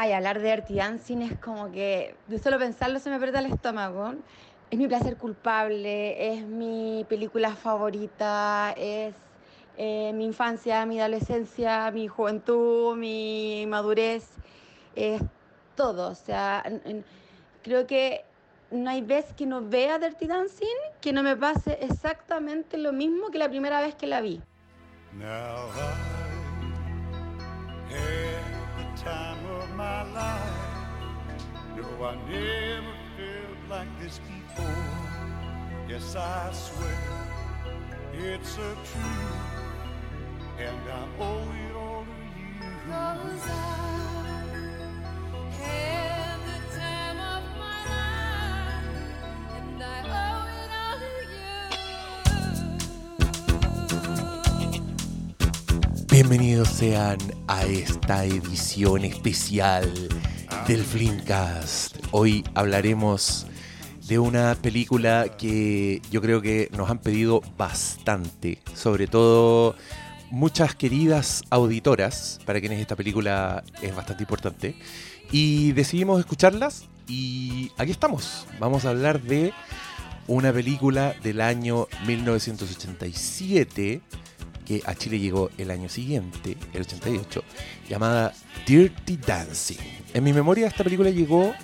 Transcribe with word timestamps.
Ay, 0.00 0.12
hablar 0.12 0.38
de 0.38 0.48
Dirty 0.48 0.74
Dancing 0.74 1.22
es 1.22 1.36
como 1.40 1.72
que 1.72 2.14
de 2.28 2.38
solo 2.38 2.56
pensarlo 2.56 3.00
se 3.00 3.10
me 3.10 3.16
aprieta 3.16 3.40
el 3.40 3.46
estómago. 3.46 4.14
Es 4.70 4.78
mi 4.78 4.86
placer 4.86 5.16
culpable, 5.16 6.34
es 6.34 6.46
mi 6.46 7.04
película 7.08 7.56
favorita, 7.56 8.76
es 8.76 9.12
eh, 9.76 10.12
mi 10.14 10.24
infancia, 10.24 10.86
mi 10.86 11.00
adolescencia, 11.00 11.90
mi 11.90 12.06
juventud, 12.06 12.96
mi 12.96 13.66
madurez, 13.66 14.28
es 14.94 15.20
todo. 15.74 16.10
O 16.10 16.14
sea, 16.14 16.62
creo 17.64 17.88
que 17.88 18.24
no 18.70 18.90
hay 18.90 19.02
vez 19.02 19.34
que 19.36 19.46
no 19.46 19.68
vea 19.68 19.98
Dirty 19.98 20.28
Dancing 20.28 20.78
que 21.00 21.12
no 21.12 21.24
me 21.24 21.34
pase 21.34 21.76
exactamente 21.80 22.78
lo 22.78 22.92
mismo 22.92 23.30
que 23.32 23.38
la 23.38 23.48
primera 23.48 23.80
vez 23.80 23.96
que 23.96 24.06
la 24.06 24.20
vi. 24.20 24.40
My 29.88 30.02
life. 30.20 30.58
No, 31.76 31.86
I 32.04 32.14
never 32.30 32.96
felt 33.16 33.60
like 33.70 33.92
this 34.00 34.16
before. 34.30 34.84
Yes, 35.88 36.14
I 36.16 36.52
swear 36.52 36.98
it's 38.12 38.54
a 38.68 38.70
truth, 38.88 39.46
and 40.66 40.82
I 41.00 41.02
owe 41.28 41.48
it 41.64 41.74
all 41.84 42.04
to 42.04 42.18
you. 42.40 42.92
I 42.92 44.07
Bienvenidos 56.20 56.70
sean 56.70 57.16
a 57.46 57.64
esta 57.64 58.24
edición 58.24 59.04
especial 59.04 59.88
del 60.66 60.82
Flimcast. 60.82 61.96
Hoy 62.10 62.42
hablaremos 62.54 63.46
de 64.08 64.18
una 64.18 64.56
película 64.56 65.28
que 65.38 66.02
yo 66.10 66.20
creo 66.20 66.42
que 66.42 66.70
nos 66.76 66.90
han 66.90 66.98
pedido 66.98 67.40
bastante, 67.56 68.58
sobre 68.74 69.06
todo 69.06 69.76
muchas 70.32 70.74
queridas 70.74 71.44
auditoras, 71.50 72.40
para 72.44 72.58
quienes 72.58 72.80
esta 72.80 72.96
película 72.96 73.62
es 73.80 73.94
bastante 73.94 74.24
importante, 74.24 74.74
y 75.30 75.70
decidimos 75.70 76.18
escucharlas 76.18 76.88
y 77.06 77.70
aquí 77.76 77.92
estamos. 77.92 78.48
Vamos 78.58 78.86
a 78.86 78.90
hablar 78.90 79.22
de 79.22 79.52
una 80.26 80.52
película 80.52 81.14
del 81.22 81.40
año 81.40 81.86
1987 82.08 84.00
que 84.68 84.82
a 84.84 84.94
Chile 84.94 85.18
llegó 85.18 85.50
el 85.56 85.70
año 85.70 85.88
siguiente, 85.88 86.58
el 86.74 86.82
88, 86.82 87.42
llamada 87.88 88.34
Dirty 88.66 89.16
Dancing. 89.16 89.78
En 90.12 90.22
mi 90.22 90.34
memoria 90.34 90.66
esta 90.66 90.84
película 90.84 91.08
llegó 91.08 91.54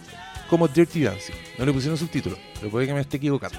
como 0.49 0.67
Dirty 0.69 1.03
Dancing. 1.03 1.35
No 1.59 1.67
le 1.67 1.73
pusieron 1.75 1.99
subtítulo, 1.99 2.39
pero 2.59 2.71
puede 2.71 2.87
que 2.87 2.95
me 2.95 3.03
esté 3.03 3.19
equivocando. 3.19 3.59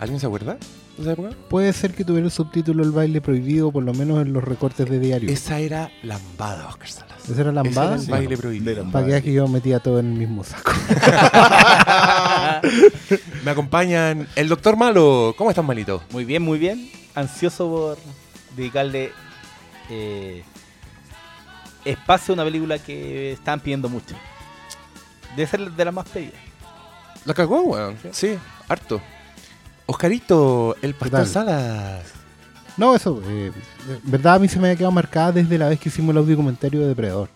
¿Alguien 0.00 0.18
se 0.18 0.26
acuerda 0.26 0.58
de 0.96 1.02
esa 1.02 1.12
época? 1.12 1.30
Puede 1.48 1.72
ser 1.72 1.94
que 1.94 2.04
tuviera 2.04 2.26
el 2.26 2.32
subtítulo 2.32 2.82
El 2.82 2.90
baile 2.90 3.20
prohibido, 3.20 3.70
por 3.70 3.84
lo 3.84 3.94
menos 3.94 4.20
en 4.20 4.32
los 4.32 4.42
recortes 4.42 4.90
de 4.90 4.98
diario. 4.98 5.30
Esa 5.30 5.60
era 5.60 5.92
Lambada, 6.02 6.66
Oscar 6.66 6.88
Salas. 6.88 7.30
¿Esa 7.30 7.40
era 7.40 7.52
lambada? 7.52 7.94
Ese 7.94 8.06
era 8.06 8.16
el 8.16 8.22
baile 8.22 8.36
prohibido. 8.36 8.90
Para 8.90 9.06
que 9.06 9.22
que 9.22 9.32
yo 9.32 9.46
metía 9.46 9.78
todo 9.78 10.00
en 10.00 10.06
el 10.06 10.18
mismo 10.18 10.42
saco. 10.42 10.72
Me 13.44 13.50
acompañan 13.52 14.26
el 14.34 14.48
doctor 14.48 14.76
Malo. 14.76 15.34
¿Cómo 15.38 15.50
estás, 15.50 15.64
Malito? 15.64 16.02
Muy 16.10 16.24
bien, 16.24 16.42
muy 16.42 16.58
bien. 16.58 16.90
Ansioso 17.14 17.70
por 17.70 17.98
dedicarle 18.56 19.12
eh, 19.90 20.42
espacio 21.84 22.32
a 22.32 22.34
una 22.34 22.44
película 22.44 22.78
que 22.78 23.32
estaban 23.32 23.60
pidiendo 23.60 23.88
mucho. 23.88 24.14
Debe 25.36 25.46
ser 25.48 25.70
de 25.70 25.84
las 25.84 25.94
más 25.94 26.08
pedidas. 26.08 26.34
La 27.24 27.34
cagó, 27.34 27.62
weón. 27.62 27.96
Sí, 28.12 28.36
harto. 28.68 29.00
Oscarito, 29.86 30.76
el 30.82 30.94
pastor? 30.94 31.26
Salas. 31.26 32.04
No, 32.76 32.94
eso, 32.96 33.22
eh, 33.26 33.52
en 33.88 34.10
verdad 34.10 34.34
a 34.34 34.38
mí 34.38 34.48
se 34.48 34.58
me 34.58 34.68
había 34.68 34.76
quedado 34.76 34.92
marcada 34.92 35.32
desde 35.32 35.58
la 35.58 35.68
vez 35.68 35.78
que 35.78 35.88
hicimos 35.88 36.10
el 36.12 36.18
audio 36.18 36.36
comentario 36.36 36.80
de 36.80 36.88
Depredador. 36.88 37.28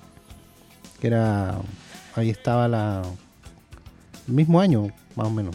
Que 1.01 1.07
era. 1.09 1.57
Ahí 2.17 2.31
estaba 2.31 2.67
la. 2.67 3.03
El 4.27 4.35
mismo 4.35 4.61
año, 4.61 4.89
más 5.15 5.27
o 5.27 5.31
menos. 5.31 5.55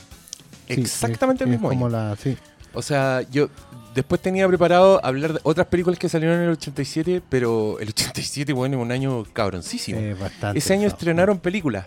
Sí, 0.67 0.73
Exactamente 0.81 1.43
es- 1.43 1.47
el 1.49 1.53
es 1.55 1.59
mismo 1.59 1.69
como 1.69 1.87
año. 1.87 1.97
la, 1.97 2.15
sí. 2.15 2.37
O 2.73 2.81
sea, 2.81 3.21
yo 3.29 3.49
después 3.93 4.21
tenía 4.21 4.47
preparado 4.47 4.99
hablar 5.05 5.33
de 5.33 5.39
otras 5.43 5.67
películas 5.67 5.99
que 5.99 6.09
salieron 6.09 6.37
en 6.37 6.43
el 6.45 6.49
87, 6.51 7.21
pero 7.29 7.79
el 7.79 7.89
87, 7.89 8.51
bueno, 8.53 8.77
es 8.77 8.81
un 8.83 8.91
año 8.91 9.23
cabroncísimo. 9.33 9.99
eh, 9.99 10.13
bastante 10.13 10.59
Ese 10.59 10.73
año 10.73 10.87
estrenaron 10.87 11.39
películas. 11.39 11.85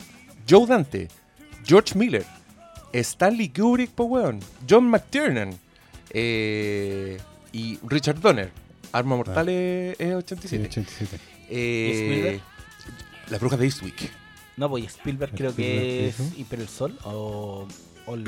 Joe 0.49 0.67
Dante, 0.67 1.09
George 1.65 1.99
Miller, 1.99 2.25
Stanley 2.93 3.49
Kubrick, 3.49 3.91
po 3.91 4.05
weón, 4.05 4.41
John 4.69 4.89
McTiernan 4.89 5.59
eh, 6.11 7.19
y 7.53 7.79
Richard 7.87 8.21
Donner. 8.21 8.51
Arma 8.93 9.17
Mortal 9.17 9.49
es, 9.49 9.97
es 10.01 10.09
Sí, 10.09 10.13
87. 10.15 10.67
87. 10.67 11.21
Eh, 11.51 11.91
Spielberg? 11.95 12.41
Las 13.31 13.41
brujas 13.41 13.59
de 13.59 13.65
Eastwick. 13.67 14.11
No, 14.57 14.71
pues 14.71 14.85
Spielberg 14.87 15.33
creo 15.35 15.51
Spielberg, 15.51 15.85
que 15.85 16.09
es. 16.09 16.39
Hiper 16.39 16.61
el 16.61 16.69
Sol 16.69 16.99
o, 17.05 17.67
o, 18.07 18.15
el- 18.15 18.25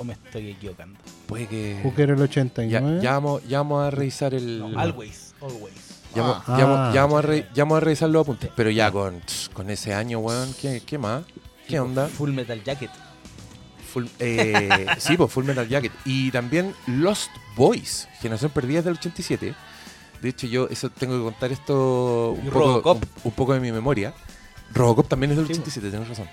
o 0.00 0.04
me 0.04 0.14
estoy 0.14 0.50
equivocando. 0.50 0.98
Puede 1.26 1.46
que... 1.46 1.78
Hooker 1.82 2.10
el 2.10 2.16
Ya, 2.16 2.22
89. 2.24 3.00
ya 3.02 3.12
vamos, 3.12 3.42
ya 3.46 3.58
vamos 3.58 3.84
a 3.86 3.90
revisar 3.90 4.32
el... 4.34 4.58
No, 4.60 4.78
always, 4.80 5.34
always. 5.42 5.74
Ya, 6.14 6.22
vamos- 6.22 6.42
Ah. 6.46 6.56
ya 6.58 6.94
ya 6.94 7.02
vamos 7.02 7.16
a 7.16 7.18
Ah. 7.18 7.22
re- 7.22 7.46
ya 7.54 7.64
vamos 7.64 7.76
a 7.76 7.80
revisar 7.80 8.08
los 8.08 8.22
apuntes. 8.22 8.50
Pero 8.56 8.70
ya 8.70 8.90
con, 8.90 9.20
con 9.52 9.68
ese 9.70 9.92
año, 9.94 10.18
weón, 10.20 10.54
¿qué, 10.60 10.82
qué 10.84 10.96
más? 10.98 11.24
¿Qué 11.68 11.78
onda? 11.78 12.08
Full 12.08 12.30
Metal 12.32 12.62
Jacket. 12.64 12.90
Full, 13.92 14.06
eh, 14.20 14.86
sí, 14.98 15.16
pues 15.16 15.30
Full 15.32 15.44
Metal 15.44 15.68
Jacket. 15.68 15.92
Y 16.04 16.30
también 16.30 16.74
Lost 16.86 17.30
Boys, 17.56 18.08
Generación 18.20 18.50
Perdida 18.52 18.82
del 18.82 18.94
87. 18.94 19.54
De 20.22 20.28
hecho, 20.28 20.46
yo 20.46 20.66
eso 20.68 20.90
tengo 20.90 21.16
que 21.16 21.22
contar 21.24 21.52
esto 21.52 22.32
un 22.40 22.46
Y 22.46 22.50
poco, 22.50 22.92
un, 22.92 23.00
un 23.24 23.32
poco 23.32 23.54
de 23.54 23.60
mi 23.60 23.70
memoria. 23.70 24.12
Robocop 24.72 25.08
también 25.08 25.32
es 25.32 25.36
del 25.36 25.44
87, 25.46 25.90
tienes 25.90 26.08
razón. 26.08 26.28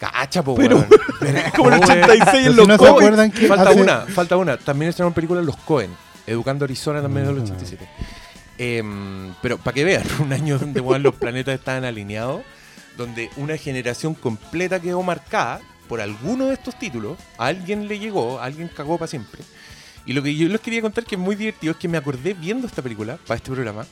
Cacha, 0.00 0.42
po, 0.42 0.54
Pero- 0.56 0.76
weón. 0.78 0.88
Como 1.56 1.68
el 1.68 1.74
Oh, 1.74 1.78
weón. 1.86 1.90
86 2.02 2.24
Pero 2.24 2.38
en 2.38 2.50
si 2.50 2.56
los 2.56 2.66
no 2.68 2.74
se 2.74 2.78
Coen. 2.78 2.90
acuerdan 2.92 3.30
que 3.30 3.46
Falta 3.46 3.70
hace- 3.70 3.80
una, 3.82 4.00
falta 4.06 4.36
una. 4.36 4.56
También 4.56 4.88
estrenaron 4.88 5.12
películas 5.14 5.44
Los 5.44 5.56
Cohen. 5.58 5.90
Educando 6.26 6.64
Arizona 6.64 7.00
también 7.02 7.26
del 7.26 7.38
Ah. 7.38 7.42
87. 7.42 7.88
Em, 8.58 9.34
pero 9.42 9.58
para 9.58 9.74
que 9.74 9.84
vean, 9.84 10.02
un 10.20 10.32
año 10.32 10.58
donde 10.58 10.80
weón, 10.80 11.02
los 11.02 11.14
planetas 11.14 11.54
estaban 11.58 11.84
alineados, 11.84 12.42
donde 12.96 13.30
una 13.36 13.56
generación 13.56 14.14
completa 14.14 14.80
quedó 14.80 15.02
marcada 15.02 15.60
por 15.88 16.00
alguno 16.00 16.46
de 16.46 16.54
estos 16.54 16.78
títulos, 16.78 17.18
a 17.38 17.46
alguien 17.46 17.88
le 17.88 17.98
llegó, 17.98 18.38
a 18.38 18.44
alguien 18.44 18.68
cagó 18.68 18.96
para 18.98 19.08
siempre. 19.08 19.42
Y 20.06 20.12
lo 20.12 20.22
que 20.22 20.34
yo 20.34 20.48
les 20.48 20.60
quería 20.60 20.80
contar 20.82 21.04
que 21.04 21.14
es 21.16 21.20
muy 21.20 21.36
divertido 21.36 21.72
es 21.72 21.76
que 21.78 21.88
me 21.88 21.98
acordé 21.98 22.32
viendo 22.34 22.66
esta 22.66 22.80
película, 22.82 23.18
para 23.26 23.36
este 23.36 23.50
programa, 23.50 23.84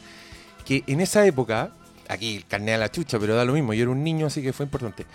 que 0.65 0.85
en 0.87 1.01
esa 1.01 1.25
época, 1.27 1.71
aquí 2.09 2.37
el 2.37 2.47
carnet 2.47 2.77
a 2.77 2.79
la 2.79 2.91
chucha, 2.91 3.19
pero 3.19 3.35
da 3.35 3.45
lo 3.45 3.53
mismo, 3.55 3.73
yo 3.75 3.83
era 3.83 3.91
un 3.91 4.05
niño 4.05 4.27
así 4.27 4.43
que 4.43 4.53
fue 4.53 4.65
importante, 4.65 5.07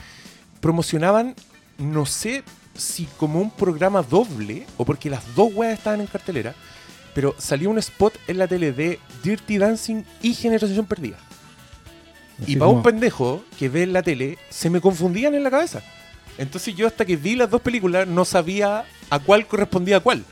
promocionaban, 0.64 1.36
no 1.78 2.06
sé 2.06 2.42
si 2.74 3.06
como 3.18 3.42
un 3.42 3.52
programa 3.52 4.02
doble 4.02 4.66
o 4.78 4.86
porque 4.86 5.10
las 5.10 5.36
dos 5.36 5.54
weas 5.54 5.78
estaban 5.78 6.00
en 6.00 6.08
cartelera, 6.08 6.56
pero 7.14 7.36
salió 7.38 7.70
un 7.70 7.78
spot 7.80 8.14
en 8.28 8.38
la 8.38 8.48
tele 8.48 8.72
de 8.72 8.98
Dirty 9.24 9.58
Dancing 9.58 10.04
y 10.22 10.34
Generación 10.34 10.86
Perdida. 10.86 11.18
Así 12.42 12.54
y 12.54 12.56
para 12.56 12.72
un 12.72 12.82
pendejo 12.82 13.44
que 13.60 13.68
ve 13.68 13.84
en 13.84 13.92
la 13.92 14.04
tele, 14.04 14.38
se 14.50 14.70
me 14.70 14.80
confundían 14.80 15.36
en 15.36 15.44
la 15.44 15.52
cabeza. 15.52 15.84
Entonces 16.38 16.74
yo 16.74 16.88
hasta 16.88 17.04
que 17.04 17.18
vi 17.18 17.36
las 17.36 17.50
dos 17.50 17.62
películas 17.62 18.08
no 18.08 18.24
sabía 18.24 18.86
a 19.10 19.20
cuál 19.20 19.46
correspondía 19.46 19.98
a 19.98 20.00
cuál. 20.00 20.24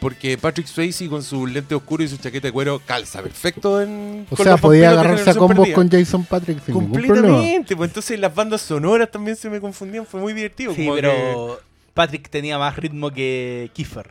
Porque 0.00 0.38
Patrick 0.38 0.66
Swayze 0.68 1.08
con 1.08 1.22
su 1.24 1.44
lente 1.46 1.74
oscuro 1.74 2.04
y 2.04 2.08
su 2.08 2.16
chaqueta 2.18 2.46
de 2.48 2.52
cuero 2.52 2.80
calza 2.86 3.20
perfecto 3.20 3.80
en... 3.82 4.26
O 4.30 4.36
sea, 4.36 4.56
podía 4.56 4.90
agarrarse 4.90 5.30
a 5.30 5.34
combos 5.34 5.56
Perdida. 5.58 5.74
con 5.74 5.90
Jason 5.90 6.24
Patrick 6.24 6.64
sin 6.64 6.74
ningún 6.74 6.92
problema. 6.92 7.16
Completamente, 7.28 7.76
pues 7.76 7.90
entonces 7.90 8.20
las 8.20 8.32
bandas 8.34 8.60
sonoras 8.62 9.10
también 9.10 9.36
se 9.36 9.50
me 9.50 9.60
confundían, 9.60 10.06
fue 10.06 10.20
muy 10.20 10.32
divertido. 10.34 10.72
Sí, 10.72 10.84
como 10.84 10.94
que- 10.94 11.02
pero 11.02 11.60
Patrick 11.94 12.28
tenía 12.30 12.58
más 12.58 12.76
ritmo 12.76 13.10
que 13.10 13.70
Kiefer. 13.74 14.08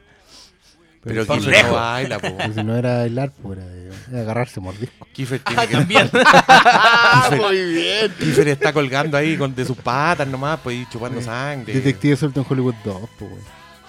Pero 1.04 1.26
Kiefer 1.26 1.48
lejos. 1.52 1.70
no 1.72 1.76
baila, 1.78 2.20
po. 2.20 2.36
Pues 2.36 2.54
si 2.56 2.64
no 2.66 2.76
era 2.76 2.98
bailar, 2.98 3.32
pues 3.42 3.58
era, 3.58 3.68
de- 3.70 3.92
era 4.12 4.22
agarrarse 4.24 4.60
mordisco. 4.60 5.08
Kiefer, 5.14 5.40
tiene 5.40 5.62
Ah, 5.62 5.68
que- 5.68 5.74
también. 5.74 6.10
Kiefer- 6.12 7.38
Muy 7.48 7.74
bien. 7.76 8.14
Kiefer 8.20 8.48
está 8.50 8.74
colgando 8.74 9.16
ahí 9.16 9.38
con, 9.38 9.56
de 9.56 9.64
sus 9.64 9.78
patas 9.78 10.28
nomás, 10.28 10.60
pues 10.62 10.76
y 10.76 10.86
chupando 10.90 11.22
sangre. 11.22 11.74
Detective 11.74 12.18
suelto 12.18 12.42
en 12.42 12.46
Hollywood 12.50 12.76
2, 12.84 13.10
pues. 13.18 13.32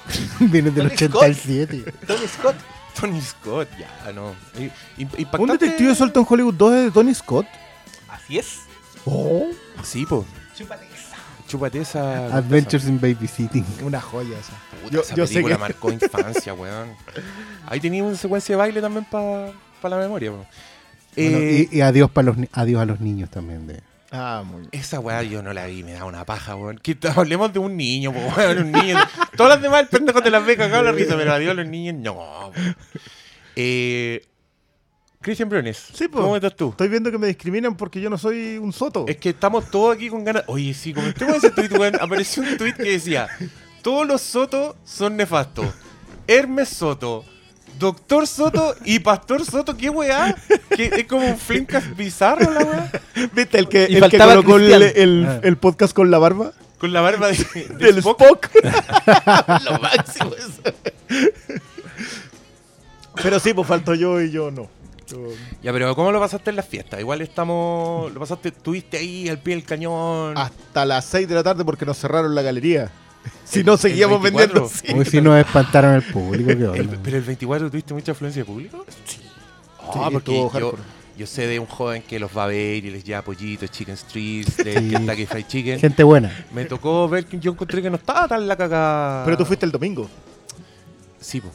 Viene 0.40 0.70
del 0.70 0.88
Tony 0.94 1.08
Scott. 1.08 1.22
87. 1.22 1.92
Tony 2.06 2.26
Scott. 2.28 2.56
Tony 2.98 3.20
Scott, 3.20 3.68
ya, 3.78 4.12
no. 4.12 4.34
I- 4.58 4.70
im- 5.00 5.08
Un 5.12 5.18
impactante- 5.20 5.58
detective 5.58 5.94
suelto 5.94 6.20
en 6.20 6.26
Hollywood 6.28 6.54
2 6.54 6.74
es 6.74 6.84
de 6.86 6.90
Tony 6.90 7.14
Scott. 7.14 7.46
Así 8.08 8.38
es. 8.38 8.60
Oh. 9.04 9.46
Sí, 9.84 10.04
po. 10.04 10.24
Chúpate 11.46 11.80
esa. 11.80 12.36
Adventures 12.36 12.84
in 12.86 13.00
Babysitting. 13.00 13.64
Una 13.82 14.00
joya 14.00 14.38
esa. 14.38 14.52
Puta, 14.82 14.92
Yo- 14.94 15.00
esa 15.00 15.14
yo 15.14 15.26
sé 15.26 15.34
película 15.34 15.54
que- 15.56 15.60
marcó 15.60 15.90
infancia, 15.92 16.52
weón. 16.52 16.88
Ahí 17.66 17.80
tenía 17.80 18.02
una 18.04 18.16
secuencia 18.16 18.52
de 18.54 18.58
baile 18.58 18.80
también 18.82 19.06
para 19.10 19.52
la 19.84 19.96
memoria. 19.96 20.30
Bueno, 20.30 20.46
Eh, 21.16 21.68
y, 21.72 21.78
y 21.78 21.80
adiós, 21.80 22.10
para 22.10 22.26
los, 22.26 22.36
adiós 22.52 22.82
a 22.82 22.84
los 22.84 23.00
niños 23.00 23.30
también 23.30 23.66
de, 23.66 23.80
Ah, 24.10 24.42
muy 24.46 24.60
bien. 24.60 24.70
Esa 24.72 25.00
weá 25.00 25.22
yo 25.22 25.42
no 25.42 25.52
la 25.52 25.66
vi, 25.66 25.82
me 25.82 25.92
da 25.92 26.04
una 26.04 26.24
paja, 26.24 26.56
weón. 26.56 26.78
Que 26.78 26.96
hablemos 27.14 27.52
de 27.52 27.58
un 27.58 27.76
niño, 27.76 28.12
po, 28.12 28.20
weón, 28.36 28.58
un 28.58 28.72
niño. 28.72 28.96
Todas 29.36 29.54
las 29.54 29.62
demás, 29.62 29.82
el 29.82 29.88
pendejo 29.88 30.22
te 30.22 30.30
las 30.30 30.44
ve 30.46 30.56
cagado 30.56 30.82
la 30.82 30.92
risa, 30.92 31.14
pero 31.16 31.32
adiós 31.32 31.54
los 31.54 31.66
niños, 31.66 31.94
no. 31.96 32.50
Eh, 33.54 34.24
Cristian 35.20 35.48
Briones, 35.48 35.76
Sí, 35.92 36.08
po. 36.08 36.20
¿cómo 36.20 36.36
estás 36.36 36.54
tú? 36.56 36.70
Estoy 36.70 36.88
viendo 36.88 37.10
que 37.10 37.18
me 37.18 37.26
discriminan 37.26 37.76
porque 37.76 38.00
yo 38.00 38.08
no 38.08 38.16
soy 38.16 38.56
un 38.56 38.72
soto. 38.72 39.04
Es 39.08 39.16
que 39.16 39.30
estamos 39.30 39.70
todos 39.70 39.96
aquí 39.96 40.08
con 40.08 40.24
ganas. 40.24 40.44
Oye, 40.46 40.72
sí, 40.74 40.94
comentemos 40.94 41.36
ese 41.36 41.50
tweet, 41.50 41.70
weón. 41.76 41.96
Apareció 42.00 42.42
un 42.44 42.56
tweet 42.56 42.74
que 42.74 42.84
decía: 42.84 43.28
Todos 43.82 44.06
los 44.06 44.22
Soto 44.22 44.76
son 44.84 45.16
nefastos. 45.16 45.66
Hermes 46.26 46.68
Soto, 46.68 47.24
Doctor 47.78 48.26
Soto 48.26 48.74
y 48.84 48.98
Pastor 48.98 49.44
Soto, 49.44 49.76
¿qué 49.76 49.88
weá? 49.90 50.34
Que 50.76 50.86
es 50.86 51.04
como 51.06 51.26
un 51.26 51.38
flimcast 51.38 51.88
bizarro 51.96 52.50
la 52.52 52.64
weá. 52.64 52.92
¿Viste 53.32 53.58
el 53.58 53.68
que, 53.68 53.86
Y 53.90 53.96
el 53.96 54.02
que 54.08 54.18
faltaba 54.18 54.32
colocó 54.36 54.56
el, 54.56 54.66
Cristian. 54.66 54.92
el- 54.96 55.26
Ah. 55.28 55.40
el 55.42 55.56
podcast 55.58 55.92
con 55.94 56.10
la 56.10 56.18
barba? 56.18 56.52
Con 56.78 56.92
la 56.92 57.00
barba 57.00 57.28
de, 57.28 57.34
de 57.36 57.64
Del 57.86 57.98
Spock. 57.98 58.20
Spock. 58.20 58.50
Lo 59.64 59.78
máximo 59.80 60.30
eso. 60.34 60.62
Pero 63.22 63.38
sí, 63.40 63.52
pues 63.52 63.66
falto 63.66 63.94
yo 63.94 64.20
y 64.20 64.30
yo 64.30 64.50
no. 64.50 64.68
Yo- 65.08 65.18
Ya, 65.62 65.72
pero 65.72 65.94
¿cómo 65.96 66.12
lo 66.12 66.20
pasaste 66.20 66.50
en 66.50 66.56
las 66.56 66.66
fiestas? 66.66 67.00
Igual 67.00 67.20
estamos. 67.22 68.12
Lo 68.12 68.20
pasaste, 68.20 68.50
estuviste 68.50 68.98
ahí 68.98 69.28
al 69.28 69.38
pie 69.38 69.54
del 69.56 69.64
cañón. 69.64 70.36
Hasta 70.36 70.84
las 70.84 71.04
6 71.06 71.28
de 71.28 71.34
la 71.34 71.42
tarde 71.42 71.64
porque 71.64 71.84
nos 71.86 71.98
cerraron 71.98 72.34
la 72.34 72.42
galería. 72.42 72.90
Si 73.44 73.64
no, 73.64 73.76
seguíamos 73.78 74.20
vendiendo. 74.20 74.60
24. 74.68 74.86
sí. 74.86 74.92
Hoy 74.98 75.04
sí 75.06 75.20
nos 75.22 75.38
espantaron 75.38 76.02
público. 76.12 76.50
El- 76.74 76.86
onda. 76.86 76.98
pero 77.02 77.16
el 77.16 77.22
24 77.22 77.70
tuviste 77.70 77.94
mucha 77.94 78.12
afluencia 78.12 78.42
de 78.42 78.46
público. 78.46 78.84
Sí, 79.06 79.20
Ah, 79.94 80.10
porque 80.12 80.34
yo, 80.34 80.50
hardcore. 80.50 80.82
yo 81.16 81.26
sé 81.26 81.46
de 81.46 81.58
un 81.58 81.64
joven 81.66 82.02
que 82.02 82.18
los 82.18 82.30
va 82.36 82.44
a 82.44 82.46
ver 82.48 82.84
y 82.84 82.90
les 82.90 83.02
lleva 83.04 83.22
pollitos, 83.22 83.70
chicken 83.70 83.96
streets, 83.96 84.58
de 84.58 84.78
Sí. 84.78 84.90
Kentucky 84.90 85.24
Fried 85.26 85.46
Chicken. 85.46 85.80
Gente 85.80 86.02
buena. 86.02 86.46
Me 86.52 86.66
tocó 86.66 87.08
ver 87.08 87.24
que 87.24 87.38
yo 87.38 87.52
encontré 87.52 87.80
que 87.80 87.88
no 87.88 87.96
estaba 87.96 88.28
tan 88.28 88.46
la 88.46 88.54
cagada. 88.54 89.24
Pero 89.24 89.38
tú 89.38 89.46
fuiste 89.46 89.64
el 89.64 89.72
domingo. 89.72 90.06
Sí, 91.18 91.40
po. 91.40 91.48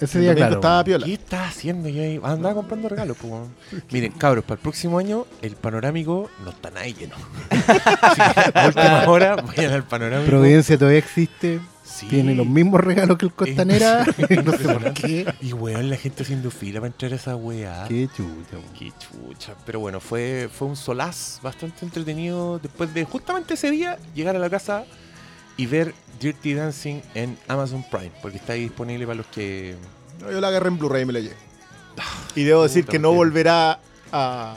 Ese 0.00 0.18
El 0.18 0.24
día, 0.24 0.34
claro. 0.34 0.54
estaba 0.54 0.82
piola. 0.84 1.06
¿Qué 1.06 1.12
estás 1.14 1.50
haciendo 1.50 1.88
yo 1.88 2.02
ahí? 2.02 2.20
Andaba 2.22 2.54
comprando 2.54 2.88
regalos, 2.88 3.16
weón. 3.22 3.54
Miren, 3.90 4.12
cabros, 4.12 4.44
para 4.44 4.54
el 4.54 4.62
próximo 4.62 4.98
año 4.98 5.26
el 5.42 5.56
panorámico 5.56 6.30
no 6.44 6.50
está 6.50 6.70
nada 6.70 6.86
lleno. 6.86 7.14
Así 7.50 8.20
que 8.22 8.58
a 8.58 8.66
última 8.66 9.08
hora 9.08 9.36
vayan 9.36 9.72
al 9.72 9.84
panorámico. 9.84 10.30
Providencia 10.30 10.78
todavía 10.78 10.98
existe. 10.98 11.60
Sí. 11.84 12.06
Tiene 12.06 12.34
los 12.34 12.46
mismos 12.46 12.80
regalos 12.80 13.18
que 13.18 13.26
el 13.26 13.32
Costanera. 13.32 14.06
no 14.44 14.52
sé 14.52 14.64
por 14.64 14.92
qué. 14.94 15.34
Y 15.40 15.52
weón, 15.52 15.90
la 15.90 15.96
gente 15.96 16.22
haciendo 16.22 16.50
fila 16.50 16.80
para 16.80 16.86
entrar 16.86 17.12
a 17.12 17.16
esa 17.16 17.36
weá. 17.36 17.84
Qué 17.88 18.08
chucha. 18.08 18.24
weón. 18.52 18.64
Qué 18.78 18.92
chucha. 18.98 19.54
Pero 19.66 19.80
bueno, 19.80 20.00
fue, 20.00 20.48
fue 20.50 20.68
un 20.68 20.76
solaz 20.76 21.40
bastante 21.42 21.84
entretenido 21.84 22.58
después 22.58 22.94
de 22.94 23.04
justamente 23.04 23.54
ese 23.54 23.70
día 23.70 23.98
llegar 24.14 24.34
a 24.36 24.38
la 24.38 24.48
casa 24.48 24.84
y 25.56 25.66
ver 25.66 25.92
Dirty 26.20 26.54
Dancing 26.54 27.00
en 27.14 27.38
Amazon 27.48 27.84
Prime, 27.90 28.12
porque 28.22 28.36
está 28.36 28.52
ahí 28.52 28.62
disponible 28.62 29.06
para 29.06 29.16
los 29.16 29.26
que... 29.26 29.74
No, 30.20 30.30
yo 30.30 30.40
la 30.40 30.48
agarré 30.48 30.68
en 30.68 30.78
Blu-ray 30.78 31.02
y 31.02 31.06
me 31.06 31.12
la 31.14 31.20
llevé. 31.20 31.36
Y 32.34 32.44
debo 32.44 32.62
decir 32.62 32.84
que 32.86 32.98
no 32.98 33.12
volverá 33.12 33.80
a, 34.12 34.54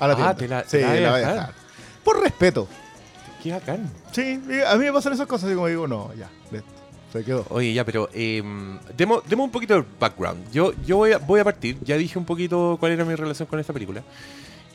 a 0.00 0.06
la 0.08 0.12
Ah, 0.14 0.16
tienda. 0.16 0.34
te 0.36 0.48
la- 0.48 0.62
sí, 0.64 0.78
te 0.78 0.84
voy 0.86 1.04
a 1.04 1.16
dejar. 1.16 1.54
Por 2.02 2.20
respeto. 2.20 2.66
Qué 3.42 3.52
bacán. 3.52 3.90
Sí, 4.12 4.40
a 4.66 4.74
mí 4.76 4.84
me 4.84 4.92
pasan 4.92 5.12
esas 5.12 5.26
cosas 5.26 5.50
y 5.50 5.54
como 5.54 5.66
digo, 5.68 5.86
no, 5.86 6.12
ya, 6.14 6.28
se 7.12 7.22
quedó. 7.24 7.44
Oye, 7.50 7.74
ya, 7.74 7.84
pero 7.84 8.08
eh, 8.14 8.42
demos, 8.96 9.22
demos 9.28 9.44
un 9.44 9.50
poquito 9.50 9.74
de 9.74 9.84
background. 10.00 10.50
Yo, 10.50 10.72
yo 10.86 10.96
voy, 10.96 11.12
a, 11.12 11.18
voy 11.18 11.40
a 11.40 11.44
partir, 11.44 11.76
ya 11.82 11.96
dije 11.98 12.18
un 12.18 12.24
poquito 12.24 12.76
cuál 12.80 12.92
era 12.92 13.04
mi 13.04 13.14
relación 13.14 13.46
con 13.48 13.60
esta 13.60 13.72
película. 13.74 14.02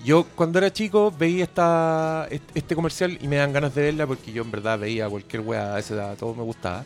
Yo 0.03 0.25
cuando 0.35 0.59
era 0.59 0.71
chico 0.71 1.11
veía 1.17 1.43
esta, 1.43 2.27
est- 2.29 2.49
este 2.55 2.75
comercial 2.75 3.17
y 3.21 3.27
me 3.27 3.35
dan 3.37 3.51
ganas 3.51 3.73
de 3.75 3.81
verla 3.81 4.05
porque 4.07 4.31
yo 4.31 4.43
en 4.43 4.51
verdad 4.51 4.79
veía 4.79 5.09
cualquier 5.09 5.41
wea 5.41 5.75
a 5.75 5.79
esa 5.79 5.95
edad, 5.95 6.17
todo 6.17 6.33
me 6.35 6.43
gustaba. 6.43 6.85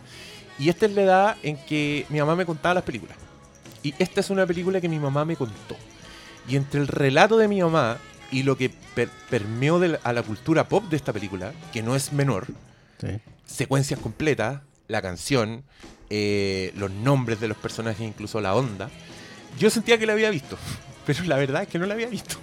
Y 0.58 0.70
esta 0.70 0.86
es 0.86 0.94
la 0.94 1.02
edad 1.02 1.38
en 1.44 1.58
que 1.66 2.06
mi 2.10 2.20
mamá 2.20 2.36
me 2.36 2.46
contaba 2.46 2.76
las 2.76 2.84
películas. 2.84 3.18
Y 3.84 3.94
esta 4.00 4.20
es 4.22 4.30
una 4.30 4.46
película 4.46 4.80
que 4.80 4.88
mi 4.90 5.00
mamá 5.00 5.26
me 5.26 5.36
contó. 5.36 5.76
Y 6.48 6.56
entre 6.56 6.80
el 6.80 6.88
relato 6.88 7.38
de 7.38 7.48
mi 7.48 7.62
mamá 7.62 7.98
y 8.32 8.44
lo 8.44 8.56
que 8.58 8.70
per- 8.70 9.10
permeó 9.30 9.80
de 9.80 9.90
la- 9.90 10.00
a 10.04 10.14
la 10.14 10.24
cultura 10.24 10.68
pop 10.70 10.86
de 10.90 10.96
esta 10.98 11.12
película, 11.14 11.52
que 11.74 11.84
no 11.84 11.96
es 11.96 12.14
menor, 12.14 12.48
Sí. 13.00 13.08
secuencias 13.46 14.00
completas, 14.00 14.62
la 14.88 15.02
canción, 15.02 15.64
eh, 16.10 16.72
los 16.78 16.92
nombres 16.92 17.40
de 17.40 17.48
los 17.48 17.58
personajes, 17.58 18.02
incluso 18.08 18.40
la 18.42 18.56
onda. 18.56 18.90
Yo 19.60 19.70
sentía 19.70 19.98
que 19.98 20.06
la 20.06 20.14
había 20.14 20.30
visto, 20.30 20.58
pero 21.06 21.24
la 21.26 21.36
verdad 21.38 21.64
es 21.64 21.68
que 21.68 21.78
no 21.80 21.86
la 21.86 21.94
había 21.96 22.08
visto. 22.08 22.36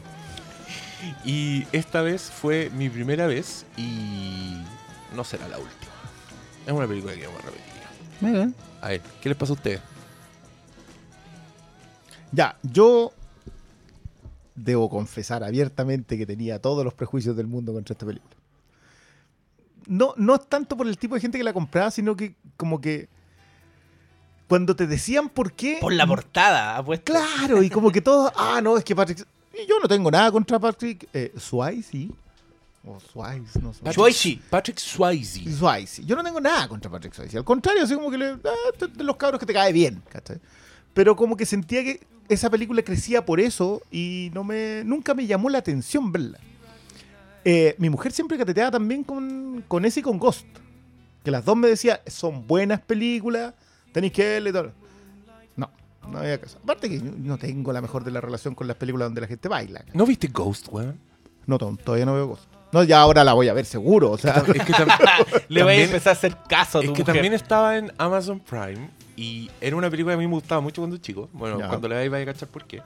Y 1.24 1.66
esta 1.72 2.02
vez 2.02 2.30
fue 2.30 2.70
mi 2.70 2.88
primera 2.88 3.26
vez 3.26 3.66
y 3.76 4.62
no 5.14 5.24
será 5.24 5.48
la 5.48 5.58
última. 5.58 5.92
Es 6.66 6.72
una 6.72 6.86
película 6.86 7.14
que 7.14 7.26
vamos 7.26 7.42
a 7.42 7.46
repetir. 7.46 7.64
Mira. 8.20 8.50
A 8.80 8.88
ver, 8.88 9.00
¿qué 9.20 9.28
les 9.28 9.38
pasa 9.38 9.52
a 9.52 9.56
ustedes? 9.56 9.80
Ya, 12.32 12.56
yo 12.62 13.12
debo 14.54 14.90
confesar 14.90 15.44
abiertamente 15.44 16.18
que 16.18 16.26
tenía 16.26 16.60
todos 16.60 16.84
los 16.84 16.94
prejuicios 16.94 17.36
del 17.36 17.46
mundo 17.46 17.72
contra 17.72 17.92
esta 17.92 18.04
película. 18.04 18.34
No, 19.86 20.12
no 20.16 20.34
es 20.34 20.46
tanto 20.46 20.76
por 20.76 20.86
el 20.86 20.98
tipo 20.98 21.14
de 21.14 21.20
gente 21.20 21.38
que 21.38 21.44
la 21.44 21.52
compraba, 21.52 21.90
sino 21.90 22.16
que 22.16 22.34
como 22.56 22.80
que 22.80 23.08
cuando 24.48 24.74
te 24.74 24.86
decían 24.86 25.28
por 25.28 25.52
qué... 25.52 25.78
Por 25.80 25.92
la 25.92 26.06
portada, 26.06 26.76
apuesto. 26.76 27.12
Claro, 27.12 27.62
y 27.62 27.70
como 27.70 27.90
que 27.90 28.00
todos, 28.00 28.32
ah, 28.36 28.60
no, 28.62 28.76
es 28.76 28.84
que 28.84 28.96
Patrick... 28.96 29.26
Y 29.62 29.66
yo 29.66 29.78
no 29.80 29.88
tengo 29.88 30.10
nada 30.10 30.30
contra 30.30 30.58
Patrick 30.58 31.08
eh, 31.12 31.32
Swayze. 31.36 32.08
O 32.86 32.98
Swayze, 33.00 33.60
no 33.60 33.72
sé. 33.74 33.92
Swayze. 33.92 34.38
Patrick 34.48 34.78
Swayze. 34.78 35.52
Swayze. 35.56 36.04
Yo 36.04 36.14
no 36.16 36.22
tengo 36.22 36.40
nada 36.40 36.68
contra 36.68 36.90
Patrick 36.90 37.12
Swayze. 37.14 37.36
Al 37.38 37.44
contrario, 37.44 37.82
así 37.82 37.94
como 37.94 38.10
que 38.10 38.18
le, 38.18 38.26
ah, 38.30 38.38
de- 38.78 38.86
de 38.86 39.04
los 39.04 39.16
cabros 39.16 39.40
que 39.40 39.46
te 39.46 39.52
cae 39.52 39.72
bien. 39.72 40.02
¿cachai? 40.08 40.38
Pero 40.94 41.16
como 41.16 41.36
que 41.36 41.44
sentía 41.44 41.82
que 41.82 42.00
esa 42.28 42.48
película 42.50 42.82
crecía 42.82 43.24
por 43.26 43.40
eso 43.40 43.82
y 43.90 44.30
no 44.34 44.44
me 44.44 44.82
nunca 44.84 45.14
me 45.14 45.26
llamó 45.26 45.48
la 45.50 45.58
atención 45.58 46.12
verla. 46.12 46.38
Eh, 47.44 47.74
mi 47.78 47.88
mujer 47.90 48.12
siempre 48.12 48.36
cateteaba 48.38 48.70
también 48.70 49.02
con, 49.04 49.64
con 49.66 49.84
ese 49.84 50.00
y 50.00 50.02
con 50.02 50.18
Ghost. 50.18 50.46
Que 51.24 51.30
las 51.30 51.44
dos 51.44 51.56
me 51.56 51.68
decían, 51.68 51.98
son 52.06 52.46
buenas 52.46 52.80
películas, 52.80 53.54
tenéis 53.92 54.12
que 54.12 54.24
verle 54.24 54.50
y 54.50 54.52
todo. 54.52 54.72
No, 56.10 56.18
había 56.18 56.40
caso. 56.40 56.58
Aparte 56.62 56.88
que 56.88 56.98
yo 56.98 57.10
no 57.16 57.38
tengo 57.38 57.72
la 57.72 57.80
mejor 57.80 58.04
de 58.04 58.10
la 58.10 58.20
relación 58.20 58.54
con 58.54 58.66
las 58.66 58.76
películas 58.76 59.06
donde 59.06 59.20
la 59.20 59.26
gente 59.26 59.48
baila. 59.48 59.84
¿No 59.92 60.06
viste 60.06 60.28
Ghost, 60.28 60.68
weón? 60.70 60.98
No, 61.46 61.58
to- 61.58 61.76
todavía 61.82 62.04
no 62.06 62.14
veo 62.14 62.26
Ghost. 62.28 62.44
No, 62.72 62.82
ya 62.84 63.00
ahora 63.00 63.24
la 63.24 63.32
voy 63.32 63.48
a 63.48 63.54
ver 63.54 63.64
seguro. 63.64 64.10
O 64.10 64.18
sea, 64.18 64.34
Es 64.46 64.64
que, 64.64 64.72
tam- 64.72 64.88
Le 65.48 65.62
voy 65.62 65.72
a 65.72 65.76
también- 65.76 65.80
empezar 65.82 66.10
a 66.10 66.12
hacer 66.12 66.36
caso 66.48 66.78
a 66.78 66.82
tu 66.82 66.88
es 66.88 66.92
que 66.92 67.02
mujer. 67.02 67.14
también 67.14 67.32
estaba 67.34 67.76
en 67.78 67.92
Amazon 67.98 68.40
Prime 68.40 68.90
y 69.16 69.50
era 69.60 69.74
una 69.76 69.88
película 69.90 70.12
que 70.14 70.16
a 70.16 70.18
mí 70.20 70.26
me 70.26 70.34
gustaba 70.34 70.60
mucho 70.60 70.82
cuando 70.82 70.96
chico. 70.98 71.28
Bueno, 71.32 71.58
Ya. 71.58 71.68
cuando 71.68 71.88
la 71.88 71.94
veáis 71.96 72.10
vais 72.10 72.28
a 72.28 72.32
cachar 72.32 72.48
por 72.48 72.64
qué. 72.66 72.82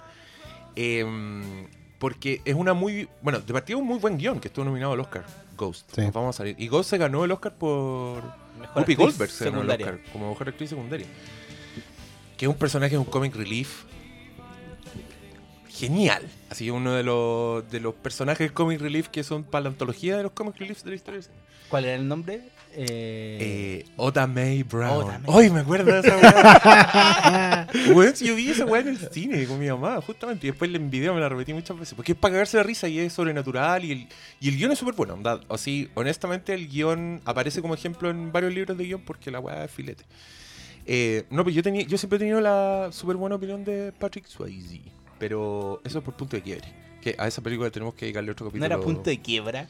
Em, 0.77 1.67
porque 1.99 2.41
es 2.45 2.55
una 2.55 2.75
muy. 2.75 3.09
Bueno, 3.23 3.41
de 3.41 3.53
partida 3.53 3.77
un 3.77 3.87
muy 3.87 3.99
buen 3.99 4.17
guion 4.19 4.41
que 4.41 4.49
estuvo 4.49 4.65
nominado 4.65 4.93
al 4.93 5.01
Oscar. 5.01 5.25
Ghost. 5.57 5.91
Sí. 5.95 6.01
Nos 6.01 6.13
vamos 6.13 6.35
a 6.37 6.39
salir. 6.39 6.57
Y 6.59 6.69
Ghost 6.69 6.91
se 6.91 6.99
ganó 6.99 7.25
el 7.25 7.31
Oscar 7.33 7.55
por. 7.55 8.23
Mejor 8.59 8.77
Whoopi 8.79 8.95
Goldberg 8.95 9.31
se 9.31 9.45
ganó 9.47 9.63
el. 9.63 9.71
Oscar 9.71 9.99
como 10.13 10.31
mejor 10.31 10.49
actriz 10.49 10.71
secundaria. 10.71 11.07
Que 12.43 12.47
es 12.47 12.51
un 12.51 12.59
personaje, 12.59 12.99
un 12.99 13.05
comic 13.05 13.37
relief. 13.37 13.85
Genial. 15.71 16.29
Así 16.51 16.71
uno 16.71 16.93
de 16.93 17.05
los, 17.05 17.71
de 17.71 17.79
los 17.79 17.95
personajes 17.95 18.41
del 18.41 18.53
comic 18.53 18.81
relief 18.81 19.07
que 19.07 19.23
son 19.23 19.45
para 19.45 19.63
la 19.63 19.69
antología 19.69 20.17
de 20.17 20.25
los 20.25 20.33
comic 20.33 20.57
reliefs 20.57 20.83
de 20.83 20.91
la 20.91 20.97
historia. 20.97 21.21
¿Cuál 21.69 21.85
era 21.85 21.95
el 21.95 22.09
nombre? 22.09 22.41
Eh, 22.75 23.39
Eh, 23.41 23.87
Oda 23.97 24.27
May 24.27 24.65
Brown. 24.65 25.05
Oda 25.05 25.21
May. 25.21 25.45
Ay, 25.45 25.51
me 25.51 25.61
acuerdo 25.61 25.93
de 25.93 26.01
esa 26.01 26.17
weá. 26.19 27.69
Si 28.17 28.27
yo 28.27 28.35
vi 28.35 28.51
esa 28.51 28.67
weá 28.67 28.81
en 28.81 28.89
el 28.89 28.99
cine 28.99 29.47
con 29.47 29.61
mi 29.61 29.69
mamá, 29.69 30.01
justamente. 30.01 30.49
Y 30.49 30.51
después 30.51 30.69
en 30.75 30.91
video 30.91 31.15
me 31.15 31.21
la 31.21 31.29
repetí 31.29 31.55
muchas 31.55 31.79
veces. 31.79 31.95
Porque 31.95 32.11
es 32.11 32.19
para 32.19 32.33
cagarse 32.33 32.57
la 32.57 32.65
risa 32.65 32.89
y 32.89 32.99
es 32.99 33.13
sobrenatural. 33.13 33.85
Y 33.85 33.93
el, 33.93 34.09
y 34.41 34.49
el 34.49 34.57
guion 34.57 34.73
es 34.73 34.81
súper 34.81 34.95
bueno. 34.95 35.17
Así, 35.49 35.89
honestamente, 35.95 36.55
el 36.55 36.67
guion 36.69 37.21
aparece 37.25 37.63
como 37.63 37.75
ejemplo 37.75 38.11
en 38.11 38.33
varios 38.33 38.53
libros 38.53 38.77
de 38.77 38.85
guion 38.85 39.01
porque 39.03 39.31
la 39.31 39.39
weá 39.39 39.65
es 39.65 39.71
filete. 39.71 40.03
Eh, 40.87 41.25
no, 41.31 41.45
pero 41.45 41.55
yo, 41.55 41.63
tenía, 41.63 41.83
yo 41.83 41.97
siempre 41.99 42.17
he 42.17 42.19
tenido 42.21 42.41
la 42.41 42.89
súper 42.93 43.17
buena 43.17 43.37
opinión 43.37 43.65
de 43.65 43.93
Patrick 43.99 44.27
Swayze. 44.27 44.81
Pero 45.19 45.81
eso 45.85 45.99
es 45.99 46.05
por 46.05 46.15
punto 46.15 46.37
de 46.37 46.43
quiebre. 46.43 46.73
Que 47.01 47.15
a 47.19 47.27
esa 47.29 47.41
película 47.43 47.71
tenemos 47.71 47.95
que 47.95 48.07
dedicarle 48.07 48.33
otro 48.33 48.47
¿No 48.47 48.51
capítulo. 48.51 48.67
era 48.67 48.81
punto 48.81 49.11
de 49.11 49.21
quiebra? 49.21 49.69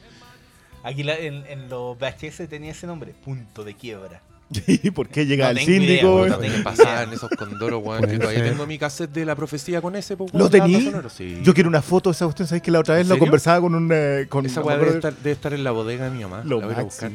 Aquí 0.83 1.03
la- 1.03 1.17
en, 1.17 1.45
en 1.47 1.69
los 1.69 1.97
VHS 1.97 2.47
tenía 2.49 2.71
ese 2.71 2.87
nombre, 2.87 3.13
punto 3.23 3.63
de 3.63 3.73
quiebra. 3.75 4.21
¿Y 4.67 4.91
por 4.91 5.07
qué 5.07 5.25
llega 5.25 5.45
No 5.45 5.51
el 5.51 5.57
idea, 5.59 5.65
síndico? 5.65 6.27
no 6.27 6.37
tengo 6.37 6.63
pasaban 6.63 7.11
esos 7.13 7.29
condoros, 7.31 7.81
weón. 7.83 8.01
Todavía 8.19 8.43
tengo 8.43 8.67
mi 8.67 8.77
cassette 8.77 9.11
de 9.11 9.25
la 9.25 9.35
profecía 9.35 9.81
con 9.81 9.95
ese, 9.95 10.17
pues, 10.17 10.33
¿Lo 10.33 10.49
tení? 10.49 10.91
Sí. 11.15 11.39
Yo 11.43 11.53
quiero 11.53 11.69
una 11.69 11.81
foto 11.81 12.09
de 12.09 12.15
esa 12.15 12.25
cuestión. 12.25 12.47
¿Sabes 12.47 12.61
que 12.61 12.69
la 12.69 12.79
otra 12.79 12.95
vez 12.95 13.03
¿En 13.03 13.09
lo 13.09 13.15
serio? 13.15 13.25
conversaba 13.25 13.61
con 13.61 13.73
un. 13.73 13.89
eh, 13.93 14.25
con 14.29 14.45
Esa 14.45 14.59
no 14.59 14.67
weá 14.67 14.77
debe 14.77 14.91
estar, 14.95 15.15
debe 15.15 15.31
estar 15.31 15.53
en 15.53 15.63
la 15.63 15.71
bodega 15.71 16.05
de 16.05 16.11
mi 16.11 16.21
mamá. 16.23 16.43
Lo 16.45 16.59
la 16.59 16.67
voy 16.67 16.75
a 16.75 16.81
buscar. 16.83 17.11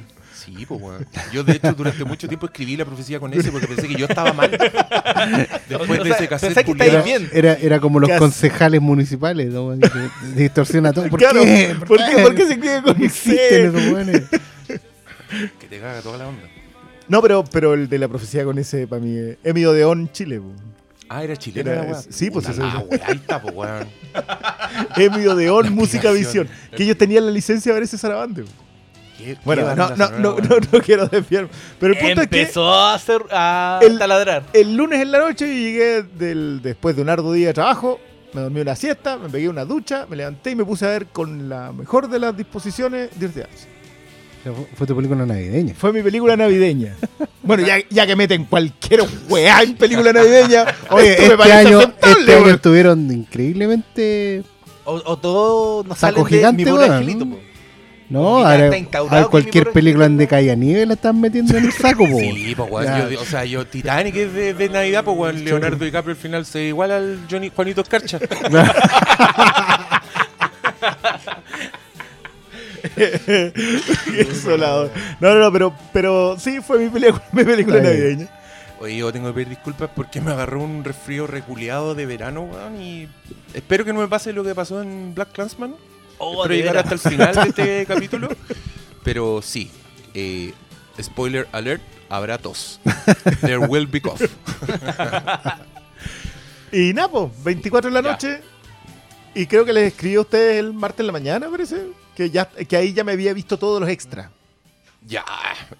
Sí, 0.57 0.67
pues, 0.67 0.81
weón. 0.81 1.07
Yo, 1.33 1.45
de 1.45 1.53
hecho, 1.53 1.73
durante 1.75 2.05
mucho 2.05 2.27
tiempo 2.29 2.47
escribí 2.47 2.77
la 2.77 2.85
profecía 2.85 3.21
con 3.21 3.33
ese 3.35 3.51
porque 3.53 3.67
pensé 3.67 3.87
que 3.89 3.95
yo 3.97 4.07
estaba 4.07 4.33
mal. 4.33 4.51
Después 5.69 5.91
O 6.01 6.05
de 6.05 6.09
sea, 6.11 6.17
ese 6.17 6.29
cassette 6.29 6.55
pensé 6.55 6.65
que 6.65 6.71
estáis 6.85 7.05
bien. 7.05 7.29
Era, 7.33 7.55
era 7.55 7.81
como 7.81 8.01
los 8.01 8.11
concejales 8.19 8.81
municipales, 8.81 9.49
¿no? 9.53 9.79
Que 9.79 9.89
distorsiona 10.35 10.93
todo. 10.93 11.09
¿Por 11.09 11.19
Claro, 11.19 11.43
qué? 11.43 11.75
¿por 11.87 11.99
qué? 11.99 12.23
¿Por 12.23 12.35
qué 12.35 12.47
se 12.47 12.53
escribe 12.55 12.83
¿Por 12.83 12.95
con 12.95 13.05
existen 13.05 13.67
esos 13.77 13.93
weones? 13.93 14.23
Que 15.61 15.67
te 15.69 15.79
caga 15.79 16.01
toda 16.01 16.19
la 16.19 16.29
onda. 16.29 16.43
No, 17.09 17.23
pero, 17.23 17.45
pero 17.45 17.75
el 17.75 17.89
de 17.89 17.99
la 17.99 18.09
profecía 18.09 18.45
con 18.45 18.59
ese 18.59 18.87
para 18.87 19.01
mí 19.03 19.17
es 19.17 19.37
Emi 19.45 19.65
Odeón 19.65 20.11
Chile. 20.13 20.41
Ah, 21.11 21.25
era 21.25 21.35
Era- 21.55 21.75
la 21.77 21.83
weá. 21.83 22.03
sí, 22.09 22.31
pues, 22.31 22.49
eso- 22.49 22.63
ahí 22.63 23.17
está, 23.17 23.41
pues, 23.41 23.55
weón. 23.55 23.89
Emi 24.97 25.27
Odeón 25.27 25.73
Música. 25.75 26.11
Visión. 26.13 26.49
Que 26.77 26.83
ellos 26.85 26.99
tenían 26.99 27.25
la 27.27 27.31
licencia 27.33 27.73
para 27.73 27.85
ese 27.85 27.97
Sarabande. 27.99 28.43
po. 28.43 28.51
Qué- 29.19 29.37
Bueno, 29.45 29.75
no, 29.75 29.89
no, 29.97 30.09
no, 30.11 30.37
no, 30.39 30.57
no 30.73 30.81
quiero 30.81 31.07
desviarme. 31.09 31.51
Pero 31.81 31.93
el 31.93 31.99
punto 31.99 32.23
es 32.23 32.29
que 32.29 32.41
Empezó 32.43 32.73
a 32.73 32.95
hacer 32.95 33.21
a 33.33 33.81
El- 33.83 33.99
taladrar. 33.99 34.45
el 34.53 34.77
lunes 34.77 35.03
en 35.03 35.11
la 35.13 35.19
noche 35.19 35.47
llegué 35.47 36.03
del, 36.05 36.61
después 36.63 36.95
de 36.97 37.03
un 37.03 37.09
arduo 37.11 37.33
día 37.33 37.49
de 37.49 37.55
trabajo, 37.55 37.99
me 38.33 38.43
dormí 38.43 38.61
una 38.61 38.77
siesta, 38.77 39.17
me 39.17 39.29
pegué 39.29 39.49
una 39.49 39.65
ducha, 39.65 40.07
me 40.09 40.15
levanté 40.17 40.51
y 40.53 40.55
me 40.55 40.65
puse 40.65 40.87
a 40.87 40.91
ver 40.91 41.07
con 41.07 41.49
la 41.49 41.73
mejor 41.73 42.09
de 42.09 42.19
las 42.19 42.37
disposiciones 42.37 43.11
Dirty 43.19 43.41
Dancing. 43.41 43.69
Fue- 44.77 44.87
tu 44.87 44.95
película 44.97 45.27
navideña. 45.27 45.75
Fue 45.77 45.93
mi 45.93 46.03
película 46.03 46.37
navideña. 46.37 46.95
Bueno, 47.43 47.67
ya, 47.67 47.77
ya 47.91 48.07
que 48.07 48.15
meten 48.17 48.45
cualquier 48.45 49.03
weá 49.29 49.63
en 49.63 49.75
película 49.77 50.13
navideña, 50.13 50.65
Oye, 50.91 51.09
me 51.19 51.25
este 51.25 51.37
parece 51.37 51.55
año, 51.69 51.81
este 51.81 52.35
año 52.37 52.49
estuvieron 52.51 53.11
increíble 53.13 53.67
O, 54.85 54.95
o 55.05 55.19
todo 55.19 55.83
nos 55.85 55.99
de 56.01 56.37
gigante, 56.39 56.65
mi 56.65 56.71
pobre 56.71 56.85
weón. 56.85 56.93
angelito, 56.97 57.27
po. 57.27 57.39
No, 58.11 58.39
ahora, 58.39 59.27
cualquier 59.31 59.71
película 59.71 60.07
en 60.07 60.13
angelito. 60.21 60.51
de 60.51 60.57
nieve 60.57 60.87
la 60.87 60.95
están 60.95 61.21
metiendo 61.21 61.57
en 61.57 61.67
el 61.67 61.73
saco, 61.79 62.09
po. 62.09 62.19
Sí, 62.19 62.55
pues, 62.57 62.71
weón. 62.71 63.11
Yo, 63.11 63.21
o 63.21 63.25
sea, 63.25 63.45
yo, 63.45 63.67
Titanic 63.67 64.17
es 64.17 64.33
de, 64.33 64.55
de 64.55 64.69
Navidad, 64.71 65.05
pues, 65.05 65.17
weón. 65.17 65.45
Leonardo 65.45 65.85
DiCaprio 65.85 66.15
al 66.15 66.21
final 66.21 66.47
se 66.47 66.59
ve 66.61 66.69
igual 66.69 66.91
al 66.91 67.27
Johnny, 67.31 67.51
Juanito 67.55 67.83
Escarcha. 67.83 68.19
No, 75.21 75.35
no, 75.35 75.35
no, 75.35 75.53
pero, 75.53 75.75
pero 75.93 76.37
sí 76.39 76.61
fue 76.61 76.79
mi 76.79 76.89
película, 76.89 77.23
mi 77.33 77.45
película 77.45 77.81
navideña. 77.81 78.29
Oye, 78.81 78.97
yo 78.97 79.13
tengo 79.13 79.29
que 79.29 79.35
pedir 79.35 79.49
disculpas 79.49 79.91
porque 79.95 80.21
me 80.21 80.31
agarró 80.31 80.63
un 80.63 80.85
resfrío 80.85 81.27
reculeado 81.27 81.95
de 81.95 82.07
verano, 82.07 82.43
weón. 82.43 82.81
Y 82.81 83.09
espero 83.55 83.85
que 83.85 83.93
no 83.93 84.01
me 84.01 84.09
pase 84.09 84.33
lo 84.33 84.45
que 84.45 84.55
pasó 84.55 84.83
en 84.83 85.15
Black 85.15 85.33
Clansman. 85.33 85.75
Oh, 86.19 86.33
Espero 86.43 86.49
de 86.49 86.57
llegar 86.57 86.77
hasta 86.79 86.95
el 86.95 87.01
final 87.01 87.35
de 87.35 87.43
este 87.49 87.87
capítulo. 87.89 88.29
Pero 89.05 89.41
sí, 89.43 89.71
eh, 90.15 90.53
spoiler 91.01 91.47
alert, 91.53 91.83
habrá 92.09 92.39
tos. 92.39 92.81
There 93.41 93.59
will 93.59 93.87
be 93.87 94.01
cough. 94.03 94.21
Y 96.73 96.93
Napo, 96.93 97.33
24 97.45 97.89
en 97.89 97.95
la 97.95 98.03
Ya. 98.03 98.11
noche. 98.13 98.41
Y 99.35 99.47
creo 99.47 99.65
que 99.65 99.73
les 99.73 99.93
escribí 99.93 100.17
a 100.17 100.21
ustedes 100.23 100.59
el 100.59 100.73
martes 100.73 101.01
en 101.01 101.07
la 101.07 101.13
mañana, 101.13 101.49
parece. 101.51 101.87
Que, 102.17 102.31
ya, 102.31 102.47
que 102.49 102.77
ahí 102.77 102.93
ya 102.93 103.05
me 103.05 103.13
había 103.13 103.33
visto 103.33 103.59
todos 103.59 103.81
los 103.81 103.89
extras. 103.89 104.31
Ya, 105.07 105.25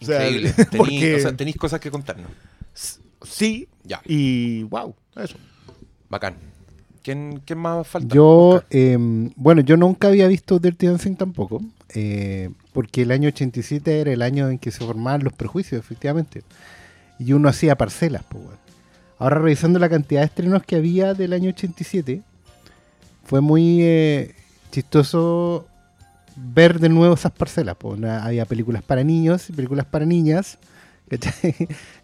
O 0.01 0.05
sea, 0.05 0.29
increíble. 0.29 0.53
Tení, 0.71 0.77
porque- 0.79 1.15
o 1.17 1.19
sea, 1.21 1.37
tenéis 1.37 1.57
cosas 1.57 1.81
que 1.81 1.91
contarnos. 1.91 2.31
Sí. 3.23 3.69
Ya, 3.83 4.01
Y 4.05 4.63
wow, 4.65 4.95
eso. 5.17 5.37
bacán. 6.09 6.37
¿Quién, 7.09 7.41
quién 7.47 7.59
más 7.59 7.87
falta? 7.87 8.15
Yo, 8.15 8.63
eh, 8.69 8.99
bueno, 9.35 9.63
yo 9.63 9.79
nunca 9.79 10.09
había 10.09 10.27
visto 10.29 10.59
Dirty 10.59 10.89
Dancing 10.89 11.15
tampoco, 11.15 11.63
eh, 11.95 12.51
porque 12.75 13.01
el 13.01 13.13
año 13.13 13.29
87 13.29 14.03
era 14.03 14.13
el 14.13 14.21
año 14.21 14.51
en 14.51 14.59
que 14.59 14.71
se 14.71 14.85
formaban 14.85 15.25
los 15.25 15.33
prejuicios, 15.33 15.81
efectivamente. 15.81 16.43
Y 17.19 17.33
uno 17.33 17.49
hacía 17.49 17.79
parcelas, 17.79 18.25
pues, 18.29 18.45
weón. 18.45 18.59
Ahora 19.19 19.39
revisando 19.39 19.79
la 19.79 19.89
cantidad 19.89 20.21
de 20.21 20.27
estrenos 20.27 20.63
que 20.65 20.77
había 20.77 21.15
del 21.15 21.33
año 21.33 21.49
87, 21.49 22.21
fue 23.25 23.41
muy 23.41 23.79
eh, 23.81 24.35
chistoso 24.71 25.67
ver 26.37 26.79
de 26.79 26.91
nuevo 26.91 27.15
esas 27.15 27.33
parcelas. 27.33 27.75
pues, 27.79 27.97
una- 27.99 28.23
había 28.23 28.45
películas 28.45 28.83
para 28.83 29.03
niños 29.03 29.49
y 29.49 29.55
películas 29.55 29.87
para 29.87 30.05
niñas, 30.05 30.59
¿cachai? 31.09 31.55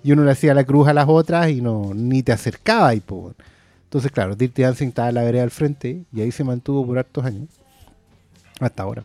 y 0.02 0.12
uno 0.12 0.24
le 0.24 0.30
hacía 0.30 0.54
la 0.54 0.64
cruz 0.64 0.88
a 0.88 0.94
las 0.94 1.06
otras 1.10 1.50
y 1.50 1.60
no 1.60 1.92
ni 1.94 2.22
te 2.22 2.32
acercaba 2.32 2.88
ahí, 2.88 3.00
pues. 3.00 3.34
Entonces, 3.94 4.10
claro, 4.10 4.34
Dirty 4.34 4.62
Dancing 4.62 4.88
estaba 4.88 5.06
a 5.06 5.12
la 5.12 5.22
vereda 5.22 5.44
al 5.44 5.52
frente 5.52 6.02
y 6.12 6.20
ahí 6.20 6.32
se 6.32 6.42
mantuvo 6.42 6.84
por 6.84 6.98
hartos 6.98 7.24
años. 7.24 7.48
Hasta 8.58 8.82
ahora. 8.82 9.04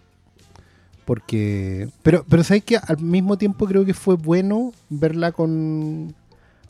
Porque. 1.05 1.88
Pero, 2.01 2.25
pero 2.27 2.43
sabes 2.43 2.63
que 2.63 2.77
al 2.77 2.98
mismo 2.98 3.38
tiempo 3.38 3.67
creo 3.67 3.86
que 3.86 3.93
fue 3.93 4.15
bueno 4.15 4.74
verla 4.89 5.31
con, 5.31 6.15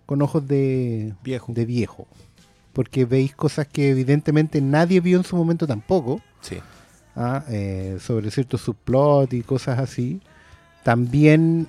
con 0.06 0.22
ojos 0.22 0.46
de 0.46 1.14
Viejo. 1.24 1.54
de 1.54 1.64
viejo. 1.64 2.08
Porque 2.74 3.06
veis 3.06 3.34
cosas 3.34 3.68
que 3.68 3.92
evidentemente 3.92 4.60
nadie 4.60 5.00
vio 5.00 5.18
en 5.18 5.24
su 5.24 5.38
momento 5.38 5.66
tampoco. 5.66 6.20
Sí. 6.42 6.58
¿ah? 7.16 7.46
Eh, 7.48 8.00
sobre 8.02 8.32
ciertos 8.32 8.60
subplot 8.60 9.32
y 9.32 9.44
cosas 9.44 9.80
así. 9.80 10.20
También 10.84 11.68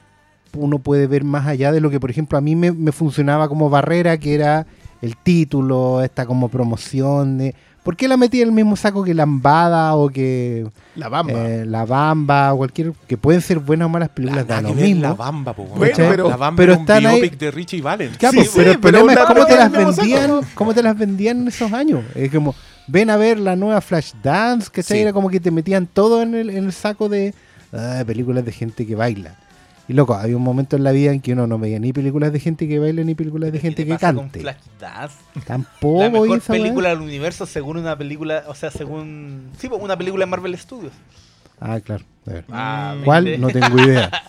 uno 0.55 0.81
puede 0.81 1.07
ver 1.07 1.23
más 1.23 1.47
allá 1.47 1.71
de 1.71 1.81
lo 1.81 1.91
que, 1.91 2.01
por 2.01 2.11
ejemplo, 2.11 2.37
a 2.37 2.41
mí 2.41 2.57
me, 2.57 2.73
me 2.73 2.91
funcionaba 2.91 3.49
como 3.49 3.71
barrera, 3.71 4.19
que 4.19 4.35
era 4.35 4.67
el 5.03 5.17
título, 5.17 6.03
esta 6.03 6.27
como 6.27 6.49
promoción 6.49 7.39
de... 7.39 7.55
¿Por 7.83 7.97
qué 7.97 8.07
la 8.09 8.19
metí 8.19 8.43
en 8.43 8.49
el 8.49 8.53
mismo 8.55 8.77
saco 8.77 9.03
que 9.03 9.15
Lambada 9.15 9.95
o 9.95 10.11
que 10.11 10.67
La 10.97 11.09
bamba. 11.09 11.33
eh, 11.33 11.65
La 11.65 11.87
Bamba 11.87 12.53
o 12.53 12.59
cualquier... 12.59 12.93
que 13.09 13.17
pueden 13.17 13.41
ser 13.41 13.59
buenas 13.59 13.87
o 13.87 13.89
malas 13.89 14.11
películas, 14.11 14.47
Nada 14.47 14.61
lo 14.61 14.75
mismo. 14.75 15.01
La 15.03 15.15
Bamba, 15.15 15.55
po. 15.55 15.65
Bueno, 15.65 15.95
pero- 15.97 16.29
la 16.29 16.37
Bamba 16.37 16.57
pero 16.59 16.73
era 16.73 16.79
un 16.79 16.83
están 16.83 17.07
ahí- 17.07 17.21
biopic 17.23 17.39
de 17.41 17.51
Richie 17.51 17.81
Valens. 17.81 18.19
Ya, 18.19 18.31
Sí, 18.33 18.45
sí, 18.45 18.51
pero 18.55 18.73
el 18.73 18.79
pero 18.81 18.99
problema 18.99 19.23
es 19.23 19.27
cómo 19.27 19.47
te 19.47 19.55
película 19.57 19.65
las 19.87 19.95
saco. 19.97 20.09
vendían, 20.09 20.41
cómo 20.55 20.75
te 20.75 20.83
las 20.83 20.99
vendían 20.99 21.41
en 21.41 21.49
esos 21.49 21.73
años. 21.73 22.05
Es 22.15 22.31
como, 22.31 22.55
ven 22.87 23.09
a 23.09 23.17
ver 23.17 23.39
la 23.39 23.57
nueva 23.57 23.81
Flashdance, 23.81 24.69
que 24.71 24.83
Sí. 24.83 24.99
era 24.99 25.15
como 25.15 25.31
que 25.31 25.41
te 25.41 25.51
metían 25.51 25.87
todo 25.87 26.21
en 26.23 26.35
el, 26.35 26.51
en 26.51 26.65
el 26.67 26.73
saco 26.73 27.09
de 27.09 27.33
ah, 27.73 28.03
películas 28.07 28.45
de 28.45 28.53
gente 28.53 28.87
que 28.87 28.95
baila. 28.95 29.37
Y 29.91 29.93
loco, 29.93 30.15
había 30.15 30.37
un 30.37 30.45
momento 30.45 30.77
en 30.77 30.85
la 30.85 30.93
vida 30.93 31.11
en 31.11 31.21
que 31.21 31.33
uno 31.33 31.49
no 31.49 31.59
veía 31.59 31.81
ni 31.81 31.93
películas 31.93 32.33
de 32.33 32.39
gente 32.39 32.69
que 32.69 32.79
baila 32.79 33.03
ni 33.03 33.17
películas 33.17 33.51
de 33.51 33.59
¿Qué 33.59 33.63
gente 33.63 33.85
te 33.85 33.89
que 33.91 33.99
con 33.99 34.29
cante. 34.29 34.45
Tampoco. 35.45 35.99
La 35.99 36.11
mejor 36.11 36.39
esa 36.39 36.53
película 36.53 36.91
del 36.91 37.01
universo 37.01 37.45
según 37.45 37.77
una 37.77 37.99
película, 37.99 38.45
o 38.47 38.55
sea, 38.55 38.71
según... 38.71 39.51
Sí, 39.59 39.69
pues, 39.69 39.83
una 39.83 39.99
película 39.99 40.27
de 40.27 40.31
Marvel 40.31 40.57
Studios. 40.57 40.93
Ah, 41.59 41.81
claro. 41.81 42.05
A 42.27 42.31
ver. 42.31 42.45
Ah, 42.51 42.97
¿Cuál? 43.05 43.41
No 43.41 43.49
tengo 43.49 43.79
idea. 43.79 44.11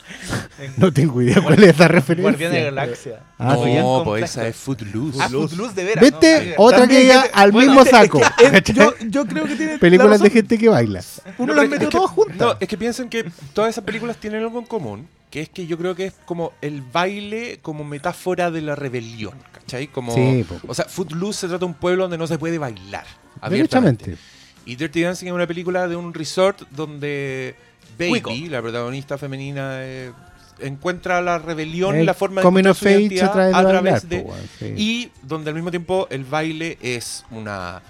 No 0.78 0.94
tengo 0.94 1.20
idea 1.24 1.42
cuál 1.42 1.64
es 1.64 1.70
esa 1.72 1.88
referencia. 1.88 2.30
Guardianes 2.30 2.64
de 2.66 2.72
la 2.72 2.82
Galaxia. 2.86 3.20
Ah, 3.40 3.58
no, 3.58 4.04
pues 4.06 4.26
esa 4.26 4.48
es 4.48 4.56
Footloose. 4.56 5.18
Ah, 5.20 5.28
Footloose 5.28 5.74
de 5.74 5.84
veras. 5.84 6.02
Vete, 6.04 6.50
¿no? 6.50 6.64
otra 6.64 6.88
que 6.88 7.02
llega 7.02 7.22
al 7.34 7.52
bueno, 7.52 7.74
mismo 7.74 7.82
es 7.82 7.90
que- 7.90 7.96
saco. 7.96 8.22
Yo, 8.74 8.94
yo 9.08 9.26
creo 9.26 9.46
que 9.46 9.56
tiene. 9.56 9.80
Películas 9.80 10.20
la 10.20 10.24
de 10.26 10.30
gente 10.30 10.58
que 10.60 10.70
baila. 10.70 11.02
Uno 11.40 11.54
No, 11.56 11.62
las 11.62 11.70
metió 11.70 11.90
todas 11.90 12.12
juntas. 12.12 12.38
No, 12.38 12.56
es 12.60 12.68
que 12.68 12.78
piensen 12.78 13.10
que 13.10 13.32
todas 13.54 13.72
esas 13.72 13.84
películas 13.84 14.18
tienen 14.18 14.44
algo 14.44 14.60
en 14.60 14.66
común, 14.66 15.08
que 15.32 15.42
es 15.42 15.50
que 15.50 15.66
yo 15.66 15.78
creo 15.80 15.96
que 15.96 16.06
es 16.08 16.14
como 16.26 16.54
el 16.62 16.82
baile 16.84 17.58
como 17.64 17.84
metáfora 17.84 18.52
de 18.52 18.62
la 18.62 18.76
rebelión, 18.76 19.34
¿cachai? 19.54 19.88
Como, 19.88 20.14
Sí, 20.14 20.46
o 20.68 20.76
sea, 20.76 20.86
Footloose 20.86 21.40
se 21.40 21.48
trata 21.48 21.62
de 21.62 21.66
un 21.66 21.74
pueblo 21.74 22.04
donde 22.04 22.20
no 22.20 22.28
se 22.28 22.38
puede 22.38 22.60
bailar 22.60 23.06
abiertamente. 23.42 24.16
Y 24.66 24.76
Dirty 24.76 25.02
Dancing 25.02 25.28
es 25.28 25.34
una 25.34 25.48
película 25.48 25.88
de 25.88 25.96
un 25.96 26.14
resort 26.14 26.62
donde 26.70 27.56
Baby, 28.10 28.22
Cuico. 28.22 28.52
la 28.52 28.62
protagonista 28.62 29.18
femenina, 29.18 29.72
eh, 29.84 30.12
encuentra 30.60 31.22
la 31.22 31.40
rebelión, 31.40 31.96
El 31.96 32.06
la 32.06 32.14
forma 32.14 32.42
de 32.42 32.74
su 32.74 32.88
identidad 32.88 33.30
a 33.30 33.32
través 33.32 33.52
de 33.54 33.58
a 33.58 33.68
través 33.70 34.10
de... 34.10 34.26
sí. 34.60 34.74
Y 34.78 35.12
donde 35.24 35.50
al 35.50 35.56
mismo 35.56 35.72
tiempo 35.72 36.08
el 36.12 36.24
baile 36.24 36.78
es 36.82 37.26
una 37.32 37.82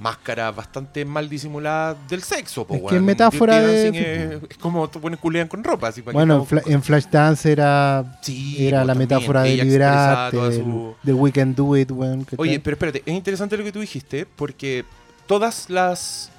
máscara 0.00 0.52
bastante 0.52 1.04
mal 1.04 1.28
disimulada 1.28 1.96
del 2.08 2.22
sexo. 2.22 2.64
po, 2.64 2.74
Es 2.76 2.82
que 2.82 2.96
es 2.96 3.02
metáfora 3.02 3.60
de- 3.60 3.88
Es, 4.36 4.42
es 4.50 4.56
como 4.58 4.88
tú 4.88 5.00
pones 5.00 5.18
culean 5.18 5.48
con 5.48 5.62
ropa. 5.64 5.88
Así, 5.88 6.02
para 6.02 6.12
que 6.12 6.18
Bueno, 6.18 6.34
en, 6.36 6.40
estamos 6.42 6.48
Fla- 6.48 6.62
con 6.62 6.72
en 6.72 6.82
Flashdance 6.84 7.50
era, 7.52 8.18
Sí, 8.22 8.64
era 8.66 8.84
la 8.84 8.94
también, 8.94 9.08
metáfora 9.08 9.42
de 9.42 9.56
liberarte, 9.56 10.36
su- 10.54 10.94
del 11.02 11.14
We 11.16 11.32
Can 11.32 11.54
Do 11.54 11.76
It. 11.76 11.88
¿cachai? 11.90 12.24
Oye, 12.36 12.60
pero 12.60 12.74
espérate, 12.74 13.02
es 13.04 13.12
interesante 13.14 13.56
lo 13.56 13.64
que 13.64 13.72
tú 13.72 13.80
dijiste, 13.80 14.24
porque 14.36 14.84
todas 15.26 15.68
las 15.68 16.30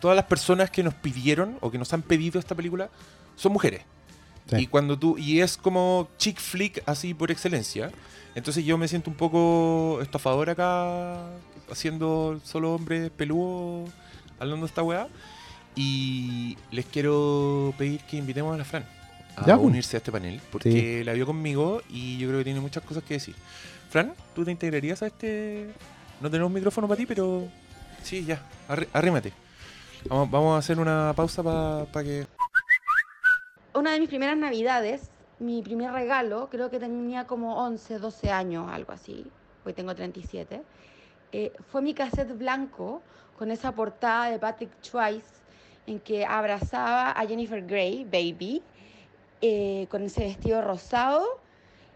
todas 0.00 0.16
las 0.16 0.24
personas 0.26 0.70
que 0.70 0.82
nos 0.82 0.94
pidieron 0.94 1.56
o 1.60 1.70
que 1.70 1.78
nos 1.78 1.92
han 1.92 2.02
pedido 2.02 2.38
esta 2.38 2.54
película 2.54 2.88
son 3.36 3.52
mujeres. 3.52 3.82
Sí. 4.50 4.56
Y 4.56 4.66
cuando 4.66 4.98
tú 4.98 5.16
y 5.18 5.40
es 5.40 5.56
como 5.56 6.08
chick 6.18 6.38
flick 6.40 6.82
así 6.86 7.14
por 7.14 7.30
excelencia. 7.30 7.90
Entonces 8.34 8.64
yo 8.64 8.78
me 8.78 8.86
siento 8.88 9.10
un 9.10 9.16
poco 9.16 9.98
estafador 10.00 10.48
acá 10.50 11.18
haciendo 11.70 12.40
solo 12.44 12.74
hombres 12.74 13.10
peludos 13.10 13.90
hablando 14.38 14.64
de 14.64 14.68
esta 14.70 14.82
weá 14.82 15.08
y 15.74 16.56
les 16.70 16.84
quiero 16.86 17.74
pedir 17.76 18.00
que 18.02 18.16
invitemos 18.16 18.54
a 18.54 18.58
la 18.58 18.64
Fran 18.64 18.84
a 19.36 19.46
Ya, 19.46 19.56
unirse 19.56 19.96
a 19.96 19.98
este 19.98 20.10
panel 20.12 20.40
porque 20.50 21.02
la 21.04 21.12
vio 21.12 21.26
conmigo 21.26 21.82
y 21.90 22.18
yo 22.18 22.28
creo 22.28 22.40
que 22.40 22.44
tiene 22.44 22.60
muchas 22.60 22.82
cosas 22.84 23.02
que 23.04 23.14
decir. 23.14 23.34
Fran, 23.90 24.12
¿tú 24.34 24.44
te 24.44 24.50
integrarías 24.50 25.02
a 25.02 25.06
este? 25.06 25.68
No 26.20 26.30
tenemos 26.30 26.52
micrófono 26.52 26.86
para 26.88 26.98
ti, 26.98 27.06
pero 27.06 27.48
sí, 28.02 28.24
ya, 28.24 28.40
arrí- 28.68 28.88
arrímate. 28.92 29.32
Vamos, 30.06 30.30
vamos 30.30 30.54
a 30.54 30.58
hacer 30.58 30.78
una 30.78 31.12
pausa 31.14 31.42
para 31.42 32.04
que... 32.04 32.26
Una 33.74 33.92
de 33.92 34.00
mis 34.00 34.08
primeras 34.08 34.36
navidades 34.36 35.10
mi 35.38 35.62
primer 35.62 35.92
regalo, 35.92 36.48
creo 36.50 36.70
que 36.70 36.78
tenía 36.78 37.26
como 37.26 37.62
11, 37.64 37.98
12 37.98 38.30
años, 38.30 38.68
algo 38.70 38.92
así, 38.92 39.24
hoy 39.64 39.72
tengo 39.72 39.94
37, 39.94 40.62
eh, 41.32 41.52
fue 41.70 41.80
mi 41.82 41.94
cassette 41.94 42.36
blanco 42.36 43.02
con 43.38 43.50
esa 43.50 43.72
portada 43.72 44.30
de 44.30 44.38
Patrick 44.38 44.70
Swayze 44.80 45.30
en 45.86 46.00
que 46.00 46.26
abrazaba 46.26 47.12
a 47.12 47.26
Jennifer 47.26 47.64
Grey, 47.64 48.04
Baby, 48.04 48.62
eh, 49.40 49.86
con 49.90 50.02
ese 50.02 50.24
vestido 50.24 50.60
rosado 50.60 51.40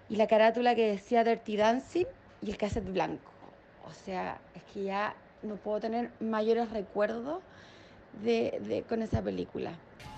y 0.08 0.16
la 0.16 0.28
carátula 0.28 0.74
que 0.74 0.88
decía 0.88 1.24
Dirty 1.24 1.56
Dancing 1.56 2.06
y 2.42 2.50
el 2.50 2.56
cassette 2.56 2.92
blanco. 2.92 3.32
O 3.84 3.92
sea, 3.92 4.40
es 4.54 4.62
que 4.72 4.84
ya 4.84 5.14
no 5.42 5.56
puedo 5.56 5.80
tener 5.80 6.12
mayores 6.20 6.70
recuerdos 6.70 7.42
de, 8.22 8.58
de- 8.66 8.82
con 8.88 9.02
esa 9.02 9.22
película. 9.22 9.70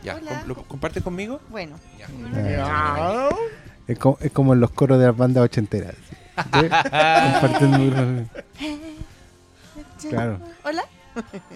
Ya, 0.03 0.17
Hola. 0.17 0.41
¿com- 0.41 0.49
¿lo 0.49 0.55
compartes 0.65 1.03
conmigo? 1.03 1.41
Bueno, 1.49 1.79
Ya. 1.99 2.07
Ah, 2.67 3.29
Es 3.87 3.99
como, 3.99 4.19
es 4.21 4.33
como 4.33 4.53
en 4.55 4.61
los 4.61 4.71
coros 4.71 4.99
de 4.99 5.07
las 5.07 5.17
bandas 5.17 5.45
ochenteras. 5.45 5.95
¿sí? 5.99 6.17
Claro. 10.11 10.39
hola. 10.65 10.85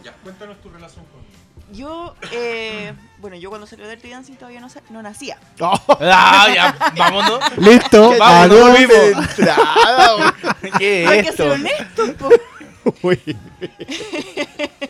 Ya, 0.04 0.12
cuéntanos 0.23 0.57
tu 0.62 0.68
relación 0.71 1.04
con 1.07 1.75
Yo, 1.76 2.14
eh, 2.33 2.95
bueno, 3.18 3.37
yo 3.37 3.50
cuando 3.50 3.66
salió 3.66 3.87
Dirty 3.88 4.09
Dancing 4.11 4.35
todavía 4.37 4.61
no, 4.61 4.68
no 4.90 5.02
nacía. 5.02 5.37
Ah, 6.00 6.47
ya, 6.54 6.92
vámonos. 6.97 7.40
Listo, 7.59 8.14
Vamos, 8.18 8.52
adiós. 8.52 8.68
nos 8.68 8.78
vimos. 8.78 8.97
entrada, 9.38 10.35
¿Qué 10.78 11.07
Hay 11.07 11.18
es 11.18 11.30
que 11.30 11.37
ser 11.37 11.52
esto? 11.52 11.54
honesto, 11.54 12.14
po. 12.14 12.30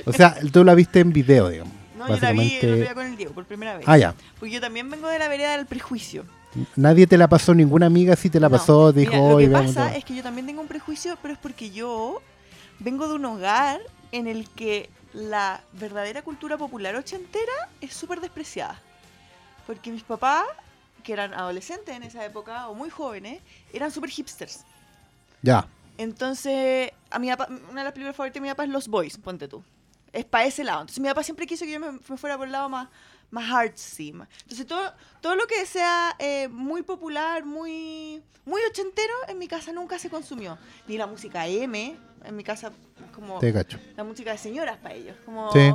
O 0.07 0.13
sea, 0.13 0.37
tú 0.53 0.65
la 0.65 0.75
viste 0.75 1.01
en 1.01 1.13
video, 1.13 1.49
digamos. 1.49 1.73
No, 1.97 2.09
yo 2.09 2.17
la 2.17 2.33
vi 2.33 2.39
Básicamente. 2.39 2.75
día 2.77 2.95
con 2.95 3.07
el 3.07 3.17
Diego 3.17 3.33
por 3.35 3.45
primera 3.45 3.77
vez. 3.77 3.85
Ah, 3.89 3.99
ya. 3.99 4.15
Porque 4.39 4.55
yo 4.55 4.61
también 4.61 4.89
vengo 4.91 5.09
de 5.09 5.19
la 5.19 5.29
vereda 5.29 5.57
del 5.57 5.67
prejuicio. 5.67 6.25
Nadie 6.77 7.07
te 7.07 7.19
la 7.19 7.29
pasó, 7.29 7.55
ninguna 7.55 7.87
amiga 7.87 8.17
sí 8.17 8.31
te 8.31 8.41
la 8.41 8.49
No, 8.49 8.57
pasó, 8.57 8.93
dijo, 8.93 9.13
mira, 9.13 9.29
lo 9.29 9.37
"Oye, 9.37 9.47
que 9.49 9.53
pasa 9.53 9.87
todo". 9.89 9.97
es 9.99 10.05
que 10.05 10.15
yo 10.15 10.23
también 10.23 10.47
tengo 10.47 10.61
un 10.63 10.69
prejuicio, 10.69 11.19
pero 11.21 11.35
es 11.35 11.41
porque 11.41 11.71
yo 11.71 12.23
vengo 12.79 13.07
de 13.09 13.15
un 13.15 13.25
hogar 13.27 13.81
en 14.13 14.27
el 14.27 14.49
que 14.51 14.89
la 15.13 15.61
verdadera 15.75 16.23
cultura 16.23 16.57
popular 16.57 16.95
ochentera 16.97 17.53
es 17.81 17.93
súper 17.93 18.21
despreciada. 18.21 18.81
Porque 19.67 19.91
mis 19.91 20.03
papás, 20.05 20.45
que 21.03 21.13
eran 21.13 21.35
adolescentes 21.35 21.95
en 21.95 22.03
esa 22.03 22.25
época 22.25 22.69
o 22.69 22.75
muy 22.75 22.89
jóvenes, 22.91 23.41
eran 23.73 23.91
súper 23.91 24.09
hipsters. 24.11 24.61
Ya. 25.43 25.67
Entonces, 25.99 26.93
a 27.11 27.19
mi 27.19 27.29
papá, 27.29 27.49
una 27.71 27.81
de 27.81 27.85
las 27.85 27.93
películas 27.93 28.17
favoritas 28.17 28.35
de 28.35 28.41
mi 28.41 28.49
papá 28.49 28.65
es 28.65 28.71
Los 28.71 28.89
Boys, 28.89 29.19
ponte 29.19 29.47
tú. 29.49 29.63
Es 30.13 30.25
para 30.25 30.47
ese 30.47 30.65
lado. 30.65 30.81
Entonces, 30.81 31.01
mi 31.03 31.09
papá 31.09 31.23
siempre 31.23 31.47
quiso 31.47 31.65
que 31.67 31.73
yo 31.73 31.81
me, 31.81 31.93
me 31.93 32.17
fuera 32.17 32.37
por 32.39 32.47
el 32.47 32.53
lado 32.53 32.69
más, 32.69 32.89
más 33.31 33.53
artsy. 33.53 34.13
más- 34.13 34.29
Entonces, 34.43 34.67
todo, 34.67 34.93
todo 35.21 35.37
lo 35.37 35.47
que 35.47 35.67
sea 35.67 36.15
eh, 36.19 36.49
muy 36.49 36.83
popular, 36.83 37.45
muy, 37.45 38.23
muy 38.47 38.61
ochentero, 38.71 39.13
en 39.29 39.39
mi 39.39 39.49
casa 39.49 39.73
nunca 39.73 39.99
se 39.99 40.09
consumió. 40.09 40.57
Ni 40.87 40.97
la 40.97 41.07
música 41.07 41.47
M, 41.47 41.95
en 42.25 42.37
mi 42.37 42.43
casa, 42.43 42.73
como 43.15 43.39
Te 43.39 43.53
cacho. 43.53 43.79
la 43.97 44.03
música 44.05 44.33
de 44.33 44.39
señoras 44.39 44.79
para 44.79 44.95
ellos. 44.95 45.15
Como... 45.27 45.53
Sí. 45.53 45.71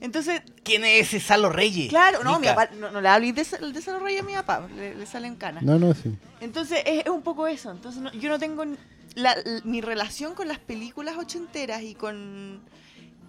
Entonces, 0.00 0.42
¿Quién 0.64 0.84
es 0.84 1.06
ese 1.08 1.20
Salo 1.20 1.48
Reyes? 1.50 1.88
claro, 1.88 2.22
no, 2.22 2.34
mi 2.34 2.40
Mica. 2.40 2.54
papá, 2.54 2.74
no, 2.74 2.90
no 2.90 3.00
le 3.00 3.08
hablé 3.08 3.32
de, 3.32 3.42
de 3.44 3.78
ese 3.78 3.98
rey 3.98 4.18
a 4.18 4.22
mi 4.22 4.34
papá, 4.34 4.68
le, 4.76 4.94
le 4.96 5.06
salen 5.06 5.36
canas. 5.36 5.62
No, 5.62 5.78
no, 5.78 5.94
sí. 5.94 6.14
Entonces 6.40 6.82
es, 6.84 7.04
es 7.04 7.10
un 7.10 7.22
poco 7.22 7.46
eso. 7.46 7.70
Entonces 7.70 8.02
no- 8.02 8.12
yo 8.12 8.28
no 8.28 8.38
tengo 8.38 8.64
la- 9.18 9.36
mi 9.64 9.80
relación 9.80 10.34
con 10.34 10.48
las 10.48 10.58
películas 10.58 11.16
ochenteras 11.16 11.82
y 11.82 11.94
con 11.94 12.60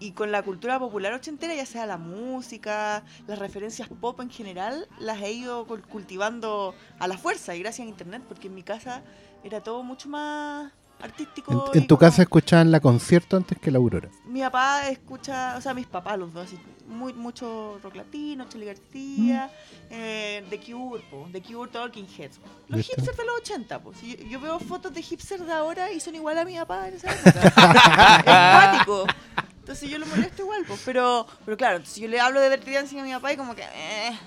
y 0.01 0.12
con 0.13 0.31
la 0.31 0.41
cultura 0.43 0.79
popular 0.79 1.12
ochentera, 1.12 1.53
ya 1.53 1.65
sea 1.65 1.86
la 1.86 1.98
música, 1.98 3.03
las 3.27 3.38
referencias 3.38 3.89
pop 3.89 4.22
en 4.22 4.29
general, 4.29 4.88
las 4.98 5.22
he 5.22 5.34
ido 5.34 5.67
cul- 5.67 5.81
cultivando 5.86 6.74
a 7.00 7.08
la 7.10 7.17
fuerza 7.17 7.53
y 7.53 7.60
gracias 7.60 7.86
a 7.86 7.89
internet, 7.89 8.24
porque 8.25 8.48
en 8.48 8.55
mi 8.55 8.63
casa 8.63 9.03
era 9.43 9.62
todo 9.62 9.84
mucho 9.84 10.08
más 10.08 10.72
artístico. 11.01 11.71
En, 11.73 11.87
tu 11.87 11.95
como- 11.95 11.99
casa 11.99 12.21
escuchaban 12.23 12.71
la 12.71 12.79
concierto 12.79 13.37
antes 13.37 13.57
que 13.59 13.71
la 13.71 13.77
Aurora. 13.77 14.09
mi 14.25 14.41
papá 14.41 14.87
escucha, 14.89 15.55
o 15.57 15.61
sea, 15.61 15.73
mis 15.73 15.87
papás, 15.87 16.17
los 16.17 16.33
dos, 16.33 16.47
así, 16.47 16.57
muy, 16.87 17.13
mucho 17.13 17.79
rock 17.83 17.95
latino, 17.95 18.45
Charly 18.49 18.65
García, 18.65 19.51
eh, 19.89 20.43
The 20.49 20.59
Cure, 20.59 21.03
po, 21.11 21.27
The 21.31 21.41
Cure, 21.41 21.69
Talking 21.71 22.07
Heads. 22.17 22.39
Los 22.67 22.77
¿Viste? 22.77 22.95
hipsters 22.95 23.17
de 23.17 23.25
los 23.25 23.35
80, 23.41 23.79
pues. 23.81 24.01
Yo, 24.01 24.15
yo 24.27 24.39
veo 24.39 24.59
fotos 24.59 24.93
de 24.93 25.01
hipsters 25.01 25.45
de 25.45 25.53
ahora 25.53 25.91
y 25.91 25.99
son 25.99 26.15
igual 26.15 26.38
a 26.38 26.45
mi 26.45 26.55
papá 26.57 26.88
en 26.88 26.95
esa 26.95 27.12
época. 27.13 28.73
es. 29.07 29.13
Entonces 29.59 29.89
yo 29.89 29.99
lo 29.99 30.05
molesto 30.07 30.41
igual, 30.41 30.63
pues. 30.67 30.81
Pero, 30.83 31.27
pero 31.45 31.55
claro, 31.57 31.77
entonces 31.77 32.01
yo 32.01 32.07
le 32.07 32.19
hablo 32.19 32.41
de 32.41 32.49
Dirty 32.49 32.71
Dancing 32.73 32.97
a 32.99 33.03
mi 33.03 33.12
papá 33.13 33.33
y 33.33 33.38
como 33.38 33.53
que... 33.55 33.62
eh. 33.62 34.17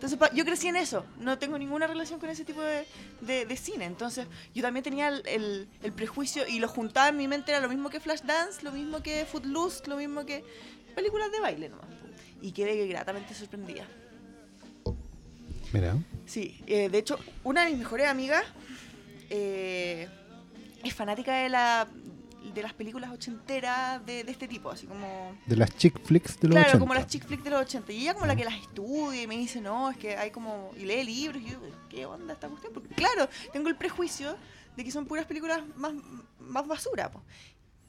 Entonces 0.00 0.18
pa- 0.18 0.32
yo 0.32 0.46
crecí 0.46 0.66
en 0.66 0.76
eso, 0.76 1.04
no 1.18 1.38
tengo 1.38 1.58
ninguna 1.58 1.86
relación 1.86 2.18
con 2.18 2.30
ese 2.30 2.42
tipo 2.42 2.62
de, 2.62 2.86
de- 3.20 3.44
de 3.44 3.56
cine. 3.58 3.84
Entonces 3.84 4.26
yo 4.54 4.62
también 4.62 4.82
tenía 4.82 5.08
el, 5.08 5.22
el- 5.26 5.68
el 5.82 5.92
prejuicio 5.92 6.48
y 6.48 6.58
lo 6.58 6.68
juntaba 6.68 7.10
en 7.10 7.18
mi 7.18 7.28
mente, 7.28 7.52
era 7.52 7.60
lo 7.60 7.68
mismo 7.68 7.90
que 7.90 8.00
Flashdance, 8.00 8.62
lo 8.62 8.72
mismo 8.72 9.02
que 9.02 9.26
Footloose, 9.26 9.86
lo 9.88 9.96
mismo 9.96 10.24
que 10.24 10.42
películas 10.94 11.30
de 11.30 11.40
baile 11.40 11.68
nomás. 11.68 11.84
Y 12.40 12.52
quedé 12.52 12.86
gratamente 12.86 13.34
sorprendida. 13.34 13.86
Mira. 15.74 15.94
Sí, 16.24 16.62
eh, 16.66 16.88
de 16.88 16.96
hecho, 16.98 17.18
una 17.44 17.64
de 17.64 17.70
mis 17.72 17.80
mejores 17.80 18.08
amigas 18.08 18.44
eh, 19.28 20.08
es 20.82 20.94
fanática 20.94 21.34
de 21.42 21.50
la 21.50 21.86
de 22.54 22.62
las 22.62 22.72
películas 22.72 23.10
ochenteras 23.10 24.04
de, 24.06 24.24
de 24.24 24.32
este 24.32 24.48
tipo, 24.48 24.70
así 24.70 24.86
como... 24.86 25.36
De 25.46 25.56
las 25.56 25.76
chick 25.76 26.00
flicks 26.04 26.40
de 26.40 26.48
los 26.48 26.54
Claro, 26.54 26.68
80. 26.70 26.78
como 26.80 26.94
las 26.94 27.06
chick 27.06 27.24
flicks 27.26 27.44
de 27.44 27.50
los 27.50 27.60
80. 27.62 27.92
Y 27.92 28.00
ella 28.02 28.14
como 28.14 28.26
la 28.26 28.34
que 28.34 28.44
las 28.44 28.54
estudia 28.60 29.22
y 29.22 29.26
me 29.26 29.36
dice, 29.36 29.60
no, 29.60 29.90
es 29.90 29.96
que 29.96 30.16
hay 30.16 30.30
como... 30.30 30.72
Y 30.76 30.84
lee 30.86 31.04
libros. 31.04 31.42
Y 31.42 31.50
yo, 31.50 31.58
¿qué 31.88 32.06
onda 32.06 32.32
esta 32.34 32.48
cuestión? 32.48 32.72
Porque 32.72 32.94
claro, 32.94 33.28
tengo 33.52 33.68
el 33.68 33.76
prejuicio 33.76 34.36
de 34.76 34.84
que 34.84 34.90
son 34.90 35.06
puras 35.06 35.26
películas 35.26 35.60
más, 35.76 35.92
más 36.38 36.66
basura. 36.66 37.10
po. 37.10 37.22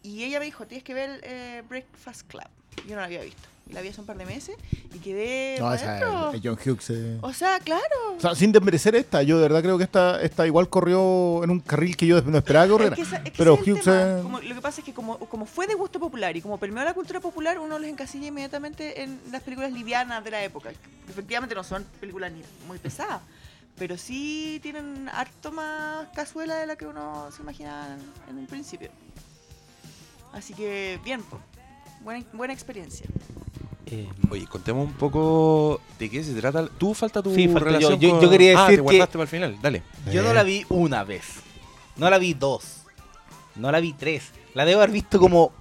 Y 0.04 0.24
ella 0.24 0.40
me 0.40 0.46
dijo, 0.46 0.66
tienes 0.68 0.84
que 0.84 0.94
ver 0.94 1.22
eh, 1.24 1.64
Breakfast 1.70 2.28
Club. 2.28 2.48
Yo 2.88 2.96
no 2.96 3.02
la 3.02 3.06
había 3.06 3.22
visto. 3.22 3.48
Y 3.70 3.74
la 3.74 3.82
vi 3.82 3.90
hace 3.90 4.02
un 4.02 4.08
par 4.08 4.18
de 4.18 4.26
meses 4.26 4.56
y 4.94 5.00
quedé... 5.00 5.56
No, 5.60 5.66
pa' 5.68 5.76
esa 5.76 5.92
dentro. 5.94 6.30
es, 6.30 6.36
es 6.36 6.42
John 6.44 6.58
Hughes. 6.66 6.90
eh. 6.90 7.18
O 7.22 7.32
sea, 7.34 7.60
claro. 7.60 7.84
O 8.18 8.20
sea, 8.20 8.36
sin 8.36 8.52
desmerecer 8.52 8.96
esta, 8.96 9.24
yo 9.24 9.38
de 9.38 9.44
verdad 9.44 9.62
creo 9.62 9.78
que 9.78 9.84
esta, 9.86 10.22
esta 10.22 10.46
igual 10.46 10.68
corrió 10.68 11.44
en 11.44 11.50
un 11.52 11.60
carril 11.62 11.96
que 11.96 12.06
yo 12.08 12.22
no 12.22 12.38
esperaba 12.38 12.66
que 12.66 12.72
corriera. 12.72 12.96
Es 12.96 12.98
que 12.98 13.02
esa- 13.04 13.18
es 13.18 13.24
que 13.32 13.38
Pero 13.38 13.54
es 13.54 13.62
Hughes 13.68 14.22
Como- 14.24 14.42
lo 14.42 14.56
que 14.56 14.62
pasa 14.62 14.82
es 14.82 14.86
que 14.86 14.94
como, 14.94 15.18
como 15.20 15.46
fue 15.46 15.68
de 15.68 15.76
gusto 15.76 16.00
popular 16.00 16.36
y 16.36 16.42
como 16.42 16.58
permeó 16.58 16.84
la 16.84 16.94
cultura 16.94 17.20
popular, 17.22 17.60
uno 17.60 17.80
los 17.80 17.88
encasilla 17.88 18.28
inmediatamente 18.28 19.04
en 19.04 19.20
las 19.32 19.42
películas 19.42 19.72
livianas 19.72 20.24
de 20.24 20.32
la 20.32 20.44
época. 20.44 20.72
que 20.72 21.12
Efectivamente 21.12 21.56
no 21.56 21.64
son 21.64 21.86
películas 22.00 22.32
ni 22.32 22.42
muy 22.68 22.78
pesadas, 22.80 23.22
pero 23.78 23.98
sí 23.98 24.60
tienen 24.62 25.08
harto 25.10 25.52
más 25.52 26.08
cazuela 26.16 26.56
de 26.56 26.66
la 26.68 26.76
que 26.76 26.86
uno 26.88 27.30
se 27.32 27.42
imagina 27.42 27.98
en, 28.30 28.38
un 28.38 28.48
principio. 28.48 28.90
Así 30.34 30.54
que 30.54 31.00
bien, 31.04 31.22
buena, 32.02 32.26
buena 32.34 32.54
experiencia. 32.54 33.06
Eh, 33.88 34.08
Oye, 34.30 34.46
contemos 34.48 34.86
un 34.88 34.94
poco 34.94 35.82
de 36.00 36.10
qué 36.10 36.24
se 36.24 36.34
trata. 36.34 36.68
Tú 36.68 36.94
falta 36.94 37.22
tu 37.22 37.34
Sí, 37.34 37.48
falta 37.48 37.60
yo. 37.60 37.66
relación 37.66 38.00
Yo- 38.00 38.10
con- 38.12 38.22
yo 38.22 38.30
quería 38.30 38.52
Ah, 38.52 38.64
decir 38.64 38.70
te 38.70 38.76
que- 38.78 38.82
guardaste 38.82 39.14
para 39.14 39.24
el 39.24 39.28
final. 39.30 39.58
Dale. 39.62 39.84
Yo 40.12 40.22
no 40.24 40.34
la 40.34 40.44
vi 40.44 40.66
una 40.70 41.04
vez. 41.04 41.24
No 41.98 42.10
la 42.10 42.18
vi 42.18 42.34
dos. 42.34 42.64
No 43.56 43.72
la 43.72 43.80
vi 43.80 43.94
tres. 43.94 44.30
La 44.54 44.66
debo 44.66 44.82
haber 44.82 44.92
visto 44.92 45.20
como 45.20 45.52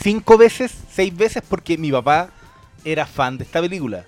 cinco 0.00 0.36
veces, 0.36 0.72
seis 0.92 1.16
veces, 1.16 1.42
porque 1.48 1.78
mi 1.78 1.90
papá 1.90 2.30
era 2.84 3.06
fan 3.06 3.38
de 3.38 3.44
esta 3.44 3.60
película. 3.60 4.04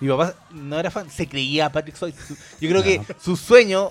Mi 0.00 0.08
papá 0.08 0.34
no 0.50 0.78
era 0.78 0.90
fan, 0.90 1.08
se 1.10 1.28
creía 1.28 1.70
Patrick 1.70 1.96
Swayze. 1.96 2.34
Yo 2.60 2.68
creo 2.68 2.82
que 2.82 3.00
su 3.22 3.36
sueño 3.36 3.90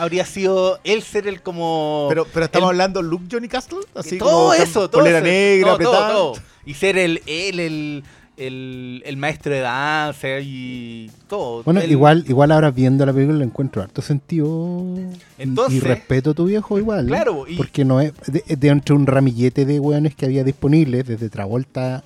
habría 0.00 0.24
sido 0.24 0.78
él 0.84 1.02
ser 1.02 1.26
el 1.28 1.42
como... 1.42 2.06
pero, 2.08 2.26
pero 2.32 2.46
estamos 2.46 2.68
el- 2.68 2.74
hablando 2.74 3.02
Luke 3.02 3.26
Johnny 3.30 3.48
Castle, 3.48 3.78
así 3.94 4.18
todo 4.18 4.30
como 4.50 4.54
eso, 4.54 4.88
todo 4.88 5.00
polera 5.02 5.18
eso. 5.18 5.26
negra, 5.26 5.70
No, 5.72 5.78
todo, 5.78 5.88
apretada. 5.94 6.12
todo. 6.12 6.32
Y 6.64 6.74
ser 6.74 6.96
el, 6.98 7.22
él 7.26 7.60
el, 7.60 8.04
el, 8.36 9.02
el 9.04 9.16
maestro 9.18 9.52
de 9.52 9.60
danza 9.60 10.40
y 10.40 11.10
todo. 11.28 11.62
Bueno, 11.64 11.84
igual, 11.84 12.24
igual 12.28 12.52
ahora 12.52 12.70
viendo 12.70 13.04
la 13.04 13.12
película 13.12 13.38
le 13.38 13.44
encuentro 13.44 13.82
harto 13.82 14.00
sentido 14.02 14.84
y- 14.96 15.42
Entonces- 15.42 15.76
y 15.76 15.80
respeto 15.80 16.30
a 16.30 16.34
tu 16.34 16.44
viejo 16.46 16.78
igual. 16.78 17.06
Claro, 17.06 17.44
y- 17.46 17.56
Porque 17.56 17.84
no 17.84 18.00
es 18.00 18.12
de, 18.26 18.42
de 18.56 18.68
entre 18.68 18.94
un 18.94 19.06
ramillete 19.06 19.64
de 19.66 19.78
weones 19.78 20.14
que 20.14 20.24
había 20.26 20.44
disponibles, 20.44 21.06
desde 21.06 21.28
Travolta 21.28 22.02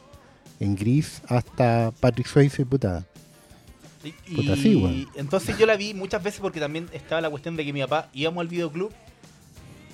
en 0.61 0.75
gris 0.77 1.21
hasta 1.29 1.93
Patrick 2.01 2.27
Swayze, 2.27 2.65
puta. 2.67 3.05
Y, 4.05 4.35
Puta, 4.35 4.55
sí, 4.57 5.09
entonces 5.15 5.57
yo 5.59 5.67
la 5.67 5.77
vi 5.77 5.95
muchas 5.95 6.23
veces 6.23 6.41
porque 6.41 6.61
también 6.61 6.89
estaba 6.93 7.21
la 7.21 7.31
cuestión 7.31 7.57
de 7.57 7.65
que 7.65 7.73
mi 7.73 7.81
papá 7.83 8.09
íbamos 8.13 8.43
al 8.43 8.49
videoclub 8.49 8.93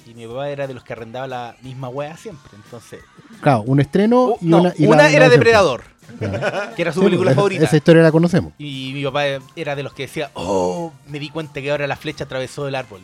y 0.07 0.15
mi 0.15 0.27
papá 0.27 0.49
era 0.51 0.67
de 0.67 0.75
los 0.75 0.83
que 0.83 0.93
arrendaba 0.93 1.27
la 1.27 1.57
misma 1.63 1.89
wea 1.89 2.17
siempre. 2.17 2.51
Entonces, 2.57 3.01
Claro, 3.41 3.63
un 3.63 3.81
estreno 3.81 4.25
Uh, 4.31 4.39
y 4.41 4.47
no, 4.47 4.61
una. 4.63 4.75
y 4.77 4.87
una 4.87 4.97
la- 5.05 5.11
era 5.11 5.25
de 5.29 5.37
Depredador, 5.37 5.85
Claro. 6.19 6.75
que 6.75 6.83
era 6.83 6.93
su 6.93 7.01
Sí, 7.01 7.05
película 7.07 7.29
pues, 7.31 7.37
favorita. 7.37 7.65
Esa 7.65 7.77
historia 7.77 8.03
la 8.03 8.11
conocemos. 8.11 8.53
Y 8.59 8.91
mi 8.95 9.05
papá 9.05 9.25
era 9.55 9.77
de 9.77 9.83
los 9.85 9.93
que 9.93 10.03
decía, 10.03 10.31
oh, 10.35 10.93
me 11.07 11.19
di 11.21 11.29
cuenta 11.31 11.61
que 11.63 11.71
ahora 11.71 11.87
la 11.87 11.97
flecha 11.97 12.25
atravesó 12.25 12.67
el 12.67 12.75
árbol. 12.75 13.01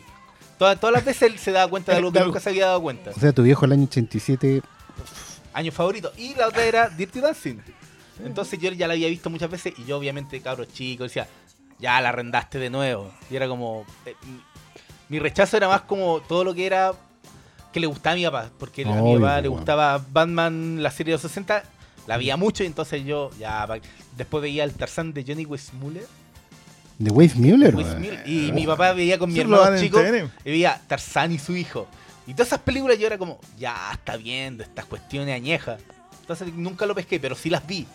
Todas, 0.57 0.79
todas 0.79 0.93
las 0.93 1.05
veces 1.05 1.21
él 1.31 1.37
se 1.39 1.51
daba 1.51 1.69
cuenta 1.69 1.91
de 1.93 1.99
algo 1.99 2.11
que 2.11 2.19
nunca 2.19 2.39
se 2.39 2.49
había 2.49 2.65
dado 2.65 2.81
cuenta. 2.81 3.11
O 3.15 3.19
sea, 3.19 3.31
tu 3.31 3.43
viejo 3.43 3.63
el 3.65 3.71
año 3.73 3.83
87. 3.83 4.61
Año 5.53 5.71
favorito. 5.71 6.11
Y 6.17 6.33
la 6.35 6.47
otra 6.47 6.65
era 6.65 6.89
Dirty 6.89 7.19
Dancing. 7.21 7.57
Entonces 8.25 8.59
yo 8.59 8.71
ya 8.71 8.87
la 8.87 8.93
había 8.93 9.07
visto 9.07 9.29
muchas 9.29 9.49
veces 9.49 9.73
y 9.77 9.85
yo 9.85 9.97
obviamente 9.97 10.41
cabro 10.41 10.65
chico 10.65 11.03
decía, 11.03 11.27
ya 11.79 11.99
la 12.01 12.09
arrendaste 12.09 12.59
de 12.59 12.69
nuevo. 12.69 13.11
Y 13.29 13.35
era 13.35 13.47
como. 13.47 13.85
eh, 14.05 14.15
mi- 15.09 15.19
rechazo 15.19 15.55
era 15.57 15.67
más 15.67 15.81
como 15.81 16.21
todo 16.21 16.43
lo 16.43 16.53
que 16.53 16.65
era. 16.65 16.93
que 17.71 17.79
le 17.79 17.87
gustaba 17.87 18.13
a 18.13 18.15
mi 18.15 18.23
papá. 18.25 18.49
Porque 18.57 18.83
a 18.83 18.87
mi 19.01 19.15
papá 19.19 19.41
le 19.41 19.47
weón. 19.49 19.59
gustaba 19.59 20.03
Batman, 20.11 20.81
la 20.81 20.89
serie 20.91 21.11
de 21.11 21.15
los 21.15 21.21
60. 21.21 21.63
La 22.07 22.17
veía 22.17 22.37
mucho 22.37 22.63
y 22.63 22.67
entonces 22.67 23.05
yo 23.05 23.29
ya. 23.39 23.67
Después 24.15 24.41
veía 24.41 24.63
el 24.63 24.73
Tarzán 24.73 25.13
de 25.13 25.23
Johnny 25.27 25.45
Weissmuller. 25.45 26.07
De. 27.75 27.77
Weissmuller, 27.77 28.23
y 28.27 28.51
mi 28.53 28.65
papá 28.65 28.93
veía 28.93 29.19
con 29.19 29.29
mi 29.29 29.35
hermano 29.41 29.63
chico. 29.79 29.99
Y 30.43 30.49
veía 30.51 30.81
Tarzán 30.87 31.31
y 31.31 31.37
su 31.37 31.55
hijo. 31.55 31.87
Y 32.25 32.33
todas 32.33 32.47
esas 32.47 32.59
películas 32.59 32.97
yo 32.97 33.05
era 33.07 33.17
como, 33.17 33.39
ya 33.57 33.91
está 33.93 34.17
viendo 34.17 34.63
estas 34.63 34.85
cuestiones 34.85 35.35
añejas. 35.35 35.79
Entonces 36.21 36.51
nunca 36.55 36.85
lo 36.85 36.95
pesqué, 36.95 37.19
pero 37.19 37.35
sí 37.35 37.49
las 37.49 37.65
vi. 37.67 37.85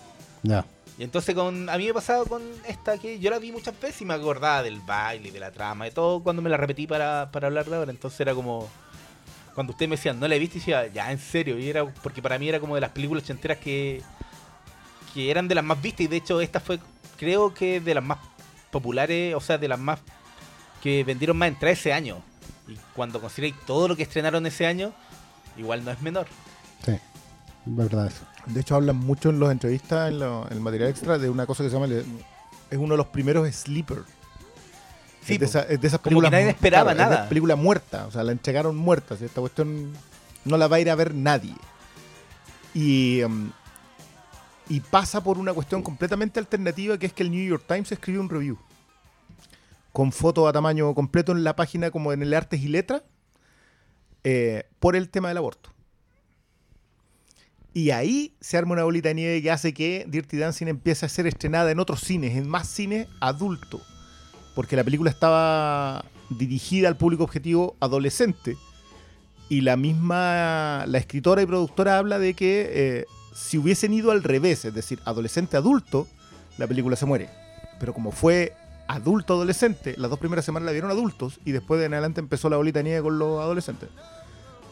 Ya. 0.43 0.65
Y 0.99 1.05
entonces 1.05 1.35
con 1.35 1.69
a 1.71 1.79
mí 1.79 1.87
me 1.87 1.95
pasaba 1.95 2.25
con 2.25 2.43
esta 2.67 2.99
que 2.99 3.19
yo 3.19 3.31
la 3.31 3.39
vi 3.39 3.51
muchas 3.51 3.79
veces 3.81 4.03
y 4.03 4.05
me 4.05 4.15
acordaba 4.15 4.63
del 4.63 4.81
baile, 4.81 5.31
de 5.31 5.41
la 5.41 5.51
trama, 5.51 5.87
de 5.87 5.91
todo 5.91 6.23
cuando 6.23 6.43
me 6.43 6.51
la 6.51 6.57
repetí 6.57 6.87
para, 6.87 7.31
para 7.33 7.47
hablar 7.47 7.67
de 7.67 7.77
ahora. 7.77 7.91
Entonces 7.91 8.21
era 8.21 8.35
como. 8.35 8.69
Cuando 9.55 9.73
ustedes 9.73 9.89
me 9.89 9.97
decían, 9.97 10.19
no 10.19 10.27
la 10.27 10.35
he 10.35 10.39
visto, 10.39 10.57
y 10.57 10.61
decía, 10.61 10.87
ya, 10.87 11.13
en 11.13 11.19
serio. 11.19 11.59
Y 11.59 11.69
era 11.69 11.85
porque 11.85 12.23
para 12.23 12.39
mí 12.39 12.49
era 12.49 12.59
como 12.59 12.75
de 12.75 12.81
las 12.81 12.91
películas 12.91 13.25
ochenteras 13.25 13.59
que, 13.59 14.03
que 15.13 15.31
eran 15.31 15.47
de 15.47 15.55
las 15.55 15.65
más 15.65 15.81
vistas. 15.81 16.01
Y 16.01 16.07
de 16.07 16.17
hecho, 16.17 16.41
esta 16.41 16.59
fue, 16.59 16.79
creo 17.19 17.53
que 17.53 17.81
de 17.81 17.95
las 17.95 18.05
más 18.05 18.19
populares, 18.71 19.35
o 19.35 19.41
sea, 19.41 19.59
de 19.59 19.69
las 19.69 19.79
más 19.79 20.01
que 20.83 21.05
vendieron 21.05 21.37
más 21.37 21.49
entradas 21.49 21.79
ese 21.79 21.93
año. 21.93 22.23
Y 22.67 22.77
cuando 22.95 23.21
consideráis 23.21 23.55
todo 23.67 23.89
lo 23.89 23.97
que 23.97 24.05
estrenaron 24.05 24.47
ese 24.47 24.67
año, 24.67 24.93
igual 25.57 25.85
no 25.85 25.91
es 25.91 26.01
menor. 26.01 26.27
Sí. 26.85 26.99
Verdad 27.65 28.07
eso. 28.07 28.25
De 28.47 28.61
hecho, 28.61 28.75
hablan 28.75 28.97
mucho 28.97 29.31
en 29.31 29.39
las 29.41 29.51
entrevistas, 29.53 30.11
en, 30.11 30.19
lo- 30.19 30.47
en 30.47 30.53
el 30.55 30.61
material 30.61 30.91
extra, 30.91 31.19
de 31.19 31.31
una 31.31 31.47
cosa 31.47 31.63
que 31.63 31.71
se 31.71 31.75
llama. 31.75 31.87
el- 31.87 32.05
Es 32.71 32.79
uno 32.79 32.95
de 32.95 32.97
los 32.99 33.07
primeros 33.09 33.49
sleeper. 33.55 33.99
Sí, 35.25 35.35
es, 35.35 35.41
de 35.41 35.47
esa- 35.47 35.63
es 35.63 35.81
de 35.81 35.87
esas 35.87 36.01
Como 36.01 36.21
que 36.21 36.23
películas. 36.23 36.31
nadie 36.33 36.49
esperaba 36.51 36.93
es 36.93 36.99
nada. 36.99 37.29
película 37.29 37.55
muerta. 37.57 38.07
O 38.07 38.11
sea, 38.11 38.25
la 38.25 38.33
entregaron 38.33 38.75
muerta. 38.77 39.15
Esta 39.21 39.41
cuestión 39.41 39.93
no 40.45 40.57
la 40.57 40.67
va 40.67 40.77
a 40.77 40.81
ir 40.81 40.91
a 40.91 40.95
ver 40.95 41.15
nadie. 41.15 41.55
Y. 42.75 43.23
um, 43.23 43.51
y 44.69 44.81
pasa 44.81 45.23
por 45.23 45.39
una 45.39 45.53
cuestión 45.53 45.83
completamente 45.83 46.39
alternativa 46.41 46.97
que 46.97 47.07
es 47.07 47.13
que 47.13 47.25
el 47.25 47.31
New 47.33 47.45
York 47.47 47.65
Times 47.67 47.91
escribió 47.93 48.21
un 48.21 48.31
review 48.31 48.57
con 49.93 50.13
fotos 50.13 50.49
a 50.49 50.53
tamaño 50.53 50.95
completo 50.95 51.33
en 51.33 51.45
la 51.45 51.55
página 51.57 51.91
como 51.91 52.13
en 52.13 52.23
el 52.23 52.33
Artes 52.33 52.61
y 52.63 52.69
Letras 52.69 53.03
eh, 54.25 54.65
por 54.79 54.97
el 54.97 55.11
tema 55.11 55.29
del 55.29 55.37
aborto. 55.39 55.71
Y 57.75 57.91
ahí 57.91 58.35
se 58.41 58.59
arma 58.59 58.73
una 58.73 58.85
bolita 58.85 59.09
de 59.09 59.15
nieve 59.15 59.43
que 59.43 59.51
hace 59.51 59.73
que 59.73 60.05
Dirty 60.09 60.37
Dancing 60.37 60.67
empiece 60.67 61.07
a 61.07 61.09
ser 61.09 61.27
estrenada 61.27 61.71
en 61.71 61.81
otros 61.81 62.01
cines, 62.01 62.37
en 62.37 62.49
más 62.49 62.69
cine 62.69 63.09
adulto. 63.21 63.81
Porque 64.55 64.77
la 64.77 64.85
película 64.85 65.11
estaba 65.11 66.05
dirigida 66.29 66.89
al 66.89 66.97
público 66.97 67.25
objetivo 67.25 67.77
adolescente. 67.81 68.57
Y 69.49 69.63
la 69.63 69.77
misma, 69.77 70.85
la 70.87 70.99
escritora 70.99 71.43
y 71.43 71.47
productora 71.47 71.99
habla 71.99 72.19
de 72.19 72.35
que 72.35 72.71
eh, 72.71 73.07
si 73.35 73.59
hubiesen 73.59 73.95
ido 73.95 74.11
al 74.11 74.23
revés, 74.23 74.65
es 74.65 74.75
decir, 74.75 75.01
adolescente-adulto, 75.05 76.07
la 76.59 76.67
película 76.67 76.97
se 76.97 77.07
muere. 77.07 77.31
Pero 77.81 77.95
como 77.95 78.13
fue 78.13 78.55
adulto-adolescente, 78.89 79.95
las 79.97 80.11
dos 80.11 80.19
primeras 80.19 80.45
semanas 80.45 80.67
la 80.67 80.73
vieron 80.73 80.91
adultos 80.91 81.41
y 81.45 81.53
después 81.53 81.81
de 81.81 81.87
en 81.87 81.95
adelante 81.95 82.21
empezó 82.21 82.51
la 82.51 82.59
bolita 82.59 82.81
de 82.81 82.85
nieve 82.85 83.03
con 83.03 83.19
los 83.19 83.41
adolescentes. 83.41 83.89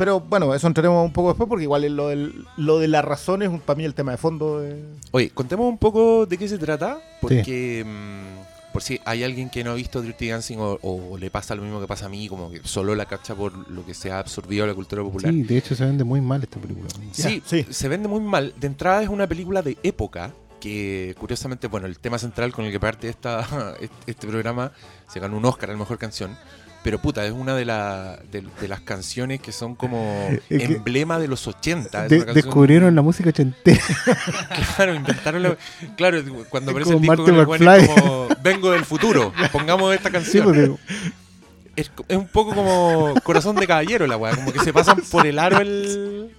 Pero 0.00 0.18
bueno, 0.20 0.54
eso 0.54 0.66
entraremos 0.66 1.04
un 1.04 1.12
poco 1.12 1.28
después 1.28 1.46
porque 1.46 1.64
igual 1.64 1.82
lo, 1.94 2.08
del- 2.08 2.46
lo 2.56 2.78
de 2.78 2.88
la 2.88 3.02
razón 3.02 3.42
es 3.42 3.50
un- 3.50 3.60
para 3.60 3.76
mí 3.76 3.84
el 3.84 3.92
tema 3.92 4.12
de 4.12 4.16
fondo. 4.16 4.60
de- 4.60 4.82
Oye, 5.10 5.28
contemos 5.28 5.68
un 5.68 5.76
poco 5.76 6.24
de 6.24 6.38
qué 6.38 6.48
se 6.48 6.56
trata, 6.56 6.98
porque 7.20 7.84
mm, 7.86 8.72
por 8.72 8.82
si 8.82 8.98
hay 9.04 9.24
alguien 9.24 9.50
que 9.50 9.62
no 9.62 9.72
ha 9.72 9.74
visto 9.74 10.00
Dirty 10.00 10.28
Dancing 10.30 10.56
o, 10.58 10.78
o 10.82 11.18
le 11.18 11.30
pasa 11.30 11.54
lo 11.54 11.60
mismo 11.60 11.82
que 11.82 11.86
pasa 11.86 12.06
a 12.06 12.08
mí, 12.08 12.28
como 12.28 12.50
que 12.50 12.62
solo 12.64 12.94
la 12.94 13.04
cacha 13.04 13.34
por 13.34 13.68
lo 13.70 13.84
que 13.84 13.92
se 13.92 14.10
ha 14.10 14.20
absorbido 14.20 14.66
la 14.66 14.72
cultura 14.72 15.02
popular. 15.02 15.34
Sí, 15.34 15.42
de 15.42 15.58
hecho 15.58 15.74
se 15.74 15.84
vende 15.84 16.02
muy 16.02 16.22
mal 16.22 16.42
esta 16.42 16.58
película. 16.58 16.88
Sí, 17.12 17.42
Ya, 17.42 17.46
sí. 17.46 17.66
se 17.68 17.88
vende 17.88 18.08
muy 18.08 18.20
mal. 18.20 18.54
De 18.58 18.68
entrada 18.68 19.02
es 19.02 19.10
una 19.10 19.26
película 19.26 19.60
de 19.60 19.76
época 19.82 20.32
que 20.60 21.14
curiosamente, 21.18 21.68
bueno, 21.68 21.86
el 21.86 21.98
tema 21.98 22.18
central 22.18 22.52
con 22.52 22.64
el 22.66 22.72
que 22.72 22.78
parte 22.80 23.08
esta, 23.08 23.46
este 24.06 24.26
programa 24.26 24.72
se 25.08 25.18
ganó 25.20 25.36
un 25.38 25.44
Oscar 25.46 25.70
a 25.70 25.72
la 25.72 25.78
mejor 25.78 25.98
canción. 25.98 26.36
Pero 26.82 26.98
puta, 26.98 27.26
es 27.26 27.32
una 27.32 27.54
de, 27.54 27.66
la- 27.66 28.18
de, 28.32 28.42
de 28.60 28.68
las 28.68 28.80
canciones 28.80 29.40
que 29.40 29.52
son 29.52 29.74
como 29.74 30.30
que- 30.48 30.64
emblema 30.64 31.18
de 31.18 31.28
los 31.28 31.46
80. 31.46 32.04
Es 32.04 32.10
De- 32.10 32.16
una 32.16 32.24
canción- 32.26 32.44
descubrieron 32.46 32.94
la 32.94 33.02
música 33.02 33.28
ochentera. 33.28 33.80
Claro, 34.76 34.94
inventaron 34.94 35.42
la- 35.42 35.56
Claro, 35.96 36.22
cuando 36.48 36.70
aparece 36.70 36.90
el 36.92 36.96
como 36.96 37.12
disco 37.14 37.24
con 37.24 37.38
el 37.62 37.86
como 37.86 38.28
vengo 38.42 38.70
del 38.72 38.84
futuro, 38.86 39.32
pongamos 39.52 39.94
esta 39.94 40.10
canción. 40.10 40.44
pues, 40.44 40.60
digo, 40.62 40.78
es, 41.76 41.90
es 42.08 42.16
un 42.16 42.26
poco 42.28 42.54
como 42.54 43.14
corazón 43.22 43.56
de 43.56 43.66
caballero 43.66 44.06
la 44.06 44.16
weá, 44.16 44.34
como 44.34 44.52
que 44.52 44.58
se 44.60 44.72
pasan 44.72 45.00
por 45.10 45.26
el 45.26 45.38
aro 45.38 45.58
el... 45.60 46.30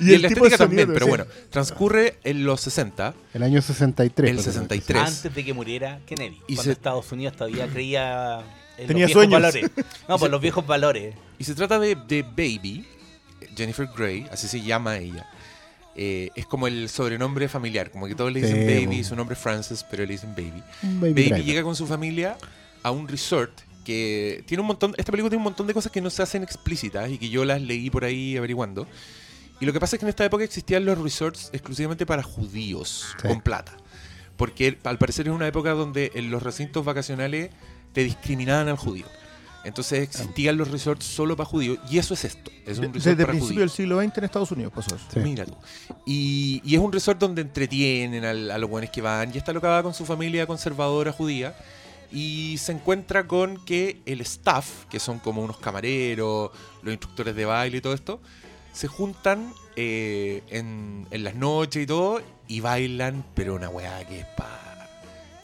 Y, 0.00 0.10
Y 0.10 0.14
en 0.14 0.22
la 0.22 0.28
el 0.28 0.34
de 0.34 0.38
estética 0.40 0.58
también, 0.58 0.92
pero 0.92 1.06
sí. 1.06 1.08
bueno, 1.10 1.24
transcurre 1.50 2.18
en 2.24 2.44
los 2.44 2.60
60, 2.60 3.14
el 3.32 3.42
año 3.44 3.62
63. 3.62 4.28
el 4.30 4.36
parece. 4.36 4.50
63. 4.52 5.02
Antes 5.02 5.34
de 5.34 5.44
que 5.44 5.54
muriera 5.54 6.00
Kennedy. 6.06 6.36
Y 6.48 6.56
cuando 6.56 6.62
se- 6.64 6.72
Estados 6.72 7.10
Unidos 7.12 7.34
todavía 7.36 7.66
creía 7.68 8.40
Tenía 8.76 9.08
sueños. 9.08 9.32
valores. 9.40 9.70
No, 10.08 10.18
por 10.18 10.30
los 10.30 10.40
viejos 10.40 10.66
valores. 10.66 11.14
Y 11.38 11.44
se 11.44 11.54
trata 11.54 11.78
de, 11.78 11.94
de 11.94 12.22
Baby, 12.22 12.84
Jennifer 13.56 13.88
Grey, 13.96 14.26
así 14.30 14.48
se 14.48 14.60
llama 14.60 14.98
ella. 14.98 15.26
Eh, 15.96 16.30
es 16.34 16.44
como 16.46 16.66
el 16.66 16.88
sobrenombre 16.88 17.48
familiar, 17.48 17.90
como 17.90 18.06
que 18.08 18.14
todos 18.14 18.32
le 18.32 18.40
dicen 18.42 18.66
Baby, 18.66 19.04
su 19.04 19.14
nombre 19.16 19.34
es 19.34 19.40
Frances, 19.40 19.84
pero 19.88 20.04
le 20.04 20.12
dicen 20.12 20.34
Baby. 20.34 20.62
Un 20.82 21.00
Baby 21.00 21.42
llega 21.42 21.62
con 21.62 21.76
su 21.76 21.86
familia 21.86 22.36
a 22.82 22.90
un 22.90 23.06
resort 23.08 23.52
que 23.84 24.42
tiene 24.46 24.60
un 24.62 24.66
montón, 24.66 24.94
esta 24.96 25.12
película 25.12 25.30
tiene 25.30 25.38
un 25.40 25.44
montón 25.44 25.66
de 25.66 25.74
cosas 25.74 25.92
que 25.92 26.00
no 26.00 26.10
se 26.10 26.22
hacen 26.22 26.42
explícitas 26.42 27.10
y 27.10 27.18
que 27.18 27.28
yo 27.28 27.44
las 27.44 27.60
leí 27.62 27.90
por 27.90 28.04
ahí 28.04 28.36
averiguando. 28.36 28.86
Y 29.60 29.66
lo 29.66 29.72
que 29.72 29.78
pasa 29.80 29.94
es 29.96 30.00
que 30.00 30.06
en 30.06 30.10
esta 30.10 30.24
época 30.24 30.42
existían 30.42 30.84
los 30.84 30.98
resorts 30.98 31.50
exclusivamente 31.52 32.04
para 32.06 32.22
judíos, 32.22 33.14
Sí. 33.22 33.28
con 33.28 33.40
plata. 33.40 33.76
Porque 34.36 34.78
al 34.84 34.98
parecer 34.98 35.28
es 35.28 35.32
una 35.32 35.46
época 35.46 35.70
donde 35.74 36.10
en 36.16 36.30
los 36.30 36.42
recintos 36.42 36.84
vacacionales 36.84 37.50
te 37.94 38.04
discriminaban 38.04 38.68
al 38.68 38.76
judío. 38.76 39.06
Entonces 39.64 40.00
existían 40.00 40.58
los 40.58 40.70
resorts 40.70 41.06
solo 41.06 41.36
para 41.36 41.48
judíos 41.48 41.78
y 41.90 41.96
eso 41.96 42.12
es 42.12 42.26
esto. 42.26 42.50
Es 42.66 42.78
un 42.78 42.92
resort 42.92 43.16
Desde 43.16 43.22
el 43.22 43.28
principio 43.28 43.60
del 43.60 43.70
siglo 43.70 43.98
XX 43.98 44.18
en 44.18 44.24
Estados 44.24 44.50
Unidos 44.50 44.72
pasó 44.74 44.94
eso. 44.94 45.06
Sí. 45.12 45.20
Mira 45.20 45.46
tú. 45.46 45.54
Y, 46.04 46.60
y 46.64 46.74
es 46.74 46.80
un 46.80 46.92
resort 46.92 47.18
donde 47.18 47.40
entretienen 47.40 48.24
a, 48.26 48.58
los 48.58 48.68
buenos 48.68 48.90
que 48.90 49.00
van. 49.00 49.32
Y 49.34 49.38
esta 49.38 49.54
loca 49.54 49.68
va 49.68 49.82
con 49.82 49.94
su 49.94 50.04
familia 50.04 50.46
conservadora 50.46 51.12
judía. 51.12 51.56
Y 52.12 52.58
se 52.58 52.72
encuentra 52.72 53.26
con 53.26 53.64
que 53.64 54.02
el 54.04 54.20
staff, 54.20 54.84
que 54.90 55.00
son 55.00 55.18
como 55.18 55.42
unos 55.42 55.56
camareros, 55.56 56.50
los 56.82 56.92
instructores 56.92 57.34
de 57.34 57.46
baile 57.46 57.78
y 57.78 57.80
todo 57.80 57.94
esto, 57.94 58.20
se 58.72 58.86
juntan 58.86 59.52
eh, 59.76 60.42
en, 60.50 61.06
en 61.10 61.24
las 61.24 61.34
noches 61.36 61.82
y 61.82 61.86
todo 61.86 62.20
y 62.46 62.60
bailan, 62.60 63.24
pero 63.34 63.54
una 63.54 63.70
weá 63.70 64.06
que 64.06 64.20
es 64.20 64.26
para 64.36 64.63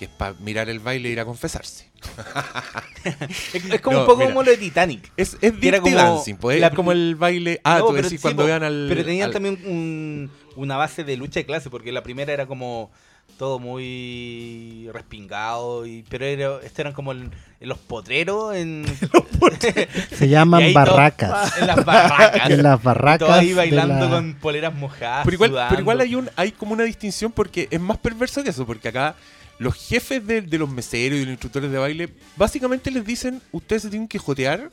que 0.01 0.07
es 0.07 0.11
para 0.11 0.33
mirar 0.41 0.71
el 0.71 0.81
baile 0.81 1.11
e 1.11 1.13
ir 1.13 1.21
a 1.21 1.27
confesarse. 1.27 1.91
Es, 3.53 3.65
es 3.65 3.81
como 3.83 3.97
No, 3.97 4.01
un 4.03 4.07
poco 4.07 4.19
mira. 4.21 4.31
como 4.31 4.43
lo 4.43 4.51
de 4.51 4.57
Titanic. 4.57 5.13
Es, 5.17 5.37
es 5.43 5.53
era 5.61 5.81
como 5.81 5.95
Dancing, 5.95 6.37
pues, 6.37 6.59
la- 6.61 6.69
es 6.69 6.75
como 6.75 6.93
el 6.93 7.17
baile... 7.17 7.61
Ah, 7.65 7.79
No, 7.81 7.87
tú 7.87 7.93
pero 7.93 8.03
decís 8.05 8.19
sí, 8.19 8.23
cuando 8.23 8.45
vean 8.47 8.63
al... 8.63 8.87
Pero 8.89 9.05
tenían 9.05 9.27
al- 9.27 9.33
también 9.33 9.59
un- 9.67 10.31
una 10.57 10.77
base 10.79 11.05
de 11.05 11.17
lucha 11.19 11.41
de 11.41 11.47
clase, 11.47 11.69
porque 11.71 11.93
la 11.93 12.03
primera 12.03 12.33
era 12.33 12.47
como 12.47 12.91
todo 13.39 13.59
muy 13.59 14.89
respingado, 14.93 15.87
y, 15.87 16.03
pero 16.09 16.25
era, 16.25 16.57
estos 16.63 16.79
eran 16.79 16.93
como 16.95 17.13
el- 17.13 17.31
en 17.61 17.69
los 17.69 17.79
potreros, 17.79 18.55
en, 18.57 18.85
Se 20.17 20.29
llaman 20.29 20.63
ahí 20.63 20.73
todo- 20.75 20.85
barracas. 20.87 21.59
en 21.59 21.67
las 21.67 21.85
barracas. 21.85 22.51
En 22.51 22.63
las 22.63 22.83
barracas. 22.83 23.19
todos 23.21 23.33
ahí 23.39 23.53
bailando 23.55 24.07
la- 24.07 24.11
con 24.11 24.35
poleras 24.35 24.75
mojadas. 24.75 25.25
Pero 25.25 25.35
igual, 25.35 25.67
pero 25.69 25.81
igual 25.83 26.01
hay, 26.01 26.15
un, 26.15 26.31
hay 26.37 26.53
como 26.53 26.73
una 26.73 26.85
distinción 26.85 27.33
porque 27.33 27.69
es 27.71 27.81
más 27.81 27.99
perverso 27.99 28.43
que 28.43 28.51
eso, 28.51 28.67
porque 28.67 28.89
acá 28.89 29.15
los 29.61 29.75
jefes 29.77 30.27
de, 30.27 30.41
de 30.43 30.59
los 30.59 30.69
meseros 30.71 31.17
y 31.17 31.21
de 31.21 31.25
los 31.27 31.33
instructores 31.33 31.71
de 31.71 31.79
baile 31.79 32.09
básicamente 32.37 32.91
les 32.91 33.05
dicen, 33.05 33.41
ustedes 33.53 33.83
se 33.83 33.91
tienen 33.91 34.09
que 34.09 34.19
jotear 34.19 34.71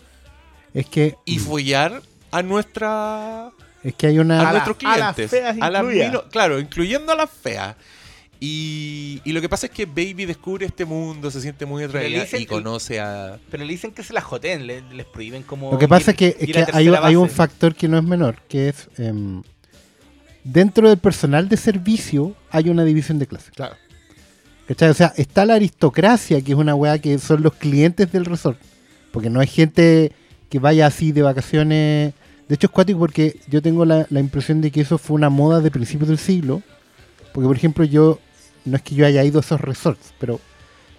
Es 0.73 0.85
que, 0.87 1.15
y 1.25 1.37
follar 1.39 2.01
a 2.31 2.41
nuestra 2.41 3.51
es 3.83 3.93
que 3.93 4.07
hay 4.07 4.17
a, 4.17 4.21
una. 4.21 4.41
la- 4.43 4.51
nuestros 4.53 4.77
a 4.85 4.97
las 4.97 5.13
clientes. 5.15 5.29
feas 5.31 5.57
A 5.61 5.69
las 5.69 5.81
incluidas. 5.83 6.07
mino- 6.11 6.23
claro, 6.29 6.59
incluyendo 6.59 7.11
a 7.11 7.15
las 7.15 7.29
feas. 7.29 7.75
Y, 8.39 9.19
y 9.25 9.31
lo 9.33 9.41
que 9.41 9.49
pasa 9.49 9.65
es 9.65 9.71
que 9.71 9.85
Baby 9.87 10.25
descubre 10.25 10.65
este 10.65 10.85
mundo, 10.85 11.31
se 11.31 11.41
siente 11.41 11.65
muy 11.65 11.83
atraída 11.83 12.23
y 12.37 12.45
conoce 12.45 12.99
a... 12.99 13.39
Pero 13.49 13.65
le 13.65 13.71
dicen 13.71 13.91
que 13.93 14.03
se 14.03 14.13
la 14.13 14.21
joteen, 14.21 14.67
le- 14.67 14.81
les 14.93 15.05
prohíben 15.07 15.41
como. 15.43 15.71
Lo 15.71 15.79
que 15.79 15.87
pasa 15.87 16.11
ir- 16.11 16.13
es 16.13 16.15
que, 16.17 16.27
es 16.39 16.49
ir 16.49 16.55
que 16.55 16.61
a 16.61 17.05
hay, 17.05 17.15
un 17.15 17.29
factor 17.29 17.73
que 17.75 17.87
no 17.87 17.97
es 17.97 18.03
menor, 18.03 18.41
que 18.47 18.69
es 18.69 18.89
em, 18.97 19.41
dentro 20.43 20.87
del 20.89 20.97
personal 20.99 21.49
de 21.49 21.57
servicio 21.57 22.35
hay 22.51 22.69
una 22.69 22.83
división 22.83 23.17
de 23.19 23.27
clase. 23.27 23.51
Claro. 23.51 23.75
¿Cachai? 24.67 24.89
O 24.89 24.93
sea, 24.93 25.13
está 25.17 25.45
la 25.45 25.55
aristocracia, 25.55 26.41
que 26.41 26.51
es 26.51 26.57
una 26.57 26.75
weá 26.75 26.99
que 26.99 27.17
son 27.19 27.41
los 27.41 27.53
clientes 27.53 28.11
del 28.11 28.25
resort. 28.25 28.59
Porque 29.11 29.29
no 29.29 29.39
hay 29.39 29.47
gente 29.47 30.11
que 30.49 30.59
vaya 30.59 30.87
así 30.87 31.11
de 31.11 31.21
vacaciones. 31.21 32.13
De 32.47 32.55
hecho, 32.55 32.67
es 32.67 32.71
cuático 32.71 32.99
porque 32.99 33.39
yo 33.47 33.61
tengo 33.61 33.85
la, 33.85 34.05
la 34.09 34.19
impresión 34.19 34.61
de 34.61 34.71
que 34.71 34.81
eso 34.81 34.97
fue 34.97 35.15
una 35.15 35.29
moda 35.29 35.61
de 35.61 35.71
principios 35.71 36.09
del 36.09 36.17
siglo. 36.17 36.61
Porque, 37.33 37.47
por 37.47 37.55
ejemplo, 37.55 37.85
yo, 37.85 38.19
no 38.65 38.75
es 38.75 38.81
que 38.81 38.95
yo 38.95 39.05
haya 39.05 39.23
ido 39.23 39.39
a 39.39 39.41
esos 39.41 39.61
resorts, 39.61 40.13
pero 40.19 40.39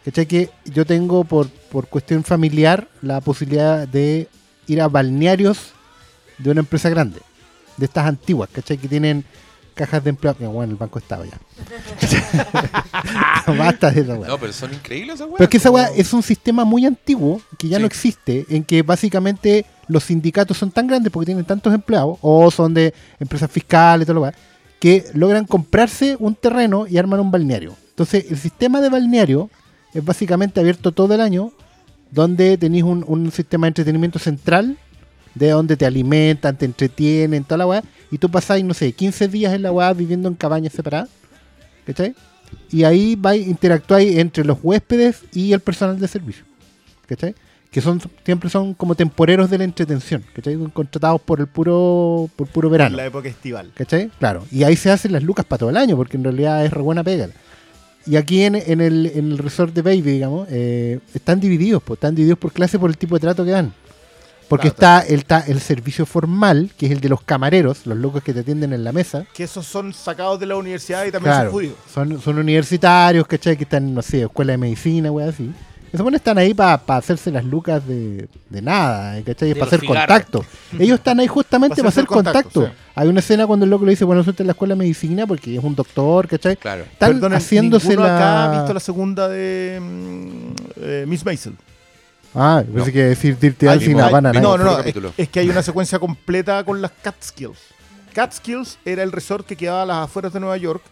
¿Cachai? 0.08 0.24
Que 0.24 0.48
yo 0.64 0.86
tengo 0.86 1.24
por, 1.24 1.50
por 1.50 1.86
cuestión 1.86 2.24
familiar 2.24 2.88
la 3.02 3.20
posibilidad 3.20 3.86
de 3.86 4.26
ir 4.66 4.80
a 4.80 4.88
balnearios 4.88 5.72
de 6.38 6.50
una 6.50 6.60
empresa 6.60 6.88
grande, 6.88 7.20
de 7.76 7.84
estas 7.84 8.06
antiguas, 8.06 8.48
¿cachai? 8.50 8.78
Que 8.78 8.88
tienen 8.88 9.24
cajas 9.78 10.04
de 10.04 10.10
empleo. 10.10 10.34
Bueno, 10.52 10.72
el 10.72 10.76
banco 10.76 10.98
estaba 10.98 11.24
ya. 11.24 11.38
Basta 13.56 13.90
de 13.90 14.00
esa 14.02 14.14
weá. 14.14 14.28
No, 14.28 14.38
pero 14.38 14.52
son 14.52 14.72
increíbles 14.74 15.14
esas 15.16 15.26
weas. 15.28 15.36
Pero 15.38 15.44
es 15.44 15.50
que 15.50 15.56
esa 15.56 15.70
weá 15.70 15.86
como- 15.88 16.00
es 16.00 16.12
un 16.12 16.22
sistema 16.22 16.64
muy 16.64 16.84
antiguo 16.84 17.40
que 17.58 17.68
ya 17.68 17.76
Sí. 17.76 17.80
no 17.82 17.86
existe, 17.86 18.46
en 18.50 18.64
que 18.64 18.82
básicamente 18.82 19.64
los 19.86 20.04
sindicatos 20.04 20.58
son 20.58 20.70
tan 20.70 20.86
grandes 20.86 21.10
porque 21.12 21.26
tienen 21.26 21.44
tantos 21.44 21.72
empleados, 21.72 22.18
o 22.20 22.50
son 22.50 22.74
de 22.74 22.92
empresas 23.20 23.50
fiscales 23.50 24.04
y 24.04 24.06
todo 24.06 24.14
lo 24.14 24.22
weá, 24.22 24.34
que 24.80 25.04
logran 25.14 25.44
comprarse 25.46 26.16
un 26.18 26.34
terreno 26.34 26.86
y 26.86 26.98
arman 26.98 27.20
un 27.20 27.30
balneario. 27.30 27.74
Entonces, 27.90 28.26
el 28.30 28.38
sistema 28.38 28.80
de 28.80 28.90
balneario 28.90 29.50
es 29.94 30.04
básicamente 30.04 30.60
abierto 30.60 30.92
todo 30.92 31.14
el 31.14 31.20
año, 31.20 31.52
donde 32.10 32.56
tenéis 32.58 32.84
un, 32.84 33.04
un 33.06 33.30
sistema 33.32 33.66
de 33.66 33.68
entretenimiento 33.68 34.18
central, 34.18 34.76
de 35.38 35.50
donde 35.50 35.76
te 35.76 35.86
alimentan, 35.86 36.56
te 36.56 36.64
entretienen, 36.64 37.44
toda 37.44 37.58
la 37.58 37.66
weá, 37.66 37.82
y 38.10 38.18
tú 38.18 38.30
pasáis, 38.30 38.64
no 38.64 38.74
sé, 38.74 38.92
15 38.92 39.28
días 39.28 39.54
en 39.54 39.62
la 39.62 39.72
weá 39.72 39.92
viviendo 39.92 40.28
en 40.28 40.34
cabañas 40.34 40.72
separadas, 40.72 41.08
¿cachai? 41.86 42.14
Y 42.70 42.84
ahí 42.84 43.14
vais, 43.16 43.46
interactuáis 43.46 44.16
entre 44.18 44.44
los 44.44 44.58
huéspedes 44.62 45.22
y 45.32 45.52
el 45.52 45.60
personal 45.60 45.98
de 45.98 46.08
servicio, 46.08 46.44
¿cachai? 47.06 47.34
Que 47.70 47.82
son, 47.82 48.00
siempre 48.24 48.48
son 48.48 48.72
como 48.72 48.94
temporeros 48.94 49.50
de 49.50 49.58
la 49.58 49.64
entretención, 49.64 50.24
¿cachai? 50.34 50.56
Contratados 50.72 51.20
por 51.20 51.40
el 51.40 51.46
puro, 51.46 52.30
por 52.34 52.46
puro 52.48 52.68
En 52.68 52.72
verano. 52.72 52.96
la 52.96 53.04
época 53.06 53.28
estival. 53.28 53.70
¿Cachai? 53.74 54.10
Claro. 54.18 54.46
Y 54.50 54.62
ahí 54.64 54.74
se 54.74 54.90
hacen 54.90 55.12
las 55.12 55.22
lucas 55.22 55.44
para 55.44 55.58
todo 55.58 55.70
el 55.70 55.76
año, 55.76 55.94
porque 55.94 56.16
en 56.16 56.24
realidad 56.24 56.64
es 56.64 56.72
re 56.72 56.80
buena 56.80 57.04
pega. 57.04 57.28
Y 58.06 58.16
aquí 58.16 58.40
en, 58.42 58.54
en 58.54 58.80
el, 58.80 59.12
en 59.14 59.32
el 59.32 59.36
resort 59.38 59.74
de 59.74 59.82
Baby, 59.82 60.00
digamos, 60.00 60.48
eh, 60.50 60.98
están 61.12 61.40
divididos, 61.40 61.82
pues, 61.82 61.98
están 61.98 62.14
divididos 62.14 62.38
por 62.38 62.52
clase 62.52 62.78
por 62.78 62.88
el 62.88 62.96
tipo 62.96 63.16
de 63.16 63.20
trato 63.20 63.44
que 63.44 63.50
dan. 63.50 63.74
Porque 64.48 64.70
Claro, 64.70 65.02
está, 65.02 65.12
el, 65.12 65.20
está 65.20 65.40
el 65.40 65.60
servicio 65.60 66.06
formal, 66.06 66.70
que 66.78 66.86
es 66.86 66.92
el 66.92 67.00
de 67.00 67.08
los 67.10 67.20
camareros, 67.22 67.86
los 67.86 67.98
locos 67.98 68.22
que 68.22 68.32
te 68.32 68.40
atienden 68.40 68.72
en 68.72 68.82
la 68.84 68.92
mesa. 68.92 69.26
Que 69.34 69.44
esos 69.44 69.66
son 69.66 69.92
sacados 69.92 70.40
de 70.40 70.46
la 70.46 70.56
universidad 70.56 71.04
y 71.04 71.10
también 71.12 71.32
Claro, 71.34 71.50
son 71.50 71.52
judíos. 71.52 71.74
son, 71.92 72.20
son 72.20 72.38
universitarios, 72.38 73.26
¿cachai? 73.26 73.56
Que 73.56 73.64
están, 73.64 73.92
no 73.94 74.00
sé, 74.02 74.22
escuela 74.22 74.52
de 74.52 74.58
medicina, 74.58 75.10
wey, 75.12 75.28
así. 75.28 75.50
Esos 75.90 76.02
buenos 76.02 76.18
están 76.18 76.36
ahí 76.36 76.52
para 76.52 76.82
hacerse 76.88 77.30
las 77.30 77.44
lucas 77.46 77.86
de, 77.86 78.28
de 78.50 78.60
nada, 78.62 79.22
¿cachai? 79.22 79.48
De 79.48 79.54
Para 79.54 79.66
hacer 79.68 79.80
cigarros. 79.80 80.06
contacto. 80.06 80.44
Ellos 80.78 80.98
están 80.98 81.18
ahí 81.20 81.26
justamente 81.26 81.76
Pa' 81.76 81.82
para 81.82 81.88
hacer 81.88 82.06
contacto. 82.06 82.70
Hay 82.94 83.08
una 83.08 83.20
escena 83.20 83.46
cuando 83.46 83.64
el 83.64 83.70
loco 83.70 83.86
le 83.86 83.92
dice, 83.92 84.04
bueno, 84.04 84.22
suelta 84.22 84.42
en 84.42 84.48
la 84.48 84.52
escuela 84.52 84.74
de 84.74 84.78
medicina 84.80 85.26
porque 85.26 85.56
es 85.56 85.64
un 85.64 85.74
doctor, 85.74 86.28
¿cachai? 86.28 86.56
Claro. 86.58 86.82
Están 86.82 87.12
Perdonen, 87.14 87.38
haciéndose 87.38 87.96
la... 87.96 88.16
acá 88.16 88.44
ha 88.52 88.58
visto 88.58 88.74
la 88.74 88.80
segunda 88.80 89.28
de 89.28 89.78
mm, 89.80 90.52
eh, 90.82 91.04
Miss 91.08 91.24
Maisel. 91.24 91.54
Ah, 92.34 92.62
pensé 92.72 92.92
que 92.92 93.04
decir 93.04 93.38
Dirty 93.38 93.66
Dancing 93.66 93.96
no, 93.96 94.20
no, 94.20 94.58
no, 94.58 94.70
es, 94.72 94.76
capítulo. 94.78 95.12
es 95.16 95.28
que 95.28 95.40
hay 95.40 95.50
una 95.50 95.62
secuencia 95.62 95.98
completa 95.98 96.62
con 96.64 96.82
las 96.82 96.92
Catskills. 97.02 97.58
Catskills 98.12 98.78
era 98.84 99.02
el 99.02 99.12
resort 99.12 99.46
que 99.46 99.56
quedaba 99.56 99.82
a 99.82 99.86
las 99.86 99.96
afueras 100.04 100.32
de 100.32 100.40
Nueva 100.40 100.56
York 100.56 100.82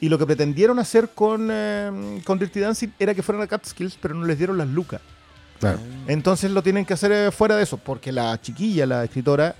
y 0.00 0.08
lo 0.08 0.18
que 0.18 0.26
pretendieron 0.26 0.78
hacer 0.78 1.10
con, 1.14 1.48
eh, 1.50 2.20
con 2.24 2.38
Dirty 2.38 2.60
Dancing 2.60 2.88
era 2.98 3.14
que 3.14 3.22
fueran 3.22 3.42
a 3.42 3.46
Catskills, 3.46 3.98
pero 4.00 4.14
no 4.14 4.26
les 4.26 4.38
dieron 4.38 4.58
las 4.58 4.68
lucas. 4.68 5.00
Claro. 5.60 5.78
Entonces 6.06 6.50
lo 6.50 6.62
tienen 6.62 6.84
que 6.84 6.94
hacer 6.94 7.10
eh, 7.12 7.30
fuera 7.30 7.56
de 7.56 7.62
eso, 7.62 7.78
porque 7.78 8.12
la 8.12 8.40
chiquilla, 8.40 8.86
la 8.86 9.04
escritora, 9.04 9.54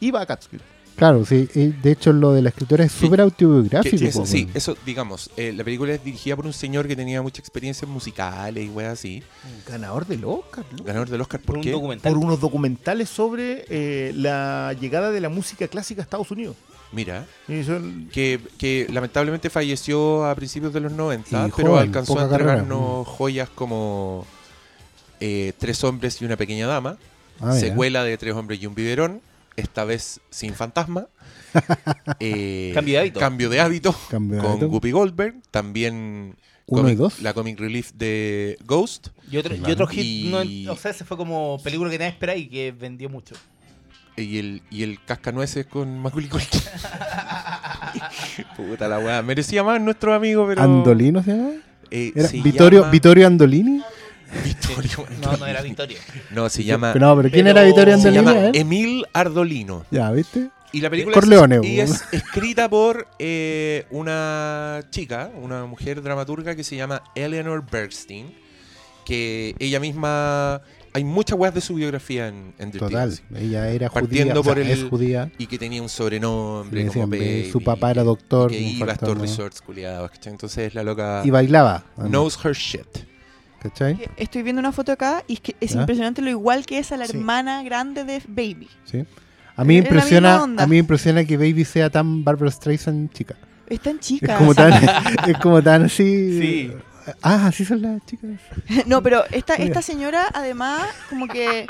iba 0.00 0.20
a 0.20 0.26
Catskills. 0.26 0.62
Claro, 0.98 1.24
sí. 1.24 1.48
De 1.54 1.92
hecho, 1.92 2.12
lo 2.12 2.32
de 2.32 2.42
la 2.42 2.48
escritora 2.50 2.84
es 2.84 2.92
súper 2.92 3.18
Que- 3.18 3.22
autobiográfico. 3.22 4.04
eso- 4.04 4.26
sí, 4.26 4.48
eso, 4.52 4.76
digamos, 4.84 5.30
eh, 5.36 5.52
la 5.56 5.62
película 5.64 5.94
es 5.94 6.04
dirigida 6.04 6.34
por 6.36 6.44
un 6.44 6.52
señor 6.52 6.86
que 6.88 6.96
tenía 6.96 7.22
mucha 7.22 7.40
experiencia 7.40 7.86
en 7.86 7.92
musicales 7.92 8.66
y 8.66 8.68
weas 8.68 8.94
así. 8.94 9.22
Ganador 9.66 10.06
del 10.06 10.24
Oscar, 10.24 10.64
¿no? 10.76 10.82
Ganador 10.84 11.08
del 11.08 11.20
Oscar, 11.20 11.40
Por 11.40 11.46
¿por 11.46 11.56
un 11.58 11.62
qué? 11.62 11.70
documental. 11.70 12.12
por 12.12 12.22
unos 12.24 12.40
documentales 12.40 13.08
sobre 13.08 13.64
eh, 13.68 14.12
la 14.16 14.74
llegada 14.80 15.10
de 15.12 15.20
la 15.20 15.28
música 15.28 15.68
clásica 15.68 16.02
a 16.02 16.04
Estados 16.04 16.30
Unidos. 16.32 16.56
Mira, 16.90 17.26
son- 17.66 18.08
que, 18.12 18.40
que 18.58 18.86
lamentablemente 18.90 19.50
falleció 19.50 20.24
a 20.24 20.34
principios 20.34 20.72
de 20.72 20.80
los 20.80 20.90
90, 20.90 21.46
Y 21.48 21.50
pero 21.54 21.68
joven, 21.72 21.82
alcanzó 21.88 22.14
a 22.14 22.28
carrera. 22.28 22.54
entregarnos 22.54 23.06
joyas 23.06 23.48
como 23.54 24.26
eh, 25.20 25.52
Tres 25.58 25.82
hombres 25.84 26.20
y 26.22 26.24
una 26.24 26.36
pequeña 26.36 26.66
dama, 26.66 26.96
Ah, 27.40 27.46
mira. 27.54 27.60
secuela 27.60 28.04
de 28.04 28.16
Tres 28.18 28.34
hombres 28.34 28.60
y 28.62 28.66
un 28.66 28.74
biberón, 28.74 29.20
esta 29.58 29.84
vez 29.84 30.20
sin 30.30 30.54
fantasma. 30.54 31.06
Eh, 32.20 32.72
Cambio 32.74 32.94
de 32.94 33.00
hábito. 33.00 33.20
Cambio 33.20 33.48
de 33.50 33.60
hábito 33.60 33.94
Cambio 34.10 34.36
de 34.36 34.42
con 34.42 34.50
hábito. 34.52 34.68
Guppy 34.68 34.90
Goldberg, 34.90 35.34
también 35.50 36.36
Uno 36.66 36.82
comic- 36.82 36.92
y 36.92 36.94
dos. 36.96 37.20
la 37.22 37.32
comic 37.32 37.58
relief 37.58 37.92
de 37.94 38.58
Ghost. 38.64 39.08
Y 39.30 39.36
otro, 39.38 39.54
y 39.54 39.70
otro 39.70 39.86
hit, 39.86 40.04
Y- 40.04 40.64
no, 40.66 40.72
o 40.72 40.76
sea, 40.76 40.90
ese 40.90 41.04
fue 41.04 41.16
como 41.16 41.58
película 41.62 41.90
que 41.90 41.98
nadie 41.98 42.10
esperaba 42.10 42.38
y 42.38 42.48
que 42.48 42.72
vendió 42.72 43.08
mucho. 43.08 43.34
Y 44.16 44.38
el, 44.38 44.62
y 44.70 44.82
el 44.82 45.02
cascanueces 45.04 45.66
con 45.66 45.98
Macaulay 45.98 46.28
Culkin. 46.28 46.60
Puta 48.56 48.88
la 48.88 48.98
weá. 48.98 49.22
Merecía 49.22 49.62
más 49.62 49.80
nuestro 49.80 50.12
amigo, 50.14 50.46
pero. 50.46 50.62
¿Andolino 50.62 51.22
se 51.22 51.30
llama? 51.36 51.50
Eh, 51.90 52.12
¿Era 52.14 52.28
se 52.28 52.40
Vittorio, 52.40 52.80
llama- 52.80 52.90
Vittorio 52.92 53.26
Andolini? 53.26 53.80
Vittorio 54.44 55.06
No, 55.22 55.36
no 55.36 55.46
era 55.46 55.62
Victoria. 55.62 55.98
No, 56.30 56.48
se 56.48 56.64
llama. 56.64 56.94
No, 56.94 57.16
pero 57.16 57.30
¿quién 57.30 57.44
pero- 57.46 57.58
era 57.58 57.66
Vittorio 57.66 57.98
Se 57.98 58.10
llama 58.12 58.46
eh? 58.46 58.50
Emil 58.54 59.04
Ardolino. 59.12 59.84
Ya, 59.90 60.10
¿viste? 60.10 60.50
Y 60.72 60.82
la 60.82 60.90
película 60.90 61.14
Corleone, 61.14 61.56
es, 61.56 61.64
y 61.64 61.80
es 61.80 62.04
escrita 62.12 62.68
por 62.68 63.08
eh, 63.18 63.86
una 63.90 64.82
chica, 64.90 65.30
una 65.40 65.64
mujer 65.64 66.02
dramaturga 66.02 66.54
que 66.54 66.62
se 66.62 66.76
llama 66.76 67.02
Eleanor 67.14 67.64
Bergstein, 67.70 68.34
que 69.06 69.54
ella 69.58 69.80
misma... 69.80 70.60
Hay 70.94 71.04
muchas 71.04 71.38
weas 71.38 71.54
de 71.54 71.60
su 71.60 71.74
biografía 71.74 72.28
en, 72.28 72.54
en 72.58 72.70
Dirty 72.70 72.78
Total. 72.86 73.10
Dancing. 73.10 73.36
Ella 73.36 73.68
era 73.70 73.88
Partiendo 73.90 74.34
judía. 74.34 74.40
o 74.40 74.44
sea, 74.44 74.52
por 74.54 74.58
el- 74.62 74.70
es 74.70 74.84
judía. 74.84 75.32
Y 75.38 75.46
que 75.46 75.58
tenía 75.58 75.80
un 75.82 75.88
sobrenombre 75.88 76.80
como 76.86 76.92
decían, 77.06 77.10
Baby, 77.10 77.50
su 77.50 77.60
papá 77.62 77.90
era 77.90 78.02
doctor. 78.02 78.52
y 78.52 78.56
que 78.56 78.60
iba 78.84 78.94
resorts 78.94 79.60
culiados, 79.62 80.10
¿cachai? 80.10 80.32
Entonces 80.32 80.74
la 80.74 80.82
loca 80.82 81.22
Y 81.24 81.30
bailaba. 81.30 81.84
knows 81.96 82.38
her 82.44 82.54
shit. 82.54 82.86
¿Cachai? 83.62 84.08
Estoy 84.16 84.42
viendo 84.42 84.60
una 84.60 84.70
foto 84.72 84.92
acá 84.92 85.24
y 85.26 85.34
es 85.34 85.40
que 85.40 85.56
es 85.60 85.74
impresionante 85.74 86.22
lo 86.22 86.30
igual 86.30 86.64
que 86.64 86.78
es 86.78 86.92
a 86.92 86.96
la 86.96 87.06
Sí. 87.06 87.16
hermana 87.16 87.62
grande 87.64 88.04
de 88.04 88.22
Baby. 88.28 88.68
Sí. 88.84 89.04
A 89.56 89.64
mí 89.64 89.74
me 89.74 89.80
Es 89.80 89.84
impresiona, 89.86 90.36
a 90.42 90.46
mí 90.46 90.66
me 90.70 90.76
impresiona 90.78 91.24
que 91.24 91.36
Baby 91.36 91.64
sea 91.64 91.90
tan 91.90 92.22
Barbara 92.22 92.50
Streisand 92.52 93.12
chica. 93.12 93.34
Es 93.66 93.80
tan 93.80 93.96
Es 93.96 94.00
chica. 94.00 94.36
como 94.38 94.54
tan, 94.54 94.72
es 95.28 95.38
como 95.38 95.60
tan 95.62 95.84
así. 95.86 96.40
Sí. 96.40 96.72
Ah, 97.22 97.46
así 97.48 97.64
son 97.64 97.82
las 97.82 98.04
chicas. 98.06 98.30
No, 98.86 99.02
pero 99.02 99.24
esta, 99.32 99.54
esta 99.54 99.82
señora, 99.82 100.26
además, 100.32 100.82
como 101.10 101.26
que 101.26 101.66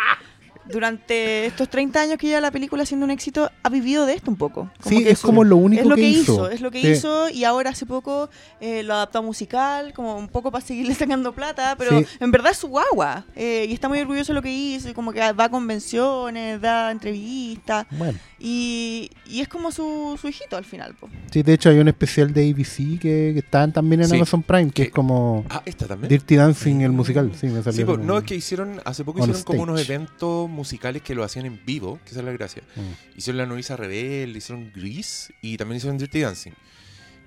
durante 0.70 1.46
estos 1.46 1.68
30 1.68 2.00
años 2.00 2.18
que 2.18 2.26
lleva 2.28 2.40
la 2.40 2.50
película 2.50 2.84
siendo 2.86 3.04
un 3.04 3.10
éxito, 3.10 3.50
ha 3.62 3.68
vivido 3.68 4.06
de 4.06 4.14
esto 4.14 4.30
un 4.30 4.36
poco. 4.36 4.70
Como 4.82 4.96
sí, 4.98 5.04
que 5.04 5.10
es 5.10 5.20
como 5.20 5.44
lo 5.44 5.56
único 5.56 5.82
es 5.82 5.88
lo 5.88 5.94
que, 5.96 6.02
que, 6.02 6.08
hizo. 6.08 6.32
hizo. 6.34 6.50
es 6.50 6.60
lo 6.60 6.70
que 6.70 6.80
Sí. 6.82 6.88
hizo 6.90 7.28
y 7.30 7.44
ahora 7.44 7.70
hace 7.70 7.86
poco 7.86 8.30
eh, 8.60 8.82
lo 8.82 8.94
adaptó 8.94 9.18
a 9.18 9.22
musical, 9.22 9.92
como 9.94 10.16
un 10.16 10.28
poco 10.28 10.50
para 10.50 10.64
seguirle 10.64 10.94
sacando 10.94 11.32
plata, 11.32 11.74
pero 11.78 11.98
Sí. 12.00 12.06
en 12.20 12.30
verdad 12.30 12.52
es 12.52 12.58
su 12.58 12.68
guagua 12.68 13.24
eh, 13.36 13.66
y 13.68 13.72
está 13.72 13.88
muy 13.88 13.98
orgulloso 14.00 14.32
de 14.32 14.34
lo 14.34 14.42
que 14.42 14.52
hizo, 14.52 14.88
y 14.88 14.94
como 14.94 15.12
que 15.12 15.20
va 15.32 15.44
a 15.44 15.48
convenciones, 15.50 16.60
da 16.60 16.90
entrevistas 16.90 17.86
Bueno, 17.90 18.18
y, 18.38 19.10
y 19.26 19.40
es 19.40 19.48
como 19.48 19.72
su, 19.72 20.18
su 20.20 20.28
hijito 20.28 20.56
al 20.56 20.64
final. 20.64 20.94
po. 20.94 21.08
sí, 21.30 21.42
de 21.42 21.54
hecho 21.54 21.70
hay 21.70 21.78
un 21.78 21.88
especial 21.88 22.32
de 22.32 22.50
ABC 22.50 22.98
que, 23.00 23.30
que 23.32 23.38
están 23.38 23.72
también 23.72 24.02
en 24.02 24.08
Sí. 24.08 24.16
Amazon 24.16 24.42
Prime, 24.42 24.66
que 24.66 24.72
Que- 24.72 24.82
es 24.84 24.90
como 24.90 25.44
Ah, 25.50 25.62
esta 25.64 25.86
también. 25.86 26.08
Dirty 26.08 26.36
Dancing, 26.36 26.80
el 26.82 26.92
musical. 26.92 27.32
Sí, 27.38 27.46
me 27.48 27.62
salió 27.62 27.86
pues, 27.86 27.98
no, 27.98 28.18
es 28.18 28.24
que 28.24 28.34
hicieron, 28.36 28.80
hace 28.84 29.04
poco 29.04 29.20
on 29.22 29.30
hicieron 29.30 29.42
como 29.44 29.62
unos 29.64 29.80
stage. 29.80 29.94
eventos 29.94 30.48
musicales 30.58 31.00
que 31.02 31.14
lo 31.14 31.24
hacían 31.24 31.46
en 31.46 31.58
vivo, 31.64 31.98
que 32.04 32.10
esa 32.10 32.20
es 32.20 32.26
la 32.26 32.32
gracia. 32.32 32.62
Mm. 32.76 33.16
Hicieron 33.18 33.38
La 33.38 33.46
Novicia 33.46 33.76
Rebelde, 33.76 34.36
hicieron 34.38 34.70
Grease 34.74 35.32
y 35.40 35.56
también 35.56 35.78
hicieron 35.78 35.96
Dirty 35.98 36.20
Dancing. 36.20 36.52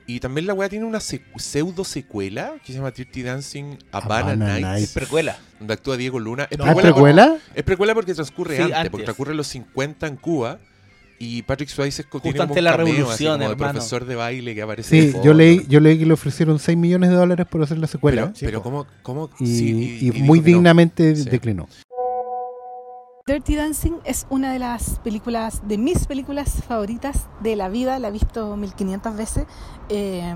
Y 0.08 0.20
también 0.20 0.46
la 0.48 0.54
weá 0.54 0.68
tiene 0.68 0.84
una 0.86 1.00
pseudo 1.00 1.84
secuela 1.86 2.54
que 2.66 2.74
se 2.74 2.80
llama 2.80 2.92
Dirty 2.92 3.22
Dancing 3.24 3.78
Havana, 3.92 4.32
Havana 4.32 4.46
Nights, 4.60 4.62
Nights. 4.68 4.92
Precuela. 4.94 5.38
donde 5.60 5.74
actúa 5.76 5.96
Diego 5.96 6.20
Luna. 6.20 6.48
Es 6.50 6.60
¿Ah, 6.60 6.64
precuela, 6.64 6.82
precuela? 6.92 7.28
por- 7.28 7.58
es 7.58 7.64
precuela 7.64 7.94
porque 7.94 8.14
transcurre 8.14 8.56
Sí, 8.58 8.62
antes, 8.64 8.78
antes. 8.78 8.92
porque 8.92 9.06
transcurre 9.06 9.32
en 9.32 9.38
los 9.38 9.48
50 9.48 10.08
en 10.08 10.16
Cuba. 10.18 10.60
Y 11.24 11.44
Patrick 11.44 11.70
Swayze 11.70 12.02
es 12.02 12.08
Justo 12.08 12.20
tiene 12.24 12.42
antes 12.42 12.58
un 12.58 12.64
la 12.64 12.72
cameo, 12.72 12.88
así 12.88 12.96
revolución, 12.98 13.38
como 13.38 13.50
de 13.52 13.56
profesor 13.56 14.06
de 14.06 14.16
baile 14.16 14.56
que 14.56 14.62
aparece 14.64 14.90
Sí, 14.90 15.12
fondo. 15.12 15.24
yo 15.24 15.34
leí, 15.36 15.64
yo 15.70 15.80
leí 15.80 16.00
que 16.00 16.06
le 16.08 16.14
ofrecieron 16.14 16.58
6 16.58 16.76
millones 16.76 17.12
de 17.12 17.16
dólares 17.16 17.46
por 17.46 17.62
hacer 17.62 17.78
la 17.78 17.86
secuela. 17.86 18.34
Pero, 18.34 18.48
pero 18.48 18.64
¿cómo, 18.64 18.88
cómo 19.04 19.30
y, 19.40 19.46
sí, 19.46 19.70
y 20.02 20.10
dijo 20.10 20.26
muy 20.26 20.40
no. 20.40 20.46
dignamente 20.46 21.16
Sí. 21.16 21.30
declinó. 21.30 21.70
Dirty 23.28 23.56
Dancing 23.56 24.00
es 24.04 24.26
una 24.30 24.52
de 24.52 24.60
las 24.60 25.00
películas, 25.00 25.62
de 25.68 25.78
mis 25.78 26.08
películas 26.08 26.64
favoritas 26.68 27.28
de 27.42 27.56
la 27.56 27.70
vida, 27.70 28.00
la 28.00 28.08
he 28.08 28.12
visto 28.12 28.56
1500 28.56 29.16
veces. 29.16 29.46
Eh, 29.90 30.34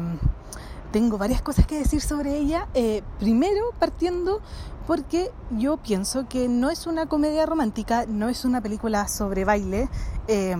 tengo 0.92 1.18
varias 1.18 1.42
cosas 1.42 1.66
que 1.66 1.78
decir 1.78 2.02
sobre 2.02 2.38
ella. 2.38 2.68
Eh, 2.74 3.02
primero, 3.20 3.72
partiendo 3.80 4.40
porque 4.88 5.32
yo 5.52 5.78
pienso 5.78 6.28
que 6.30 6.48
no 6.48 6.70
es 6.70 6.86
una 6.86 7.08
comedia 7.08 7.46
romántica, 7.46 8.06
no 8.08 8.30
es 8.30 8.46
una 8.46 8.62
película 8.62 9.08
sobre 9.08 9.46
baile. 9.46 9.90
eh, 10.28 10.56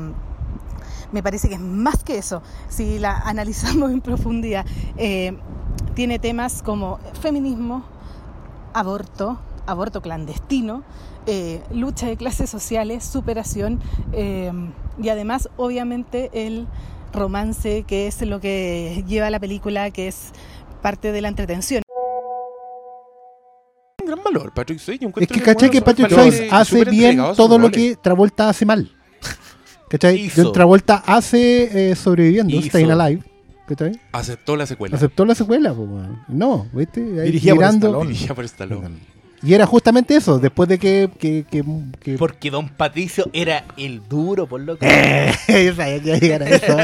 me 1.12 1.24
parece 1.24 1.48
que 1.48 1.56
es 1.56 1.62
más 1.62 2.04
que 2.04 2.18
eso, 2.18 2.42
si 2.68 3.00
la 3.00 3.18
analizamos 3.20 3.92
en 3.92 4.02
profundidad. 4.02 4.66
Eh, 4.98 5.38
tiene 5.94 6.20
temas 6.20 6.62
como 6.62 7.00
feminismo, 7.22 7.84
aborto, 8.74 9.40
aborto 9.66 10.02
clandestino, 10.02 10.84
eh, 11.28 11.62
lucha 11.74 12.08
de 12.08 12.18
clases 12.18 12.50
sociales, 12.50 13.04
superación 13.04 13.80
eh, 14.14 14.52
y 15.02 15.10
además 15.10 15.50
obviamente 15.58 16.30
el 16.34 16.68
romance 17.14 17.84
que 17.88 18.08
es 18.08 18.22
lo 18.22 18.40
que 18.40 19.04
lleva 19.08 19.30
la 19.30 19.40
película, 19.40 19.90
que 19.92 20.08
es 20.08 20.32
parte 20.82 21.12
de 21.12 21.22
la 21.22 21.30
entretención. 21.30 21.82
Un 24.02 24.08
gran 24.12 24.24
valor, 24.24 24.54
Patrick 24.54 24.80
Swayze. 24.80 25.08
Es 25.18 25.28
que, 25.28 25.42
¿cachai? 25.42 25.70
Que 25.70 25.82
Patrick 25.82 26.10
Swayze 26.12 26.50
hace 26.52 26.86
bien 26.86 27.20
a 27.20 27.34
todo 27.34 27.58
lo 27.58 27.72
que 27.72 27.96
Travolta 27.96 28.50
hace 28.50 28.66
mal. 28.66 28.92
¿Cachai? 29.90 30.20
Hizo. 30.20 30.44
John 30.44 30.54
Travolta 30.54 31.04
hace 31.06 31.92
eh, 31.92 31.96
sobreviviendo, 31.96 32.54
Hizo. 32.56 32.68
Staying 32.70 32.92
Alive. 32.92 33.24
¿Cachai? 33.68 34.00
Aceptó 34.12 34.56
la 34.56 34.68
secuela. 34.68 34.96
Aceptó 34.96 35.26
la 35.26 35.34
secuela, 35.34 35.72
weón. 35.74 36.24
No, 36.28 36.68
¿viste? 36.74 37.02
Ahí 37.02 37.26
Dirigida 37.28 37.54
por 37.54 37.64
mirando- 37.64 37.88
Stallone. 37.88 38.08
Dirigida 38.12 38.36
por 38.36 38.46
Stallone. 38.46 39.15
Y 39.46 39.54
era 39.54 39.66
justamente 39.66 40.16
eso, 40.16 40.40
después 40.40 40.68
de 40.68 40.80
que... 40.80 41.10
que, 41.20 41.46
que, 41.50 41.64
que- 42.02 42.18
Porque 42.18 42.50
Don 42.50 42.68
Patricio 42.70 43.30
era 43.32 43.64
el 43.78 44.02
duro, 44.10 44.48
por 44.48 44.60
lo 44.62 44.78
que. 44.78 44.86
Yo 45.48 45.76
sabía 45.76 46.02
que 46.02 46.08
iba 46.08 46.16
a 46.16 46.20
llegar 46.20 46.44
a 46.44 46.50
eso. 46.50 46.78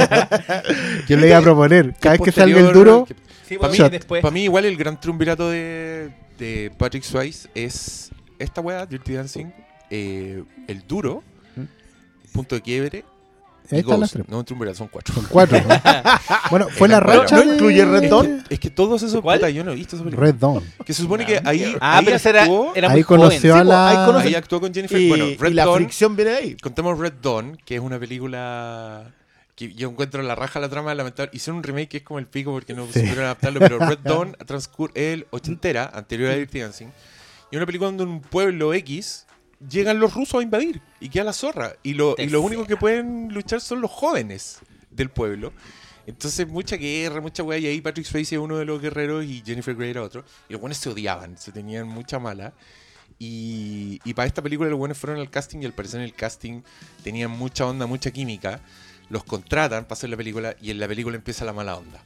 Yo 1.09 1.17
le 1.17 1.27
iba 1.27 1.37
a 1.37 1.41
proponer, 1.41 1.95
cada 1.99 2.13
vez 2.17 2.21
que 2.21 2.31
salga 2.31 2.59
el 2.59 2.71
duro, 2.73 3.05
que- 3.05 3.15
Sí, 3.47 3.57
Para 3.57 3.73
mí, 3.73 3.79
y 3.79 3.89
después. 3.89 4.21
pa' 4.21 4.31
mí 4.31 4.43
igual 4.43 4.63
el 4.65 4.77
gran 4.77 4.97
triunvirato 4.99 5.49
de, 5.49 6.09
de 6.39 6.71
Patrick 6.77 7.03
Swayze 7.03 7.49
es 7.53 8.09
esta 8.39 8.61
weá, 8.61 8.85
Dirty 8.85 9.13
Dancing, 9.13 9.47
eh, 9.89 10.41
el 10.69 10.87
duro, 10.87 11.21
punto 12.31 12.55
de 12.55 12.61
quiebre 12.61 13.03
ahí 13.71 13.79
están 13.79 13.99
las 13.99 14.11
tres. 14.11 14.25
No 14.27 14.43
son 14.73 14.87
cuatro. 14.87 15.13
Son 15.13 15.25
cuatro. 15.29 15.59
¿no? 15.59 15.67
bueno, 16.51 16.67
fue 16.69 16.87
la 16.87 16.99
racha 16.99 17.35
¿no 17.37 17.41
de- 17.45 17.53
incluye 17.55 17.85
Red 17.85 18.03
Es 18.03 18.09
Dawn? 18.09 18.43
que, 18.47 18.53
es 18.55 18.59
que 18.59 18.69
todos 18.69 19.01
esos 19.03 19.21
¿Cuál? 19.21 19.39
puta, 19.39 19.49
yo 19.49 19.63
no 19.63 19.71
he 19.71 19.75
visto 19.75 19.95
esa 19.95 20.03
película. 20.05 20.27
Red 20.27 20.35
Dawn. 20.35 20.63
Que 20.85 20.93
se 20.93 21.01
supone 21.03 21.25
que 21.25 21.41
ahí, 21.43 21.75
Ah, 21.79 21.97
ahí 21.99 22.05
pero 22.05 22.17
era, 22.75 22.87
Ahí 22.89 22.93
muy 22.95 23.03
conoció 23.03 23.53
joven. 23.53 23.67
a 23.67 23.69
la- 23.69 24.19
ahí 24.19 24.35
actuó 24.35 24.59
con 24.59 24.73
Jennifer. 24.73 24.99
Y, 24.99 25.09
bueno, 25.09 25.25
y 25.25 25.37
Red 25.37 25.53
la 25.53 25.65
Dawn, 25.65 25.77
fricción 25.77 26.15
viene 26.15 26.31
de 26.31 26.37
ahí. 26.37 26.55
contemos 26.57 26.97
Red 26.99 27.13
Dawn, 27.21 27.57
que 27.65 27.75
es 27.75 27.81
una 27.81 27.99
película 27.99 29.11
que 29.55 29.73
yo 29.73 29.89
encuentro 29.89 30.21
la 30.23 30.33
raja 30.35 30.59
la 30.59 30.69
trama 30.69 30.93
lamentable. 30.95 31.29
Hicieron 31.33 31.57
un 31.57 31.63
remake 31.63 31.89
que 31.89 31.97
es 31.97 32.03
como 32.03 32.19
el 32.19 32.25
pico 32.27 32.51
porque 32.51 32.73
no 32.73 32.87
supieron 32.87 33.19
adaptarlo, 33.25 33.59
pero 33.59 33.77
Red 33.79 33.99
Dawn 34.03 34.35
transcurre 34.45 35.13
el 35.13 35.27
ochentera, 35.31 35.91
anterior 35.93 36.31
a 36.31 36.35
Dirty 36.35 36.59
Dancing. 36.59 36.87
Y 37.51 37.57
una 37.57 37.65
película 37.65 37.87
donde 37.89 38.05
un 38.05 38.21
pueblo 38.21 38.73
X 38.73 39.25
llegan 39.69 39.99
los 39.99 40.13
rusos 40.13 40.39
a 40.39 40.43
invadir 40.43 40.81
y 40.99 41.09
queda 41.09 41.25
la 41.25 41.33
zorra. 41.33 41.75
Y 41.83 41.93
lo, 41.93 42.15
y 42.17 42.27
lo 42.27 42.41
único 42.41 42.65
que 42.65 42.77
pueden 42.77 43.33
luchar 43.33 43.61
son 43.61 43.81
los 43.81 43.91
jóvenes 43.91 44.59
del 44.89 45.09
pueblo. 45.09 45.53
Entonces, 46.07 46.47
mucha 46.47 46.77
guerra, 46.77 47.21
mucha 47.21 47.43
weá. 47.43 47.59
Y 47.59 47.67
ahí 47.67 47.81
Patrick 47.81 48.05
Swayze 48.05 48.35
es 48.35 48.41
uno 48.41 48.57
de 48.57 48.65
los 48.65 48.81
guerreros 48.81 49.23
y 49.25 49.43
Jennifer 49.45 49.75
Grey 49.75 49.91
era 49.91 50.01
otro. 50.01 50.23
Y 50.49 50.53
los 50.53 50.61
buenos 50.61 50.77
se 50.77 50.89
odiaban, 50.89 51.37
se 51.37 51.51
tenían 51.51 51.87
mucha 51.87 52.19
mala. 52.19 52.53
Y, 53.19 53.99
y 54.03 54.13
para 54.13 54.27
esta 54.27 54.41
película 54.41 54.69
los 54.69 54.79
buenos 54.79 54.97
fueron 54.97 55.19
al 55.19 55.29
casting 55.29 55.59
y 55.61 55.65
al 55.65 55.73
parecer 55.73 55.99
en 55.99 56.05
el 56.05 56.13
casting 56.13 56.63
tenían 57.03 57.31
mucha 57.31 57.65
onda, 57.67 57.85
mucha 57.85 58.11
química. 58.11 58.61
Los 59.09 59.23
contratan 59.23 59.83
para 59.83 59.93
hacer 59.93 60.09
la 60.09 60.17
película 60.17 60.55
y 60.61 60.71
en 60.71 60.79
la 60.79 60.87
película 60.87 61.17
empieza 61.17 61.45
la 61.45 61.53
mala 61.53 61.75
onda. 61.75 62.01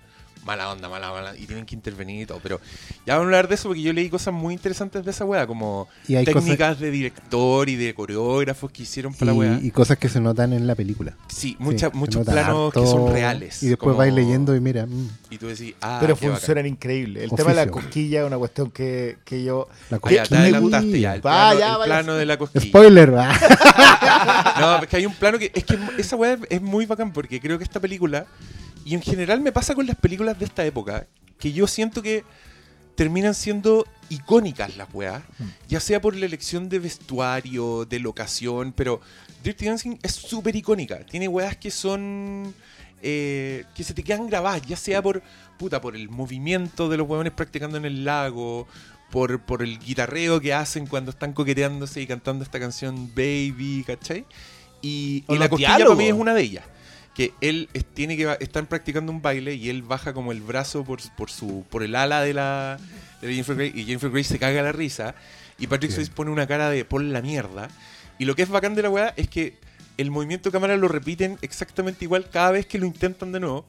Mala 0.45 0.71
onda, 0.71 0.87
mala, 0.87 1.11
mala. 1.11 1.35
Y 1.35 1.47
tienen 1.47 1.65
que 1.65 1.73
intervenir 1.73 2.21
y 2.21 2.25
todo. 2.27 2.39
Pero 2.43 2.61
ya 3.05 3.13
vamos 3.15 3.23
a 3.23 3.25
hablar 3.25 3.47
de 3.47 3.55
eso 3.55 3.67
porque 3.69 3.81
yo 3.81 3.91
leí 3.93 4.09
cosas 4.09 4.31
muy 4.31 4.53
interesantes 4.53 5.03
de 5.03 5.09
esa 5.09 5.25
weá, 5.25 5.47
como 5.47 5.87
Y 6.07 6.15
hay 6.15 6.23
técnicas 6.25 6.79
de 6.79 6.91
director 6.91 7.67
y 7.67 7.75
de 7.75 7.95
coreógrafos 7.95 8.71
que 8.71 8.83
hicieron 8.83 9.11
para 9.15 9.31
la 9.31 9.33
weá. 9.33 9.59
Y, 9.59 9.67
y 9.67 9.71
cosas 9.71 9.97
que 9.97 10.07
se 10.07 10.21
notan 10.21 10.53
en 10.53 10.67
la 10.67 10.75
película. 10.75 11.15
Sí, 11.29 11.55
mucha- 11.57 11.89
Sí, 11.89 11.97
muchos 11.97 12.23
planos 12.25 12.71
que 12.71 12.79
harto, 12.79 12.91
son 12.91 13.11
reales. 13.11 13.63
Y 13.63 13.69
después 13.69 13.85
como- 13.93 13.97
vais 13.97 14.13
leyendo 14.13 14.55
y 14.55 14.59
mira, 14.59 14.85
mm, 14.85 15.09
Y 15.31 15.37
tú 15.39 15.47
decís, 15.47 15.73
ah, 15.81 15.97
Pero 15.99 16.13
bacán. 16.13 16.29
funcionan 16.33 16.65
increíble. 16.67 17.23
El 17.23 17.31
tema 17.31 17.49
de 17.49 17.55
la 17.55 17.61
Oficio. 17.63 17.81
cosquilla 17.81 18.21
es 18.21 18.27
una 18.27 18.37
cuestión 18.37 18.69
que, 18.71 19.17
que 19.25 19.43
yo. 19.43 19.67
la 19.89 19.97
Ah, 19.97 19.99
ya, 20.11 20.23
te 20.23 20.29
cosquilla. 20.29 20.39
adelantaste 20.41 20.99
ya. 20.99 21.15
El 21.15 21.25
Va, 21.25 21.31
plano, 21.51 21.59
ya, 21.59 21.73
el 21.73 21.83
plano 21.85 22.13
de 22.13 22.25
la 22.27 22.37
cosquilla. 22.37 22.65
Spoiler, 22.65 23.13
ah. 23.17 24.55
No, 24.59 24.83
es 24.83 24.87
que 24.87 24.97
hay 24.97 25.05
un 25.07 25.13
plano 25.15 25.39
que. 25.39 25.51
Es 25.53 25.63
que 25.65 25.77
esa 25.97 26.15
weá 26.15 26.37
es 26.49 26.61
muy 26.61 26.85
bacán 26.85 27.11
porque 27.11 27.39
creo 27.41 27.57
que 27.57 27.63
esta 27.63 27.79
película. 27.79 28.25
Y 28.87 28.93
en 28.93 29.01
general 29.01 29.41
me 29.41 29.51
pasa 29.51 29.73
con 29.73 29.87
las 29.87 29.95
películas 29.95 30.34
de 30.37 30.45
esta 30.45 30.65
época. 30.65 31.07
Que 31.39 31.51
yo 31.51 31.67
siento 31.67 32.01
que 32.01 32.23
terminan 32.95 33.33
siendo 33.33 33.85
icónicas 34.09 34.77
las 34.77 34.87
weas. 34.93 35.21
Ya 35.67 35.79
sea 35.79 35.99
por 36.01 36.15
la 36.15 36.25
elección 36.25 36.69
de 36.69 36.79
vestuario, 36.79 37.85
de 37.85 37.99
locación. 37.99 38.71
Pero 38.73 39.01
Dirty 39.43 39.65
Dancing 39.65 39.97
es 40.01 40.13
súper 40.13 40.55
icónica. 40.55 41.05
Tiene 41.05 41.27
weas 41.27 41.57
que 41.57 41.71
son. 41.71 42.53
eh, 43.01 43.65
que 43.75 43.83
se 43.83 43.93
te 43.93 44.03
quedan 44.03 44.27
grabadas. 44.27 44.61
Ya 44.63 44.77
sea 44.77 45.01
por. 45.01 45.21
Puta, 45.57 45.79
por 45.81 45.95
el 45.95 46.09
movimiento 46.09 46.89
de 46.89 46.97
los 46.97 47.07
huevones 47.07 47.33
practicando 47.33 47.77
en 47.77 47.85
el 47.85 48.05
lago. 48.05 48.67
Por, 49.11 49.39
por 49.45 49.61
el 49.61 49.79
guitarreo 49.79 50.41
que 50.41 50.53
hacen 50.53 50.87
cuando 50.87 51.11
están 51.11 51.31
coqueteándose 51.33 52.01
y 52.01 52.07
cantando 52.07 52.43
esta 52.43 52.59
canción 52.59 53.11
Baby, 53.15 53.83
¿cachai? 53.85 54.25
Y, 54.81 55.23
y 55.29 55.37
la 55.37 55.47
costilla 55.47 55.85
para 55.85 55.95
diálogos. 55.95 55.97
mí 55.97 56.07
es 56.07 56.13
una 56.13 56.33
de 56.33 56.41
ellas. 56.41 56.65
Que 57.15 57.33
él 57.41 57.69
es- 57.73 57.85
tiene 57.85 58.17
que 58.17 58.37
están 58.41 58.65
practicando 58.67 59.11
un 59.11 59.21
baile 59.21 59.55
y 59.55 59.69
él 59.69 59.81
baja 59.81 60.13
como 60.13 60.31
el 60.33 60.41
brazo 60.41 60.83
por, 60.83 60.99
por 61.15 61.31
su 61.31 61.63
por 61.69 61.81
el 61.81 61.95
ala 61.95 62.21
de 62.21 62.33
la 62.33 62.77
de 63.21 63.29
Jennifer 63.29 63.55
Grey 63.55 63.71
y 63.73 63.85
Jennifer 63.85 64.11
Grey 64.11 64.23
se 64.25 64.37
caga 64.37 64.61
la 64.61 64.71
risa 64.73 65.15
y 65.57 65.67
Patrick 65.67 65.91
Swayze 65.91 66.11
pone 66.11 66.29
una 66.31 66.45
cara 66.45 66.69
de 66.69 66.83
por 66.85 67.01
la 67.01 67.21
mierda. 67.21 67.69
Y 68.19 68.25
lo 68.25 68.35
que 68.35 68.41
es 68.43 68.49
bacán 68.49 68.75
de 68.75 68.81
la 68.81 68.89
weá 68.89 69.13
es 69.15 69.29
que 69.29 69.57
el 69.97 70.11
movimiento 70.11 70.49
de 70.49 70.53
cámara 70.53 70.75
lo 70.75 70.89
repiten 70.89 71.37
exactamente 71.41 72.03
igual 72.03 72.29
cada 72.29 72.51
vez 72.51 72.65
que 72.65 72.77
lo 72.77 72.85
intentan 72.85 73.31
de 73.31 73.39
nuevo. 73.39 73.65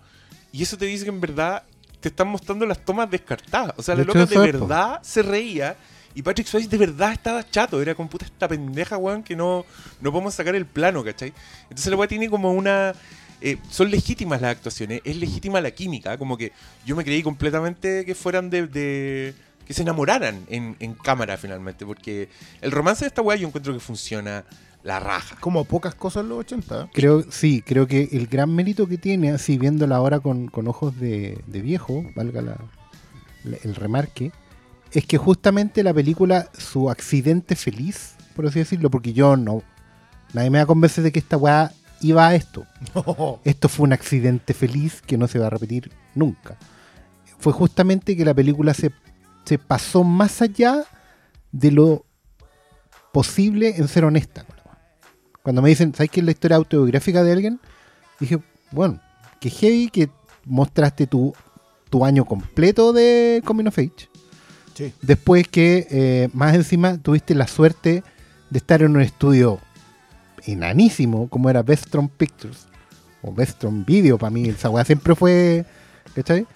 Y 0.52 0.62
eso 0.64 0.76
te 0.76 0.86
dice 0.86 1.04
que 1.04 1.10
en 1.10 1.20
verdad 1.20 1.62
te 2.00 2.08
están 2.08 2.26
mostrando 2.28 2.66
las 2.66 2.84
tomas 2.84 3.08
descartadas. 3.10 3.74
O 3.76 3.82
sea, 3.82 3.94
De 3.94 4.02
la 4.02 4.06
loca 4.08 4.18
de 4.26 4.34
verdad 4.60 5.00
se 5.02 5.22
reía. 5.22 5.76
Y 6.16 6.22
Patrick 6.22 6.46
Swayze 6.48 6.68
de 6.68 6.78
verdad 6.78 7.12
estaba 7.12 7.48
chato. 7.48 7.80
Era 7.80 7.94
con 7.94 8.08
puta 8.08 8.24
esta 8.24 8.48
pendeja, 8.48 8.96
weón, 8.96 9.22
que 9.22 9.36
no, 9.36 9.64
no 10.00 10.10
podemos 10.10 10.34
sacar 10.34 10.56
el 10.56 10.66
plano, 10.66 11.04
¿cachai? 11.04 11.32
Entonces 11.64 11.86
la 11.86 11.96
weá 11.96 12.08
tiene 12.08 12.28
como 12.28 12.52
una... 12.52 12.92
eh, 13.40 13.58
son 13.70 13.90
legítimas 13.90 14.40
las 14.40 14.52
actuaciones, 14.56 15.00
es 15.04 15.16
legítima 15.16 15.60
la 15.60 15.70
química. 15.70 16.16
Como 16.18 16.36
que 16.36 16.52
yo 16.84 16.96
me 16.96 17.04
creí 17.04 17.22
completamente 17.22 18.04
que 18.04 18.14
fueran 18.14 18.50
de... 18.50 18.66
de- 18.66 19.34
que 19.66 19.74
se 19.74 19.82
enamoraran 19.82 20.44
en, 20.48 20.76
en 20.78 20.94
cámara 20.94 21.36
finalmente. 21.36 21.84
Porque 21.84 22.28
el 22.60 22.70
romance 22.70 23.04
de 23.04 23.08
esta 23.08 23.20
weá 23.20 23.36
yo 23.36 23.48
encuentro 23.48 23.72
que 23.74 23.80
funciona 23.80 24.44
la 24.84 25.00
raja. 25.00 25.36
Como 25.40 25.64
pocas 25.64 25.92
cosas 25.96 26.22
en 26.22 26.28
los 26.28 26.38
80. 26.38 26.82
¿eh? 26.82 26.86
Creo, 26.94 27.24
sí, 27.32 27.62
creo 27.66 27.88
que 27.88 28.08
el 28.12 28.28
gran 28.28 28.54
mérito 28.54 28.86
que 28.86 28.96
tiene, 28.96 29.30
así 29.32 29.58
viéndola 29.58 29.96
ahora 29.96 30.20
con, 30.20 30.46
con 30.46 30.68
ojos 30.68 30.96
de, 31.00 31.40
de 31.48 31.60
viejo, 31.62 32.04
valga 32.14 32.42
la- 32.42 32.60
la- 33.42 33.56
el 33.64 33.74
remarque, 33.74 34.30
es 34.92 35.04
que 35.04 35.18
justamente 35.18 35.82
la 35.82 35.92
película, 35.92 36.48
su 36.56 36.88
accidente 36.88 37.56
feliz, 37.56 38.14
por 38.36 38.46
así 38.46 38.60
decirlo, 38.60 38.88
porque 38.88 39.12
yo 39.14 39.36
no, 39.36 39.64
nadie 40.32 40.48
me 40.50 40.58
va 40.58 40.62
a 40.62 40.66
convencer 40.66 41.02
de 41.02 41.10
que 41.10 41.18
esta 41.18 41.36
weá 41.36 41.72
iba 42.08 42.28
a 42.28 42.34
esto. 42.34 42.66
Esto 43.44 43.68
fue 43.68 43.84
un 43.84 43.92
accidente 43.92 44.54
feliz 44.54 45.02
que 45.02 45.18
no 45.18 45.28
se 45.28 45.38
va 45.38 45.46
a 45.46 45.50
repetir 45.50 45.90
nunca. 46.14 46.56
Fue 47.38 47.52
justamente 47.52 48.16
que 48.16 48.24
la 48.24 48.34
película 48.34 48.74
se, 48.74 48.92
se 49.44 49.58
pasó 49.58 50.04
más 50.04 50.42
allá 50.42 50.84
de 51.52 51.70
lo 51.70 52.04
posible 53.12 53.74
en 53.76 53.88
ser 53.88 54.04
honesta. 54.04 54.44
Cuando 55.42 55.62
me 55.62 55.68
dicen, 55.68 55.94
¿sabes 55.94 56.10
qué 56.10 56.20
es 56.20 56.26
la 56.26 56.32
historia 56.32 56.56
autobiográfica 56.56 57.22
de 57.22 57.32
alguien? 57.32 57.60
Dije, 58.18 58.38
bueno, 58.72 59.00
que 59.40 59.48
heavy 59.48 59.88
que 59.88 60.10
mostraste 60.44 61.06
tu, 61.06 61.34
tu 61.88 62.04
año 62.04 62.24
completo 62.24 62.92
de 62.92 63.42
Coming 63.44 63.68
of 63.68 63.78
Age. 63.78 64.08
Sí. 64.74 64.92
Después 65.02 65.48
que 65.48 65.86
eh, 65.90 66.28
más 66.32 66.54
encima 66.54 66.98
tuviste 66.98 67.34
la 67.34 67.46
suerte 67.46 68.02
de 68.50 68.58
estar 68.58 68.82
en 68.82 68.96
un 68.96 69.02
estudio 69.02 69.60
enanísimo 70.44 71.28
como 71.28 71.50
era 71.50 71.62
Vestron 71.62 72.08
Pictures 72.08 72.66
o 73.22 73.32
Vestron 73.32 73.84
Video 73.84 74.18
para 74.18 74.30
mí 74.30 74.48
esa 74.48 74.70
weá 74.70 74.84
siempre 74.84 75.14
fue 75.14 75.64
¿cachai? 76.14 76.46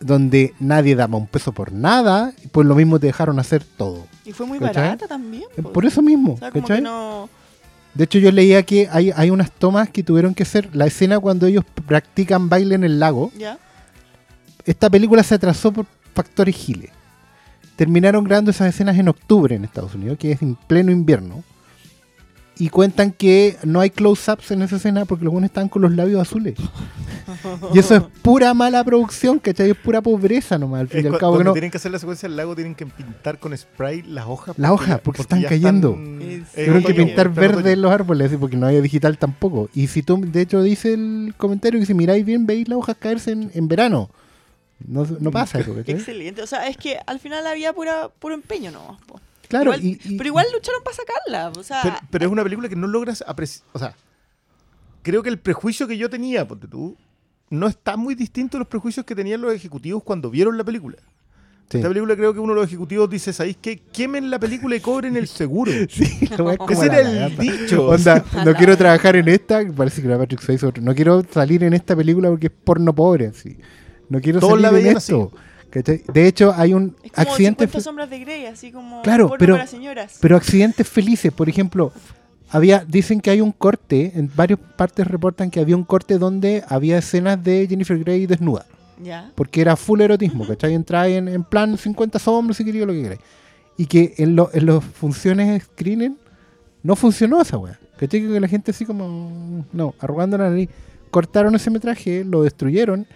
donde 0.00 0.54
nadie 0.60 0.94
daba 0.94 1.16
un 1.16 1.26
peso 1.26 1.52
por 1.52 1.72
nada 1.72 2.32
y 2.44 2.48
por 2.48 2.64
lo 2.66 2.74
mismo 2.74 2.98
te 3.00 3.06
dejaron 3.06 3.38
hacer 3.38 3.64
todo 3.64 4.06
Y 4.24 4.32
fue 4.32 4.46
muy 4.46 4.58
¿Cachai? 4.58 4.82
barata 4.84 5.08
también. 5.08 5.44
Eh, 5.56 5.62
po. 5.62 5.72
por 5.72 5.84
eso 5.86 6.02
mismo 6.02 6.34
O 6.34 6.38
sea, 6.38 6.50
como 6.50 6.62
¿cachai? 6.62 6.78
que 6.78 6.82
no... 6.82 7.28
de 7.94 8.04
hecho 8.04 8.18
yo 8.18 8.30
leía 8.30 8.62
que 8.62 8.88
hay, 8.92 9.10
hay 9.14 9.30
unas 9.30 9.50
tomas 9.50 9.88
que 9.90 10.02
tuvieron 10.04 10.34
que 10.34 10.44
ser 10.44 10.74
la 10.74 10.86
escena 10.86 11.18
cuando 11.18 11.46
ellos 11.46 11.64
practican 11.86 12.48
baile 12.48 12.74
en 12.76 12.84
el 12.84 13.00
lago 13.00 13.32
¿Ya? 13.36 13.58
esta 14.64 14.90
película 14.90 15.22
se 15.22 15.34
atrasó 15.34 15.72
por 15.72 15.86
factores 16.14 16.54
giles. 16.54 16.90
Terminaron 17.76 18.24
grabando 18.24 18.50
esas 18.50 18.68
escenas 18.68 18.98
en 18.98 19.08
octubre 19.08 19.54
en 19.54 19.64
Estados 19.64 19.94
Unidos, 19.94 20.18
que 20.18 20.32
es 20.32 20.42
en 20.42 20.56
pleno 20.56 20.90
invierno. 20.92 21.42
Y 22.60 22.70
cuentan 22.70 23.12
que 23.12 23.56
no 23.62 23.78
hay 23.80 23.90
close-ups 23.90 24.50
en 24.50 24.62
esa 24.62 24.76
escena 24.76 25.04
porque 25.04 25.24
los 25.24 25.32
buenos 25.32 25.48
están 25.48 25.68
con 25.68 25.80
los 25.82 25.92
labios 25.94 26.20
azules. 26.20 26.54
y 27.74 27.78
eso 27.78 27.94
es 27.94 28.02
pura 28.22 28.52
mala 28.54 28.82
producción, 28.82 29.38
¿cachai? 29.38 29.70
Es 29.70 29.76
pura 29.76 30.00
pobreza 30.02 30.58
nomás, 30.58 30.80
al 30.80 30.88
fin 30.88 31.04
y 31.04 31.06
al 31.06 31.18
cabo. 31.18 31.34
que 31.34 31.36
cuando 31.36 31.44
no- 31.44 31.52
tienen 31.52 31.70
que 31.70 31.76
hacer 31.76 31.92
la 31.92 31.98
secuencia 31.98 32.28
del 32.28 32.36
lago, 32.36 32.54
tienen 32.56 32.74
que 32.74 32.86
pintar 32.86 33.38
con 33.38 33.56
spray 33.56 34.02
las 34.02 34.26
hojas. 34.26 34.58
Las 34.58 34.70
hojas, 34.72 35.00
porque 35.02 35.22
están 35.22 35.40
ya 35.40 35.48
cayendo. 35.48 35.96
eh, 35.98 36.42
Tuvieron 36.54 36.82
que 36.82 36.94
pintar 36.94 37.28
verde 37.32 37.76
los 37.76 37.92
árboles, 37.92 38.32
porque 38.40 38.56
no 38.56 38.66
había 38.66 38.80
digital 38.80 39.18
tampoco. 39.18 39.68
Y 39.74 39.86
si 39.86 40.02
tú, 40.02 40.20
de 40.20 40.40
hecho, 40.40 40.60
dice 40.62 40.94
el 40.94 41.34
comentario 41.36 41.78
que 41.78 41.86
si 41.86 41.94
miráis 41.94 42.24
bien, 42.24 42.44
veis 42.46 42.66
las 42.68 42.78
hojas 42.78 42.96
caerse 42.98 43.30
en, 43.32 43.50
en 43.54 43.68
verano. 43.68 44.10
No, 44.86 45.06
no 45.20 45.30
pasa 45.30 45.58
eso, 45.60 45.74
¿cachai? 45.74 45.94
Excelente. 45.96 46.42
O 46.42 46.46
sea, 46.46 46.66
es 46.68 46.76
que 46.76 46.98
al 47.06 47.20
final 47.20 47.46
había 47.46 47.72
pura, 47.72 48.08
puro 48.18 48.34
empeño 48.34 48.70
nomás. 48.72 49.00
po. 49.06 49.20
Claro, 49.48 49.74
Igual- 49.74 49.84
y- 49.84 50.00
y- 50.04 50.16
pero 50.16 50.28
igual 50.28 50.46
lucharon 50.52 50.82
para 50.82 50.96
sacarla. 50.96 51.52
O 51.58 51.62
sea, 51.62 51.80
Pero, 51.82 51.96
pero 52.10 52.26
es 52.26 52.32
una 52.32 52.42
película 52.42 52.68
que 52.68 52.76
no 52.76 52.86
logras 52.86 53.24
apreciar. 53.26 53.66
O 53.72 53.78
sea, 53.78 53.94
creo 55.02 55.22
que 55.22 55.28
el 55.30 55.38
prejuicio 55.38 55.86
que 55.86 55.96
yo 55.96 56.10
tenía, 56.10 56.46
ponte 56.46 56.66
tú, 56.68 56.96
no 57.50 57.66
está 57.66 57.96
muy 57.96 58.14
distinto 58.14 58.56
a 58.56 58.60
los 58.60 58.68
prejuicios 58.68 59.06
que 59.06 59.14
tenían 59.14 59.40
los 59.40 59.52
ejecutivos 59.54 60.02
cuando 60.02 60.30
vieron 60.30 60.58
la 60.58 60.64
película. 60.64 60.98
Sí. 61.70 61.78
Esta 61.78 61.88
película 61.88 62.16
creo 62.16 62.32
que 62.32 62.40
uno 62.40 62.54
de 62.54 62.60
los 62.60 62.66
ejecutivos 62.68 63.10
dice, 63.10 63.30
¿sabéis 63.32 63.58
qué? 63.60 63.78
Quemen 63.92 64.30
la 64.30 64.38
película 64.38 64.74
y 64.76 64.80
cobren 64.80 65.16
el 65.16 65.28
seguro. 65.28 65.70
Es 65.90 66.30
como 66.30 66.50
Ese 66.70 66.86
la 66.86 66.98
era 67.00 67.26
el 67.26 67.36
dicho. 67.36 67.88
Onda, 67.88 68.24
no 68.44 68.54
quiero 68.54 68.74
trabajar 68.76 69.16
en 69.16 69.28
esta, 69.28 69.60
parece 69.76 70.00
que 70.00 70.08
la 70.08 70.16
Patrick 70.18 70.40
Swayze 70.40 70.64
otro. 70.66 70.82
No 70.82 70.94
quiero 70.94 71.22
salir 71.30 71.62
en 71.64 71.74
esta 71.74 71.94
película 71.94 72.30
porque 72.30 72.46
es 72.46 72.52
porno 72.64 72.94
pobre, 72.94 73.32
sí. 73.34 73.58
No 74.08 74.18
quiero 74.20 74.40
Todos 74.40 74.60
salir 74.60 74.82
la 74.82 74.90
en 74.90 74.96
esto. 74.96 75.30
¿Cachai? 75.70 76.02
De 76.12 76.26
hecho, 76.26 76.52
hay 76.56 76.74
un 76.74 76.96
es 77.02 77.12
como 77.12 77.30
accidente 77.30 77.64
50 77.64 77.78
fe- 77.78 77.80
sombras 77.82 78.10
de 78.10 78.18
Grey, 78.20 78.46
así 78.46 78.72
como 78.72 79.02
Claro, 79.02 79.32
pero- 79.38 79.54
para 79.54 79.66
señoras. 79.66 80.18
pero 80.20 80.36
accidentes 80.36 80.88
felices, 80.88 81.32
por 81.32 81.48
ejemplo, 81.48 81.92
había 82.50 82.84
dicen 82.86 83.20
que 83.20 83.30
hay 83.30 83.40
un 83.40 83.52
corte, 83.52 84.12
en 84.14 84.30
varias 84.34 84.58
partes 84.76 85.06
reportan 85.06 85.50
que 85.50 85.60
había 85.60 85.76
un 85.76 85.84
corte 85.84 86.18
donde 86.18 86.64
había 86.68 86.98
escenas 86.98 87.42
de 87.42 87.66
Jennifer 87.68 87.98
Grey 87.98 88.26
desnuda. 88.26 88.64
ya. 89.02 89.30
porque 89.36 89.60
era 89.60 89.76
full 89.76 90.00
erotismo, 90.00 90.44
¿cachai? 90.46 90.74
Entraba 90.74 91.06
en, 91.08 91.28
en 91.28 91.44
plan 91.44 91.76
50 91.78 92.18
sombras 92.18 92.56
si 92.56 92.64
quería 92.64 92.84
lo 92.84 92.92
que 92.92 93.02
queráis. 93.02 93.20
Y 93.76 93.86
que 93.86 94.14
en, 94.18 94.34
lo- 94.34 94.50
en 94.52 94.66
las 94.66 94.82
funciones 94.82 95.62
screening 95.62 96.16
no 96.82 96.96
funcionó 96.96 97.40
esa 97.40 97.58
weá. 97.58 97.78
¿Cachai? 97.96 98.20
Que 98.26 98.40
la 98.40 98.48
gente 98.48 98.70
así 98.72 98.84
como, 98.84 99.64
no, 99.72 99.94
arrugando 100.00 100.36
la 100.38 100.50
nariz. 100.50 100.68
Cortaron 101.10 101.54
ese 101.54 101.70
metraje, 101.70 102.24
lo 102.24 102.42
destruyeron. 102.42 103.06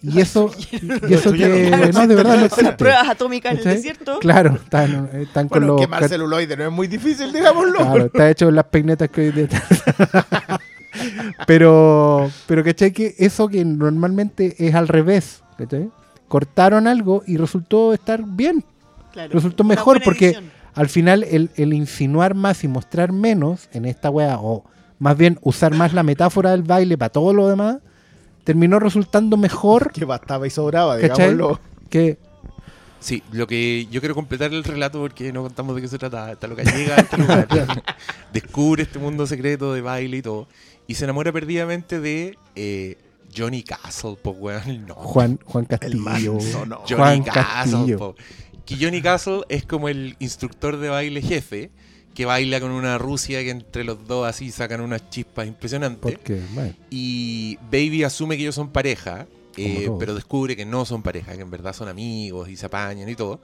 Y 0.00 0.20
eso, 0.20 0.50
y 1.08 1.12
eso 1.14 1.32
que, 1.32 1.70
no, 1.92 2.06
de 2.06 2.14
verdad 2.14 2.36
no 2.36 2.42
Las 2.42 2.52
existe. 2.52 2.72
pruebas 2.74 3.08
atómicas 3.08 3.52
en 3.52 3.58
el 3.58 3.64
desierto. 3.64 4.18
Claro, 4.20 4.54
están, 4.54 5.10
están 5.14 5.48
con 5.48 5.60
Bueno, 5.60 5.72
los... 5.74 5.80
quemar 5.80 6.08
celuloide 6.08 6.56
no 6.56 6.64
es 6.66 6.72
muy 6.72 6.86
difícil, 6.86 7.32
digámoslo. 7.32 7.78
Claro, 7.78 8.04
está 8.06 8.30
hecho 8.30 8.48
en 8.48 8.54
las 8.54 8.64
peinetas 8.66 9.08
que 9.10 9.20
hoy 9.22 9.32
día 9.32 9.44
están. 9.50 9.62
pero, 11.46 12.30
pero 12.46 12.64
¿cachai? 12.64 12.92
Que 12.92 13.14
eso 13.18 13.48
que 13.48 13.64
normalmente 13.64 14.54
es 14.58 14.74
al 14.74 14.88
revés, 14.88 15.42
¿cachai? 15.56 15.90
Cortaron 16.28 16.86
algo 16.86 17.22
y 17.26 17.36
resultó 17.36 17.92
estar 17.94 18.22
bien. 18.24 18.64
Claro, 19.12 19.32
Resultó 19.32 19.64
mejor 19.64 20.02
porque 20.04 20.26
edición. 20.26 20.50
al 20.74 20.88
final 20.88 21.24
el, 21.24 21.50
el 21.56 21.72
insinuar 21.72 22.34
más 22.34 22.62
y 22.64 22.68
mostrar 22.68 23.12
menos 23.12 23.68
en 23.72 23.84
esta 23.84 24.10
wea, 24.10 24.38
o 24.38 24.64
más 24.98 25.16
bien 25.16 25.38
usar 25.42 25.74
más 25.74 25.92
la 25.94 26.02
metáfora 26.02 26.50
del 26.50 26.62
baile 26.62 26.98
para 26.98 27.08
todo 27.10 27.32
lo 27.32 27.48
demás, 27.48 27.78
terminó 28.48 28.78
resultando 28.78 29.36
mejor 29.36 29.92
Que 29.92 30.06
bastaba 30.06 30.46
y 30.46 30.50
sobraba, 30.50 30.96
digámoslo. 30.96 31.60
que... 31.90 32.16
Sí, 32.98 33.22
lo 33.30 33.46
que 33.46 33.86
yo 33.90 34.00
quiero 34.00 34.14
completar 34.14 34.54
el 34.54 34.64
relato 34.64 35.00
porque 35.00 35.34
no 35.34 35.42
contamos 35.42 35.76
de 35.76 35.82
qué 35.82 35.88
se 35.88 35.98
trata. 35.98 36.32
Esta 36.32 36.46
loca 36.46 36.62
llega 36.62 36.96
a 36.96 37.00
este 37.00 37.18
lugar, 37.18 37.46
descubre 38.32 38.84
este 38.84 38.98
mundo 38.98 39.26
secreto 39.26 39.74
de 39.74 39.82
baile 39.82 40.16
y 40.16 40.22
todo, 40.22 40.48
y 40.86 40.94
se 40.94 41.04
enamora 41.04 41.30
perdidamente 41.30 42.00
de 42.00 42.38
eh, 42.56 42.96
Johnny 43.36 43.62
Castle, 43.62 44.16
pues 44.20 44.34
weón, 44.38 44.86
no. 44.86 44.94
Juan, 44.94 45.38
Juan 45.44 45.66
El 45.68 46.02
Castillo. 46.02 46.38
no. 46.66 46.76
Johnny 46.88 46.96
Juan 46.96 47.22
Castle, 47.22 47.72
Castillo. 47.72 47.98
po. 47.98 48.14
Que 48.64 48.76
Johnny 48.80 49.02
Castle 49.02 49.42
es 49.50 49.66
como 49.66 49.90
el 49.90 50.16
instructor 50.20 50.78
de 50.78 50.88
baile 50.88 51.20
jefe, 51.20 51.70
que 52.18 52.26
baila 52.26 52.58
con 52.58 52.72
una 52.72 52.98
Rusia 52.98 53.44
que 53.44 53.50
entre 53.50 53.84
los 53.84 54.04
dos 54.08 54.26
así 54.26 54.50
sacan 54.50 54.80
unas 54.80 55.08
chispas 55.08 55.46
impresionantes. 55.46 56.16
Porque, 56.16 56.42
bueno, 56.52 56.74
Y 56.90 57.56
Baby 57.70 58.02
asume 58.02 58.36
que 58.36 58.42
ellos 58.42 58.56
son 58.56 58.70
pareja, 58.70 59.28
eh, 59.56 59.88
pero 60.00 60.16
descubre 60.16 60.56
que 60.56 60.66
no 60.66 60.84
son 60.84 61.00
pareja, 61.04 61.36
que 61.36 61.42
en 61.42 61.50
verdad 61.52 61.72
son 61.72 61.86
amigos 61.86 62.48
y 62.48 62.56
se 62.56 62.66
apañan 62.66 63.08
y 63.08 63.14
todo. 63.14 63.40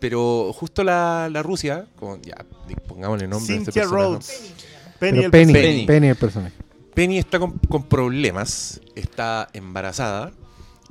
Pero 0.00 0.52
justo 0.52 0.82
la, 0.82 1.28
la 1.30 1.44
Rusia, 1.44 1.86
como, 1.94 2.20
ya, 2.20 2.44
pongámosle 2.88 3.28
nombre 3.28 3.54
a 3.54 3.56
este 3.58 3.70
Cynthia 3.70 3.82
personaje. 3.82 4.04
Rhodes. 4.04 4.52
Penny, 4.98 5.18
el 5.20 5.30
Penny, 5.30 5.52
Penny. 5.52 5.86
Penny 5.86 6.08
el 6.08 6.16
personaje. 6.16 6.56
Penny 6.94 7.18
está 7.18 7.38
con, 7.38 7.52
con 7.68 7.84
problemas, 7.84 8.80
está 8.96 9.48
embarazada 9.52 10.32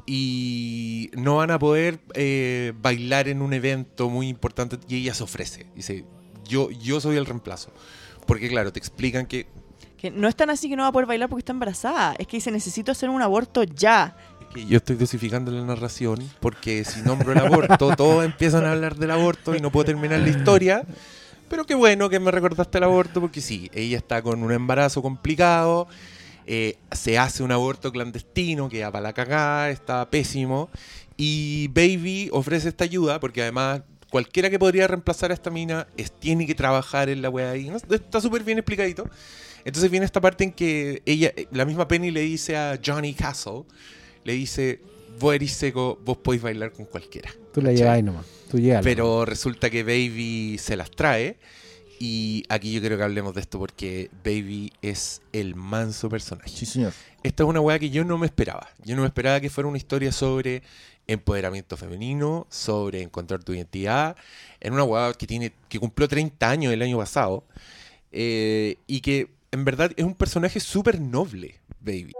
y 0.05 1.11
no 1.17 1.35
van 1.35 1.51
a 1.51 1.59
poder 1.59 1.99
eh, 2.13 2.71
bailar 2.81 3.27
en 3.27 3.41
un 3.41 3.51
evento 3.51 4.09
muy 4.09 4.29
importante 4.29 4.77
y 4.87 4.95
ella 4.95 5.13
se 5.13 5.23
ofrece. 5.23 5.67
Dice, 5.75 6.05
yo, 6.47 6.69
yo 6.71 6.99
soy 6.99 7.17
el 7.17 7.25
reemplazo. 7.25 7.71
Porque 8.25 8.49
claro, 8.49 8.71
te 8.71 8.79
explican 8.79 9.25
que, 9.25 9.47
Que 9.97 10.11
no 10.11 10.27
es 10.27 10.35
tan 10.35 10.49
así 10.49 10.69
que 10.69 10.75
no 10.75 10.83
va 10.83 10.89
a 10.89 10.91
poder 10.91 11.07
bailar 11.07 11.29
porque 11.29 11.41
está 11.41 11.53
embarazada. 11.53 12.15
Es 12.17 12.27
que 12.27 12.37
dice, 12.37 12.51
necesito 12.51 12.91
hacer 12.91 13.09
un 13.09 13.21
aborto 13.21 13.63
ya. 13.63 14.15
que 14.53 14.65
yo 14.65 14.77
estoy 14.77 14.95
dosificando 14.95 15.51
la 15.51 15.63
narración 15.63 16.19
porque 16.39 16.83
si 16.83 17.01
nombro 17.01 17.31
el 17.31 17.39
aborto, 17.39 17.95
todos 17.97 18.25
empiezan 18.25 18.65
a 18.65 18.73
hablar 18.73 18.95
del 18.95 19.11
aborto 19.11 19.55
y 19.55 19.59
no 19.59 19.71
puedo 19.71 19.85
terminar 19.85 20.19
la 20.19 20.29
historia. 20.29 20.83
Pero 21.49 21.65
qué 21.65 21.75
bueno 21.75 22.09
que 22.09 22.19
me 22.19 22.31
recordaste 22.31 22.77
el 22.77 22.83
aborto 22.83 23.21
porque 23.21 23.39
sí, 23.39 23.69
ella 23.73 23.97
está 23.97 24.21
con 24.21 24.43
un 24.43 24.51
embarazo 24.51 25.01
complicado, 25.01 25.87
eh, 26.45 26.77
se 26.91 27.17
hace 27.17 27.41
un 27.41 27.53
aborto 27.53 27.91
clandestino, 27.91 28.67
queda 28.67 28.91
para 28.91 29.03
la 29.03 29.13
cagada, 29.13 29.69
está 29.69 30.09
pésimo. 30.09 30.69
Y 31.15 31.69
Baby 31.69 32.29
ofrece 32.33 32.69
esta 32.69 32.83
ayuda 32.83 33.19
porque 33.19 33.41
además 33.41 33.81
cualquiera 34.09 34.49
que 34.49 34.59
podría 34.59 34.87
reemplazar 34.87 35.31
a 35.31 35.33
esta 35.33 35.49
mina 35.49 35.87
es, 35.97 36.11
tiene 36.11 36.45
que 36.45 36.55
trabajar 36.55 37.09
en 37.09 37.21
la 37.21 37.29
wea 37.29 37.51
ahí. 37.51 37.69
¿no? 37.69 37.77
Está 37.77 38.21
súper 38.21 38.43
bien 38.43 38.57
explicadito. 38.57 39.09
Entonces 39.65 39.91
viene 39.91 40.05
esta 40.05 40.21
parte 40.21 40.43
en 40.43 40.51
que 40.51 41.01
ella, 41.05 41.33
la 41.51 41.65
misma 41.65 41.87
Penny 41.87 42.11
le 42.11 42.21
dice 42.21 42.55
a 42.55 42.79
Johnny 42.83 43.13
Castle, 43.13 43.63
le 44.23 44.33
dice, 44.33 44.79
vos 45.19 45.35
eres 45.35 45.51
seco, 45.51 45.99
vos 46.05 46.17
podéis 46.17 46.41
bailar 46.41 46.71
con 46.71 46.85
cualquiera. 46.85 47.31
Tú 47.53 47.61
la 47.61 47.73
llevas 47.73 47.95
ahí 47.95 48.03
nomás. 48.03 48.25
Tú 48.49 48.59
llegas. 48.59 48.83
Pero 48.83 49.25
resulta 49.25 49.69
que 49.69 49.83
Baby 49.83 50.57
se 50.57 50.77
las 50.77 50.91
trae. 50.91 51.37
Y 51.99 52.43
aquí 52.49 52.71
yo 52.73 52.79
quiero 52.79 52.95
que 52.95 53.03
hablemos 53.03 53.33
de 53.33 53.41
esto 53.41 53.57
porque 53.57 54.11
Baby 54.23 54.71
es 54.81 55.21
el 55.33 55.55
manso 55.55 56.09
personaje. 56.09 56.49
Sí, 56.49 56.65
señor. 56.65 56.93
Esta 57.23 57.43
es 57.43 57.49
una 57.49 57.59
weá 57.59 57.79
que 57.79 57.89
yo 57.89 58.03
no 58.05 58.17
me 58.17 58.27
esperaba. 58.27 58.69
Yo 58.85 58.95
no 58.95 59.01
me 59.01 59.07
esperaba 59.07 59.39
que 59.41 59.49
fuera 59.49 59.67
una 59.67 59.77
historia 59.77 60.11
sobre 60.11 60.61
empoderamiento 61.07 61.77
femenino, 61.77 62.47
sobre 62.49 63.01
encontrar 63.01 63.43
tu 63.43 63.53
identidad. 63.53 64.15
En 64.59 64.73
una 64.73 64.83
weá 64.83 65.13
que 65.13 65.27
tiene, 65.27 65.53
que 65.69 65.79
cumplió 65.79 66.07
30 66.07 66.49
años 66.49 66.73
el 66.73 66.81
año 66.81 66.97
pasado. 66.97 67.43
eh, 68.11 68.77
y 68.87 69.01
que 69.01 69.29
en 69.51 69.65
verdad 69.65 69.91
es 69.95 70.05
un 70.05 70.15
personaje 70.15 70.59
súper 70.59 70.99
noble, 70.99 71.59
Baby. 71.81 72.13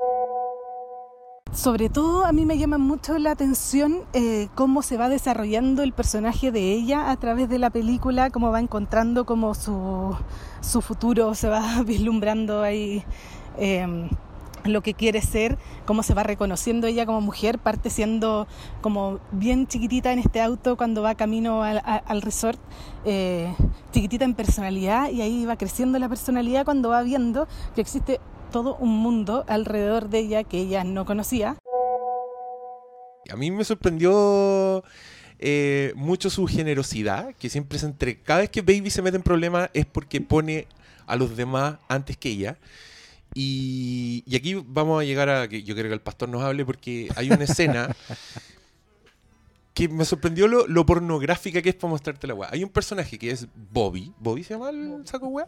Sobre 1.54 1.90
todo 1.90 2.26
a 2.26 2.32
mí 2.34 2.46
me 2.46 2.58
llama 2.58 2.78
mucho 2.78 3.18
la 3.18 3.32
atención 3.32 4.04
eh, 4.14 4.48
cómo 4.54 4.82
se 4.82 4.98
va 4.98 5.10
desarrollando 5.10 5.82
el 5.82 5.94
personaje 5.94 6.52
de 6.52 6.74
ella 6.74 7.10
a 7.10 7.18
través 7.18 7.50
de 7.50 7.58
la 7.58 7.70
película, 7.70 8.30
cómo 8.30 8.52
va 8.52 8.60
encontrando 8.60 9.26
como 9.26 9.56
su, 9.56 10.16
su 10.62 10.82
futuro, 10.82 11.34
se 11.36 11.48
va 11.50 11.82
vislumbrando 11.86 12.62
ahí 12.62 13.04
eh, 13.58 14.10
lo 14.70 14.82
que 14.82 14.93
quiere 14.93 15.22
ser, 15.22 15.57
cómo 15.86 16.03
se 16.03 16.13
va 16.13 16.24
reconociendo 16.24 16.88
ella 16.88 17.05
como 17.05 17.22
mujer, 17.22 17.59
parte 17.59 17.89
siendo 17.89 18.47
como 18.82 19.20
bien 19.32 19.68
chiquitita 19.68 20.11
en 20.13 20.20
este 20.20 20.41
auto 20.41 20.78
cuando 20.78 21.01
va 21.01 21.15
camino 21.15 21.63
al, 21.63 21.78
a- 21.80 22.03
al 22.05 22.22
resort, 22.22 22.59
eh, 23.05 23.53
chiquitita 23.91 24.26
en 24.26 24.34
personalidad 24.36 25.09
y 25.11 25.22
ahí 25.22 25.45
va 25.45 25.57
creciendo 25.57 25.99
la 25.99 26.09
personalidad 26.09 26.65
cuando 26.65 26.89
va 26.89 27.01
viendo 27.03 27.47
que 27.76 27.82
existe 27.82 28.20
todo 28.51 28.76
un 28.76 28.89
mundo 28.97 29.43
alrededor 29.47 30.09
de 30.09 30.20
ella 30.20 30.43
que 30.43 30.59
ella 30.59 30.84
no 30.84 31.05
conocía. 31.05 31.57
A 33.30 33.36
mí 33.36 33.51
me 33.51 33.65
sorprendió 33.65 34.84
eh, 35.39 35.91
mucho 35.95 36.30
su 36.30 36.47
generosidad, 36.47 37.36
que 37.36 37.49
siempre 37.49 37.78
se 37.78 37.86
entre... 37.88 38.22
Cada 38.22 38.39
vez 38.39 38.49
que 38.49 38.61
Baby 38.61 38.89
se 38.89 39.01
mete 39.01 39.18
en 39.18 39.24
problemas 39.24 39.70
es 39.74 39.86
porque 39.86 40.22
pone 40.22 40.65
a 41.05 41.15
los 41.18 41.36
demás 41.36 41.76
antes 41.89 42.15
que 42.18 42.30
ella. 42.30 42.57
Y, 43.40 44.24
y 44.26 44.36
aquí 44.36 44.56
vamos 44.66 45.00
a 45.00 45.06
llegar 45.06 45.30
a 45.30 45.48
que 45.48 45.62
yo 45.62 45.76
creo 45.76 45.90
que 45.90 45.94
el 45.94 46.02
pastor 46.02 46.28
nos 46.28 46.42
hable 46.42 46.66
porque 46.66 47.08
hay 47.16 47.30
una 47.30 47.44
escena 47.44 47.96
que 49.76 49.88
me 49.88 50.06
sorprendió 50.06 50.48
lo, 50.48 50.66
lo 50.66 50.88
pornográfica 50.88 51.62
que 51.62 51.70
es 51.70 51.76
para 51.76 51.92
mostrarte 51.92 52.26
la 52.26 52.34
weá. 52.34 52.50
Hay 52.52 52.64
un 52.64 52.70
personaje 52.72 53.20
que 53.20 53.30
es 53.30 53.48
Bobby, 53.72 54.12
Bobby 54.20 54.44
se 54.44 54.56
llama 54.56 54.72
el 54.72 55.02
saco 55.06 55.28
weá, 55.28 55.46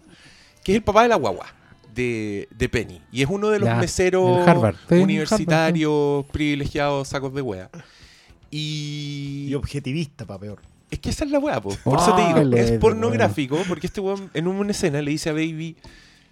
que 0.64 0.74
es 0.74 0.76
el 0.78 0.84
papá 0.84 1.02
de 1.04 1.10
la 1.10 1.16
guagua. 1.16 1.48
De, 1.96 2.48
de 2.56 2.70
Penny 2.70 3.02
y 3.12 3.24
es 3.24 3.28
uno 3.30 3.50
de 3.50 3.58
los 3.58 3.68
Ya, 3.68 3.76
meseros 3.78 4.48
Harvard. 4.48 4.76
Sí, 4.88 4.94
universitarios 4.96 6.24
privilegiados 6.28 7.08
sacos 7.08 7.34
de 7.34 7.42
wea 7.42 7.70
y, 8.52 9.48
Y 9.50 9.56
objetivista, 9.56 10.26
para 10.26 10.40
peor. 10.40 10.62
es 10.92 11.00
que 11.00 11.10
esa 11.10 11.26
es 11.26 11.32
la 11.32 11.40
weá, 11.40 11.60
po. 11.60 11.76
por 11.84 12.00
eso 12.00 12.16
te 12.16 12.22
digo, 12.28 12.56
es 12.56 12.74
pornográfico, 12.80 13.58
porque 13.68 13.88
este 13.88 14.00
weón 14.02 14.30
en 14.36 14.48
una 14.48 14.70
escena 14.72 15.02
le 15.02 15.10
dice 15.12 15.32
a 15.32 15.34
Baby, 15.34 15.76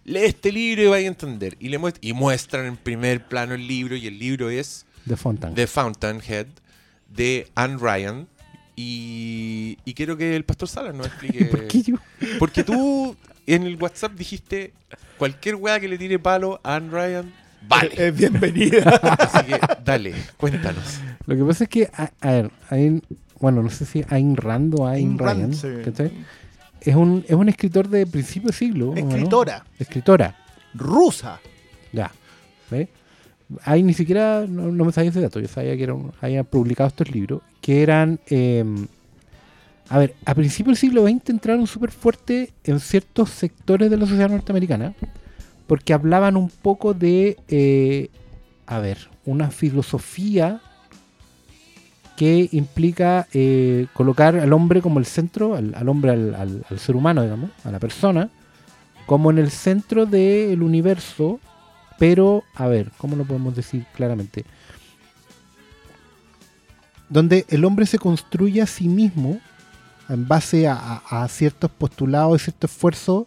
lee 0.07 0.21
este 0.25 0.51
libro 0.51 0.81
y 0.81 0.87
vaya 0.87 1.05
a 1.05 1.09
entender. 1.09 1.55
Y 1.59 1.69
le 1.69 1.79
muest- 1.79 1.99
y 2.01 2.13
muestran 2.13 2.65
en 2.65 2.77
primer 2.77 3.23
plano 3.27 3.53
el 3.53 3.67
libro, 3.67 3.95
y 3.95 4.07
el 4.07 4.17
libro 4.17 4.49
es. 4.49 4.85
The 5.07 5.67
Fountainhead, 5.67 6.47
de 7.13 7.47
Anne 7.53 7.77
Ryan. 7.79 8.27
Y, 8.75 9.77
y 9.85 9.93
quiero 9.93 10.17
que 10.17 10.35
el 10.35 10.43
pastor 10.45 10.67
Salas 10.69 10.93
nos 10.95 11.07
explique. 11.07 11.45
¿Por 11.51 11.67
qué 11.67 11.81
yo? 11.81 11.95
Porque 12.39 12.63
tú 12.63 13.15
en 13.45 13.63
el 13.63 13.75
WhatsApp 13.75 14.13
dijiste 14.13 14.73
cualquier 15.17 15.55
weá 15.55 15.79
que 15.79 15.87
le 15.87 15.97
tire 15.97 16.19
palo 16.19 16.59
a 16.63 16.75
Anne 16.75 16.89
Ryan 16.91 17.33
Vale. 17.67 17.91
Es 17.97 18.15
bienvenida. 18.15 18.89
Así 19.19 19.45
que, 19.47 19.59
dale, 19.83 20.13
cuéntanos. 20.37 20.99
Lo 21.25 21.35
que 21.35 21.43
pasa 21.43 21.63
es 21.65 21.69
que, 21.69 21.89
a, 21.91 22.11
a 22.21 22.31
ver, 22.31 22.51
Ayn- 22.69 23.01
bueno, 23.39 23.63
no 23.63 23.69
sé 23.69 23.85
si 23.85 24.05
Ayn 24.09 24.37
Rand 24.37 24.75
o 24.79 24.87
Ayn 24.87 25.09
Ayn 25.11 25.17
Rand, 25.17 25.41
Rand, 25.41 25.53
sí. 25.55 25.67
¿cachai? 25.83 26.11
Es 26.87 26.95
un, 26.95 27.25
es 27.27 27.35
un 27.35 27.49
escritor 27.49 27.89
de 27.89 28.07
principio 28.07 28.47
de 28.47 28.53
siglo. 28.53 28.85
¿no? 28.87 28.95
Escritora. 28.95 29.65
Escritora, 29.77 30.33
Rusa. 30.73 31.41
ya. 31.91 32.09
¿Ves? 32.71 32.87
Ahí 33.63 33.83
ni 33.83 33.93
siquiera, 33.93 34.45
no, 34.47 34.71
no 34.71 34.85
me 34.85 34.93
sabía 34.93 35.09
ese 35.09 35.19
dato, 35.19 35.41
yo 35.41 35.49
sabía 35.49 35.75
que 35.75 35.83
eran, 35.83 36.13
habían 36.21 36.45
publicado 36.45 36.87
estos 36.87 37.11
libros, 37.11 37.41
que 37.59 37.83
eran, 37.83 38.21
eh, 38.29 38.63
a 39.89 39.99
ver, 39.99 40.15
a 40.23 40.33
principios 40.33 40.79
del 40.79 40.89
siglo 40.89 41.03
XX 41.05 41.29
entraron 41.29 41.67
súper 41.67 41.91
fuerte 41.91 42.53
en 42.63 42.79
ciertos 42.79 43.31
sectores 43.31 43.89
de 43.89 43.97
la 43.97 44.05
sociedad 44.05 44.29
norteamericana, 44.29 44.93
porque 45.65 45.93
hablaban 45.93 46.37
un 46.37 46.49
poco 46.49 46.93
de, 46.93 47.37
eh, 47.49 48.09
a 48.65 48.79
ver, 48.79 49.09
una 49.25 49.51
filosofía 49.51 50.61
que 52.17 52.49
implica 52.51 53.27
eh, 53.31 53.85
colocar 53.93 54.35
al 54.35 54.51
hombre 54.51 54.81
como 54.81 54.99
el 54.99 55.05
centro, 55.05 55.55
al, 55.55 55.87
hombre, 55.87 56.11
al, 56.11 56.35
al- 56.35 56.79
ser 56.79 56.95
humano, 56.97 57.21
digamos, 57.21 57.51
a 57.63 57.71
la 57.71 57.79
persona, 57.79 58.29
como 59.05 59.29
en 59.31 59.37
el 59.37 59.51
centro 59.51 60.05
del 60.05 60.61
universo, 60.63 61.39
pero, 61.99 62.43
a 62.55 62.67
ver, 62.67 62.91
¿cómo 62.97 63.15
lo 63.15 63.23
podemos 63.23 63.55
decir 63.55 63.85
claramente? 63.95 64.43
Donde 67.09 67.45
el 67.49 67.63
hombre 67.63 67.85
se 67.85 67.99
construye 67.99 68.61
a 68.61 68.67
sí 68.67 68.87
mismo 68.89 69.39
en 70.09 70.27
base 70.27 70.67
a, 70.67 71.01
a- 71.09 71.27
ciertos 71.27 71.71
postulados 71.71 72.41
y 72.41 72.43
ciertos 72.45 72.71
esfuerzos 72.71 73.25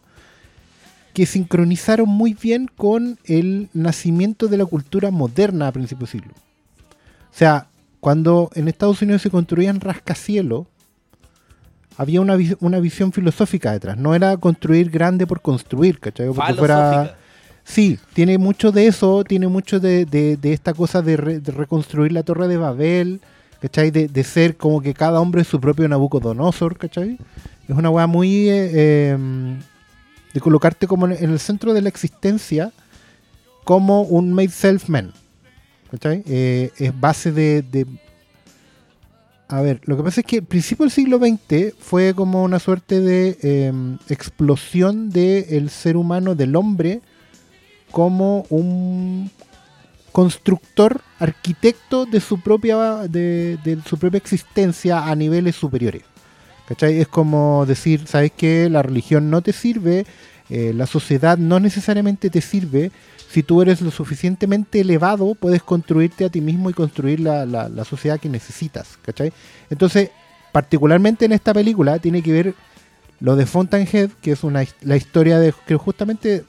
que 1.15 1.27
sincronizaron 1.27 2.09
muy 2.09 2.35
bien 2.35 2.69
con 2.77 3.19
el 3.25 3.69
nacimiento 3.73 4.49
de 4.49 4.59
la 4.59 4.67
cultura 4.67 5.11
moderna 5.11 5.69
a 5.69 5.73
principios 5.73 6.13
del 6.13 6.21
siglo. 6.21 6.35
O 6.35 7.37
sea, 7.37 7.69
cuando 8.01 8.51
en 8.55 8.69
Estados 8.69 9.03
Unidos 9.03 9.23
se 9.23 9.31
construían 9.31 9.81
rascacielos, 9.81 10.67
había 11.97 12.21
una, 12.21 12.37
vis- 12.37 12.57
una 12.61 12.81
visión 12.81 13.13
filosófica 13.13 13.73
detrás. 13.73 13.97
No 13.99 14.15
era 14.15 14.37
construir 14.39 14.91
grande 14.91 15.27
por 15.27 15.41
construir, 15.43 15.99
¿cachai? 16.01 16.27
Porque 16.29 16.41
fuera. 16.59 17.17
Sí, 17.63 17.99
tiene 18.15 18.39
mucho 18.39 18.73
de 18.73 18.87
eso, 18.87 19.23
tiene 19.23 19.47
mucho 19.49 19.79
de, 19.81 20.07
de- 20.07 20.37
de 20.37 20.53
esta 20.53 20.73
cosa 20.73 21.03
de, 21.03 21.17
re- 21.17 21.41
de 21.41 21.53
reconstruir 21.53 22.13
la 22.13 22.23
Torre 22.23 22.49
de 22.49 22.57
Babel, 22.57 23.21
¿cachai? 23.61 23.91
De, 23.91 24.09
ser 24.25 24.57
como 24.57 24.81
que 24.81 24.95
cada 24.95 25.21
hombre 25.21 25.43
es 25.43 25.49
su 25.49 25.61
propio 25.61 25.87
Nabucodonosor, 25.89 26.79
¿cachai? 26.79 27.19
Es 27.69 27.77
una 27.77 27.91
weá 27.91 28.07
muy... 28.07 28.49
eh, 28.49 28.71
eh, 28.73 29.57
de 30.33 30.41
colocarte 30.41 30.87
como 30.87 31.07
en 31.07 31.31
el 31.31 31.39
centro 31.41 31.75
de 31.75 31.83
la 31.83 31.89
existencia 31.89 32.71
como 33.65 34.03
un 34.03 34.33
made 34.33 34.49
self 34.51 34.89
man, 34.89 35.13
¿cachai? 35.91 36.23
Eh, 36.27 36.71
es 36.79 36.99
base 36.99 37.33
de, 37.33 37.87
A 39.49 39.61
ver, 39.63 39.81
lo 39.85 39.97
que 39.97 40.03
pasa 40.03 40.21
es 40.21 40.27
que 40.27 40.37
el 40.37 40.45
principio 40.45 40.85
del 40.85 40.93
siglo 40.93 41.19
XX 41.19 41.75
fue 41.79 42.15
como 42.15 42.45
una 42.45 42.59
suerte 42.59 43.01
de 43.01 43.37
eh, 43.43 43.73
explosión 44.09 45.11
del 45.11 45.71
ser 45.71 45.97
humano, 45.97 46.35
del 46.35 46.55
hombre, 46.57 47.01
como 47.91 48.47
un 48.51 49.31
constructor, 50.13 51.01
arquitecto 51.19 52.07
de 52.07 52.21
su 52.21 52.41
propia, 52.41 53.09
de, 53.09 53.59
de 53.65 53.79
su 53.87 53.99
propia 53.99 54.19
existencia 54.19 55.07
a 55.07 55.15
niveles 55.15 55.57
superiores. 55.57 56.03
¿Cachai? 56.67 57.01
Es 57.01 57.09
como 57.09 57.67
decir, 57.67 58.07
¿sabes 58.07 58.31
qué? 58.37 58.69
La 58.71 58.83
religión 58.83 59.29
no 59.29 59.43
te 59.43 59.53
sirve, 59.53 60.07
eh, 60.51 60.73
la 60.75 60.87
sociedad 60.87 61.37
no 61.37 61.61
necesariamente 61.61 62.31
te 62.31 62.41
sirve. 62.41 62.91
Si 63.33 63.43
tú 63.45 63.63
eres 63.63 63.81
lo 63.81 63.91
suficientemente 63.93 64.81
elevado, 64.81 65.35
puedes 65.37 65.63
construirte 65.63 66.25
a 66.25 66.31
ti 66.31 66.41
mismo 66.41 66.69
y 66.69 66.73
construir 66.73 67.21
la, 67.21 67.47
la- 67.47 67.85
sociedad 67.85 68.19
que 68.19 68.29
necesitas. 68.29 68.99
¿Cachai? 69.03 69.33
Entonces, 69.71 70.11
particularmente 70.53 71.27
en 71.27 71.33
esta 71.33 71.55
película, 71.55 71.99
tiene 72.01 72.23
que 72.23 72.33
ver 72.33 72.55
lo 73.21 73.37
de 73.37 73.47
Fountainhead, 73.47 74.11
que 74.21 74.33
es 74.33 74.43
una, 74.43 74.65
la 74.83 74.97
historia 74.97 75.39
de 75.39 75.55
que 75.67 75.77
justamente 75.77 76.45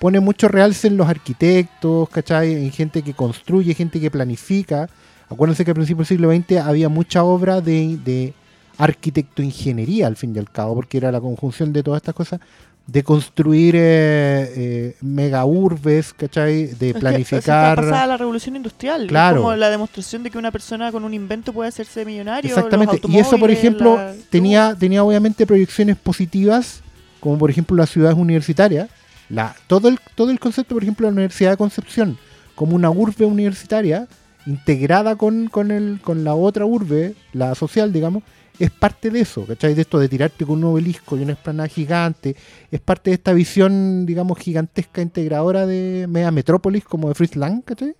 pone 0.00 0.18
mucho 0.18 0.48
realce 0.48 0.88
en 0.88 0.96
los 0.96 1.08
arquitectos, 1.08 2.08
¿cachai? 2.08 2.52
En 2.52 2.72
gente 2.72 3.02
que 3.02 3.14
construye, 3.14 3.72
gente 3.74 4.00
que 4.00 4.10
planifica. 4.10 4.88
Acuérdense 5.28 5.64
que 5.64 5.70
al 5.70 5.76
principio 5.76 5.98
del 5.98 6.06
siglo 6.06 6.32
XX 6.34 6.66
había 6.66 6.88
mucha 6.88 7.22
obra 7.22 7.60
de, 7.60 7.96
de 8.04 8.34
arquitecto-ingeniería, 8.78 10.06
al 10.06 10.16
fin 10.16 10.34
y 10.34 10.38
al 10.38 10.50
cabo, 10.50 10.74
porque 10.74 10.96
era 10.98 11.12
la 11.12 11.20
conjunción 11.20 11.72
de 11.72 11.82
todas 11.82 11.98
estas 12.00 12.14
cosas, 12.14 12.40
de 12.86 13.02
construir 13.04 13.74
eh, 13.76 14.52
eh, 14.56 14.96
mega 15.00 15.44
urbes, 15.44 16.12
¿cachai? 16.12 16.66
De 16.66 16.88
Es 16.88 16.94
que 16.94 17.00
planificar. 17.00 17.76
pasada 17.76 18.06
la 18.06 18.16
revolución 18.16 18.56
industrial. 18.56 19.06
Claro. 19.06 19.36
Es 19.36 19.42
como 19.42 19.56
la 19.56 19.70
demostración 19.70 20.22
de 20.22 20.30
que 20.30 20.38
una 20.38 20.50
persona 20.50 20.90
con 20.92 21.04
un 21.04 21.14
invento 21.14 21.52
puede 21.52 21.68
hacerse 21.68 22.04
millonario. 22.04 22.48
Exactamente. 22.48 23.00
Y 23.08 23.18
eso, 23.18 23.38
por 23.38 23.50
ejemplo, 23.50 23.96
la- 23.96 24.14
tenía, 24.30 24.76
tenía 24.78 25.04
obviamente 25.04 25.46
proyecciones 25.46 25.96
positivas, 25.96 26.80
como 27.20 27.38
por 27.38 27.50
ejemplo 27.50 27.76
las 27.76 27.90
ciudades 27.90 28.18
universitarias. 28.18 28.88
La, 29.28 29.54
todo, 29.68 29.88
el, 29.88 29.98
todo 30.14 30.30
el 30.30 30.38
concepto, 30.40 30.74
por 30.74 30.82
ejemplo, 30.82 31.06
de 31.06 31.12
la 31.12 31.14
Universidad 31.14 31.52
de 31.52 31.56
Concepción, 31.56 32.18
como 32.54 32.74
una 32.76 32.90
urbe 32.90 33.24
universitaria, 33.24 34.06
integrada 34.44 35.16
con, 35.16 35.46
con, 35.48 35.70
el, 35.70 36.00
con 36.02 36.24
la 36.24 36.34
otra 36.34 36.66
urbe, 36.66 37.14
la 37.32 37.54
social, 37.54 37.92
digamos, 37.92 38.24
es 38.64 38.70
parte 38.70 39.10
de 39.10 39.20
eso, 39.20 39.44
¿cachai? 39.46 39.74
De 39.74 39.82
esto 39.82 39.98
de 39.98 40.08
tirarte 40.08 40.44
con 40.46 40.58
un 40.58 40.64
obelisco 40.64 41.16
y 41.16 41.22
una 41.22 41.32
esplanada 41.32 41.68
gigante, 41.68 42.36
es 42.70 42.80
parte 42.80 43.10
de 43.10 43.14
esta 43.14 43.32
visión, 43.32 44.06
digamos, 44.06 44.38
gigantesca 44.38 45.02
integradora 45.02 45.66
de 45.66 46.06
media 46.08 46.30
metrópolis, 46.30 46.84
como 46.84 47.08
de 47.08 47.14
Fritz 47.14 47.36
Lang, 47.36 47.62
¿cachai? 47.62 47.94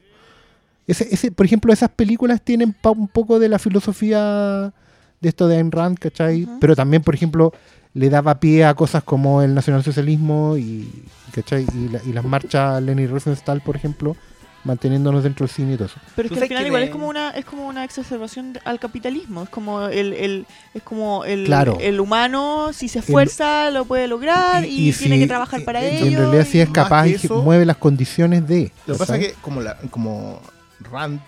Ese, 0.86 1.08
ese, 1.14 1.30
por 1.30 1.46
ejemplo, 1.46 1.72
esas 1.72 1.90
películas 1.90 2.42
tienen 2.42 2.72
pa- 2.72 2.90
un 2.90 3.08
poco 3.08 3.38
de 3.38 3.48
la 3.48 3.58
filosofía 3.58 4.72
de 5.20 5.28
esto 5.28 5.46
de 5.48 5.56
Ayn 5.56 5.70
Rand, 5.70 5.98
¿cachai? 5.98 6.48
Pero 6.60 6.74
también, 6.74 7.02
por 7.02 7.14
ejemplo, 7.14 7.52
le 7.94 8.08
daba 8.10 8.40
pie 8.40 8.64
a 8.64 8.74
cosas 8.74 9.02
como 9.04 9.42
el 9.42 9.54
nacionalsocialismo 9.54 10.56
y, 10.56 10.88
¿cachai? 11.34 11.66
y, 11.74 11.88
la- 11.88 12.00
y 12.04 12.12
las 12.12 12.24
marchas 12.24 12.82
Leni 12.82 13.06
Riefenstahl, 13.06 13.60
por 13.62 13.76
ejemplo, 13.76 14.16
manteniéndonos 14.64 15.24
dentro 15.24 15.46
del 15.46 15.54
cine 15.54 15.72
y 15.72 15.76
todo 15.76 15.86
eso. 15.86 15.98
Pero 16.14 16.26
es 16.26 16.30
¿Tú 16.30 16.34
que 16.36 16.42
al 16.42 16.48
final 16.48 16.62
que 16.62 16.68
igual 16.68 16.82
es 16.84 16.90
como 16.90 17.08
una 17.08 17.30
es 17.30 17.44
como 17.44 17.66
una 17.66 17.82
exacerbación 17.84 18.52
de- 18.52 18.60
al 18.64 18.78
capitalismo, 18.78 19.42
es 19.42 19.48
como 19.48 19.86
el, 19.88 20.12
el 20.12 20.46
es 20.74 20.82
como 20.82 21.24
el, 21.24 21.44
Claro. 21.46 21.78
el 21.80 21.98
humano 22.00 22.70
si 22.72 22.88
se 22.88 23.00
esfuerza 23.00 23.70
lo 23.70 23.84
puede 23.84 24.06
lograr 24.06 24.64
y, 24.64 24.90
y 24.90 24.92
tiene 24.92 25.16
si- 25.16 25.20
que 25.22 25.26
trabajar 25.26 25.64
para 25.64 25.82
y 25.82 25.96
ello. 25.96 26.06
en 26.06 26.16
realidad 26.16 26.46
sí 26.48 26.60
es 26.60 26.66
y- 26.68 26.70
Más 26.70 26.74
capaz 26.84 27.08
y 27.08 27.14
eso- 27.14 27.42
mueve 27.42 27.64
las 27.66 27.76
condiciones 27.76 28.46
de... 28.46 28.70
Lo 28.86 28.94
que 28.94 28.98
pasa 28.98 29.16
es 29.16 29.26
que 29.28 29.34
como, 29.40 29.60
la, 29.60 29.76
como 29.90 30.40
Rand 30.80 31.20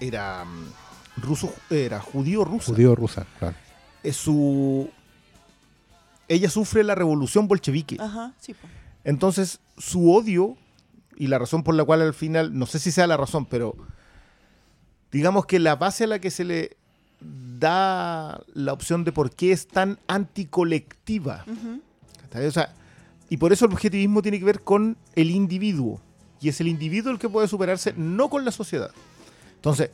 era 0.00 0.44
mm, 0.44 1.22
ruso, 1.22 1.54
era 1.70 2.00
judío 2.00 2.44
ruso. 2.44 2.72
Judío 2.72 2.94
rusa, 2.96 3.24
claro. 3.38 3.54
Es 4.02 4.16
su 4.16 4.88
ella 6.28 6.48
sufre 6.48 6.84
la 6.84 6.94
revolución 6.94 7.48
bolchevique. 7.48 7.96
Ajá, 8.00 8.32
sí. 8.40 8.54
Entonces, 9.04 9.58
su 9.78 10.12
odio 10.12 10.56
y 11.20 11.26
la 11.28 11.38
razón 11.38 11.62
por 11.62 11.74
la 11.74 11.84
cual 11.84 12.00
al 12.02 12.14
final, 12.14 12.56
no 12.58 12.64
sé 12.66 12.78
si 12.78 12.90
sea 12.90 13.06
la 13.06 13.16
razón, 13.16 13.44
pero 13.46 13.76
digamos 15.12 15.44
que 15.46 15.58
la 15.58 15.76
base 15.76 16.04
a 16.04 16.06
la 16.06 16.18
que 16.18 16.30
se 16.30 16.44
le 16.44 16.76
da 17.20 18.40
la 18.54 18.72
opción 18.72 19.04
de 19.04 19.12
por 19.12 19.30
qué 19.30 19.52
es 19.52 19.68
tan 19.68 19.98
anticolectiva. 20.08 21.44
Y 23.28 23.36
por 23.36 23.52
eso 23.52 23.66
el 23.66 23.72
objetivismo 23.72 24.22
tiene 24.22 24.38
que 24.38 24.44
ver 24.44 24.60
con 24.62 24.96
el 25.14 25.30
individuo. 25.30 26.00
Y 26.40 26.48
es 26.48 26.60
el 26.60 26.68
individuo 26.68 27.12
el 27.12 27.18
que 27.18 27.28
puede 27.28 27.48
superarse, 27.48 27.92
no 27.96 28.30
con 28.30 28.44
la 28.44 28.50
sociedad. 28.50 28.90
Entonces, 29.56 29.90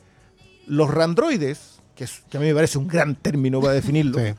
los 0.65 0.89
randroides, 0.89 1.79
que, 1.95 2.05
es- 2.05 2.23
que 2.29 2.37
a 2.37 2.39
mí 2.39 2.45
me 2.47 2.55
parece 2.55 2.77
un 2.77 2.87
gran 2.87 3.15
término 3.15 3.59
para 3.59 3.73
definirlo, 3.73 4.17
Sí. 4.23 4.33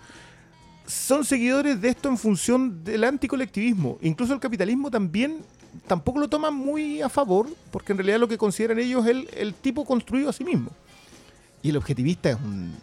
son 0.86 1.24
seguidores 1.26 1.80
de 1.82 1.90
esto 1.90 2.08
en 2.08 2.16
función 2.16 2.82
del 2.82 3.04
anticolectivismo. 3.04 3.98
Incluso 4.00 4.32
el 4.32 4.40
capitalismo 4.40 4.90
también 4.90 5.44
tampoco 5.86 6.18
lo 6.20 6.28
toman 6.28 6.54
muy 6.54 7.00
a 7.02 7.08
favor, 7.08 7.46
porque 7.70 7.92
en 7.92 7.98
realidad 7.98 8.18
lo 8.18 8.28
que 8.28 8.38
consideran 8.38 8.78
ellos 8.78 9.04
es 9.04 9.10
el, 9.10 9.28
el 9.36 9.54
tipo 9.54 9.84
construido 9.84 10.28
a 10.30 10.32
sí 10.32 10.44
mismo. 10.44 10.70
Y 11.62 11.70
el 11.70 11.76
objetivista 11.76 12.30
es 12.30 12.36
un... 12.36 12.74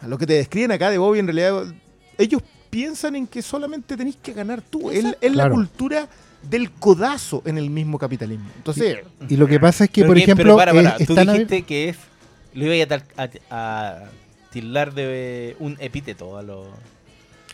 A 0.00 0.08
lo 0.08 0.18
que 0.18 0.26
te 0.26 0.34
describen 0.34 0.72
acá 0.72 0.90
de 0.90 0.98
Bobby, 0.98 1.18
en 1.20 1.26
realidad, 1.26 1.64
ellos 2.18 2.42
piensan 2.70 3.16
en 3.16 3.26
que 3.26 3.40
solamente 3.40 3.96
tenéis 3.96 4.16
que 4.22 4.32
ganar 4.32 4.60
tú. 4.60 4.90
Es, 4.90 5.04
es 5.20 5.34
la 5.34 5.48
cultura 5.48 6.08
del 6.42 6.70
codazo 6.72 7.40
en 7.46 7.56
el 7.56 7.70
mismo 7.70 7.98
capitalismo. 7.98 8.50
Entonces, 8.56 8.98
Y 9.28 9.36
lo 9.36 9.46
que 9.46 9.58
pasa 9.60 9.84
es 9.84 9.90
que, 9.90 10.02
Pero 10.02 10.08
por 10.08 10.16
que- 10.16 10.22
ejemplo, 10.24 10.44
pero 10.44 10.56
para, 10.56 10.72
para, 10.74 10.90
eh, 10.98 11.06
tú 11.06 11.12
están 11.14 11.28
a 11.28 11.32
ver- 11.32 11.46
dijiste 11.46 11.62
que 11.66 11.88
es. 11.90 11.96
Lo 12.52 12.72
iba 12.72 12.84
a, 12.84 12.86
tal- 12.86 13.04
a, 13.16 13.28
a 13.50 14.02
tildar 14.52 14.92
de 14.92 15.56
un 15.58 15.76
epíteto 15.80 16.36
a 16.36 16.42
los. 16.42 16.66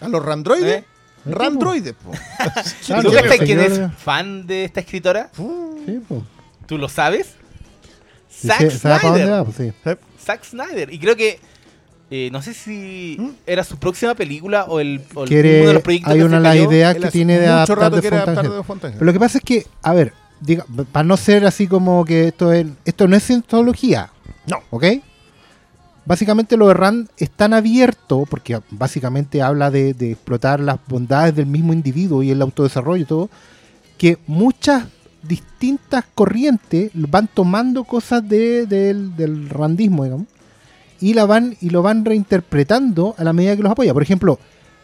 a 0.01 0.09
los 0.09 0.25
randroides, 0.25 0.81
¿Eh? 0.81 0.85
Randroides, 1.25 1.95
po. 1.95 2.11
¿Tú 3.03 3.11
sabes 3.13 3.41
quién 3.41 3.61
es 3.61 3.81
fan 3.99 4.47
de 4.47 4.65
esta 4.65 4.81
escritora? 4.81 5.31
Sí, 5.37 6.01
pues. 6.09 6.23
¿Tú 6.67 6.79
lo 6.79 6.89
sabes? 6.89 7.35
Sí, 8.29 8.49
Zack 8.49 8.71
sí, 8.71 8.79
¿sabe 8.79 8.95
para 9.01 9.09
dónde 9.09 9.21
Snyder. 9.25 9.33
va? 9.41 9.45
Pues 9.45 9.57
sí. 9.57 9.73
Zack 10.25 10.45
Snyder. 10.45 10.93
Y 10.95 10.99
creo 10.99 11.17
que. 11.17 11.41
eh, 12.11 12.29
no 12.33 12.43
sé 12.43 12.55
si 12.55 13.17
¿Mm? 13.19 13.31
era 13.47 13.65
su 13.65 13.77
próxima 13.79 14.15
película 14.15 14.65
o 14.65 14.81
el, 14.81 15.03
o 15.15 15.23
uno 15.23 15.31
de 15.31 15.73
los 15.73 15.83
proyectos 15.83 16.13
hay 16.13 16.19
que 16.19 16.25
una 16.25 16.39
se 16.39 16.43
cayó. 16.45 16.71
ideas 16.71 16.97
Él 16.97 17.03
que 17.03 17.11
tiene 17.11 17.39
de 17.39 17.47
adaptar 17.49 17.79
rato 17.79 18.01
de 18.01 18.09
adaptar 18.09 18.49
de. 18.51 18.63
Pero 18.93 19.05
lo 19.05 19.13
que 19.13 19.19
pasa 19.21 19.39
es 19.39 19.45
que, 19.45 19.67
a 19.83 19.93
ver, 19.93 20.13
diga, 20.41 20.65
para 20.93 21.05
no 21.05 21.17
ser 21.17 21.45
así 21.45 21.67
como 21.67 22.05
que 22.05 22.29
esto 22.29 22.53
es, 22.53 22.67
esto 22.85 23.09
no 23.09 23.17
es 23.17 23.25
cientología. 23.25 24.11
No. 24.47 24.59
¿Ok? 24.71 24.85
Básicamente 26.11 26.57
lo 26.57 26.67
de 26.67 26.75
Rand 26.75 27.09
es 27.19 27.31
tan 27.31 27.55
abierto, 27.55 28.27
porque 28.29 28.61
básicamente 28.73 29.43
habla 29.43 29.71
de, 29.71 29.91
explotar 29.91 30.59
las 30.59 30.81
bondades 30.89 31.37
del 31.37 31.47
mismo 31.47 31.73
individuo 31.73 32.25
y 32.25 32.33
el 32.33 32.43
autodesarrollo 32.43 33.03
y 33.05 33.07
todo, 33.07 33.31
que 33.97 34.19
muchas 34.27 34.87
distintas 35.23 36.05
corrientes 36.17 36.91
van 36.95 37.29
tomando 37.33 37.85
cosas 37.85 38.29
de- 38.29 38.67
del, 38.67 39.49
randismo, 39.51 40.03
digamos, 40.03 40.27
y 41.01 41.15
la 41.15 41.27
van 41.27 41.57
y 41.61 41.71
lo 41.71 41.81
van 41.81 42.05
reinterpretando 42.05 43.15
a 43.17 43.23
la 43.23 43.33
medida 43.33 43.55
que 43.55 43.63
los 43.63 43.71
apoya. 43.71 43.93
Por 43.95 44.03
ejemplo, 44.03 44.41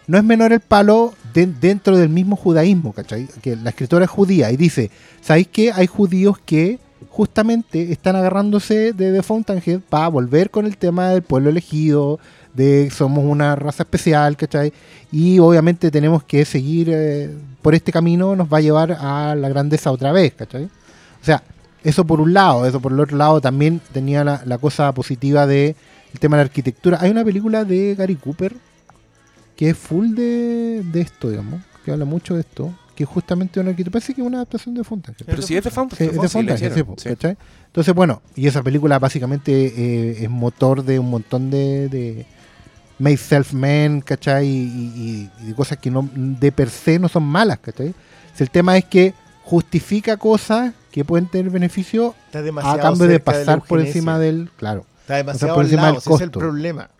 no 0.06 0.18
es 0.18 0.22
menor 0.22 0.52
el 0.52 0.60
palo 0.60 1.12
de- 1.34 1.46
dentro 1.48 1.96
del 1.96 2.08
mismo 2.08 2.36
judaísmo, 2.36 2.92
¿cachai? 2.92 3.26
Que 3.42 3.56
la 3.56 3.70
escritora 3.70 4.04
es 4.04 4.10
judía 4.12 4.52
y 4.52 4.56
dice, 4.56 4.92
¿sabéis 5.22 5.48
que 5.48 5.72
hay 5.72 5.88
judíos 5.88 6.38
que 6.38 6.78
justamente 7.16 7.92
están 7.92 8.14
agarrándose 8.14 8.92
de 8.92 9.10
The 9.10 9.22
Fountainhead 9.22 9.80
para 9.88 10.08
volver 10.08 10.50
con 10.50 10.66
el 10.66 10.76
tema 10.76 11.08
del 11.08 11.22
pueblo 11.22 11.48
elegido, 11.48 12.20
de 12.52 12.90
somos 12.90 13.24
una 13.24 13.56
raza 13.56 13.84
especial, 13.84 14.36
¿cachai? 14.36 14.70
Y 15.10 15.38
obviamente 15.38 15.90
tenemos 15.90 16.24
que 16.24 16.44
seguir 16.44 16.90
eh, 16.92 17.30
por 17.62 17.74
este 17.74 17.90
camino, 17.90 18.36
nos 18.36 18.52
va 18.52 18.58
a 18.58 18.60
llevar 18.60 18.92
a 19.00 19.34
la 19.34 19.48
grandeza 19.48 19.90
otra 19.90 20.12
vez, 20.12 20.34
¿cachai? 20.34 20.64
O 20.64 21.24
sea, 21.24 21.42
eso 21.82 22.04
por 22.04 22.20
un 22.20 22.34
lado, 22.34 22.66
eso 22.66 22.80
por 22.80 22.92
el 22.92 23.00
otro 23.00 23.16
lado 23.16 23.40
también 23.40 23.80
tenía 23.94 24.22
la, 24.22 24.42
la 24.44 24.58
cosa 24.58 24.92
positiva 24.92 25.46
de 25.46 25.74
el 26.12 26.20
tema 26.20 26.36
de 26.36 26.42
la 26.42 26.48
arquitectura. 26.48 26.98
Hay 27.00 27.10
una 27.10 27.24
película 27.24 27.64
de 27.64 27.94
Gary 27.94 28.16
Cooper 28.16 28.54
que 29.56 29.70
es 29.70 29.78
full 29.78 30.14
de, 30.14 30.82
de 30.84 31.00
esto, 31.00 31.30
digamos, 31.30 31.62
que 31.82 31.92
habla 31.92 32.04
mucho 32.04 32.34
de 32.34 32.40
esto, 32.40 32.74
que 32.96 33.04
es 33.04 33.08
justamente 33.08 33.60
una 33.60 33.70
arquitectura, 33.70 33.92
parece 34.00 34.14
que 34.14 34.22
es 34.22 34.26
una 34.26 34.38
adaptación 34.38 34.74
de 34.74 34.82
Fountainhead. 34.82 35.24
Pero 35.26 35.42
si 35.42 35.56
es 35.56 35.62
de 35.62 35.70
Fountain, 35.70 35.98
Sí, 36.10 36.16
es 36.16 36.20
de 36.22 36.28
Fountainhead, 36.28 36.74
sí, 36.74 36.82
po, 36.82 36.96
¿cachai? 36.96 37.36
Entonces, 37.66 37.94
bueno, 37.94 38.22
y 38.34 38.46
esa 38.48 38.62
película 38.62 38.98
básicamente 38.98 39.52
eh, 39.66 40.24
es 40.24 40.30
motor 40.30 40.82
de 40.82 40.98
un 40.98 41.10
montón 41.10 41.50
de, 41.50 41.88
de 41.90 42.26
Made 42.98 43.18
Self 43.18 43.52
Men, 43.52 44.00
¿cachai? 44.00 44.46
Y, 44.48 44.50
y- 44.50 45.30
y 45.42 45.46
de 45.48 45.54
cosas 45.54 45.76
que 45.78 45.90
no 45.90 46.08
de 46.12 46.50
per 46.50 46.70
se 46.70 46.98
no 46.98 47.08
son 47.08 47.22
malas, 47.24 47.58
¿cachai? 47.58 47.94
Si 48.34 48.42
el 48.42 48.50
tema 48.50 48.76
es 48.78 48.86
que 48.86 49.12
justifica 49.44 50.16
cosas 50.16 50.72
que 50.90 51.04
pueden 51.04 51.26
tener 51.28 51.50
beneficio 51.50 52.14
a 52.62 52.78
cambio 52.78 53.06
de 53.06 53.20
pasar 53.20 53.62
por 53.62 53.80
encima 53.80 54.18
del... 54.18 54.50
Claro. 54.56 54.86
Está 55.02 55.16
demasiado 55.16 55.54
por 55.54 55.60
al 55.60 55.66
encima 55.66 55.82
lado, 55.82 55.94
del 55.94 56.00
ese 56.00 56.14
es 56.14 56.20
el 56.22 56.26
costo. 56.30 56.38
problema. 56.40 56.90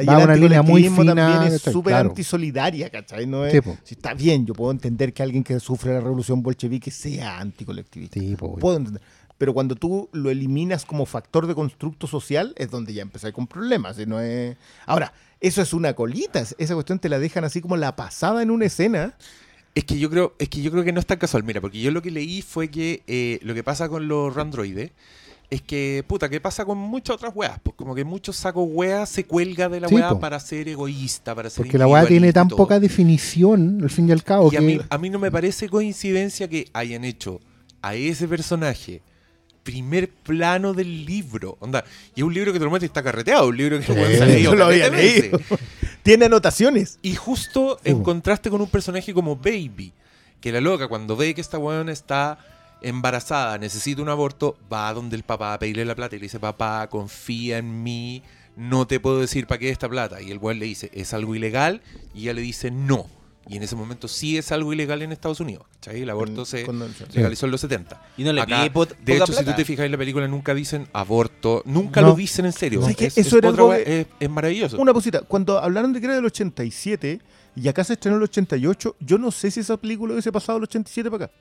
Sea, 0.00 0.02
y 0.02 0.06
Va 0.06 0.18
el 0.18 0.24
una 0.24 0.36
línea 0.36 0.62
muy 0.62 0.88
fina, 0.88 1.14
también 1.14 1.52
es 1.54 1.62
súper 1.62 1.92
Claro. 1.92 2.10
antisolidaria, 2.10 2.90
¿cachai? 2.90 3.26
No 3.26 3.44
es, 3.46 3.52
Sí, 3.52 3.70
si 3.84 3.94
está 3.94 4.14
bien, 4.14 4.44
yo 4.46 4.54
puedo 4.54 4.70
entender 4.70 5.12
que 5.12 5.22
alguien 5.22 5.42
que 5.44 5.58
sufre 5.60 5.92
la 5.94 6.00
revolución 6.00 6.42
bolchevique 6.42 6.90
sea 6.90 7.38
anticolectivista. 7.40 8.18
Sí, 8.20 8.34
po, 8.36 8.56
Puedo 8.56 8.76
entender. 8.78 9.02
Pero 9.38 9.52
cuando 9.52 9.74
tú 9.74 10.08
lo 10.12 10.30
eliminas 10.30 10.84
como 10.84 11.06
factor 11.06 11.46
de 11.46 11.54
constructo 11.54 12.06
social, 12.06 12.54
es 12.56 12.70
donde 12.70 12.94
ya 12.94 13.02
empezás 13.02 13.32
con 13.32 13.46
problemas. 13.46 13.98
y 13.98 14.06
no 14.06 14.20
es... 14.20 14.56
Ahora, 14.86 15.12
eso 15.40 15.60
es 15.60 15.72
una 15.74 15.92
colita. 15.94 16.40
es- 16.40 16.54
Esa 16.58 16.74
cuestión 16.74 16.98
te 17.00 17.08
la 17.08 17.18
dejan 17.18 17.44
así 17.44 17.60
como 17.60 17.76
la 17.76 17.96
pasada 17.96 18.42
en 18.42 18.50
una 18.50 18.66
escena. 18.66 19.14
Es 19.74 19.84
que 19.84 19.98
yo 19.98 20.08
creo, 20.08 20.34
es 20.38 20.48
que 20.48 20.62
yo 20.62 20.70
creo 20.70 20.84
que 20.84 20.92
no 20.92 21.00
es 21.00 21.06
tan 21.06 21.18
casual, 21.18 21.42
mira, 21.42 21.60
porque 21.60 21.80
yo 21.80 21.90
lo 21.90 22.00
que 22.00 22.12
leí 22.12 22.42
fue 22.42 22.68
que 22.68 23.02
eh, 23.08 23.40
lo 23.42 23.54
que 23.54 23.64
pasa 23.64 23.88
con 23.88 24.06
los 24.06 24.32
randroides 24.32 24.92
es 25.54 25.62
que, 25.62 26.04
puta, 26.06 26.28
¿qué 26.28 26.40
pasa 26.40 26.64
con 26.64 26.78
muchas 26.78 27.16
otras 27.16 27.32
weas? 27.34 27.58
Pues 27.62 27.76
como 27.76 27.94
que 27.94 28.04
muchos 28.04 28.36
sacos 28.36 28.66
weas 28.70 29.08
se 29.08 29.24
cuelga 29.24 29.68
de 29.68 29.80
la 29.80 29.88
Sí, 29.88 29.94
wea 29.94 30.10
po. 30.10 30.20
para 30.20 30.38
ser 30.40 30.68
egoísta, 30.68 31.34
para 31.34 31.50
ser 31.50 31.64
Porque 31.64 31.78
la 31.78 31.86
weá 31.86 32.06
tiene 32.06 32.32
tan 32.32 32.48
poca 32.48 32.78
definición, 32.80 33.80
al 33.82 33.90
fin 33.90 34.08
y 34.08 34.12
al 34.12 34.22
cabo, 34.22 34.50
Y 34.52 34.56
a 34.56 34.60
que... 34.60 34.64
mí, 34.64 34.80
a 34.88 34.98
mí 34.98 35.10
no 35.10 35.18
me 35.18 35.30
parece 35.30 35.68
coincidencia 35.68 36.48
que 36.48 36.68
hayan 36.72 37.04
hecho 37.04 37.40
a 37.82 37.94
ese 37.94 38.26
personaje 38.28 39.02
primer 39.62 40.10
plano 40.10 40.74
del 40.74 41.06
libro. 41.06 41.56
Onda, 41.60 41.84
y 42.14 42.20
es 42.20 42.24
un 42.24 42.34
libro 42.34 42.52
que 42.52 42.58
te 42.58 42.64
lo 42.64 42.70
muestra 42.70 42.84
y 42.84 42.88
está 42.88 43.02
carreteado, 43.02 43.48
un 43.48 43.56
libro 43.56 43.80
que 43.80 43.92
weón 43.92 44.12
se 44.12 44.22
ha 44.22 44.26
leído 44.26 44.54
lo 44.54 44.66
había 44.66 44.90
leído. 44.90 45.40
Tiene 46.02 46.26
anotaciones. 46.26 46.98
Y 47.00 47.14
justo 47.14 47.78
Sí, 47.82 47.90
en 47.90 47.98
po. 47.98 48.02
contraste 48.04 48.50
con 48.50 48.60
un 48.60 48.68
personaje 48.68 49.14
como 49.14 49.36
Baby, 49.36 49.92
que 50.40 50.52
la 50.52 50.60
loca 50.60 50.86
cuando 50.88 51.16
ve 51.16 51.34
que 51.34 51.40
esta 51.40 51.56
weón 51.58 51.88
está 51.88 52.38
embarazada, 52.82 53.58
necesita 53.58 54.02
un 54.02 54.08
aborto, 54.08 54.56
va 54.72 54.92
donde 54.92 55.16
el 55.16 55.22
papá 55.22 55.54
a 55.54 55.58
pedirle 55.58 55.84
la 55.84 55.94
plata 55.94 56.16
y 56.16 56.18
le 56.18 56.24
dice, 56.24 56.38
papá, 56.40 56.88
confía 56.88 57.58
en 57.58 57.82
mí, 57.82 58.22
no 58.56 58.86
te 58.86 59.00
puedo 59.00 59.20
decir 59.20 59.46
para 59.46 59.58
qué 59.58 59.70
esta 59.70 59.88
plata. 59.88 60.20
Y 60.22 60.30
el 60.30 60.38
weón 60.38 60.58
le 60.58 60.66
dice, 60.66 60.90
¿es 60.94 61.12
algo 61.14 61.34
ilegal? 61.34 61.80
Y 62.14 62.22
ella 62.22 62.34
le 62.34 62.42
dice, 62.42 62.70
no. 62.70 63.06
Y 63.46 63.56
en 63.58 63.62
ese 63.62 63.76
momento 63.76 64.08
sí 64.08 64.38
es 64.38 64.52
algo 64.52 64.72
ilegal 64.72 65.02
en 65.02 65.12
Estados 65.12 65.38
Unidos. 65.40 65.66
¿cachai? 65.74 66.00
El 66.00 66.08
aborto 66.08 66.46
se 66.46 66.64
Cuando- 66.64 66.88
legalizó 67.12 67.44
en 67.44 67.52
los 67.52 67.60
70. 67.60 68.02
Y 68.16 68.24
no 68.24 68.32
le 68.32 68.40
Acá, 68.40 68.56
pide 68.56 68.70
po- 68.70 68.86
de 68.86 69.16
hecho, 69.16 69.26
si 69.34 69.44
tú 69.44 69.52
te 69.54 69.66
fijas 69.66 69.84
en 69.84 69.92
la 69.92 69.98
película, 69.98 70.26
nunca 70.28 70.54
dicen 70.54 70.88
aborto, 70.94 71.62
nunca 71.66 72.00
No. 72.00 72.08
lo 72.08 72.14
dicen 72.14 72.46
en 72.46 72.52
serio. 72.52 72.80
¿Sabes 72.80 72.96
qué? 72.96 73.06
Es, 73.06 73.18
Eso 73.18 73.28
es 73.36 73.44
era 73.44 73.50
otra 73.50 73.76
que- 73.84 74.06
es 74.18 74.30
maravilloso. 74.30 74.78
Una 74.78 74.94
cosita, 74.94 75.20
cuando 75.22 75.58
hablaron 75.58 75.92
de 75.92 76.00
que 76.00 76.06
era 76.06 76.14
del 76.14 76.24
87 76.24 77.20
y 77.54 77.68
acá 77.68 77.84
se 77.84 77.92
estrenó 77.92 78.16
el 78.16 78.22
88, 78.22 78.96
yo 79.00 79.18
no 79.18 79.30
sé 79.30 79.50
si 79.50 79.60
esa 79.60 79.76
película 79.76 80.14
hubiese 80.14 80.32
pasado 80.32 80.56
el 80.56 80.64
87 80.64 81.10
para 81.10 81.26
acá. 81.26 81.34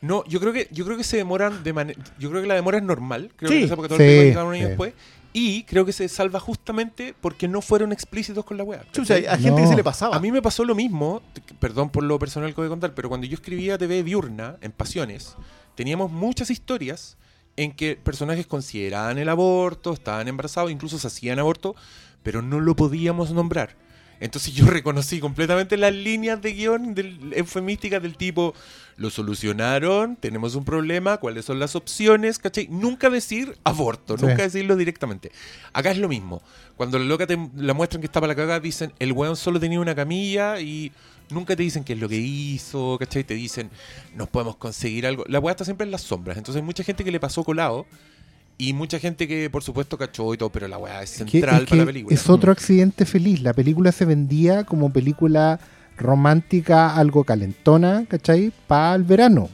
No, 0.00 0.24
yo 0.26 0.38
creo 0.40 0.52
que 0.52 0.68
yo 0.70 0.84
creo 0.84 0.96
que 0.96 1.04
se 1.04 1.16
demoran 1.16 1.64
de 1.64 1.72
manera 1.72 2.02
yo 2.18 2.28
creo 2.30 2.42
que 2.42 2.48
la 2.48 2.54
demora 2.54 2.78
es 2.78 2.84
normal, 2.84 3.30
creo 3.36 3.50
Sí. 3.50 3.58
que 3.60 3.64
esa 3.64 3.74
época 3.74 3.88
todo 3.88 3.98
Sí, 3.98 4.04
el 4.04 4.08
tiempo 4.10 4.24
llegaron 4.28 4.48
un 4.48 4.54
año 4.54 4.62
sí. 4.64 4.68
después 4.68 4.92
y 5.32 5.62
creo 5.64 5.84
que 5.84 5.92
se 5.92 6.08
salva 6.08 6.38
justamente 6.40 7.14
porque 7.20 7.48
no 7.48 7.60
fueron 7.62 7.90
explícitos 7.92 8.44
con 8.44 8.56
la 8.56 8.62
weá. 8.64 8.84
Chucha, 8.92 9.14
a 9.28 9.36
gente 9.36 9.62
que 9.62 9.66
se 9.68 9.74
le 9.74 9.82
pasaba. 9.82 10.14
A 10.16 10.20
mí 10.20 10.30
me 10.30 10.40
pasó 10.42 10.64
lo 10.64 10.74
mismo, 10.76 11.22
perdón 11.58 11.90
por 11.90 12.04
lo 12.04 12.18
personal 12.20 12.50
que 12.50 12.56
voy 12.60 12.66
a 12.66 12.68
contar, 12.68 12.94
pero 12.94 13.08
cuando 13.08 13.26
yo 13.26 13.34
escribía 13.34 13.76
TV 13.78 14.02
Diurna 14.04 14.56
en 14.60 14.70
Pasiones, 14.70 15.34
teníamos 15.74 16.12
muchas 16.12 16.50
historias 16.50 17.16
en 17.56 17.72
que 17.72 17.96
personajes 17.96 18.46
consideraban 18.46 19.18
el 19.18 19.28
aborto, 19.28 19.92
estaban 19.92 20.28
embarazados, 20.28 20.70
incluso 20.70 20.98
se 20.98 21.06
hacían 21.08 21.38
aborto, 21.40 21.74
pero 22.22 22.40
no 22.42 22.60
lo 22.60 22.76
podíamos 22.76 23.32
nombrar. 23.32 23.74
Entonces 24.20 24.54
yo 24.54 24.66
reconocí 24.70 25.20
completamente 25.20 25.76
las 25.76 25.92
líneas 25.94 26.40
de 26.40 26.52
guion 26.52 26.94
del, 26.94 27.32
eufemísticas 27.34 28.02
del 28.02 28.16
tipo, 28.16 28.54
lo 28.96 29.10
solucionaron, 29.10 30.16
tenemos 30.16 30.54
un 30.54 30.64
problema, 30.64 31.16
cuáles 31.18 31.44
son 31.44 31.58
las 31.58 31.74
opciones, 31.76 32.38
¿cachai? 32.38 32.68
Nunca 32.68 33.10
decir 33.10 33.56
aborto, 33.64 34.16
Sí. 34.16 34.24
nunca 34.24 34.42
decirlo 34.42 34.76
directamente. 34.76 35.32
Acá 35.72 35.90
es 35.90 35.98
lo 35.98 36.08
mismo. 36.08 36.42
Cuando 36.76 36.98
la 36.98 37.04
loca 37.04 37.26
te 37.26 37.38
la 37.56 37.74
muestran 37.74 38.00
que 38.00 38.06
está 38.06 38.20
para 38.20 38.32
la 38.32 38.36
cagada, 38.36 38.60
dicen, 38.60 38.92
el 38.98 39.12
weón 39.12 39.36
solo 39.36 39.58
tenía 39.60 39.80
una 39.80 39.94
camilla 39.94 40.60
y 40.60 40.92
nunca 41.30 41.56
te 41.56 41.62
dicen 41.62 41.84
qué 41.84 41.94
es 41.94 41.98
lo 41.98 42.08
que 42.08 42.16
hizo, 42.16 42.96
¿cachai? 42.98 43.24
Te 43.24 43.34
dicen, 43.34 43.70
nos 44.14 44.28
podemos 44.28 44.56
conseguir 44.56 45.06
algo. 45.06 45.24
La 45.28 45.38
weá 45.40 45.52
está 45.52 45.64
siempre 45.64 45.84
en 45.84 45.90
las 45.90 46.02
sombras. 46.02 46.36
Entonces 46.36 46.60
hay 46.60 46.66
mucha 46.66 46.84
gente 46.84 47.02
que 47.04 47.10
le 47.10 47.20
pasó 47.20 47.42
colado 47.44 47.86
y 48.58 48.72
mucha 48.72 48.98
gente 48.98 49.26
que, 49.26 49.50
por 49.50 49.62
supuesto, 49.62 49.98
cachó 49.98 50.32
y 50.34 50.38
todo, 50.38 50.50
pero 50.50 50.68
la 50.68 50.78
weá 50.78 51.02
es 51.02 51.10
que- 51.12 51.28
central 51.28 51.62
es 51.62 51.68
para 51.68 51.80
la 51.82 51.86
película. 51.86 52.14
Es 52.14 52.28
otro 52.30 52.52
accidente 52.52 53.04
feliz. 53.04 53.42
La 53.42 53.52
película 53.52 53.92
se 53.92 54.04
vendía 54.04 54.64
como 54.64 54.92
película 54.92 55.58
romántica, 55.96 56.94
algo 56.96 57.24
calentona, 57.24 58.04
¿cachai? 58.08 58.52
Para 58.66 58.94
el 58.94 59.04
verano. 59.04 59.48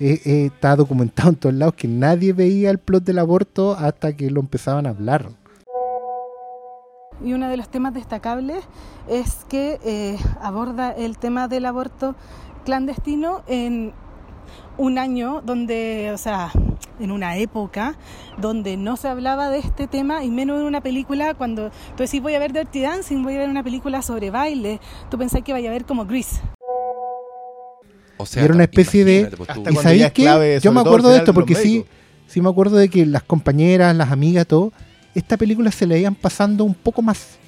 Eh, 0.00 0.20
eh, 0.24 0.46
está 0.46 0.74
documentado 0.76 1.30
en 1.30 1.36
todos 1.36 1.54
lados 1.54 1.74
que 1.74 1.86
nadie 1.88 2.32
veía 2.32 2.70
el 2.70 2.78
plot 2.78 3.04
del 3.04 3.18
aborto 3.20 3.74
hasta 3.78 4.14
que 4.16 4.30
lo 4.30 4.40
empezaban 4.40 4.86
a 4.86 4.90
hablar. 4.90 5.30
Y 7.24 7.32
uno 7.32 7.48
de 7.48 7.56
los 7.56 7.68
temas 7.70 7.94
destacables 7.94 8.64
es 9.08 9.44
que 9.48 9.78
eh, 9.84 10.18
aborda 10.42 10.90
el 10.90 11.16
tema 11.16 11.46
del 11.46 11.64
aborto 11.64 12.16
clandestino 12.64 13.42
en 13.46 13.92
un 14.76 14.98
año 14.98 15.40
donde, 15.44 16.10
o 16.12 16.18
sea, 16.18 16.50
en 17.00 17.10
una 17.10 17.36
época 17.36 17.96
donde 18.38 18.76
no 18.76 18.96
se 18.96 19.08
hablaba 19.08 19.48
de 19.50 19.58
este 19.58 19.86
tema 19.86 20.24
y 20.24 20.30
menos 20.30 20.60
en 20.60 20.66
una 20.66 20.80
película 20.80 21.34
cuando 21.34 21.70
tú 21.96 22.02
decís 22.02 22.20
voy 22.22 22.34
a 22.34 22.38
ver 22.38 22.52
Dirty 22.52 22.80
Dancing, 22.80 23.22
voy 23.22 23.34
a 23.36 23.38
ver 23.38 23.48
una 23.48 23.62
película 23.62 24.02
sobre 24.02 24.30
baile, 24.30 24.80
tú 25.10 25.18
pensás 25.18 25.42
que 25.42 25.52
vaya 25.52 25.70
a 25.70 25.72
ver 25.72 25.84
como 25.84 26.04
Grease. 26.06 26.40
O 28.16 28.24
Y 28.34 28.38
era 28.38 28.54
una 28.54 28.64
especie 28.64 29.04
de- 29.04 29.26
pues. 29.36 29.50
Hasta 29.50 29.70
¿Y 29.70 29.76
sabéis 29.76 30.06
qué? 30.06 30.22
clave, 30.22 30.60
Yo 30.60 30.72
me 30.72 30.80
acuerdo 30.80 31.10
de 31.10 31.18
esto 31.18 31.34
porque 31.34 31.54
sí, 31.54 31.84
sí 32.26 32.40
me 32.40 32.48
acuerdo 32.48 32.76
de 32.76 32.88
que 32.88 33.04
las 33.06 33.22
compañeras, 33.22 33.94
las 33.96 34.10
amigas, 34.12 34.46
todo, 34.46 34.72
esta 35.14 35.36
película 35.36 35.70
se 35.70 35.86
le 35.86 35.98
iban 36.00 36.14
pasando 36.14 36.64
un 36.64 36.74
poco 36.74 37.02
más. 37.02 37.38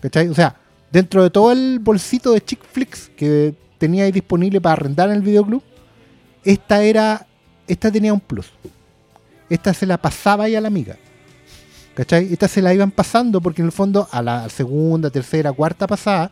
¿Cachai? 0.00 0.28
O 0.28 0.34
sea, 0.34 0.56
dentro 0.92 1.22
de 1.22 1.30
todo 1.30 1.50
el 1.52 1.78
bolsito 1.80 2.32
de 2.32 2.40
chick 2.40 2.60
flicks 2.64 3.10
que 3.16 3.54
tenía 3.78 4.04
ahí 4.04 4.12
disponible 4.12 4.60
para 4.60 4.74
arrendar 4.74 5.08
en 5.10 5.16
el 5.16 5.22
videoclub, 5.22 5.62
esta 6.44 6.82
era, 6.82 7.26
esta 7.66 7.90
tenía 7.90 8.12
un 8.12 8.20
plus. 8.20 8.50
Esta 9.48 9.74
se 9.74 9.86
la 9.86 9.98
pasaba 9.98 10.44
ahí 10.44 10.54
a 10.56 10.60
la 10.60 10.68
amiga. 10.68 10.96
¿Cachai? 11.94 12.32
Esta 12.32 12.48
se 12.48 12.60
la 12.60 12.74
iban 12.74 12.90
pasando 12.90 13.40
porque 13.40 13.62
en 13.62 13.66
el 13.66 13.72
fondo 13.72 14.08
a 14.10 14.20
la 14.22 14.48
segunda, 14.48 15.10
tercera, 15.10 15.52
cuarta 15.52 15.86
pasada 15.86 16.30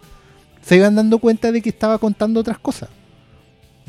se 0.60 0.76
iban 0.76 0.94
dando 0.96 1.18
cuenta 1.18 1.52
de 1.52 1.60
que 1.62 1.68
estaba 1.68 1.98
contando 1.98 2.40
otras 2.40 2.58
cosas. 2.58 2.88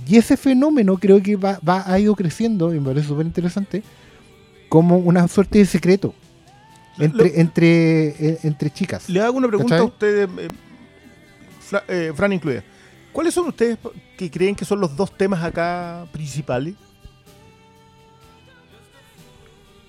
Y 0.07 0.17
ese 0.17 0.37
fenómeno 0.37 0.97
creo 0.97 1.21
que 1.21 1.35
va, 1.35 1.59
va- 1.67 1.83
ha 1.85 1.97
ido 1.99 2.15
creciendo, 2.15 2.73
y 2.73 2.79
me 2.79 2.87
parece 2.87 3.07
súper 3.07 3.25
interesante, 3.25 3.83
como 4.69 4.97
una 4.97 5.27
suerte 5.27 5.59
de 5.59 5.65
secreto 5.65 6.13
entre, 6.99 7.39
entre, 7.39 8.07
eh, 8.09 8.39
entre 8.43 8.69
chicas. 8.71 9.07
Le 9.09 9.21
hago 9.21 9.37
una 9.37 9.47
pregunta 9.47 9.75
¿Cachai? 9.75 9.85
a 9.87 9.89
ustedes, 9.89 10.29
eh, 10.37 10.47
eh, 11.87 12.11
Fran 12.15 12.33
incluida. 12.33 12.63
¿Cuáles 13.13 13.33
son 13.33 13.47
ustedes 13.47 13.77
que 14.17 14.29
creen 14.29 14.55
que 14.55 14.65
son 14.65 14.79
los 14.81 14.95
dos 14.95 15.15
temas 15.15 15.43
acá 15.43 16.05
principales? 16.11 16.73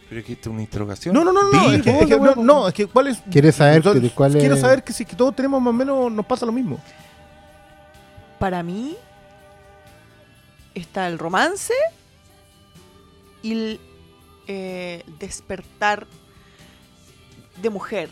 Pero 0.09 0.20
es 0.20 0.27
que 0.27 0.33
esta 0.35 0.49
es 0.51 0.53
una 0.53 0.62
interrogación. 0.62 1.14
No, 1.14 1.25
no, 1.25 1.33
no, 1.33 1.51
no. 1.51 1.72
Es 1.72 1.83
que, 1.83 1.99
es 1.99 2.09
no, 2.20 2.35
no, 2.37 2.68
es 2.68 2.75
que 2.75 2.87
¿cuál 2.87 3.09
es? 3.09 3.18
¿Quieres 3.31 3.57
saber 3.57 3.77
Entonces, 3.79 4.03
que- 4.03 4.11
cuál 4.14 4.37
es? 4.37 4.41
Quiero 4.41 4.57
saber 4.57 4.85
que 4.85 4.93
si 4.93 5.05
que 5.05 5.16
todos 5.16 5.35
tenemos 5.35 5.61
más 5.61 5.70
o 5.70 5.72
menos 5.72 6.12
nos 6.12 6.27
pasa 6.27 6.45
lo 6.47 6.53
mismo. 6.53 6.79
Para 8.39 8.62
mí 8.62 8.97
está 10.75 11.09
el 11.09 11.18
romance 11.18 11.72
y 13.43 13.53
el 13.53 13.81
eh, 14.47 15.03
despertar 15.18 16.07
de 17.62 17.70
mujer. 17.70 18.11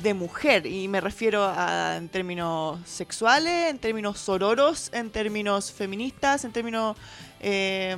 De 0.00 0.14
mujer, 0.14 0.66
y 0.66 0.88
me 0.88 1.00
refiero 1.00 1.44
a 1.44 1.96
en 1.96 2.08
términos 2.08 2.80
sexuales, 2.86 3.70
en 3.70 3.78
términos 3.78 4.18
sororos, 4.18 4.90
en 4.92 5.10
términos 5.10 5.70
feministas, 5.70 6.44
en 6.44 6.52
términos. 6.52 6.96
eh, 7.40 7.96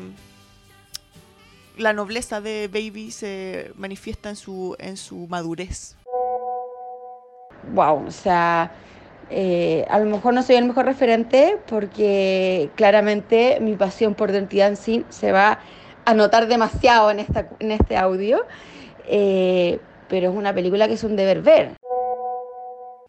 la 1.76 1.92
nobleza 1.92 2.40
de 2.40 2.68
Baby 2.68 3.10
se 3.10 3.72
manifiesta 3.76 4.28
en 4.30 4.36
su, 4.36 4.76
en 4.78 4.96
su 4.96 5.26
madurez. 5.28 5.96
wow, 7.72 8.06
o 8.06 8.10
sea, 8.10 8.72
eh, 9.30 9.84
a 9.88 9.98
lo 9.98 10.06
mejor 10.06 10.34
no 10.34 10.42
soy 10.42 10.56
el 10.56 10.66
mejor 10.66 10.84
referente 10.84 11.58
porque 11.66 12.70
claramente 12.76 13.58
mi 13.60 13.74
pasión 13.76 14.14
por 14.14 14.30
Dirty 14.32 14.58
Dancing 14.58 15.02
se 15.08 15.32
va 15.32 15.58
a 16.04 16.14
notar 16.14 16.46
demasiado 16.46 17.10
en, 17.10 17.20
esta, 17.20 17.48
en 17.58 17.72
este 17.72 17.96
audio, 17.96 18.44
eh, 19.08 19.80
pero 20.08 20.30
es 20.30 20.36
una 20.36 20.54
película 20.54 20.86
que 20.86 20.94
es 20.94 21.04
un 21.04 21.16
deber 21.16 21.42
ver. 21.42 21.72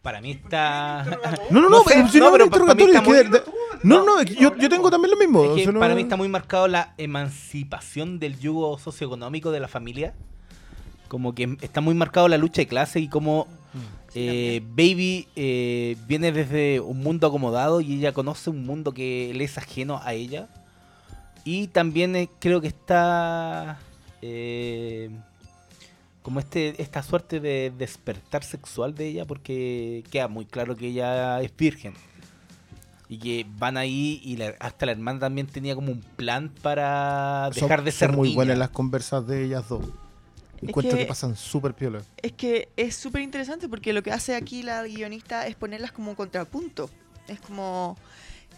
Para 0.06 0.20
mí 0.20 0.30
está. 0.30 1.04
No, 1.50 1.60
no, 1.62 1.68
no, 1.68 1.78
sé, 1.82 1.94
pero 1.96 2.08
si 2.08 2.18
no, 2.20 2.30
pero 2.30 2.44
un 2.44 2.50
pa- 2.50 2.58
para 2.60 2.74
mí 2.76 2.84
está 2.84 3.00
muy- 3.02 3.16
de- 3.16 3.42
no, 3.82 4.04
no, 4.04 4.22
yo, 4.22 4.56
yo 4.56 4.68
tengo 4.68 4.88
también 4.88 5.10
lo 5.10 5.16
mismo. 5.16 5.42
Es 5.42 5.50
o 5.50 5.54
que 5.56 5.62
sea, 5.64 5.72
no- 5.72 5.80
para 5.80 5.96
mí 5.96 6.02
está 6.02 6.14
muy 6.16 6.28
marcado 6.28 6.68
la 6.68 6.94
emancipación 6.96 8.20
del 8.20 8.38
yugo 8.38 8.78
socioeconómico 8.78 9.50
de 9.50 9.58
la 9.58 9.66
familia. 9.66 10.14
Como 11.08 11.34
que 11.34 11.56
está 11.60 11.80
muy 11.80 11.94
marcado 11.94 12.28
la 12.28 12.38
lucha 12.38 12.62
de 12.62 12.68
clase 12.68 13.00
y 13.00 13.08
como 13.08 13.48
eh, 14.14 14.62
Baby 14.76 15.26
eh, 15.34 15.96
viene 16.06 16.30
desde 16.30 16.78
un 16.78 17.00
mundo 17.00 17.26
acomodado 17.26 17.80
y 17.80 17.94
ella 17.94 18.12
conoce 18.12 18.50
un 18.50 18.64
mundo 18.64 18.92
que 18.94 19.32
le 19.34 19.42
es 19.42 19.58
ajeno 19.58 20.00
a 20.04 20.14
ella. 20.14 20.46
Y 21.44 21.66
también 21.66 22.14
eh, 22.14 22.28
creo 22.38 22.60
que 22.60 22.68
está 22.68 23.78
eh, 24.22 25.10
como 26.26 26.40
este 26.40 26.82
esta 26.82 27.04
suerte 27.04 27.38
de 27.38 27.72
despertar 27.78 28.42
sexual 28.42 28.96
de 28.96 29.06
ella 29.06 29.24
porque 29.26 30.02
queda 30.10 30.26
muy 30.26 30.44
claro 30.44 30.74
que 30.74 30.88
ella 30.88 31.40
es 31.40 31.56
virgen. 31.56 31.94
Y 33.08 33.18
que 33.18 33.46
van 33.58 33.76
ahí 33.76 34.20
y 34.24 34.36
la- 34.36 34.56
hasta 34.58 34.86
la 34.86 34.90
hermana 34.92 35.20
también 35.20 35.46
tenía 35.46 35.76
como 35.76 35.92
un 35.92 36.00
plan 36.00 36.50
para 36.62 37.50
son- 37.52 37.62
dejar 37.68 37.84
de 37.84 37.92
son 37.92 37.98
ser 38.00 38.12
muy 38.12 38.30
niña. 38.30 38.34
buenas 38.38 38.58
las 38.58 38.70
conversas 38.70 39.24
de 39.28 39.44
ellas 39.44 39.68
dos. 39.68 39.84
Encuentro 40.60 40.96
que, 40.96 41.04
que- 41.04 41.08
pasan 41.08 41.36
súper 41.36 41.74
piola. 41.74 42.02
Es 42.20 42.32
que 42.32 42.70
es 42.76 42.96
súper 42.96 43.22
interesante 43.22 43.68
porque 43.68 43.92
lo 43.92 44.02
que 44.02 44.10
hace 44.10 44.34
aquí 44.34 44.64
la 44.64 44.82
guionista 44.82 45.46
es 45.46 45.54
ponerlas 45.54 45.92
como 45.92 46.10
un 46.10 46.16
contrapunto. 46.16 46.90
Es 47.28 47.38
como 47.38 47.96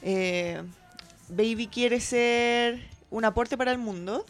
eh, 0.01 0.63
Baby 1.29 1.67
quiere 1.67 2.01
ser 2.01 2.81
un 3.11 3.27
aporte 3.27 3.59
para 3.59 3.73
el 3.73 3.79
mundo 3.79 4.25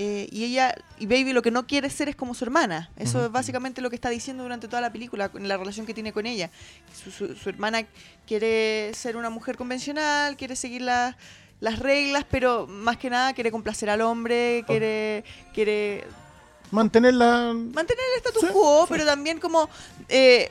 eh, 0.00 0.28
y 0.30 0.44
ella 0.44 0.74
y 0.98 1.06
Baby 1.06 1.32
lo 1.32 1.42
que 1.42 1.50
no 1.50 1.66
quiere 1.66 1.90
ser 1.90 2.08
es 2.08 2.14
como 2.16 2.32
su 2.34 2.44
hermana. 2.44 2.88
Eso 2.96 3.24
es 3.26 3.32
básicamente 3.32 3.80
lo 3.82 3.90
que 3.90 3.96
está 3.96 4.08
diciendo 4.10 4.44
durante 4.44 4.68
toda 4.68 4.80
la 4.80 4.92
película, 4.92 5.30
en 5.34 5.48
la 5.48 5.56
relación 5.56 5.84
que 5.86 5.92
tiene 5.94 6.12
con 6.12 6.24
ella. 6.24 6.50
Su, 7.02 7.10
su- 7.10 7.34
su 7.34 7.48
hermana 7.48 7.84
quiere 8.26 8.92
ser 8.94 9.16
una 9.16 9.28
mujer 9.28 9.56
convencional, 9.56 10.36
quiere 10.36 10.54
seguir 10.56 10.82
la- 10.82 11.16
las 11.60 11.80
reglas, 11.80 12.24
pero 12.30 12.66
más 12.68 12.96
que 12.96 13.10
nada 13.10 13.32
quiere 13.34 13.50
complacer 13.50 13.90
al 13.90 14.00
hombre, 14.00 14.62
quiere, 14.68 15.24
quiere 15.52 16.04
Mantenerla. 16.70 17.52
mantener 17.54 18.04
el 18.14 18.18
status 18.18 18.42
Sí, 18.42 18.48
quo, 18.52 18.86
pero 18.88 19.04
también 19.04 19.40
como 19.40 19.68
eh, 20.08 20.48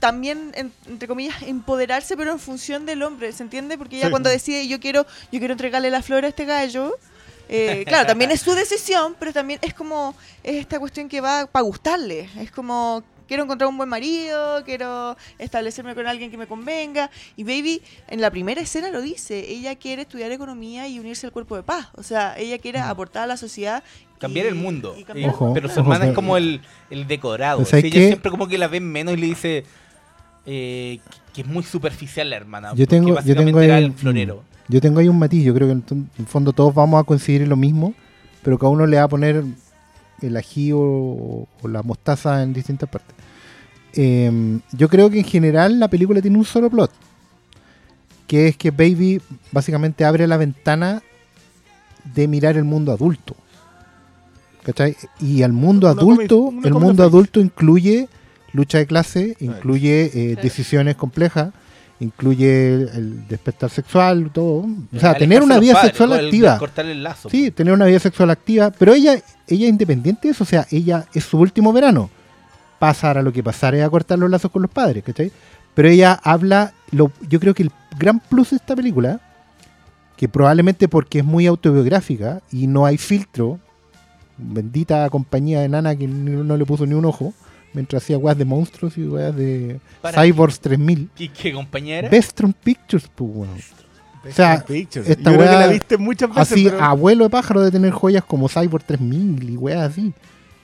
también 0.00 0.52
en- 0.54 0.72
entre 0.86 1.08
comillas 1.08 1.42
empoderarse, 1.42 2.16
pero 2.16 2.32
en 2.32 2.38
función 2.38 2.84
del 2.86 3.02
hombre, 3.02 3.32
¿se 3.32 3.42
entiende? 3.42 3.78
Porque 3.78 3.96
ella 3.96 4.06
Sí. 4.06 4.10
cuando 4.10 4.28
decide 4.30 4.66
yo 4.68 4.78
quiero 4.80 5.04
yo 5.32 5.38
quiero 5.38 5.52
entregarle 5.52 5.90
la 5.90 6.02
flor 6.02 6.24
a 6.24 6.28
este 6.28 6.44
gallo, 6.44 6.94
eh, 7.54 7.84
claro, 7.86 8.06
también 8.06 8.30
es 8.30 8.40
su 8.40 8.52
decisión, 8.54 9.14
pero 9.18 9.32
también 9.32 9.58
es 9.62 9.74
como 9.74 10.14
es 10.42 10.56
esta 10.56 10.78
cuestión 10.78 11.08
que 11.08 11.20
va 11.20 11.46
para 11.46 11.62
gustarle, 11.62 12.28
es 12.38 12.50
como 12.50 13.02
quiero 13.26 13.42
encontrar 13.44 13.68
un 13.70 13.76
buen 13.78 13.88
marido, 13.88 14.62
quiero 14.64 15.16
establecerme 15.38 15.94
con 15.94 16.06
alguien 16.06 16.30
que 16.30 16.36
me 16.36 16.46
convenga. 16.46 17.10
Y 17.36 17.44
Baby, 17.44 17.80
en 18.08 18.20
la 18.20 18.30
primera 18.30 18.60
escena 18.60 18.90
lo 18.90 19.00
dice, 19.00 19.50
ella 19.50 19.76
quiere 19.76 20.02
estudiar 20.02 20.30
economía 20.30 20.86
y 20.88 20.98
unirse 20.98 21.26
al 21.26 21.32
cuerpo 21.32 21.56
de 21.56 21.62
paz. 21.62 21.88
O 21.94 22.02
sea, 22.02 22.34
ella 22.36 22.58
quiere 22.58 22.80
aportar 22.80 23.22
a 23.22 23.26
la 23.26 23.36
sociedad. 23.38 23.82
Cambiar 24.18 24.44
y- 24.44 24.48
el 24.50 24.54
mundo. 24.54 24.94
y 24.98 25.04
cambiar 25.04 25.30
el 25.30 25.34
Ojo, 25.34 25.52
pero 25.54 25.68
su 25.68 25.80
ojo, 25.80 25.92
hermana 25.92 26.10
es 26.10 26.14
como 26.14 26.36
el, 26.36 26.60
el 26.90 27.06
decorado. 27.06 27.58
Pues, 27.58 27.70
¿sabes 27.70 27.84
Sí, 27.86 27.90
qué? 27.90 27.98
ella 27.98 28.06
siempre 28.08 28.30
como 28.30 28.46
que 28.46 28.58
la 28.58 28.68
ven 28.68 28.84
menos 28.92 29.14
y 29.14 29.16
le 29.16 29.26
dice 29.26 29.64
eh, 30.46 30.98
que 31.32 31.40
es 31.40 31.46
muy 31.46 31.62
superficial 31.62 32.28
la 32.28 32.36
hermana. 32.36 32.72
Yo 32.74 32.86
tengo, 32.86 33.18
yo 33.22 33.34
tengo 33.34 33.60
el 33.60 33.92
florero. 33.94 34.42
Yo 34.68 34.80
tengo 34.80 35.00
ahí 35.00 35.08
un 35.08 35.18
matiz. 35.18 35.44
Yo 35.44 35.54
creo 35.54 35.68
que 35.68 35.72
en, 35.72 36.08
en 36.18 36.26
fondo 36.26 36.52
todos 36.52 36.74
vamos 36.74 37.00
a 37.00 37.04
coincidir 37.04 37.42
en 37.42 37.48
lo 37.48 37.56
mismo, 37.56 37.94
pero 38.42 38.58
cada 38.58 38.70
uno 38.70 38.86
le 38.86 38.96
va 38.96 39.04
a 39.04 39.08
poner 39.08 39.44
el 40.22 40.36
ají 40.36 40.72
o, 40.72 41.46
o 41.62 41.68
la 41.68 41.82
mostaza 41.82 42.42
en 42.42 42.52
distintas 42.52 42.88
partes. 42.88 43.14
Em, 43.96 44.60
yo 44.72 44.88
creo 44.88 45.08
que 45.08 45.18
en 45.18 45.24
general 45.24 45.78
la 45.78 45.88
película 45.88 46.20
tiene 46.20 46.36
un 46.36 46.44
solo 46.44 46.68
plot, 46.68 46.90
que 48.26 48.48
es 48.48 48.56
que 48.56 48.70
Baby 48.70 49.20
básicamente 49.52 50.04
abre 50.04 50.26
la 50.26 50.36
ventana 50.36 51.02
de 52.14 52.26
mirar 52.26 52.56
el 52.56 52.64
mundo 52.64 52.92
adulto. 52.92 53.36
¿Cachai? 54.64 54.96
Y 55.20 55.42
al 55.42 55.52
mundo 55.52 55.90
Una 55.90 56.00
adulto, 56.00 56.52
el 56.64 56.72
mundo 56.72 57.02
adulto 57.02 57.38
incluye 57.38 58.08
lucha 58.52 58.78
de 58.78 58.86
clase, 58.86 59.36
incluye 59.40 60.10
eh, 60.14 60.36
decisiones 60.40 60.96
complejas, 60.96 61.52
incluye 62.00 62.74
el 62.74 63.26
despertar 63.28 63.70
sexual, 63.70 64.30
todo. 64.32 64.66
O 64.94 64.98
sea, 65.00 65.14
tener 65.14 65.42
una 65.42 65.58
vida 65.58 65.74
padres, 65.74 65.90
sexual 65.90 66.12
el- 66.18 66.26
activa. 66.26 66.58
Cortarle 66.58 66.92
el 66.92 67.02
lazo. 67.02 67.30
Sí, 67.30 67.50
tener 67.50 67.72
una 67.72 67.86
vida 67.86 67.98
sexual 67.98 68.30
activa, 68.30 68.70
pero 68.70 68.92
ella 68.94 69.14
ella 69.46 69.64
es 69.66 69.70
independiente 69.70 70.28
de 70.28 70.32
eso, 70.32 70.44
o 70.44 70.46
sea, 70.46 70.66
ella 70.70 71.06
es 71.14 71.24
su 71.24 71.38
último 71.38 71.72
verano. 71.72 72.10
Pasar 72.78 73.16
a 73.18 73.22
lo 73.22 73.32
que 73.32 73.42
pasar 73.42 73.74
es 73.74 73.82
a 73.84 73.90
cortar 73.90 74.18
los 74.18 74.28
lazos 74.30 74.50
con 74.50 74.62
los 74.62 74.70
padres, 74.70 75.04
¿cachai? 75.04 75.30
Pero 75.74 75.88
ella 75.88 76.18
habla, 76.22 76.72
lo, 76.90 77.10
yo 77.28 77.40
creo 77.40 77.54
que 77.54 77.62
el 77.64 77.70
gran 77.98 78.20
plus 78.20 78.50
de 78.50 78.56
esta 78.56 78.74
película, 78.76 79.20
que 80.16 80.28
probablemente 80.28 80.88
porque 80.88 81.18
es 81.20 81.24
muy 81.24 81.46
autobiográfica 81.46 82.40
y 82.52 82.66
no 82.66 82.84
hay 82.86 82.98
filtro, 82.98 83.58
bendita 84.36 85.08
compañía 85.10 85.60
de 85.60 85.68
nana 85.68 85.94
que 85.96 86.06
no 86.08 86.56
le 86.56 86.64
puso 86.64 86.86
ni 86.86 86.94
un 86.94 87.04
ojo, 87.04 87.32
mientras 87.74 88.02
hacía 88.02 88.16
weas 88.18 88.38
de 88.38 88.44
monstruos 88.44 88.96
y 88.96 89.02
weas 89.06 89.34
de 89.36 89.78
Cyborgs 90.14 90.60
3000. 90.60 91.10
¿Qué, 91.14 91.28
qué 91.28 91.52
compañía 91.52 91.98
era? 91.98 92.08
Vestron 92.08 92.52
Pictures, 92.54 93.08
pues, 93.14 93.30
weón. 93.34 93.50
O 94.26 94.32
sea, 94.32 94.64
Pictures. 94.64 95.06
esta 95.08 95.30
Yo 95.32 95.36
creo 95.36 95.50
que 95.50 95.56
la 95.58 95.66
viste 95.66 95.98
muchas 95.98 96.30
veces. 96.34 96.52
Así, 96.52 96.64
pero- 96.64 96.82
abuelo 96.82 97.24
de 97.24 97.30
pájaro 97.30 97.60
de 97.60 97.70
tener 97.70 97.90
joyas 97.90 98.24
como 98.24 98.48
Cyborg 98.48 98.82
3000 98.84 99.50
y 99.50 99.56
weas 99.56 99.90
así. 99.90 100.14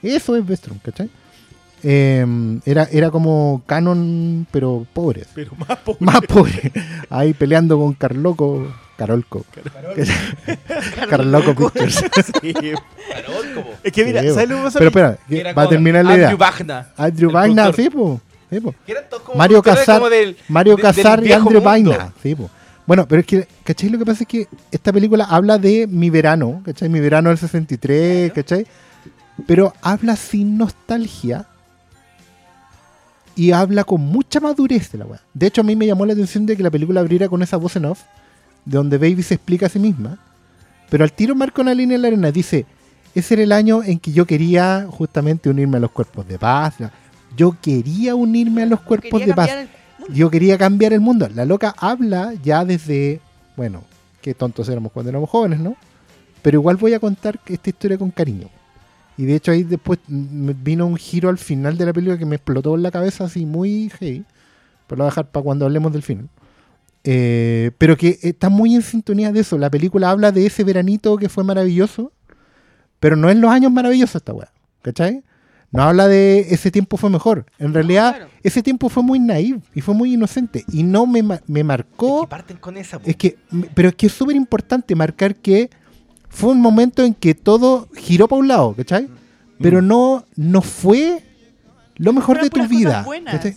Eso 0.01 0.35
es 0.35 0.43
Vestron, 0.45 0.79
¿cachai? 0.83 1.09
Eh, 1.83 2.25
era, 2.65 2.83
era 2.91 3.09
como 3.11 3.61
Canon, 3.65 4.47
pero 4.51 4.85
pobres. 4.93 5.27
pero 5.35 5.51
más 5.67 5.77
pobre. 5.79 5.97
Más 5.99 6.21
pobre. 6.21 6.71
Ahí 7.09 7.33
peleando 7.33 7.77
con 7.77 7.93
Carloco. 7.93 8.67
Carolco. 9.01 9.45
Carloco 11.09 11.55
Pictures. 11.71 11.95
Sí. 12.41 12.53
Carol, 12.53 13.53
como. 13.55 13.69
Es 13.83 13.91
que 13.91 14.05
mira, 14.05 14.21
Sí, 14.21 14.29
¿sabes 14.29 14.49
lo 14.49 14.57
que 14.57 14.61
pasa? 14.63 14.79
Pero 14.79 14.89
espera, 14.89 15.53
va 15.53 15.63
a 15.63 15.69
terminar 15.69 16.05
la 16.05 16.15
idea. 16.15 16.27
Andrew 16.29 16.39
Wagner. 16.39 16.85
Andrew 16.97 17.31
productor. 17.31 17.75
sí, 17.75 17.89
po. 17.89 18.21
Sí, 18.51 18.59
como 19.25 19.37
Mario 19.37 19.61
Casar, 19.63 19.97
como 19.99 20.09
del- 20.09 20.37
Mario 20.49 20.75
de- 20.75 20.81
Casar 20.81 21.25
y 21.25 21.31
Andrew. 21.31 21.61
Vaina. 21.61 22.13
Sí, 22.21 22.35
po. 22.35 22.49
Bueno, 22.85 23.07
pero 23.07 23.21
es 23.21 23.25
que, 23.25 23.47
¿cachai? 23.63 23.89
Lo 23.89 23.97
que 23.97 24.05
pasa 24.05 24.23
es 24.23 24.27
que 24.27 24.47
esta 24.71 24.91
película 24.93 25.25
habla 25.25 25.57
de 25.57 25.87
mi 25.87 26.09
verano, 26.09 26.61
¿cachai? 26.65 26.89
Mi 26.89 26.99
verano 26.99 27.29
del 27.29 27.37
63, 27.37 28.31
¿cachai? 28.33 28.67
Pero 29.47 29.73
habla 29.81 30.15
sin 30.15 30.57
nostalgia 30.57 31.45
y 33.35 33.51
habla 33.51 33.83
con 33.85 34.01
mucha 34.01 34.39
madurez 34.39 34.91
de 34.91 34.97
la 34.97 35.05
weá. 35.05 35.21
De 35.33 35.47
hecho, 35.47 35.61
a 35.61 35.63
mí 35.63 35.75
me 35.75 35.87
llamó 35.87 36.05
la 36.05 36.13
atención 36.13 36.45
de 36.45 36.57
que 36.57 36.63
la 36.63 36.69
película 36.69 36.99
abriera 36.99 37.29
con 37.29 37.41
esa 37.41 37.55
voz 37.57 37.75
en 37.77 37.85
off, 37.85 38.01
donde 38.65 38.97
Baby 38.97 39.23
se 39.23 39.35
explica 39.35 39.65
a 39.65 39.69
sí 39.69 39.79
misma, 39.79 40.17
pero 40.89 41.03
al 41.03 41.13
tiro 41.13 41.35
marca 41.35 41.61
una 41.61 41.73
línea 41.73 41.95
en 41.95 42.01
la 42.01 42.07
arena. 42.09 42.31
Dice, 42.31 42.65
ese 43.15 43.33
era 43.35 43.43
el 43.43 43.51
año 43.51 43.83
en 43.83 43.99
que 43.99 44.11
yo 44.11 44.25
quería 44.25 44.87
justamente 44.89 45.49
unirme 45.49 45.77
a 45.77 45.79
los 45.81 45.91
cuerpos 45.91 46.27
de 46.27 46.37
paz. 46.39 46.75
Yo 47.35 47.55
quería 47.61 48.15
unirme 48.15 48.63
a 48.63 48.65
los 48.65 48.81
cuerpos 48.81 49.25
de 49.25 49.33
paz. 49.33 49.49
Yo 50.09 50.29
quería 50.29 50.57
cambiar 50.57 50.93
el 50.93 50.99
mundo. 50.99 51.27
La 51.33 51.45
loca 51.45 51.73
habla 51.77 52.33
ya 52.43 52.65
desde, 52.65 53.21
bueno, 53.55 53.83
qué 54.21 54.33
tontos 54.33 54.67
éramos 54.69 54.91
cuando 54.91 55.09
éramos 55.09 55.29
jóvenes, 55.29 55.59
¿no? 55.59 55.75
Pero 56.41 56.59
igual 56.59 56.77
voy 56.77 56.93
a 56.93 56.99
contar 56.99 57.39
esta 57.45 57.69
historia 57.69 57.97
con 57.97 58.11
cariño. 58.11 58.49
Y 59.17 59.25
de 59.25 59.35
hecho 59.35 59.51
ahí 59.51 59.63
después 59.63 59.99
vino 60.07 60.87
un 60.87 60.97
giro 60.97 61.29
al 61.29 61.37
final 61.37 61.77
de 61.77 61.85
la 61.85 61.93
película 61.93 62.17
que 62.17 62.25
me 62.25 62.37
explotó 62.37 62.75
en 62.75 62.83
la 62.83 62.91
cabeza 62.91 63.25
así 63.25 63.45
muy 63.45 63.89
heavy. 63.99 64.25
Pero 64.87 64.97
lo 64.97 65.03
voy 65.03 65.07
a 65.07 65.11
dejar 65.11 65.27
para 65.27 65.43
cuando 65.43 65.65
hablemos 65.65 65.93
del 65.93 66.01
final. 66.01 66.27
Eh, 67.03 67.71
pero 67.77 67.97
que 67.97 68.19
está 68.21 68.49
muy 68.49 68.75
en 68.75 68.81
sintonía 68.81 69.31
de 69.31 69.39
eso. 69.41 69.57
La 69.57 69.69
película 69.69 70.11
habla 70.11 70.31
de 70.31 70.45
ese 70.45 70.63
veranito 70.63 71.17
que 71.17 71.29
fue 71.29 71.43
maravilloso, 71.43 72.11
pero 72.99 73.15
no 73.15 73.29
en 73.29 73.41
los 73.41 73.51
años 73.51 73.71
maravillosos 73.71 74.17
esta 74.17 74.33
weá. 74.33 74.51
¿Cachai? 74.81 75.23
No 75.71 75.83
habla 75.83 76.07
de 76.07 76.47
ese 76.53 76.69
tiempo 76.69 76.97
fue 76.97 77.09
mejor. 77.09 77.45
En 77.57 77.73
realidad, 77.73 78.15
claro. 78.15 78.31
ese 78.43 78.61
tiempo 78.61 78.89
fue 78.89 79.03
muy 79.03 79.19
naive 79.19 79.61
y 79.73 79.81
fue 79.81 79.93
muy 79.95 80.13
inocente. 80.13 80.65
Y 80.71 80.83
no 80.83 81.05
me, 81.05 81.23
me 81.23 81.59
Es 81.59 81.65
marcó. 81.65 82.21
que 82.21 82.27
parten 82.27 82.57
con 82.57 82.75
esa. 82.77 82.99
Es 83.05 83.15
que, 83.15 83.37
pero 83.73 83.89
es 83.89 83.95
que 83.95 84.07
es 84.07 84.11
súper 84.13 84.35
importante 84.35 84.95
marcar 84.95 85.35
que 85.35 85.69
fue 86.27 86.51
un 86.51 86.59
momento 86.59 87.03
en 87.03 87.13
que 87.13 87.35
todo 87.35 87.87
giró 87.95 88.27
para 88.27 88.39
un 88.41 88.47
lado, 88.49 88.73
¿cachai? 88.75 89.07
Pero 89.59 89.81
no, 89.81 90.25
no 90.35 90.61
fue 90.61 91.23
lo 91.95 92.13
mejor 92.13 92.41
de 92.41 92.49
tu 92.49 92.67
vida. 92.67 93.05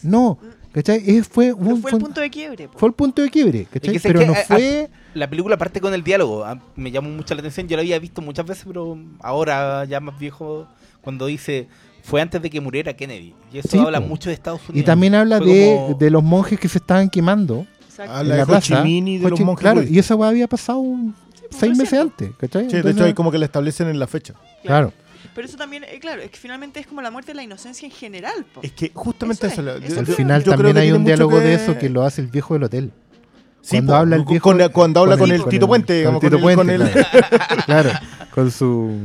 No, 0.03 0.38
¿cachai? 0.74 1.02
Es- 1.06 1.26
fue, 1.28 1.52
un- 1.54 1.80
fue 1.80 1.90
fue- 1.90 1.92
el 1.92 1.98
punto 2.04 2.20
de 2.20 2.28
quiebre. 2.30 2.68
po. 2.68 2.78
fue 2.78 2.88
el 2.90 2.94
punto 2.94 3.22
de 3.22 3.30
quiebre, 3.30 3.66
¿cachai? 3.72 3.92
que 3.94 3.98
sé 4.00 4.08
pero 4.08 4.20
que, 4.20 4.26
no 4.26 4.32
eh, 4.34 4.44
fue... 4.46 4.90
La 5.14 5.30
película 5.30 5.56
parte 5.56 5.80
con 5.80 5.94
el 5.94 6.02
diálogo. 6.04 6.44
ah, 6.44 6.58
Me 6.76 6.90
llamó 6.90 7.08
mucho 7.08 7.34
la 7.34 7.40
atención. 7.40 7.68
Yo 7.68 7.76
la 7.76 7.82
había 7.82 7.98
visto 8.00 8.20
muchas 8.20 8.44
veces, 8.44 8.64
pero 8.66 8.98
ahora 9.20 9.84
ya 9.84 10.00
más 10.00 10.18
viejo, 10.18 10.66
cuando 11.00 11.26
dice 11.26 11.68
fue 12.02 12.20
antes 12.20 12.42
de 12.42 12.50
que 12.50 12.60
muriera 12.60 12.92
Kennedy. 12.94 13.32
Y 13.52 13.58
eso 13.58 13.68
Sí, 13.68 13.78
habla 13.78 14.00
po. 14.00 14.08
mucho 14.08 14.28
de 14.28 14.34
Estados 14.34 14.60
Y 14.68 14.72
Unidos. 14.72 14.86
también 14.86 15.14
habla 15.14 15.40
de, 15.40 15.74
como- 15.86 15.98
de 15.98 16.10
los 16.10 16.22
monjes 16.22 16.60
que 16.60 16.68
se 16.68 16.76
estaban 16.78 17.08
quemando 17.08 17.66
Exacto. 17.88 18.12
Ah, 18.14 18.20
en 18.20 18.28
la 18.28 18.34
de 18.36 18.42
Ho 18.42 18.44
Chi 18.44 18.68
plaza. 18.72 18.82
Minh 18.84 19.08
y 19.08 19.18
de 19.18 19.26
Ho 19.26 19.30
los 19.30 19.38
Chi- 19.38 19.44
monjes 19.44 19.60
Claro, 19.62 19.82
y 19.82 19.98
esa 19.98 20.14
weá 20.16 20.28
había 20.28 20.46
pasado 20.48 20.80
un- 20.80 21.14
pues, 21.14 21.60
seis 21.60 21.78
meses 21.78 21.98
antes, 21.98 22.30
¿cachai? 22.36 22.64
Sí, 22.64 22.70
de 22.72 22.76
Entonces, 22.78 22.96
hecho, 22.98 23.04
ahí 23.06 23.14
como 23.14 23.30
que 23.30 23.38
la 23.38 23.44
establecen 23.46 23.88
en 23.88 23.98
la 24.00 24.06
fecha. 24.08 24.34
Claro. 24.64 24.92
Pero 25.35 25.47
eso 25.49 25.57
también, 25.57 25.85
eh, 25.85 25.99
claro, 26.01 26.22
es 26.22 26.30
que 26.30 26.37
finalmente 26.39 26.78
es 26.80 26.87
como 26.87 27.03
la 27.03 27.11
muerte 27.11 27.32
de 27.32 27.37
la 27.37 27.43
inocencia 27.43 27.87
en 27.87 27.93
general. 27.93 28.45
po. 28.55 28.61
Es 28.62 28.72
que 28.72 28.91
justamente 28.95 29.47
Eso 29.49 29.61
eso. 29.62 29.76
es, 29.76 29.85
eso 29.85 29.95
yo- 29.95 30.01
Al 30.01 30.07
final 30.07 30.41
yo 30.41 30.45
creo 30.45 30.57
también 30.57 30.74
que 30.76 30.80
hay 30.82 30.93
un 30.93 31.05
diálogo 31.05 31.39
que- 31.39 31.45
de 31.45 31.55
eso 31.55 31.76
que 31.78 31.89
lo 31.91 32.03
hace 32.05 32.20
el 32.20 32.28
viejo 32.28 32.55
del 32.55 32.62
hotel. 32.64 32.93
Sí, 33.61 33.76
Cuando 33.76 33.93
po, 33.93 33.97
habla 33.97 34.16
el 34.16 34.24
con- 34.24 34.30
viejo- 34.32 34.51
con- 34.59 34.68
cuando 34.72 35.01
habla 35.01 35.16
con 35.16 35.28
con 35.30 35.35
el- 35.37 35.45
Tito 35.47 35.66
Puente, 35.66 36.05
con 36.05 36.14
el 36.14 36.20
Tito 36.20 36.39
con 36.41 36.51
el- 36.51 36.57
con 36.57 36.66
Puente, 36.66 36.74
el- 36.74 37.07
claro. 37.07 37.30
Claro, 37.66 37.91
con 38.35 38.51
su... 38.51 38.99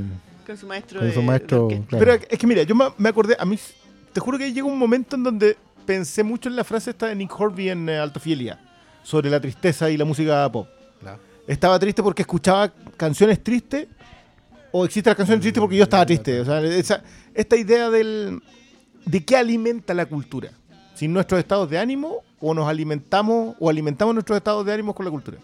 Con 0.45 0.57
su 0.57 0.67
maestro. 0.67 0.99
Con 0.99 1.11
su 1.13 1.19
de 1.19 1.25
maestro... 1.25 1.67
claro. 1.87 1.87
Pero 2.05 2.13
es 2.29 2.37
que 2.39 2.45
mira, 2.47 2.63
yo 2.63 2.75
me, 2.75 3.09
acordé, 3.09 3.35
a 3.39 3.45
mí, 3.45 3.57
te 4.11 4.19
juro 4.19 4.37
que 4.37 4.51
llegó 4.51 4.67
un 4.67 4.77
momento 4.79 5.15
en 5.15 5.23
donde 5.23 5.57
pensé 5.85 6.23
mucho 6.23 6.49
en 6.49 6.55
la 6.55 6.63
frase 6.63 6.89
esta 6.91 7.07
de 7.07 7.15
Nick 7.15 7.39
Horby 7.39 7.69
en 7.69 7.87
eh, 7.89 7.97
Alta 7.97 8.19
Fidelidad, 8.19 8.59
sobre 9.01 9.29
la 9.29 9.39
tristeza 9.39 9.89
y 9.89 9.97
la 9.97 10.05
música 10.05 10.51
pop. 10.51 10.67
Claro. 10.99 11.19
Estaba 11.47 11.79
triste 11.79 12.03
porque 12.03 12.21
escuchaba 12.23 12.71
canciones 12.97 13.43
tristes, 13.43 13.87
o 14.71 14.85
existen 14.85 15.11
las 15.11 15.17
canciones 15.17 15.41
tristes 15.41 15.59
porque 15.61 15.75
yo 15.77 15.83
estaba 15.83 16.05
triste. 16.05 16.39
O 16.41 16.45
sea, 16.45 16.61
esa, 16.61 17.03
esta 17.33 17.55
idea 17.55 17.89
del, 17.89 18.41
de 19.05 19.25
qué 19.25 19.35
alimenta 19.37 19.93
la 19.93 20.05
cultura. 20.05 20.51
Si 20.95 21.07
nuestros 21.07 21.39
estados 21.39 21.69
de 21.69 21.77
ánimo, 21.79 22.17
o 22.39 22.53
nos 22.53 22.67
alimentamos, 22.67 23.55
o 23.59 23.69
alimentamos 23.69 24.13
nuestros 24.13 24.37
estados 24.37 24.65
de 24.65 24.73
ánimo 24.73 24.93
con 24.93 25.05
la 25.05 25.11
cultura. 25.11 25.37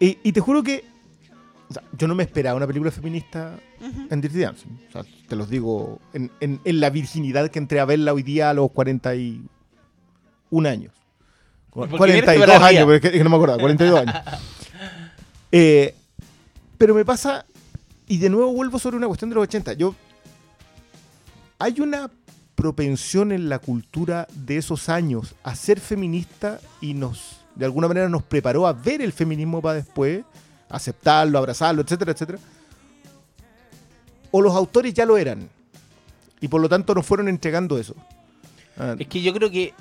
Y, 0.00 0.18
y 0.22 0.32
te 0.32 0.40
juro 0.40 0.62
que 0.62 0.84
o 1.70 1.74
sea, 1.74 1.82
yo 1.98 2.08
no 2.08 2.14
me 2.14 2.22
esperaba 2.22 2.56
una 2.56 2.66
película 2.66 2.90
feminista 2.90 3.58
en 4.10 4.20
Dirty 4.20 4.38
Dancing. 4.38 4.70
O 4.88 4.92
sea, 4.92 5.02
te 5.28 5.36
los 5.36 5.50
digo, 5.50 6.00
en, 6.14 6.30
en- 6.40 6.60
en 6.64 6.80
la 6.80 6.88
virginidad 6.90 7.50
que 7.50 7.58
entré 7.58 7.78
a 7.80 7.84
verla 7.84 8.12
hoy 8.14 8.22
día 8.22 8.48
a 8.50 8.54
los 8.54 8.70
41 8.70 10.68
años. 10.68 10.92
Porque 11.70 11.96
42 11.96 12.34
vienes 12.34 12.40
de 12.40 12.46
la 12.60 12.66
años, 12.66 12.72
mía. 12.72 12.86
pero 12.86 12.94
es 12.94 13.00
que, 13.02 13.06
es 13.08 13.12
que 13.12 13.24
no 13.24 13.30
me 13.30 13.36
acuerdo, 13.36 13.58
42 13.58 14.00
años. 14.00 14.14
Eh, 15.50 15.94
pero 16.76 16.94
me 16.94 17.04
pasa, 17.06 17.46
y 18.08 18.18
de 18.18 18.30
nuevo 18.30 18.52
vuelvo 18.52 18.78
sobre 18.78 18.96
una 18.96 19.06
cuestión 19.06 19.30
de 19.30 19.36
los 19.36 19.44
80. 19.44 19.74
Yo, 19.74 19.94
hay 21.58 21.80
una 21.80 22.10
propensión 22.54 23.30
en 23.32 23.48
la 23.48 23.58
cultura 23.58 24.26
de 24.34 24.56
esos 24.56 24.88
años 24.88 25.34
a 25.44 25.54
ser 25.54 25.78
feminista 25.80 26.60
y 26.80 26.94
nos, 26.94 27.36
de 27.54 27.64
alguna 27.64 27.86
manera, 27.88 28.08
nos 28.08 28.22
preparó 28.22 28.66
a 28.66 28.72
ver 28.72 29.00
el 29.02 29.12
feminismo 29.12 29.60
para 29.62 29.74
después, 29.76 30.24
aceptarlo, 30.68 31.38
abrazarlo, 31.38 31.82
etcétera, 31.82 32.12
etcétera. 32.12 32.38
O 34.30 34.42
los 34.42 34.54
autores 34.54 34.92
ya 34.94 35.06
lo 35.06 35.16
eran 35.16 35.48
y 36.40 36.48
por 36.48 36.60
lo 36.60 36.68
tanto 36.68 36.94
nos 36.94 37.06
fueron 37.06 37.28
entregando 37.28 37.78
eso. 37.78 37.94
Ah, 38.76 38.94
Es 38.98 39.06
que 39.08 39.22
yo 39.22 39.32
creo 39.32 39.50
que. 39.50 39.72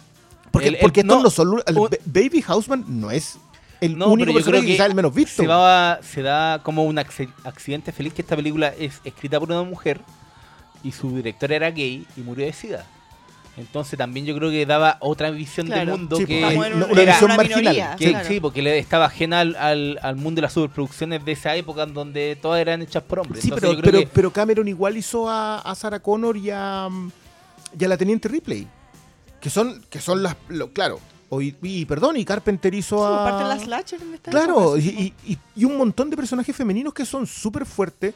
porque 0.51 0.69
el- 0.69 0.75
el- 0.75 0.82
porque 0.82 1.03
no, 1.03 1.21
no 1.21 1.30
son. 1.30 1.61
Baby 2.05 2.41
Houseman 2.41 2.86
no 2.88 3.11
es 3.11 3.38
el 3.82 3.97
No, 3.97 4.07
único 4.07 4.34
personaje 4.34 4.61
que 4.61 4.67
que 4.67 4.73
quizás 4.73 4.88
el 4.88 4.95
menos 4.95 5.13
visto. 5.13 5.41
se, 5.41 5.47
va- 5.47 5.99
se 6.01 6.21
da 6.21 6.59
como 6.63 6.84
un 6.84 6.95
acci- 6.97 7.32
accidente 7.43 7.91
feliz 7.91 8.13
que 8.13 8.21
esta 8.21 8.36
película 8.36 8.67
es 8.78 9.01
escrita 9.03 9.39
por 9.39 9.49
una 9.51 9.63
mujer 9.63 10.01
y 10.84 10.91
su 10.91 11.15
director 11.15 11.51
era 11.51 11.69
gay 11.71 12.05
y 12.15 12.21
murió 12.21 12.45
de 12.45 12.53
sida. 12.53 12.86
Entonces 13.57 13.97
también 13.97 14.23
yo 14.25 14.36
creo 14.38 14.51
que 14.51 14.67
daba 14.67 14.97
otra 14.99 15.32
visión 15.32 15.65
del 15.67 15.82
Claro. 15.82 15.97
mundo 15.97 16.17
Sí, 16.17 16.25
que 16.28 16.47
en 16.47 16.57
una- 16.59 16.67
un- 16.67 16.91
una 16.91 17.01
era 17.01 17.13
visión 17.13 17.36
marginal. 17.36 17.59
minoría, 17.61 17.95
que- 17.97 18.09
claro. 18.09 18.28
sí, 18.28 18.39
porque 18.39 18.61
le 18.61 18.78
estaba 18.78 19.05
ajena 19.05 19.39
al, 19.39 19.55
al- 19.55 19.99
al 20.03 20.15
mundo 20.15 20.36
de 20.39 20.41
las 20.43 20.53
superproducciones 20.53 21.25
de 21.25 21.32
esa 21.32 21.55
época 21.55 21.82
en 21.84 21.93
donde 21.95 22.38
todas 22.39 22.61
eran 22.61 22.84
hechas 22.84 23.01
por 23.01 23.19
hombres. 23.19 23.41
Sí, 23.41 23.47
Entonces 23.47 23.67
pero, 23.69 23.73
yo 23.73 23.82
creo 23.82 23.91
pero, 23.91 24.01
que- 24.09 24.11
pero 24.13 24.32
Cameron 24.32 24.67
igual 24.67 24.95
hizo 24.95 25.28
a, 25.28 25.57
a 25.59 25.73
Sarah 25.73 25.99
Connor 25.99 26.38
y 26.38 26.51
a, 26.51 26.88
y 27.80 27.84
a 27.84 27.88
la 27.88 27.97
Teniente 27.97 28.28
Ripley. 28.30 28.67
Que 29.41 29.49
son, 29.49 29.84
que 29.89 29.99
son 30.01 30.21
las. 30.21 30.36
lo- 30.49 30.71
claro. 30.71 30.99
O 31.30 31.41
y, 31.41 31.55
y, 31.61 31.86
perdón, 31.86 32.17
y 32.17 32.25
Carpenter 32.25 32.73
hizo 32.73 33.05
a. 33.05 33.21
aparte 33.21 33.43
de 33.43 33.49
las 33.49 33.63
slasher 33.63 34.01
en 34.01 34.13
esta 34.13 34.32
Claro, 34.32 34.75
época, 34.78 34.80
y, 34.80 35.13
y- 35.25 35.34
y- 35.34 35.38
y 35.55 35.65
un 35.65 35.78
montón 35.78 36.09
de 36.09 36.15
personajes 36.15 36.55
femeninos 36.55 36.93
que 36.93 37.05
son 37.05 37.28
súper 37.28 37.65
fuertes 37.65 38.13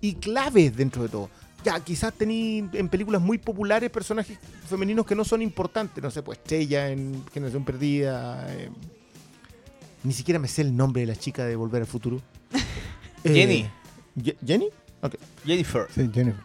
y 0.00 0.14
claves 0.14 0.76
dentro 0.76 1.02
de 1.02 1.08
todo. 1.08 1.30
Ya, 1.64 1.78
quizás 1.78 2.12
tení 2.12 2.68
en 2.72 2.88
películas 2.88 3.20
muy 3.22 3.38
populares 3.38 3.88
personajes 3.90 4.36
femeninos 4.68 5.06
que 5.06 5.14
no 5.14 5.24
son 5.24 5.42
importantes. 5.42 6.02
No 6.02 6.10
sé, 6.10 6.22
pues 6.22 6.38
Estrella 6.38 6.88
en 6.90 7.24
Generación 7.32 7.64
Perdida. 7.64 8.46
eh, 8.52 8.68
ni 10.04 10.12
siquiera 10.12 10.40
me 10.40 10.48
sé 10.48 10.62
el 10.62 10.76
nombre 10.76 11.02
de 11.02 11.06
la 11.06 11.16
chica 11.16 11.44
de 11.44 11.54
Volver 11.56 11.82
al 11.82 11.86
Futuro. 11.88 12.20
Eh, 13.24 13.32
Jenny. 13.34 13.70
Ye- 14.16 14.36
¿Jenny? 14.44 14.66
Ok. 15.00 15.14
Jennifer. 15.46 15.86
Sí, 15.94 16.10
Jennifer. 16.12 16.42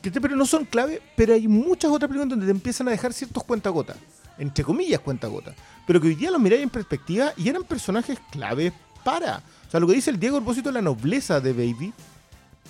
Que 0.00 0.10
te- 0.10 0.18
pero 0.18 0.34
no 0.34 0.46
son 0.46 0.64
clave, 0.64 1.02
pero 1.14 1.34
hay 1.34 1.46
muchas 1.46 1.90
otras 1.90 2.08
películas 2.08 2.30
donde 2.30 2.46
te 2.46 2.52
empiezan 2.52 2.88
a 2.88 2.90
dejar 2.90 3.12
ciertos 3.12 3.44
cuentagotas, 3.44 3.98
entre 4.38 4.64
comillas 4.64 5.00
cuentagotas, 5.00 5.54
pero 5.86 6.00
que 6.00 6.08
hoy 6.08 6.14
día 6.14 6.30
los 6.30 6.40
miráis 6.40 6.62
en 6.62 6.70
perspectiva 6.70 7.32
y 7.36 7.48
eran 7.48 7.64
personajes 7.64 8.18
claves 8.30 8.72
para. 9.04 9.42
O 9.66 9.70
sea, 9.70 9.80
lo 9.80 9.86
que 9.86 9.94
dice 9.94 10.10
el 10.10 10.18
Diego 10.20 10.36
a 10.36 10.40
propósito 10.40 10.68
de 10.70 10.74
la 10.74 10.82
nobleza 10.82 11.40
de 11.40 11.52
Baby 11.52 11.92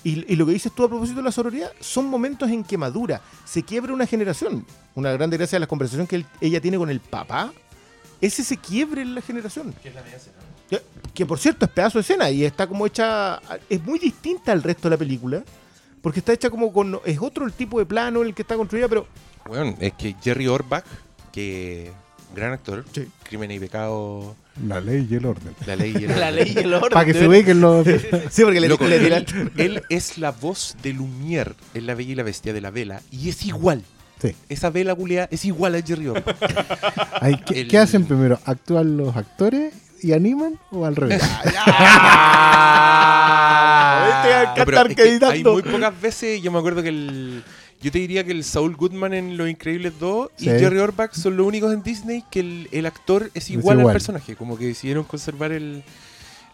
y, 0.03 0.33
y 0.33 0.37
lo 0.37 0.45
que 0.47 0.53
dices 0.53 0.73
tú 0.75 0.85
a 0.85 0.89
propósito 0.89 1.19
de 1.19 1.25
la 1.25 1.33
sororidad 1.33 1.71
son 1.81 2.07
momentos 2.07 2.51
en 2.51 2.65
que 2.65 2.77
madura, 2.77 3.21
se 3.45 3.62
quiebra 3.62 3.93
una 3.93 4.07
generación. 4.07 4.67
Una 4.95 5.12
gran 5.12 5.31
gracia 5.31 5.57
de 5.57 5.61
la 5.61 5.67
conversación 5.67 6.07
que 6.07 6.17
él- 6.17 6.27
ella 6.41 6.61
tiene 6.61 6.77
con 6.79 6.91
el 6.91 7.01
papá, 7.01 7.53
es 8.21 8.39
ese 8.39 8.57
quiebre 8.57 9.03
en 9.03 9.15
la 9.15 9.21
generación. 9.23 9.75
Que, 10.71 10.83
que, 11.12 11.27
por 11.27 11.39
cierto 11.39 11.65
es 11.67 11.71
pedazo 11.71 11.99
de 11.99 12.03
escena 12.03 12.31
y 12.31 12.45
está 12.45 12.67
como 12.67 12.87
hecha, 12.87 13.41
es 13.69 13.83
muy 13.85 13.99
distinta 13.99 14.53
al 14.53 14.62
resto 14.62 14.89
de 14.89 14.95
la 14.95 14.99
película. 14.99 15.43
Porque 16.01 16.19
está 16.19 16.35
hecha 16.35 16.51
como 16.51 16.71
con. 16.71 17.01
Es 17.07 17.19
otro 17.19 17.47
el 17.47 17.53
tipo 17.55 17.79
de 17.79 17.87
plano 17.87 18.21
en 18.21 18.29
el 18.29 18.35
que 18.35 18.43
está 18.43 18.57
construida, 18.57 18.89
pero. 18.89 19.07
Bueno, 19.47 19.75
es 19.81 19.95
que 19.95 20.15
Jerry 20.23 20.47
Orbach, 20.47 20.85
que 21.35 21.91
gran 22.35 22.53
actor, 22.53 22.85
Sí. 22.93 23.09
Crimen 23.24 23.51
y 23.51 23.59
Pecado, 23.59 24.37
La 24.66 24.80
ley 24.80 25.07
y 25.11 25.14
el 25.16 25.26
orden. 25.26 25.53
La 25.66 25.74
Ley 25.76 25.95
y 25.99 26.05
el 26.05 26.20
La 26.20 26.30
ley 26.30 26.53
y 26.55 26.59
el 26.61 26.72
orden. 26.74 26.91
Para 26.93 27.05
que 27.05 27.14
se 27.14 27.26
ubiquen 27.26 27.61
los... 27.61 27.85
Sí, 28.30 28.43
porque 28.45 28.61
le, 28.61 28.68
Loco, 28.68 28.87
le 28.87 29.24
él, 29.57 29.82
es 29.89 30.18
la 30.18 30.30
voz 30.30 30.76
de 30.82 30.95
Lumière 30.95 31.55
en 31.74 31.87
La 31.87 31.95
Bella 31.95 32.12
y 32.12 32.14
la 32.14 32.22
Bestia 32.22 32.53
de 32.53 32.61
la 32.61 32.70
Vela 32.70 33.01
y 33.11 33.28
es 33.28 33.45
igual. 33.47 33.82
Sí. 34.22 34.35
Esa 34.49 34.70
vela 34.70 34.95
culiada 34.95 35.28
es 35.30 35.45
igual 35.45 35.74
a 35.74 35.82
Jerry. 35.82 36.07
Ay, 37.20 37.37
¿qué, 37.47 37.62
El- 37.62 37.68
qué 37.68 37.78
hacen 37.78 38.05
primero? 38.07 38.39
¿Actúan 38.45 38.97
los 38.97 39.14
actores 39.16 39.74
y 40.03 40.12
animan 40.12 40.59
o 40.70 40.87
al 40.87 40.95
revés? 40.97 41.20
Este 41.22 41.59
va 44.30 44.53
a 44.53 44.55
No, 44.57 44.64
pero 44.64 44.82
es 44.87 44.97
que 44.97 45.18
hay 45.26 45.43
muy 45.45 45.62
pocas 45.62 46.01
veces, 46.01 46.43
yo 46.43 46.51
me 46.53 46.59
acuerdo 46.59 46.82
que 46.82 46.89
el... 46.91 47.43
Yo 47.85 47.93
te 47.93 47.99
diría 47.99 48.24
que 48.24 48.32
el 48.32 48.45
Saul 48.45 48.76
Goodman 48.76 49.12
en 49.12 49.37
Los 49.37 49.47
Increíbles 49.47 49.93
2 50.01 50.30
y. 50.39 50.45
Jerry 50.47 50.78
Orbach 50.78 51.12
son 51.12 51.37
los 51.37 51.47
únicos 51.47 51.70
en 51.70 51.82
Disney 51.82 52.24
que 52.30 52.41
el, 52.41 52.68
el 52.72 52.87
actor 52.87 53.30
es 53.35 53.51
igual, 53.51 53.80
igual. 53.80 53.91
al 53.91 53.93
personaje, 53.93 54.37
como 54.37 54.57
que 54.57 54.64
decidieron 54.64 55.05
conservar 55.05 55.53
el, 55.53 55.85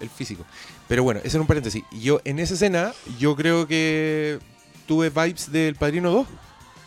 el 0.00 0.10
físico. 0.10 0.44
Pero 0.88 1.04
bueno, 1.04 1.20
ese 1.22 1.36
era 1.36 1.42
un 1.42 1.46
paréntesis. 1.46 1.84
Yo 1.92 2.20
en 2.24 2.40
esa 2.40 2.54
escena, 2.54 2.92
yo 3.20 3.36
creo 3.36 3.68
que 3.68 4.40
tuve 4.88 5.10
vibes 5.10 5.52
del 5.52 5.76
Padrino 5.76 6.10
2. 6.10 6.26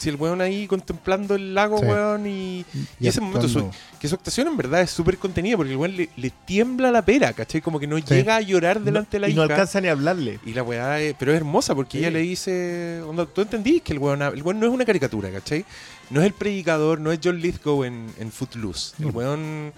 Si 0.04 0.10
el 0.10 0.16
weón 0.18 0.41
ahí 0.41 0.68
contemplando 0.68 1.36
el 1.36 1.54
lago, 1.56 1.80
Sí. 1.80 1.86
weón, 1.86 2.28
y, 2.28 2.60
y 2.60 2.66
Y 2.99 3.08
ese 3.08 3.22
momento, 3.22 3.47
su, 3.47 3.70
que 3.99 4.08
su 4.08 4.16
actuación 4.16 4.47
en 4.47 4.58
verdad 4.58 4.82
es 4.82 4.91
súper 4.91 5.18
contenida, 5.18 5.56
porque 5.58 5.72
el 5.72 5.78
weón 5.78 5.95
le, 5.95 6.10
le 6.16 6.30
tiembla 6.45 6.91
la 6.91 7.01
pera, 7.04 7.34
¿cachai? 7.34 7.62
Como 7.62 7.80
que 7.80 7.88
no 7.88 7.97
llega 7.97 8.36
a 8.36 8.41
llorar 8.41 8.82
delante 8.82 9.18
de 9.18 9.20
la 9.22 9.28
y 9.28 9.32
hija. 9.32 9.38
no 9.38 9.43
alcanza 9.43 9.80
ni 9.82 9.88
a 9.88 9.91
hablarle. 9.93 10.39
Y 10.45 10.54
la 10.54 10.64
weá, 10.64 10.99
es- 11.01 11.16
pero 11.18 11.32
es 11.32 11.38
hermosa 11.38 11.74
porque 11.74 11.97
Sí. 11.97 12.04
ella 12.04 12.12
le 12.12 12.20
dice, 12.20 13.01
onda, 13.08 13.26
tú 13.26 13.41
entendís 13.41 13.82
que 13.82 13.93
el 13.93 13.99
weón, 13.99 14.22
el 14.22 14.41
weón 14.43 14.60
no 14.60 14.66
es 14.68 14.72
una 14.74 14.86
caricatura, 14.86 15.32
¿cachai? 15.32 15.66
No 16.10 16.20
es 16.20 16.28
el 16.28 16.34
predicador, 16.34 16.99
no 16.99 17.12
es 17.12 17.20
John 17.24 17.39
Lithgow 17.39 17.84
en, 17.86 18.08
en 18.20 18.32
Footloose. 18.32 18.93
El 18.99 19.08
Mm. 19.08 19.16
weón 19.16 19.74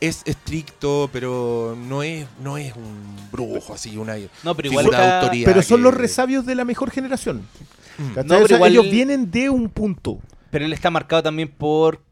es 0.00 0.22
estricto, 0.24 1.08
pero 1.12 1.76
no 1.88 2.02
es, 2.02 2.26
no 2.42 2.58
es 2.58 2.74
un 2.76 3.16
brujo 3.32 3.74
así, 3.74 3.96
una 3.96 4.14
No, 4.42 4.54
pero 4.54 4.68
igual 4.68 4.84
figura 4.84 4.98
de 5.00 5.04
está- 5.06 5.20
autoridad. 5.22 5.50
Pero 5.50 5.62
son 5.62 5.78
que- 5.78 5.82
los 5.82 5.94
resabios 5.94 6.46
de 6.46 6.54
la 6.54 6.64
mejor 6.64 6.90
generación. 6.90 7.42
Mm. 7.98 8.08
¿Cachai? 8.14 8.24
No, 8.28 8.34
O 8.34 8.38
pero 8.38 8.46
sea, 8.48 8.56
igual- 8.56 8.72
Ellos 8.72 8.90
vienen 8.90 9.30
de 9.30 9.50
un 9.50 9.68
punto. 9.68 10.18
Pero 10.50 10.64
él 10.64 10.72
está 10.72 10.90
marcado 10.90 11.22
también 11.22 11.48
por 11.48 12.02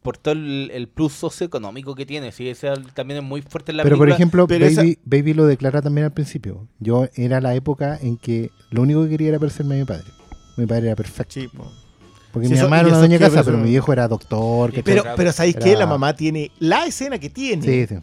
por 0.00 0.16
todo 0.16 0.32
el, 0.32 0.70
el 0.72 0.88
plus 0.88 1.12
socioeconómico 1.12 1.94
que 1.94 2.06
tiene. 2.06 2.32
Sí, 2.32 2.48
ese 2.48 2.70
también 2.94 3.18
es 3.18 3.24
muy 3.24 3.42
fuerte 3.42 3.72
en 3.72 3.76
la 3.78 3.82
Pero 3.82 3.98
por 3.98 4.08
ejemplo, 4.08 4.46
pero 4.46 4.64
Baby, 4.64 4.72
esa- 4.92 5.00
Baby 5.04 5.34
lo 5.34 5.44
declara 5.46 5.82
también 5.82 6.06
al 6.06 6.12
principio. 6.12 6.66
Yo 6.78 7.08
era 7.14 7.40
la 7.40 7.54
época 7.54 7.98
en 8.00 8.16
que 8.16 8.50
lo 8.70 8.82
único 8.82 9.02
que 9.04 9.10
quería 9.10 9.28
era 9.30 9.38
parecerme 9.38 9.74
a 9.74 9.78
mi 9.78 9.84
padre. 9.84 10.04
Mi 10.56 10.64
padre 10.66 10.86
era 10.86 10.96
perfecto. 10.96 11.34
Sí, 11.34 11.48
po. 11.48 11.70
Porque 12.32 12.46
Sí, 12.46 12.52
mi 12.54 12.58
eso- 12.58 12.66
mamá 12.68 12.80
era 12.80 12.88
una 12.88 12.98
doña 12.98 13.18
que 13.18 13.24
casa, 13.24 13.36
persona- 13.36 13.44
pero 13.56 13.64
mi 13.64 13.70
viejo 13.70 13.92
era 13.92 14.08
doctor. 14.08 14.70
¿cachai? 14.70 14.82
Pero, 14.84 15.04
pero 15.16 15.32
¿sabéis 15.32 15.56
qué? 15.56 15.70
Era- 15.70 15.80
La 15.80 15.86
mamá 15.86 16.14
tiene 16.14 16.52
la 16.60 16.86
escena 16.86 17.18
que 17.18 17.28
tiene. 17.28 17.62
Sí, 17.62 17.86
sí. 17.88 18.00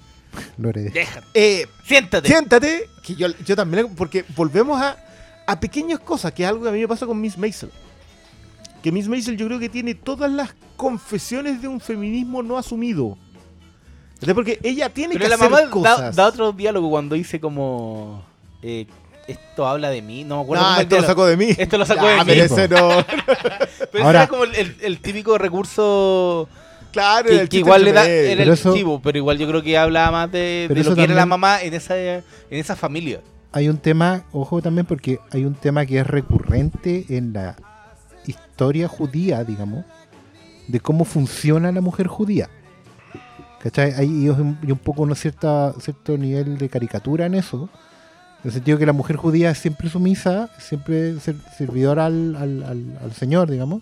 Lo 0.57 0.69
heredé. 0.69 0.89
Déjate. 0.89 1.25
Eh, 1.33 1.65
Siéntate. 1.85 2.27
siéntate, 2.27 2.83
que 3.03 3.15
yo, 3.15 3.27
yo 3.45 3.55
también, 3.55 3.95
porque 3.95 4.25
volvemos 4.35 4.79
a, 4.79 4.97
a 5.45 5.59
pequeñas 5.59 5.99
cosas, 5.99 6.31
que 6.33 6.43
es 6.43 6.49
algo 6.49 6.63
que 6.63 6.69
a 6.69 6.71
mí 6.71 6.79
me 6.79 6.87
pasa 6.87 7.05
con 7.05 7.19
Miss 7.19 7.37
Maisel. 7.37 7.69
Que 8.81 8.91
Miss 8.91 9.07
Maisel 9.07 9.37
yo 9.37 9.47
creo 9.47 9.59
que 9.59 9.69
tiene 9.69 9.95
todas 9.95 10.31
las 10.31 10.53
confesiones 10.75 11.61
de 11.61 11.67
un 11.67 11.79
feminismo 11.79 12.43
no 12.43 12.57
asumido. 12.57 13.17
Porque 14.33 14.59
ella 14.63 14.89
tiene 14.89 15.13
Pero 15.15 15.25
que 15.25 15.29
la 15.29 15.35
hacer 15.35 15.49
mamá 15.49 15.61
da, 15.63 15.69
cosas. 15.69 16.15
da 16.15 16.27
otro 16.27 16.51
diálogo 16.51 16.89
cuando 16.89 17.15
dice 17.15 17.39
como... 17.39 18.23
eh, 18.63 18.87
esto 19.27 19.67
habla 19.67 19.89
de 19.89 20.01
mí. 20.01 20.23
No 20.23 20.37
me 20.37 20.41
acuerdo 20.43 20.75
el 20.75 20.81
esto 20.83 20.97
lo 21.01 21.03
sacó 21.07 21.25
de 21.25 21.37
mí. 21.37 21.49
Esto 21.57 21.77
lo 21.79 21.85
sacó 21.85 22.05
de 22.07 22.15
mí. 22.17 22.21
pero 22.25 22.43
ese 22.43 22.67
no. 22.67 22.89
Pero 23.91 24.05
Ahora- 24.05 24.23
ese 24.23 24.23
era 24.23 24.27
como 24.27 24.43
el, 24.43 24.99
típico 24.99 25.37
recurso 25.37 26.47
Claro, 26.91 27.29
que, 27.29 27.41
el 27.41 27.49
que 27.49 27.57
igual 27.57 27.83
le 27.83 27.91
da, 27.91 28.07
era 28.07 28.43
el 28.43 28.49
eso- 28.49 28.73
chivo, 28.73 29.01
pero 29.01 29.17
igual 29.17 29.37
yo 29.37 29.47
creo 29.47 29.61
que 29.61 29.77
hablaba 29.77 30.11
más 30.11 30.31
de, 30.31 30.67
lo 30.69 30.75
que 30.75 30.81
era 30.81 30.91
la 30.91 30.95
también- 31.21 31.27
mamá 31.27 31.61
en 31.61 31.73
esa, 31.73 31.97
en 31.99 32.23
esa 32.49 32.75
familia. 32.75 33.19
Hay 33.55 33.69
un 33.69 33.77
tema, 33.77 34.23
ojo 34.33 34.61
también, 34.61 34.85
porque 34.85 35.19
hay 35.31 35.45
un 35.45 35.53
tema 35.55 35.85
que 35.85 35.99
es 35.99 36.05
recurrente 36.05 37.05
en 37.09 37.31
la 37.33 37.55
historia 38.27 38.87
judía, 38.87 39.43
digamos, 39.45 39.85
de 40.67 40.79
cómo 40.81 41.05
funciona 41.05 41.71
la 41.71 41.79
mujer 41.81 42.07
judía. 42.07 42.49
¿Cachai? 43.61 43.93
Hay 43.93 44.29
un, 44.29 44.57
poco 44.83 45.03
un 45.03 45.15
cierto 45.15 45.73
nivel 46.17 46.57
de 46.57 46.67
caricatura 46.69 47.25
en 47.27 47.33
eso. 47.35 47.69
En 48.43 48.49
el 48.49 48.51
sentido 48.51 48.77
que 48.77 48.85
la 48.85 48.93
mujer 48.93 49.15
judía 49.15 49.49
es 49.51 49.57
siempre 49.57 49.89
sumisa, 49.89 50.49
siempre 50.59 51.19
ser- 51.19 51.37
servidora 51.57 52.05
al, 52.07 52.35
al- 52.35 52.63
al- 52.63 52.99
al 53.01 53.11
Señor, 53.13 53.49
digamos. 53.49 53.81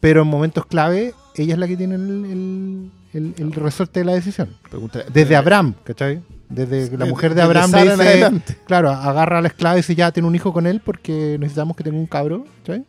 Pero 0.00 0.22
en 0.22 0.28
momentos 0.28 0.66
clave, 0.66 1.14
ella 1.36 1.52
es 1.52 1.58
la 1.60 1.68
que 1.68 1.76
tiene 1.76 1.94
el, 1.96 2.24
el- 2.24 2.90
el- 3.12 3.34
el 3.36 3.52
resorte 3.52 4.00
de 4.00 4.06
la 4.06 4.14
decisión. 4.14 4.48
Pregunta- 4.70 5.04
Desde 5.12 5.36
Abraham, 5.36 5.74
¿cachai? 5.84 6.22
Desde 6.52 6.96
la 6.96 7.06
mujer 7.06 7.34
de 7.34 7.42
Abraham 7.42 7.70
le 7.72 7.82
dice, 7.82 7.92
adelante. 8.02 8.56
claro, 8.66 8.90
agarra 8.90 9.38
a 9.38 9.40
la 9.40 9.48
esclava 9.48 9.76
y 9.76 9.78
dice, 9.78 9.94
ya, 9.94 10.12
tiene 10.12 10.28
un 10.28 10.34
hijo 10.34 10.52
con 10.52 10.66
él 10.66 10.80
porque 10.84 11.36
necesitamos 11.40 11.76
que 11.76 11.84
tenga 11.84 11.98
un 11.98 12.06
cabro, 12.06 12.44
¿cachai? 12.58 12.84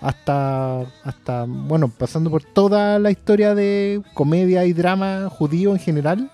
Hasta, 0.00 0.80
hasta, 1.02 1.44
bueno, 1.46 1.88
pasando 1.88 2.30
por 2.30 2.42
toda 2.42 2.98
la 2.98 3.10
historia 3.10 3.54
de 3.54 4.02
comedia 4.14 4.64
y 4.64 4.72
drama 4.72 5.28
judío 5.30 5.72
en 5.72 5.78
general, 5.78 6.30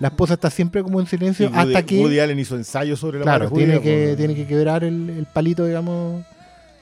la 0.00 0.08
esposa 0.08 0.34
está 0.34 0.50
siempre 0.50 0.82
como 0.82 1.00
en 1.00 1.06
Y 1.06 1.08
silencio 1.08 1.48
Woody, 1.48 1.58
hasta 1.58 1.82
que, 1.84 2.00
Woody 2.00 2.20
Allen 2.20 2.38
hizo 2.38 2.56
ensayos 2.56 2.98
sobre 2.98 3.18
la 3.18 3.24
claro, 3.24 3.50
tiene 3.50 3.78
judía, 3.78 3.82
que, 3.82 4.04
pues. 4.06 4.16
tiene 4.16 4.34
que 4.34 4.46
quebrar 4.46 4.84
el, 4.84 5.10
el 5.10 5.26
palito, 5.26 5.64
digamos. 5.64 6.24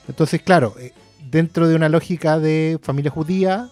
Entonces, 0.08 0.40
claro, 0.42 0.74
eh, 0.78 0.92
dentro 1.30 1.68
de 1.68 1.74
una 1.74 1.88
lógica 1.88 2.38
de 2.38 2.78
familia 2.82 3.10
judía, 3.10 3.68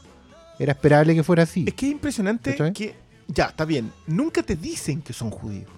era 0.59 0.73
esperable 0.73 1.15
que 1.15 1.23
fuera 1.23 1.45
así. 1.45 1.65
Es 1.67 1.75
que 1.75 1.87
es 1.87 1.93
impresionante 1.93 2.57
que. 2.73 2.95
Ya, 3.29 3.45
está 3.47 3.65
bien. 3.65 3.93
Nunca 4.07 4.43
te 4.43 4.57
dicen 4.57 5.03
que 5.03 5.13
son 5.13 5.31
judíos. 5.31 5.71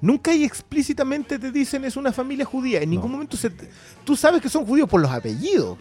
Nunca 0.00 0.34
y 0.34 0.44
explícitamente 0.44 1.38
te 1.38 1.50
dicen 1.50 1.84
es 1.84 1.96
una 1.96 2.12
familia 2.12 2.44
judía. 2.44 2.80
En 2.82 2.90
ningún 2.90 3.10
momento 3.10 3.36
se 3.38 3.48
te- 3.50 3.70
tú 4.04 4.14
sabes 4.14 4.42
que 4.42 4.50
son 4.50 4.66
judíos 4.66 4.88
por 4.88 5.00
los 5.00 5.10
apellidos. 5.10 5.78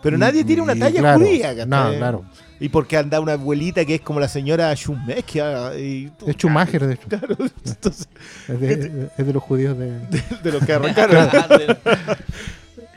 Pero 0.00 0.16
nadie 0.18 0.44
tiene 0.44 0.62
una 0.62 0.74
talla 0.76 1.00
claro, 1.00 1.20
judía. 1.20 1.48
¿cachai? 1.50 1.66
No, 1.66 1.96
claro. 1.96 2.24
Y 2.60 2.68
porque 2.68 2.96
anda 2.96 3.18
una 3.20 3.32
abuelita 3.32 3.84
que 3.84 3.96
es 3.96 4.00
como 4.00 4.20
la 4.20 4.28
señora 4.28 4.72
Schumacher. 4.76 5.78
Y, 5.78 6.12
Es 6.26 6.36
Schumacher, 6.36 6.86
de 6.86 6.94
hecho. 6.94 7.08
Claro, 7.08 7.36
entonces, 7.64 8.08
Es 8.48 8.60
de, 8.60 9.10
es 9.16 9.26
de 9.26 9.32
los 9.32 9.42
judíos 9.42 9.76
de... 9.76 9.98
de 10.42 10.52
los 10.52 10.64
que 10.64 10.72
arrancaron. 10.72 11.28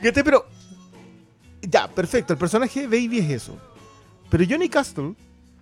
Pero. 0.00 0.46
Ya, 1.62 1.88
perfecto. 1.88 2.32
El 2.32 2.38
personaje 2.38 2.86
de 2.86 2.86
Baby 2.86 3.18
es 3.18 3.30
eso. 3.30 3.56
Pero 4.30 4.44
Johnny 4.48 4.68
Castle, 4.68 5.14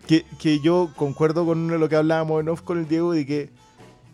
que, 0.07 0.25
que 0.39 0.61
yo 0.61 0.91
concuerdo 0.97 1.45
con 1.47 1.69
lo 1.81 1.89
que 1.89 1.97
hablábamos 1.97 2.41
en 2.41 2.49
off 2.49 2.63
con 2.63 2.79
el 2.79 2.89
Diego, 2.89 3.13
de 3.13 3.25
que 3.27 3.51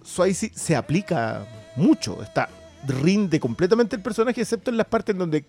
Swayze 0.04 0.50
se 0.54 0.76
aplica 0.76 1.46
mucho. 1.76 2.22
Está, 2.22 2.48
rinde 2.86 3.38
completamente 3.40 3.96
el 3.96 4.02
personaje, 4.02 4.40
excepto 4.40 4.70
en 4.70 4.76
las 4.76 4.86
partes 4.86 5.14
en 5.14 5.18
donde 5.18 5.44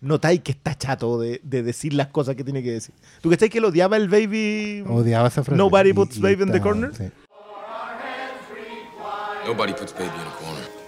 notáis 0.00 0.40
que 0.40 0.50
está 0.52 0.74
chato 0.76 1.20
de, 1.20 1.40
de 1.44 1.62
decir 1.62 1.92
las 1.94 2.08
cosas 2.08 2.34
que 2.34 2.42
tiene 2.44 2.62
que 2.62 2.72
decir. 2.72 2.94
¿Tú 3.20 3.30
cachai 3.30 3.48
que 3.50 3.60
lo 3.60 3.68
odiaba 3.68 3.96
el 3.96 4.08
Baby? 4.08 4.84
Odiaba 4.88 5.28
esa 5.28 5.44
frase. 5.44 5.56
Nobody 5.56 5.90
Y- 5.90 5.92
puts 5.92 6.16
y 6.16 6.20
baby 6.20 6.42
in 6.42 6.52
the 6.52 6.60
corner. 6.60 6.92
sí. 6.94 7.04
Nobody 9.46 9.72
puts 9.72 9.92
baby 9.92 10.06
in 10.06 10.20
a 10.26 10.36
corner. 10.44 10.81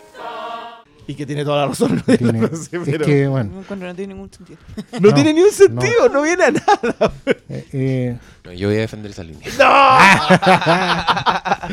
Y 1.07 1.15
que 1.15 1.27
tiene 1.27 1.45
toda 1.45 1.63
la 1.63 1.67
razón. 1.69 2.03
Tiene- 2.07 2.33
No 2.41 2.49
sé, 2.49 2.77
es 2.77 2.83
pero 2.85 3.05
que, 3.05 3.29
bueno, 3.29 3.63
No 3.77 3.95
tiene 3.95 4.15
ningún 4.15 4.31
sentido. 4.33 4.59
no, 4.93 5.01
no, 5.09 5.15
tiene 5.15 5.33
ni 5.35 5.43
un 5.43 5.51
sentido, 5.53 6.09
no, 6.11 6.23
viene 6.23 6.45
a 6.45 6.51
nada. 6.51 7.13
eh, 7.49 7.67
eh, 7.73 8.19
No, 8.45 8.53
yo 8.53 8.69
voy 8.69 8.77
a 8.79 8.81
defender 8.81 9.11
esa 9.11 9.23
línea. 9.25 9.47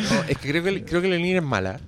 No, 0.01 0.23
es 0.27 0.37
que 0.37 0.49
creo 0.49 0.63
que, 0.63 0.85
creo 0.85 1.01
que 1.01 1.07
la 1.09 1.15
línea 1.17 1.37
es 1.37 1.43
mala. 1.43 1.79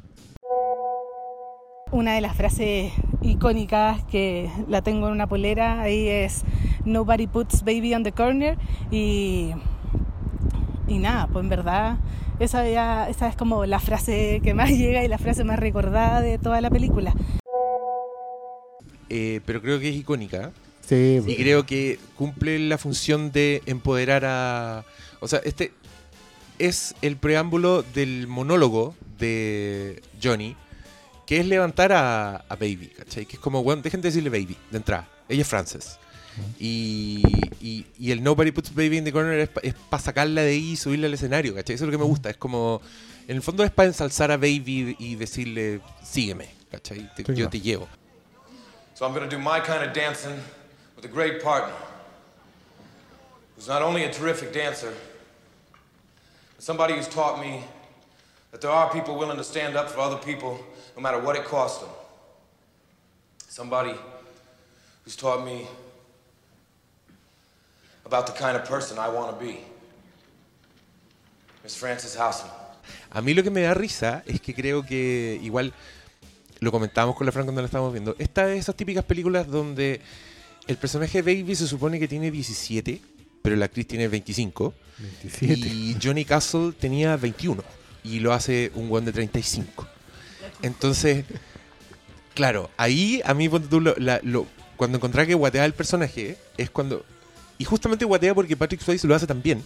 Una 1.92 2.14
de 2.16 2.22
las 2.22 2.36
frases 2.36 2.92
icónicas 3.22 4.04
que 4.06 4.50
la 4.68 4.82
tengo 4.82 5.08
en 5.08 5.14
una 5.14 5.28
polera 5.28 5.80
ahí 5.82 6.08
es 6.08 6.44
Nobody 6.86 7.28
puts 7.28 7.64
baby 7.64 7.94
on 7.94 8.04
the 8.04 8.12
corner 8.12 8.58
y, 8.92 9.52
y 10.88 10.98
nada, 10.98 11.28
pues 11.28 11.44
en 11.44 11.50
verdad 11.50 11.98
esa, 12.40 12.68
ya- 12.68 13.10
esa 13.10 13.28
es 13.28 13.36
como 13.36 13.66
la 13.66 13.80
frase 13.80 14.42
que 14.44 14.54
más 14.54 14.70
llega 14.78 15.04
y 15.04 15.08
la 15.08 15.18
frase 15.18 15.44
más 15.44 15.60
recordada 15.60 16.22
de 16.22 16.38
toda 16.38 16.62
la 16.62 16.70
película. 16.70 17.14
eh, 19.10 19.42
pero 19.46 19.62
creo 19.62 19.80
que 19.80 19.90
es 19.90 19.96
icónica. 19.96 20.52
sí, 20.82 21.22
Y 21.28 21.36
creo 21.36 21.66
que 21.66 22.00
cumple 22.18 22.58
la 22.60 22.78
función 22.78 23.32
de 23.32 23.62
empoderar 23.66 24.24
a... 24.26 24.86
O 25.20 25.28
sea, 25.28 25.40
este 25.46 25.72
es 26.60 26.96
el 27.02 27.18
preámbulo 27.18 27.84
del 27.84 28.28
monólogo 28.28 28.96
de 29.20 30.02
Johnny, 30.22 30.56
que 31.26 31.40
es 31.40 31.46
levantar 31.48 31.92
a, 31.94 32.38
a 32.50 32.56
Baby, 32.56 32.92
¿cachai? 32.98 33.26
Que 33.26 33.36
es 33.38 33.40
como, 33.40 33.64
bueno, 33.64 33.82
dejen 33.82 34.02
de 34.02 34.10
decirle 34.10 34.30
Baby, 34.30 34.58
de 34.72 34.78
entrada. 34.78 35.08
Ella 35.30 35.42
es 35.44 35.48
Frances. 35.48 35.98
Y, 36.60 37.22
y, 37.62 37.86
y 38.00 38.12
el 38.12 38.24
Nobody 38.24 38.52
Puts 38.52 38.74
Baby 38.74 38.98
in 38.98 39.04
the 39.06 39.12
Corner 39.12 39.50
es 39.62 39.74
para 39.90 40.02
sacarla 40.02 40.42
de 40.42 40.52
ahí 40.52 40.72
y 40.72 40.76
subirla 40.76 41.08
al 41.08 41.14
escenario, 41.14 41.54
¿cachai? 41.54 41.76
Eso 41.76 41.84
es 41.84 41.88
lo 41.88 41.92
que 41.92 41.98
me 41.98 42.06
gusta. 42.10 42.30
Es 42.30 42.38
como, 42.38 42.82
en 43.28 43.36
el 43.36 43.42
fondo 43.42 43.64
es 43.64 43.72
para 43.72 43.88
ensalzar 43.88 44.32
a 44.32 44.38
Baby 44.38 44.96
y 45.00 45.16
decirle, 45.16 45.82
sígueme, 46.04 46.50
¿cachai? 46.72 47.10
Te- 47.16 47.24
Sí, 47.26 47.34
yo 47.36 47.46
no. 47.46 47.50
te 47.50 47.60
llevo. 47.62 47.88
So 48.96 49.06
I'm 49.06 49.14
gonna 49.14 49.28
do 49.28 49.38
my 49.40 49.60
kind 49.60 49.84
of 49.84 49.94
dancing 49.94 50.36
with 50.96 51.06
a 51.06 51.08
great 51.08 51.42
partner 51.44 51.74
who's 53.56 53.68
not 53.68 53.82
only 53.82 54.04
a 54.06 54.12
terrific 54.12 54.54
dancer, 54.54 54.94
but 56.56 56.64
somebody 56.64 56.94
who's 56.94 57.08
taught 57.08 57.40
me 57.40 57.64
that 58.52 58.62
there 58.62 58.72
are 58.72 58.90
people 58.92 59.16
willing 59.18 59.38
to 59.38 59.44
stand 59.44 59.76
up 59.76 59.90
for 59.90 60.00
other 60.00 60.18
people 60.18 60.60
no 60.96 61.02
matter 61.02 61.20
what 61.20 61.36
it 61.36 61.44
costs 61.44 61.80
them. 61.80 61.90
Somebody 63.50 63.96
who's 65.04 65.16
taught 65.16 65.44
me 65.46 65.68
about 68.14 68.28
the 68.28 68.34
kind 68.34 68.56
of 68.56 68.68
person 68.68 68.98
I 68.98 69.10
want 69.14 69.32
to 69.38 69.44
be. 69.46 69.60
Miss 71.64 71.76
Frances 71.78 72.16
Housen. 72.18 72.48
A 73.12 73.22
mí 73.22 73.34
lo 73.34 73.44
que 73.44 73.50
me 73.52 73.62
da 73.62 73.74
risa 73.74 74.24
es 74.26 74.42
que 74.42 74.54
creo 74.54 74.86
que 74.86 75.40
igual 75.42 75.74
lo 76.60 76.72
comentábamos 76.72 77.16
con 77.16 77.26
la 77.26 77.32
Fran 77.32 77.46
cuando 77.46 77.62
la 77.62 77.66
estábamos 77.68 77.94
viendo. 77.94 78.16
Esta 78.20 78.52
es 78.52 78.60
esas 78.62 78.76
típicas 78.76 79.04
películas 79.06 79.48
donde 79.48 80.02
el 80.68 80.78
personaje 80.78 81.22
de 81.22 81.36
Baby 81.36 81.56
se 81.56 81.68
supone 81.68 82.00
que 82.00 82.08
tiene 82.08 82.32
17, 82.32 83.02
pero 83.42 83.56
la 83.56 83.66
actriz 83.66 83.88
tiene 83.88 84.08
25. 84.08 84.74
27. 85.24 85.54
Y 85.68 85.98
Johnny 86.02 86.26
Castle 86.26 86.74
tenía 86.78 87.16
21 87.18 87.64
y 88.04 88.20
lo 88.20 88.34
hace 88.34 88.72
un 88.76 88.90
buen 88.90 89.06
de 89.06 89.14
35. 89.14 89.88
Entonces, 90.62 91.26
claro, 92.34 92.70
ahí 92.78 93.22
a 93.26 93.34
mí 93.34 93.48
lo- 93.50 93.96
la- 93.98 94.20
lo- 94.24 94.48
cuando 94.76 94.98
encontré 94.98 95.26
que 95.28 95.34
guatea 95.34 95.66
el 95.66 95.74
personaje 95.74 96.38
es 96.58 96.70
cuando 96.70 97.06
y 97.64 97.66
justamente 97.66 98.04
guatea 98.04 98.36
porque 98.36 98.58
Patrick 98.58 98.82
Swayze 98.82 99.08
lo 99.08 99.16
hace 99.16 99.26
también. 99.26 99.64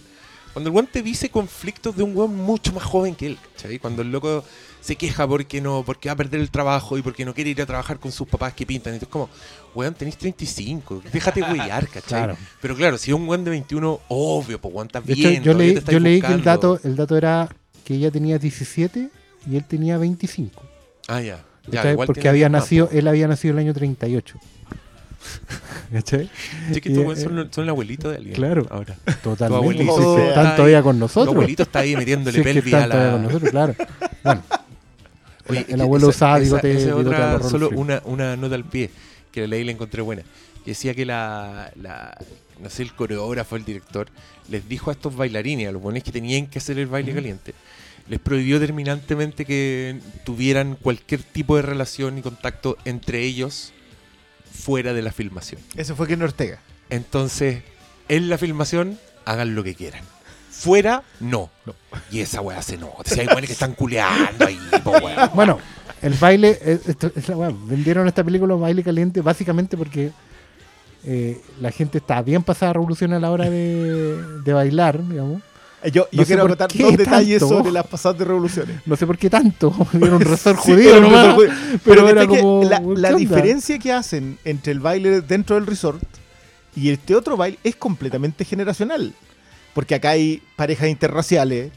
Cuando 0.52 0.70
el 0.70 0.76
weón 0.76 0.86
te 0.86 1.02
dice 1.02 1.30
conflictos 1.30 1.96
de 1.96 2.04
un 2.04 2.16
weón 2.16 2.36
mucho 2.36 2.72
más 2.72 2.84
joven 2.84 3.16
que 3.16 3.26
él, 3.26 3.38
¿cachai? 3.56 3.80
Cuando 3.80 4.02
el 4.02 4.12
loco 4.12 4.44
se 4.80 4.94
queja 4.94 5.26
porque 5.26 5.60
no, 5.60 5.82
porque 5.84 6.08
va 6.08 6.12
a 6.12 6.16
perder 6.16 6.40
el 6.40 6.48
trabajo 6.48 6.96
y 6.96 7.02
porque 7.02 7.24
no 7.24 7.34
quiere 7.34 7.50
ir 7.50 7.60
a 7.60 7.66
trabajar 7.66 7.98
con 7.98 8.12
sus 8.12 8.28
papás 8.28 8.54
que 8.54 8.64
pintan. 8.64 8.94
Entonces, 8.94 9.12
como, 9.12 9.28
weón, 9.74 9.94
tenés 9.94 10.16
35, 10.16 11.02
déjate 11.12 11.42
huellar, 11.42 11.88
¿cachai? 11.88 12.20
Claro. 12.20 12.36
Pero 12.62 12.76
claro, 12.76 12.98
si 12.98 13.10
es 13.10 13.16
un 13.16 13.28
weón 13.28 13.42
de 13.42 13.50
21, 13.50 14.00
obvio, 14.06 14.60
pues 14.60 14.88
De 15.04 15.14
bien. 15.14 15.32
hecho, 15.32 15.42
yo 15.42 15.54
leí, 15.54 15.82
yo 15.90 15.98
leí 15.98 16.20
que 16.20 16.32
el 16.32 16.44
dato, 16.44 16.78
el 16.84 16.94
dato 16.94 17.16
era 17.16 17.48
que 17.84 17.94
ella 17.94 18.12
tenía 18.12 18.38
17 18.38 19.10
y 19.50 19.56
él 19.56 19.64
tenía 19.64 19.98
25. 19.98 20.62
Ah, 21.08 21.20
ya. 21.20 21.44
Ya, 21.66 21.90
igual 21.90 22.06
Porque 22.06 22.28
había 22.28 22.48
nacido, 22.48 22.88
él 22.92 23.08
había 23.08 23.26
nacido 23.26 23.54
el 23.54 23.58
año 23.58 23.74
38. 23.74 24.38
¿Cachai? 25.92 26.30
Sí, 26.72 26.80
que 26.80 26.90
estos 26.92 27.18
eh, 27.18 27.22
son, 27.22 27.48
son 27.52 27.64
el 27.64 27.70
abuelito 27.70 28.10
de 28.10 28.16
alguien. 28.16 28.34
Claro. 28.34 28.66
Ahora. 28.70 28.96
Totalmente. 29.22 29.56
abuelito 29.56 29.96
Sí, 29.96 30.16
que 30.16 30.28
están 30.28 30.46
ahí- 30.46 30.56
todavía 30.56 30.82
con 30.82 30.96
Tu 30.96 31.00
nosotros. 31.00 31.34
abuelito 31.34 31.62
está 31.62 31.78
ahí 31.80 31.96
metiéndole 31.96 32.38
que 32.38 32.44
pelvis 32.44 32.74
a 32.74 32.84
están 32.84 32.90
todavía 32.90 33.06
la... 33.06 33.12
con 33.12 33.22
nosotros, 33.24 33.50
claro. 33.50 33.74
Bueno, 34.24 34.42
Oye, 35.48 35.66
el 35.68 35.80
abuelo 35.80 36.08
esa- 36.10 36.16
usaba 36.16 36.36
esa- 36.38 36.44
bigote, 36.44 36.70
esa 36.72 36.78
es 36.80 36.86
bigote 36.86 37.08
otra- 37.08 37.34
a 37.36 37.42
solo 37.42 37.70
una, 37.70 38.02
una 38.04 38.36
nota 38.36 38.54
al 38.54 38.64
pie, 38.64 38.90
que 39.32 39.46
la 39.46 39.56
la 39.56 39.70
encontré 39.72 40.02
buena. 40.02 40.22
Que 40.64 40.72
decía 40.72 40.94
que 40.94 41.06
la, 41.06 41.72
la- 41.80 42.16
no 42.60 42.68
sé, 42.70 42.82
el 42.82 42.92
coreógrafo, 42.92 43.56
el 43.56 43.64
director, 43.64 44.08
les 44.50 44.68
dijo 44.68 44.90
a 44.90 44.92
estos 44.92 45.16
bailarines, 45.16 45.68
a 45.68 45.72
los 45.72 45.80
buenos 45.80 46.02
que 46.02 46.12
tenían 46.12 46.46
que 46.46 46.58
hacer 46.58 46.78
el 46.78 46.86
baile 46.86 47.14
caliente, 47.14 47.54
les 48.08 48.18
prohibió 48.20 48.58
terminantemente 48.60 49.44
que 49.44 49.98
tuvieran 50.24 50.76
cualquier 50.80 51.22
tipo 51.22 51.56
de 51.56 51.62
relación 51.62 52.18
y 52.18 52.22
contacto 52.22 52.76
entre 52.84 53.22
ellos 53.22 53.72
fuera 54.58 54.92
de 54.92 55.02
la 55.02 55.12
filmación. 55.12 55.60
Ese 55.76 55.94
fue 55.94 56.06
Ken 56.06 56.22
Ortega. 56.22 56.58
Entonces, 56.90 57.62
en 58.08 58.28
la 58.28 58.38
filmación, 58.38 58.98
hagan 59.24 59.54
lo 59.54 59.62
que 59.64 59.74
quieran. 59.74 60.02
Fuera, 60.50 61.02
no. 61.20 61.50
Y 62.10 62.20
esa 62.20 62.40
weá 62.40 62.60
se 62.62 62.76
nota. 62.76 63.10
Si 63.14 63.20
hay 63.20 63.26
weones 63.28 63.46
que 63.46 63.52
están 63.52 63.74
culeando 63.74 64.46
ahí, 64.46 64.58
po. 64.82 64.92
Bueno, 65.34 65.58
el 66.02 66.14
baile, 66.14 66.58
esto- 66.62 67.12
es 67.14 67.28
la 67.28 67.36
weá, 67.36 67.50
vendieron 67.52 68.08
esta 68.08 68.24
película 68.24 68.54
baile 68.54 68.82
caliente 68.82 69.20
básicamente 69.20 69.76
porque 69.76 70.10
eh, 71.04 71.40
la 71.60 71.70
gente 71.70 71.98
está 71.98 72.22
bien 72.22 72.42
pasada 72.42 72.72
revolución 72.72 73.12
a 73.12 73.20
la 73.20 73.30
hora 73.30 73.48
de, 73.48 74.20
de 74.42 74.52
bailar, 74.52 75.06
digamos. 75.06 75.42
Eh, 75.82 75.90
Yo, 75.92 76.08
yo 76.10 76.20
No 76.20 76.26
quiero 76.26 76.44
anotar 76.44 76.70
dos 76.72 76.96
detalles 76.96 77.38
tanto. 77.40 77.56
sobre 77.58 77.70
las 77.72 77.86
pasadas 77.86 78.18
de 78.18 78.24
revoluciones. 78.24 78.80
No 78.84 78.96
sé 78.96 79.06
por 79.06 79.16
qué 79.18 79.30
tanto, 79.30 79.72
era 79.94 80.14
un 80.16 80.20
resort 80.20 80.58
Sí, 80.60 80.72
judío 80.72 80.90
pero, 80.90 81.00
nomás, 81.02 81.36
pero- 81.36 81.52
pero, 81.84 82.06
pero 82.06 82.08
era 82.08 82.26
como... 82.26 82.64
la, 82.96 83.12
diferencia 83.12 83.78
que 83.78 83.92
hacen 83.92 84.38
entre 84.44 84.72
el 84.72 84.80
baile 84.80 85.20
dentro 85.20 85.56
del 85.56 85.66
resort 85.66 86.02
y 86.74 86.90
este 86.90 87.14
otro 87.14 87.36
baile 87.36 87.58
es 87.64 87.76
completamente 87.76 88.44
generacional. 88.44 89.12
Porque 89.74 89.94
acá 89.94 90.10
hay 90.10 90.42
parejas 90.56 90.88
interraciales. 90.88 91.70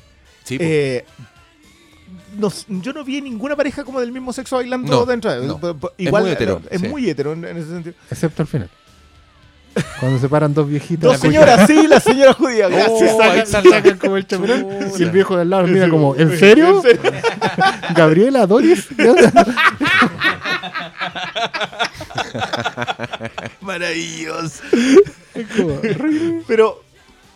Sí, 0.43 0.58
eh, 0.60 1.06
no 2.38 2.52
yo 2.82 2.93
no 2.93 3.04
vi 3.04 3.22
ninguna 3.22 3.56
pareja 3.56 3.84
como 3.84 3.99
del 3.99 4.12
mismo 4.12 4.34
sexo 4.34 4.56
bailando 4.56 4.91
No, 4.91 5.06
dentro. 5.06 5.36
no. 5.43 5.60
Es 5.97 6.08
Igual, 6.08 6.24
muy 6.24 6.32
hetero, 6.32 6.62
Es 6.70 6.82
sí. 6.82 6.88
muy 6.88 7.10
hetero 7.10 7.34
en, 7.34 7.45
en 7.45 7.58
ese 7.58 7.70
sentido. 7.70 7.95
Excepto 8.10 8.41
al 8.41 8.47
final. 8.47 8.70
Cuando 10.00 10.20
se 10.20 10.28
paran 10.28 10.54
dos 10.54 10.68
viejitas. 10.68 11.04
Dos 11.04 11.20
señoras, 11.20 11.66
sí, 11.68 11.88
la 11.88 12.00
señora 12.00 12.34
judía. 12.34 12.68
Oh, 12.68 12.70
Gracias. 12.70 13.02
ahí 13.02 13.18
Sacan, 13.18 13.38
está 13.40 13.62
la- 13.62 13.70
sacan 13.70 13.98
como 13.98 14.18
el 14.18 14.28
chaperón 14.28 14.68
y 14.98 15.04
el 15.04 15.12
viejo 15.12 15.36
de 15.36 15.42
al 15.44 15.50
lado 15.50 15.68
mira 15.68 15.90
como, 15.90 16.16
¿en 16.16 16.38
serio? 16.38 16.82
Gabriela, 17.96 18.46
Doris. 18.48 18.88
¿Qué 18.98 19.10
onda? 19.10 19.32
Maravilloso. 23.62 24.64
Es 25.34 25.48
como, 25.56 25.80
Pero 26.48 26.84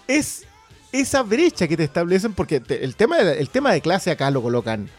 es 0.08 0.44
esa 0.92 1.24
brecha 1.24 1.68
que 1.68 1.78
te 1.78 1.84
establecen, 1.84 2.34
porque 2.34 2.60
te- 2.60 2.84
el, 2.84 2.96
tema 2.96 3.18
de, 3.18 3.40
el 3.40 3.50
tema 3.50 3.72
de 3.74 3.82
clase 3.82 4.12
acá 4.12 4.32
lo 4.32 4.42
colocan 4.42 4.90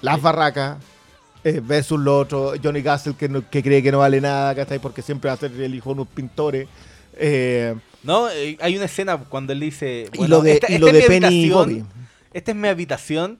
las 0.00 0.20
barracas 0.20 0.78
eh, 1.44 1.60
versus 1.62 1.98
lo 2.00 2.18
otro, 2.18 2.54
Johnny 2.62 2.82
Castle 2.82 3.14
que, 3.14 3.28
no- 3.28 3.48
que 3.48 3.62
cree 3.62 3.82
que 3.82 3.90
no 3.92 3.98
vale 3.98 4.20
nada, 4.20 4.54
¿cachai? 4.54 4.78
Porque 4.78 5.02
siempre 5.02 5.28
va 5.28 5.34
a 5.34 5.38
ser 5.38 5.52
el 5.52 5.74
hijo 5.74 5.90
de 5.90 5.94
unos 5.94 6.08
pintores. 6.08 6.68
eh, 7.14 7.74
No, 8.02 8.28
eh, 8.30 8.56
hay 8.60 8.76
una 8.76 8.86
escena 8.86 9.16
cuando 9.18 9.52
él 9.52 9.60
dice. 9.60 10.08
y 10.12 10.26
lo 10.26 10.40
de, 10.40 10.52
esta- 10.54 10.70
y 10.70 10.74
esta 10.74 10.80
lo 10.80 10.86
es 10.88 10.92
de 10.94 11.00
mi 11.00 11.06
Penny 11.08 11.26
y 11.34 11.50
habitación, 11.52 11.68
Bobby. 11.82 11.84
Esta 12.32 12.50
es 12.52 12.56
mi 12.56 12.68
habitación. 12.68 13.38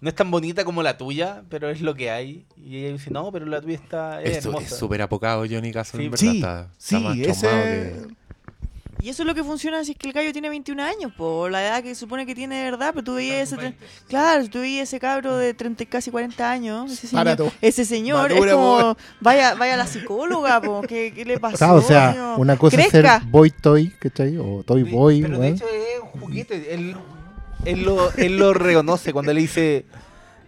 No 0.00 0.08
es 0.08 0.16
tan 0.16 0.32
bonita 0.32 0.64
como 0.64 0.82
la 0.82 0.98
tuya, 0.98 1.44
pero 1.48 1.70
es 1.70 1.80
lo 1.80 1.94
que 1.94 2.10
hay. 2.10 2.44
Y 2.56 2.78
ella 2.78 2.92
dice, 2.94 3.10
no, 3.12 3.30
pero 3.30 3.46
la 3.46 3.60
tuya 3.60 3.76
está 3.76 4.20
es 4.20 4.38
Esto 4.38 4.48
hermosa. 4.48 4.66
es 4.66 4.74
súper 4.76 5.00
apocado 5.00 5.44
Johnny 5.48 5.70
Castle, 5.70 6.00
Sí, 6.00 6.04
en 6.06 6.10
verdad. 6.10 6.18
Sí, 6.26 6.36
está, 6.38 6.60
está 6.62 6.72
sí, 6.76 6.96
más 7.04 7.16
ese... 7.18 7.46
que- 7.46 8.14
Y 9.02 9.08
eso 9.08 9.24
es 9.24 9.26
lo 9.26 9.34
que 9.34 9.42
funciona 9.42 9.84
si 9.84 9.90
es 9.92 9.96
que 9.98 10.06
el 10.06 10.12
gallo 10.12 10.32
tiene 10.32 10.48
21 10.48 10.80
años, 10.80 11.12
por 11.16 11.50
la 11.50 11.60
edad 11.66 11.82
que 11.82 11.88
se 11.88 11.96
supone 11.96 12.24
que 12.24 12.36
tiene 12.36 12.56
de 12.58 12.70
verdad, 12.70 12.90
pero 12.94 13.02
tú 13.02 13.14
veías 13.14 13.52
ese... 13.52 13.56
tre- 13.60 13.74
Claro, 14.08 14.48
tú 14.48 14.60
veías 14.60 14.88
ese 14.88 15.00
cabro 15.00 15.36
de 15.36 15.54
30 15.54 15.82
y 15.82 15.86
casi 15.86 16.12
40 16.12 16.48
años, 16.48 16.92
ese 16.92 17.08
señor, 17.08 17.24
Barato. 17.24 17.52
ese 17.60 17.84
señor 17.84 18.30
Madura, 18.30 18.50
es 18.50 18.56
como, 18.56 18.78
po. 18.94 18.96
vaya, 19.20 19.54
vaya 19.56 19.74
a 19.74 19.76
la 19.78 19.86
psicóloga, 19.88 20.60
po, 20.60 20.82
¿qué, 20.82 21.12
qué 21.12 21.24
le 21.24 21.40
pasó? 21.40 21.56
Claro, 21.56 21.74
o 21.74 21.82
sea, 21.82 22.34
una 22.38 22.56
cosa 22.56 22.80
es 22.80 22.90
ser 22.90 23.06
boy 23.26 23.50
toy, 23.50 23.90
¿cachai? 23.98 24.36
O 24.38 24.62
toy 24.64 24.84
boy, 24.84 25.20
pero 25.22 25.38
de 25.40 25.48
hecho 25.48 25.64
es 25.68 26.00
un 26.00 26.20
juguete. 26.20 26.72
Él, 26.72 26.94
él 27.64 27.82
lo, 27.82 28.12
él 28.12 28.36
lo 28.36 28.54
reconoce 28.54 29.12
cuando 29.12 29.32
le 29.32 29.40
dice, 29.40 29.84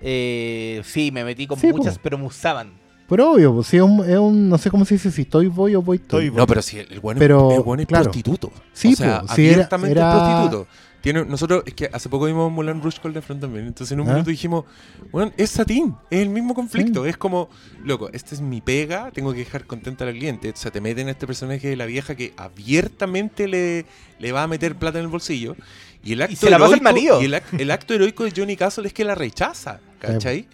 eh, 0.01 0.81
sí, 0.85 1.11
me 1.11 1.25
metí 1.25 1.49
con 1.49 1.59
Sí, 1.59 1.73
po. 1.73 1.79
muchas, 1.79 1.99
pero 1.99 2.19
me 2.19 2.27
usaban. 2.27 2.84
Pero 3.09 3.33
obvio, 3.33 3.55
pues 3.55 3.67
sí, 3.67 3.77
es 3.77 3.83
un, 3.83 4.01
es 4.09 4.17
un- 4.19 4.49
no 4.49 4.57
sé 4.59 4.71
cómo 4.71 4.85
se 4.85 4.95
dice, 4.95 5.11
si 5.11 5.25
toy 5.27 5.47
boy 5.49 5.75
o 5.77 5.83
toy. 5.83 5.99
Boy. 6.31 6.31
No, 6.31 6.47
pero 6.47 6.63
si 6.63 6.79
el, 6.79 7.01
bueno 7.01 7.19
Pero, 7.19 7.51
es, 7.51 7.57
el 7.59 7.63
bueno 7.63 7.83
es 7.83 7.89
claro. 7.89 8.05
prostituto. 8.05 8.51
Sí, 8.73 8.95
o 8.95 8.97
sea, 8.97 9.07
era- 9.07 9.25
abiertamente 9.29 9.93
era- 9.93 10.11
es 10.11 10.17
prostituto. 10.49 10.67
Tiene, 11.03 11.23
nosotros, 11.27 11.65
es 11.67 11.75
que 11.75 11.91
hace 11.93 12.09
poco 12.09 12.25
vimos 12.25 12.51
Mulan 12.51 12.81
Rouge 12.83 12.99
con 12.99 13.13
Front 13.23 13.43
también. 13.43 13.67
Entonces 13.67 13.93
en 13.93 14.01
un 14.01 14.09
Ah. 14.09 14.13
minuto 14.13 14.31
dijimos, 14.31 14.65
bueno, 15.13 15.33
es 15.37 15.51
satín, 15.51 15.95
es 16.11 16.21
el 16.23 16.31
mismo 16.31 16.55
conflicto. 16.55 17.05
Es 17.05 17.19
como, 17.19 17.51
loco, 17.85 18.09
esta 18.15 18.35
es 18.35 18.41
mi 18.41 18.63
pega, 18.63 19.11
tengo 19.11 19.33
que 19.33 19.41
dejar 19.41 19.67
contenta 19.67 20.05
al 20.07 20.15
cliente. 20.15 20.49
O 20.49 20.57
sea, 20.57 20.71
te 20.71 20.81
meten 20.81 21.09
a 21.09 21.11
este 21.11 21.27
personaje 21.27 21.69
de 21.69 21.77
la 21.77 21.85
vieja 21.85 22.15
que 22.15 22.33
abiertamente 22.39 23.49
le, 23.49 23.85
le 24.19 24.33
va 24.33 24.45
a 24.45 24.47
meter 24.47 24.77
plata 24.77 24.99
en 24.99 25.05
el 25.05 25.11
bolsillo. 25.11 25.57
Y 26.03 26.15
el 26.15 26.23
acto 26.23 26.37
se 26.37 26.49
la 26.51 26.59
pasa 26.59 26.77
heroico- 26.77 26.83
marido. 26.83 27.21
Y 27.23 27.27
el, 27.27 27.35
ac- 27.35 27.59
el 27.61 27.71
acto 27.71 27.93
heroico 27.93 28.25
de 28.25 28.33
Johnny 28.35 28.57
Castle 28.57 28.87
es 28.87 28.95
que 28.95 29.05
la 29.05 29.15
rechaza, 29.15 29.81
¿cachai? 29.99 30.47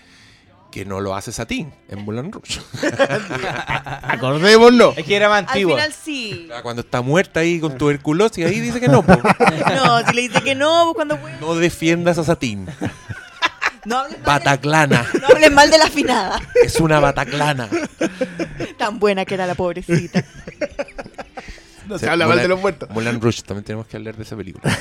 Que 0.70 0.84
no 0.84 1.00
lo 1.00 1.16
hace 1.16 1.32
Satín 1.32 1.72
en 1.88 2.04
Mulan 2.04 2.30
Rouge. 2.30 2.60
Acordémonos. 4.02 4.96
Es 4.96 5.04
que 5.04 5.16
era 5.16 5.28
más 5.28 5.38
Al 5.42 5.48
antiguo. 5.48 5.74
final 5.76 5.92
sí. 5.92 6.48
Ah, 6.54 6.62
Cuando 6.62 6.82
está 6.82 7.00
muerta 7.02 7.40
ahí 7.40 7.58
con 7.60 7.76
tuberculosis, 7.76 8.46
ahí 8.46 8.60
dice 8.60 8.80
que 8.80 8.88
no, 8.88 9.02
po. 9.02 9.12
No, 9.74 10.06
si 10.06 10.14
le 10.14 10.22
dice 10.22 10.40
que 10.42 10.54
no, 10.54 10.84
pues 10.84 10.94
cuando... 10.94 11.18
No 11.40 11.54
defiendas 11.56 12.18
a 12.18 12.24
Satín. 12.24 12.66
No 13.84 13.98
hables, 13.98 14.18
mal 14.18 14.20
de, 14.20 14.26
Bataclana. 14.26 15.06
no 15.20 15.26
hables 15.28 15.52
mal 15.52 15.70
de 15.70 15.78
la 15.78 15.84
afinada. 15.86 16.40
Es 16.62 16.78
una 16.80 17.00
bataclana. 17.00 17.68
Tan 18.78 18.98
buena 18.98 19.24
que 19.24 19.34
era 19.34 19.46
la 19.46 19.54
pobrecita. 19.54 20.22
No 21.88 21.98
se 21.98 22.08
habla 22.08 22.26
mal 22.28 22.38
de 22.38 22.46
los 22.48 22.60
muertos. 22.60 22.90
Mulan 22.90 23.20
Rouge, 23.20 23.42
también 23.42 23.64
tenemos 23.64 23.86
que 23.86 23.96
hablar 23.96 24.16
de 24.16 24.22
esa 24.22 24.36
película. 24.36 24.76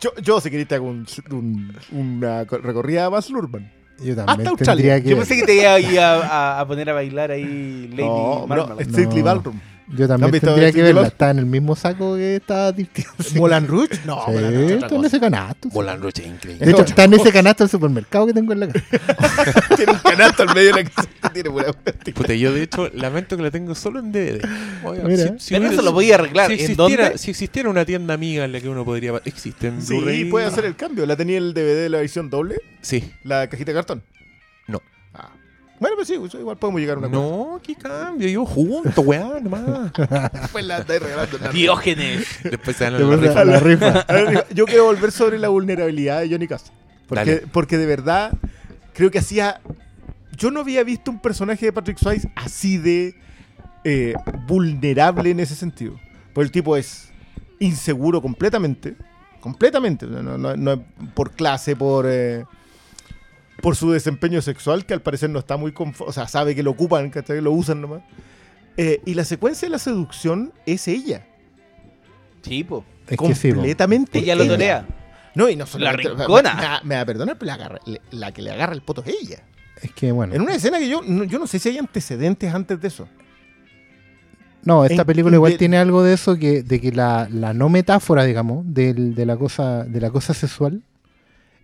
Yo, 0.00 0.12
yo 0.22 0.40
si 0.40 0.50
querés, 0.50 0.66
te 0.66 0.74
hago 0.76 0.86
un- 0.86 1.06
un- 1.30 1.76
una 1.92 2.46
co- 2.46 2.56
recorrida 2.58 3.04
a 3.04 3.08
Baz 3.10 3.28
Luhrmann. 3.28 3.70
Yo 4.02 4.12
Hasta 4.12 4.26
también 4.26 4.48
Australia. 4.48 4.82
tendría 4.94 5.02
que... 5.02 5.10
Yo 5.10 5.16
pensé 5.16 5.36
que 5.36 5.42
te 5.44 5.54
iba 5.54 6.04
a, 6.04 6.16
a, 6.16 6.60
a- 6.60 6.66
poner 6.66 6.88
a 6.90 6.92
bailar 6.94 7.30
ahí 7.30 7.88
Lady 7.90 8.02
No, 8.08 8.46
Marmalade. 8.46 8.84
Strictly 8.84 9.18
No. 9.20 9.24
Ballroom. 9.24 9.60
Yo 9.92 10.02
¿No 10.06 10.08
también 10.08 10.30
visto 10.30 10.46
tendría 10.46 10.72
que 10.72 10.82
verla. 10.82 11.06
Está 11.08 11.30
en 11.30 11.38
el 11.40 11.46
mismo 11.46 11.74
saco 11.74 12.14
que 12.14 12.40
Dirty 12.76 13.04
¿Molan 13.36 13.66
Rouge? 13.66 13.98
No, 14.06 14.24
Sí, 14.26 14.32
Moulin 14.32 14.52
Rouge 14.54 14.74
es 14.76 14.82
está 14.82 14.94
en 14.94 15.04
ese 15.04 15.20
canasto. 15.20 15.68
sí. 15.68 15.74
Mulan 15.74 16.00
Rouge 16.00 16.18
es 16.18 16.24
De 16.24 16.28
increíble. 16.28 16.70
hecho, 16.70 16.82
está 16.82 17.04
en 17.04 17.14
ese 17.14 17.32
canasto 17.32 17.64
del 17.64 17.70
supermercado 17.70 18.26
que 18.26 18.32
tengo 18.32 18.52
en 18.52 18.60
la 18.60 18.68
casa. 18.68 18.84
Tiene 19.76 19.92
un 19.92 19.98
canasto 19.98 20.42
al 20.44 20.54
medio 20.54 20.74
de 20.74 20.82
la 20.84 20.90
casa. 20.90 21.08
Tiene 21.32 21.50
pura 21.50 21.72
Puta, 22.14 22.34
yo 22.34 22.52
de 22.52 22.62
hecho 22.62 22.88
lamento 22.94 23.36
que 23.36 23.42
la 23.42 23.50
tengo 23.50 23.74
solo 23.74 23.98
en 24.00 24.12
DVD. 24.12 24.44
Oiga, 24.84 25.04
Mira. 25.04 25.34
Pero 25.48 25.66
eso 25.66 25.82
lo 25.82 25.92
voy 25.92 26.12
a 26.12 26.14
arreglar. 26.16 26.46
Si 26.48 26.52
¿En 26.54 26.60
existiera, 26.70 27.04
dónde? 27.04 27.18
si 27.18 27.30
existiera 27.30 27.68
una 27.70 27.84
tienda 27.84 28.14
amiga 28.14 28.44
en 28.44 28.52
la 28.52 28.60
que 28.60 28.68
uno 28.68 28.84
podría... 28.84 29.20
¿Existe 29.24 29.68
en 29.68 29.82
Sí, 29.82 30.24
puede 30.30 30.46
hacer 30.46 30.64
el 30.64 30.76
cambio. 30.76 31.04
¿La 31.06 31.16
tenía 31.16 31.38
el 31.38 31.52
DVD 31.52 31.82
de 31.82 31.88
la 31.88 32.00
edición 32.00 32.30
doble? 32.30 32.56
Sí. 32.80 33.10
¿La 33.24 33.48
cajita 33.48 33.72
de 33.72 33.76
cartón? 33.76 34.02
No. 35.80 35.84
Bueno, 35.86 35.96
pues 35.96 36.08
sí, 36.08 36.16
pues 36.18 36.34
igual 36.34 36.58
podemos 36.58 36.80
llegar 36.80 36.96
a 36.96 36.98
una 37.00 37.08
cosa. 37.08 37.20
No, 37.20 37.60
qué 37.62 37.74
cambio. 37.74 38.28
Yo 38.28 38.44
junto, 38.44 39.00
weá, 39.00 39.40
nomás. 39.40 39.90
Pues 40.52 40.64
la 40.66 40.78
estáis 40.78 41.00
regalando. 41.02 41.38
la- 41.38 41.48
Diógenes. 41.50 42.26
Después 42.44 42.76
se 42.76 42.84
dan 42.84 42.98
la 43.10 43.16
rifa. 43.16 43.40
a 43.40 43.44
la 43.44 43.60
rifa. 43.60 44.04
Ver, 44.08 44.46
Yo 44.54 44.66
quiero 44.66 44.84
volver 44.84 45.10
sobre 45.10 45.38
la 45.38 45.48
vulnerabilidad 45.48 46.20
de 46.20 46.28
Johnny 46.30 46.46
Castle. 46.46 46.72
Porque, 47.08 47.42
porque 47.50 47.78
de 47.78 47.86
verdad 47.86 48.32
creo 48.92 49.10
que 49.10 49.18
hacía... 49.18 49.60
Yo 50.36 50.50
no 50.50 50.60
había 50.60 50.84
visto 50.84 51.10
un 51.10 51.18
personaje 51.20 51.66
de 51.66 51.72
Patrick 51.72 51.98
Swayze 51.98 52.30
así 52.36 52.78
de 52.78 53.14
eh, 53.84 54.14
vulnerable 54.46 55.30
en 55.30 55.40
ese 55.40 55.54
sentido. 55.54 55.94
Pues 56.34 56.46
el 56.46 56.52
tipo 56.52 56.76
es 56.76 57.10
inseguro 57.58 58.20
completamente. 58.22 58.96
Completamente. 59.40 60.06
No, 60.06 60.22
no- 60.22 60.36
no- 60.38 60.56
no 60.56 60.72
es 60.74 60.80
por 61.14 61.32
clase, 61.32 61.74
por... 61.74 62.04
eh, 62.08 62.44
por 63.60 63.76
su 63.76 63.90
desempeño 63.90 64.40
sexual, 64.42 64.84
que 64.86 64.94
al 64.94 65.02
parecer 65.02 65.30
no 65.30 65.38
está 65.38 65.56
muy... 65.56 65.72
confo- 65.72 66.04
O 66.06 66.12
sea, 66.12 66.28
sabe 66.28 66.54
que 66.54 66.62
lo 66.62 66.70
ocupan, 66.72 67.10
¿cachai? 67.10 67.40
Lo 67.40 67.52
usan 67.52 67.80
nomás. 67.80 68.02
Eh, 68.76 69.00
y 69.04 69.14
la 69.14 69.24
secuencia 69.24 69.66
de 69.66 69.70
la 69.70 69.78
seducción 69.78 70.52
es 70.66 70.88
ella. 70.88 71.26
Sí, 72.42 72.64
po. 72.64 72.84
Es 73.08 73.18
que 73.18 73.34
sí, 73.34 73.52
completamente 73.52 74.18
Ella 74.20 74.34
lo 74.36 74.46
torea. 74.46 74.86
no, 75.34 75.48
y 75.48 75.56
no 75.56 75.66
solamente. 75.66 76.08
La 76.10 76.14
rincona. 76.16 76.54
Me, 76.54 76.62
va- 76.62 76.80
me 76.84 76.94
va 76.94 77.00
a 77.00 77.06
perdonar, 77.06 77.36
pero 77.38 77.46
la, 77.48 77.54
agarra- 77.54 77.80
la 78.10 78.32
que 78.32 78.42
le 78.42 78.50
agarra 78.52 78.72
el 78.72 78.82
poto 78.82 79.02
es 79.04 79.14
ella. 79.20 79.42
Es 79.82 79.92
que 79.92 80.12
bueno. 80.12 80.34
En 80.34 80.42
una 80.42 80.54
escena 80.54 80.78
que 80.78 80.88
yo 80.88 81.02
no, 81.02 81.24
yo 81.24 81.38
no 81.38 81.46
sé 81.46 81.58
si 81.58 81.68
hay 81.70 81.78
antecedentes 81.78 82.52
antes 82.54 82.80
de 82.80 82.88
eso. 82.88 83.08
No, 84.62 84.84
esta 84.84 85.02
en- 85.02 85.06
película 85.06 85.36
igual 85.36 85.52
de- 85.52 85.58
tiene 85.58 85.78
algo 85.78 86.02
de 86.02 86.12
eso 86.14 86.36
que 86.36 86.62
de 86.62 86.80
que 86.80 86.92
la, 86.92 87.28
la 87.30 87.54
no 87.54 87.68
metáfora, 87.68 88.24
digamos, 88.24 88.62
del- 88.66 89.14
de 89.14 89.26
la 89.26 89.36
cosa 89.36 89.84
de 89.84 90.00
la 90.00 90.10
cosa 90.10 90.34
sexual 90.34 90.82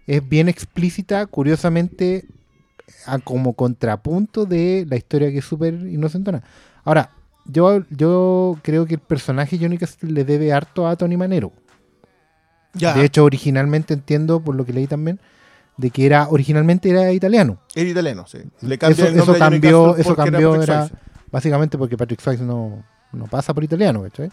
es 0.06 0.28
bien 0.28 0.48
explícita, 0.48 1.26
curiosamente 1.26 2.26
a 3.06 3.18
como 3.18 3.54
contrapunto 3.54 4.46
de 4.46 4.86
la 4.88 4.96
historia 4.96 5.30
que 5.30 5.38
es 5.38 5.44
súper 5.44 5.74
inocentona. 5.74 6.42
Ahora, 6.84 7.10
yo, 7.44 7.82
yo 7.90 8.58
creo 8.62 8.86
que 8.86 8.94
el 8.94 9.00
personaje 9.00 9.58
Johnny 9.58 9.78
Castle 9.78 10.12
le 10.12 10.24
debe 10.24 10.52
harto 10.52 10.86
a 10.86 10.96
Tony 10.96 11.16
Manero. 11.16 11.52
Ya. 12.74 12.94
De 12.94 13.04
hecho, 13.04 13.24
originalmente 13.24 13.94
entiendo, 13.94 14.40
por 14.40 14.54
lo 14.54 14.64
que 14.64 14.72
leí 14.72 14.86
también, 14.86 15.18
de 15.76 15.90
que 15.90 16.06
era 16.06 16.28
originalmente 16.28 16.90
era 16.90 17.12
italiano. 17.12 17.58
Era 17.74 17.88
italiano, 17.88 18.26
sí. 18.26 18.38
Le 18.60 18.74
Eso, 18.74 19.32
el 19.32 19.38
cambió, 19.38 19.96
eso 19.96 20.14
cambió 20.14 20.60
era, 20.62 20.88
básicamente 21.30 21.78
porque 21.78 21.96
Patrick 21.96 22.20
Swayze 22.20 22.44
no, 22.44 22.84
no 23.12 23.26
pasa 23.26 23.54
por 23.54 23.64
italiano, 23.64 24.02
¿cachai? 24.02 24.30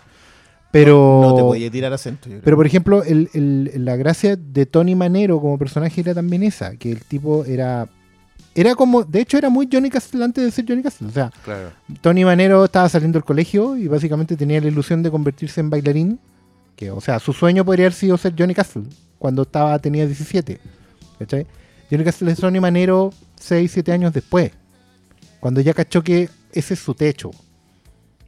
Pero, 0.73 1.19
No 1.21 1.35
te 1.35 1.41
podía 1.43 1.69
tirar 1.69 1.93
acento. 1.93 2.25
yo 2.25 2.31
creo. 2.31 2.41
pero 2.43 2.57
por 2.57 2.65
ejemplo, 2.65 3.03
el- 3.03 3.29
el- 3.33 3.85
la 3.85 3.95
gracia 3.95 4.35
de 4.35 4.65
Tony 4.65 4.95
Manero 4.95 5.39
como 5.39 5.57
personaje 5.59 6.01
era 6.01 6.13
también 6.15 6.41
esa, 6.43 6.75
que 6.77 6.91
el 6.91 7.01
tipo 7.05 7.45
era 7.45 7.87
era 8.55 8.75
como, 8.75 9.03
de 9.03 9.21
hecho 9.21 9.37
era 9.37 9.49
muy 9.49 9.67
Johnny 9.71 9.89
Castle 9.89 10.23
antes 10.23 10.43
de 10.43 10.51
ser 10.51 10.65
Johnny 10.67 10.83
Castle, 10.83 11.07
o 11.07 11.11
sea, 11.11 11.31
Claro. 11.45 11.71
Tony 12.01 12.23
Manero 12.25 12.65
estaba 12.65 12.87
saliendo 12.89 13.17
del 13.17 13.23
colegio 13.23 13.75
y 13.77 13.87
básicamente 13.87 14.35
tenía 14.35 14.59
la 14.61 14.67
ilusión 14.67 15.01
de 15.03 15.09
convertirse 15.11 15.59
en 15.61 15.69
bailarín. 15.71 16.19
Que, 16.75 16.89
o 16.91 16.99
sea, 17.01 17.19
su 17.19 17.33
sueño 17.33 17.63
podría 17.65 17.85
haber 17.85 17.93
sido 17.93 18.17
ser 18.17 18.33
Johnny 18.37 18.53
Castle 18.55 18.83
cuando 19.19 19.43
estaba, 19.43 19.77
tenía 19.79 20.05
17. 20.07 20.59
¿cachai? 21.19 21.45
Johnny 21.89 22.03
Castle 22.03 22.31
es 22.31 22.39
Tony 22.39 22.59
Manero 22.59 23.11
6, 23.39 23.71
7 23.71 23.91
años 23.91 24.11
después. 24.13 24.51
Cuando 25.39 25.61
ya 25.61 25.73
cachó 25.75 26.03
que 26.03 26.29
ese 26.51 26.73
es 26.73 26.79
su 26.79 26.93
techo. 26.95 27.29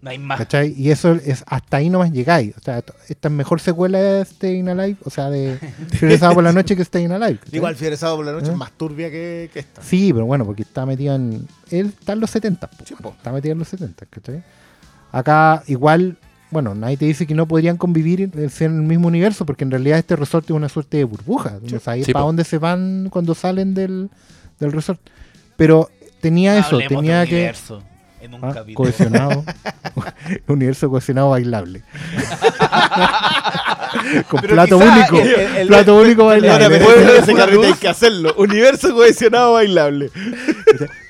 No 0.02 0.10
hay 0.12 0.20
más. 0.20 0.38
¿cachai? 0.38 0.74
Y 0.78 0.92
eso 0.92 1.14
es 1.14 1.44
hasta 1.48 1.78
ahí 1.78 1.90
nomás 1.90 2.12
llegáis. 2.12 2.56
O 2.58 2.62
sea, 2.62 2.84
esta 3.10 3.28
es 3.28 3.34
mejor 3.34 3.60
secuela 3.60 4.00
de 4.00 4.24
Staying 4.26 4.70
Alive, 4.70 4.98
o 5.04 5.10
sea, 5.10 5.30
de 5.30 5.58
Fiebre 5.94 6.18
Sábado 6.18 6.36
por 6.36 6.44
la 6.44 6.52
Noche 6.54 6.76
que 6.76 6.84
Staying 6.86 7.12
Alive. 7.12 7.40
¿cachai? 7.40 7.56
Igual 7.56 7.76
Fiebre 7.76 7.98
Sábado 7.98 8.18
por 8.18 8.26
la 8.28 8.32
noche 8.34 8.48
¿Eh? 8.48 8.52
es 8.52 8.58
más 8.58 8.72
turbia 8.74 9.10
que, 9.10 9.50
que 9.52 9.60
esta. 9.60 9.82
Sí, 9.82 10.14
pero 10.14 10.26
bueno, 10.26 10.46
porque 10.46 10.62
está 10.62 10.86
metida 10.86 11.16
en. 11.16 11.48
Él 11.72 11.88
está 11.98 12.14
en 12.14 12.20
los 12.20 12.30
70. 12.30 12.68
po, 12.68 12.86
Sí, 12.86 12.94
está 12.94 13.32
metida 13.32 13.54
en 13.54 13.60
los 13.60 13.68
70, 13.68 14.06
¿cachai? 14.06 14.44
Acá, 15.12 15.64
igual, 15.68 16.18
bueno, 16.52 16.76
nadie 16.76 16.98
te 16.98 17.06
dice 17.06 17.26
que 17.26 17.34
no 17.34 17.48
podrían 17.48 17.78
convivir 17.78 18.22
en 18.22 18.32
el 18.60 18.72
mismo 18.84 19.08
universo, 19.08 19.46
porque 19.46 19.64
en 19.64 19.72
realidad 19.72 19.98
este 19.98 20.16
resort 20.16 20.46
es 20.46 20.52
una 20.52 20.70
suerte 20.70 20.98
de 20.98 21.04
burbuja. 21.06 21.60
No 21.62 21.80
sabes 21.80 22.06
Sí, 22.06 22.12
para 22.14 22.24
po. 22.24 22.28
dónde 22.28 22.44
se 22.44 22.58
van 22.58 23.08
cuando 23.10 23.34
salen 23.34 23.74
del, 23.74 24.10
del 24.60 24.72
resort. 24.72 25.00
Pero 25.58 25.90
tenía 26.22 26.58
eso, 26.60 26.76
Hablemos 26.76 27.02
tenía 27.02 27.26
que. 27.26 27.36
universo 27.36 27.82
en 28.26 28.34
un 28.34 28.44
Ah, 28.44 28.52
capítulo. 28.54 28.76
cohesionado. 28.90 29.44
universo 30.48 30.90
cohesionado 30.90 31.30
bailable. 31.30 31.84
Con 34.30 34.42
Pero 34.42 34.54
plato 34.54 34.78
único. 34.78 35.20
el- 35.20 35.28
el- 35.30 35.56
el- 35.58 35.68
plato 35.68 35.96
único 36.02 36.26
bailable. 36.26 36.80
pero 36.80 37.14
ese 37.16 37.34
carrito 37.34 37.64
hay 37.64 37.74
que 37.74 37.88
hacerlo. 37.88 38.34
Universo 38.38 38.94
cohesionado 38.94 39.54
bailable. 39.54 40.12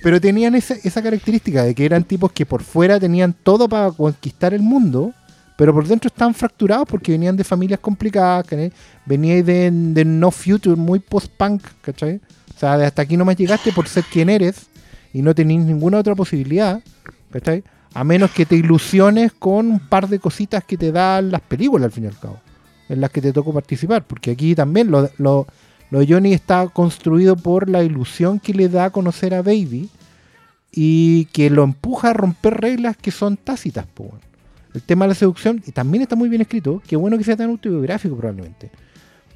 Pero 0.03 0.21
tenían 0.21 0.55
esa, 0.55 0.75
esa 0.83 1.01
característica 1.01 1.63
de 1.63 1.73
que 1.73 1.85
eran 1.85 2.03
tipos 2.03 2.31
que 2.31 2.45
por 2.45 2.61
fuera 2.63 2.99
tenían 2.99 3.33
todo 3.33 3.67
para 3.67 3.91
conquistar 3.91 4.53
el 4.53 4.61
mundo, 4.61 5.13
pero 5.57 5.73
por 5.73 5.87
dentro 5.87 6.07
estaban 6.07 6.33
fracturados 6.33 6.87
porque 6.87 7.11
venían 7.11 7.35
de 7.35 7.43
familias 7.43 7.79
complicadas, 7.79 8.45
¿cachai? 8.45 8.71
veníais 9.05 9.45
de, 9.45 9.71
de 9.71 10.05
no 10.05 10.31
future, 10.31 10.75
muy 10.75 10.99
post-punk, 10.99 11.63
¿cachai? 11.81 12.19
O 12.55 12.59
sea, 12.59 12.77
de 12.77 12.85
hasta 12.85 13.01
aquí 13.01 13.17
nomás 13.17 13.35
llegaste 13.35 13.71
por 13.71 13.87
ser 13.87 14.03
quien 14.05 14.29
eres 14.29 14.67
y 15.15 15.21
no 15.21 15.33
tenéis 15.33 15.61
ninguna 15.61 15.99
otra 15.99 16.13
posibilidad, 16.13 16.83
¿cachai? 17.31 17.63
A 17.93 18.03
menos 18.03 18.31
que 18.31 18.45
te 18.45 18.57
ilusiones 18.57 19.31
con 19.31 19.71
un 19.71 19.79
par 19.79 20.09
de 20.09 20.19
cositas 20.19 20.61
que 20.65 20.75
te 20.75 20.91
dan 20.91 21.31
las 21.31 21.39
películas 21.39 21.85
al 21.85 21.91
fin 21.93 22.03
y 22.03 22.07
al 22.07 22.19
cabo, 22.19 22.41
en 22.89 22.99
las 22.99 23.11
que 23.11 23.21
te 23.21 23.31
tocó 23.31 23.53
participar, 23.53 24.03
porque 24.05 24.31
aquí 24.31 24.55
también 24.55 24.91
lo, 24.91 25.09
lo, 25.17 25.47
lo 25.89 26.05
Johnny 26.05 26.33
está 26.33 26.67
construido 26.67 27.37
por 27.37 27.69
la 27.69 27.81
ilusión 27.81 28.41
que 28.41 28.53
le 28.53 28.67
da 28.67 28.85
a 28.85 28.89
conocer 28.89 29.33
a 29.33 29.41
Baby 29.41 29.89
y 30.69 31.23
que 31.31 31.49
lo 31.49 31.63
empuja 31.63 32.09
a 32.09 32.13
romper 32.13 32.55
reglas 32.55 32.97
que 32.97 33.11
son 33.11 33.37
tácitas. 33.37 33.85
po. 33.85 34.11
El 34.73 34.81
tema 34.81 35.05
de 35.05 35.09
la 35.09 35.15
seducción 35.15 35.63
y 35.65 35.71
también 35.71 36.01
está 36.01 36.17
muy 36.17 36.27
bien 36.27 36.41
escrito. 36.41 36.81
Qué 36.85 36.97
bueno 36.97 37.17
que 37.17 37.23
sea 37.23 37.37
tan 37.37 37.51
autobiográfico 37.51 38.17
probablemente. 38.17 38.69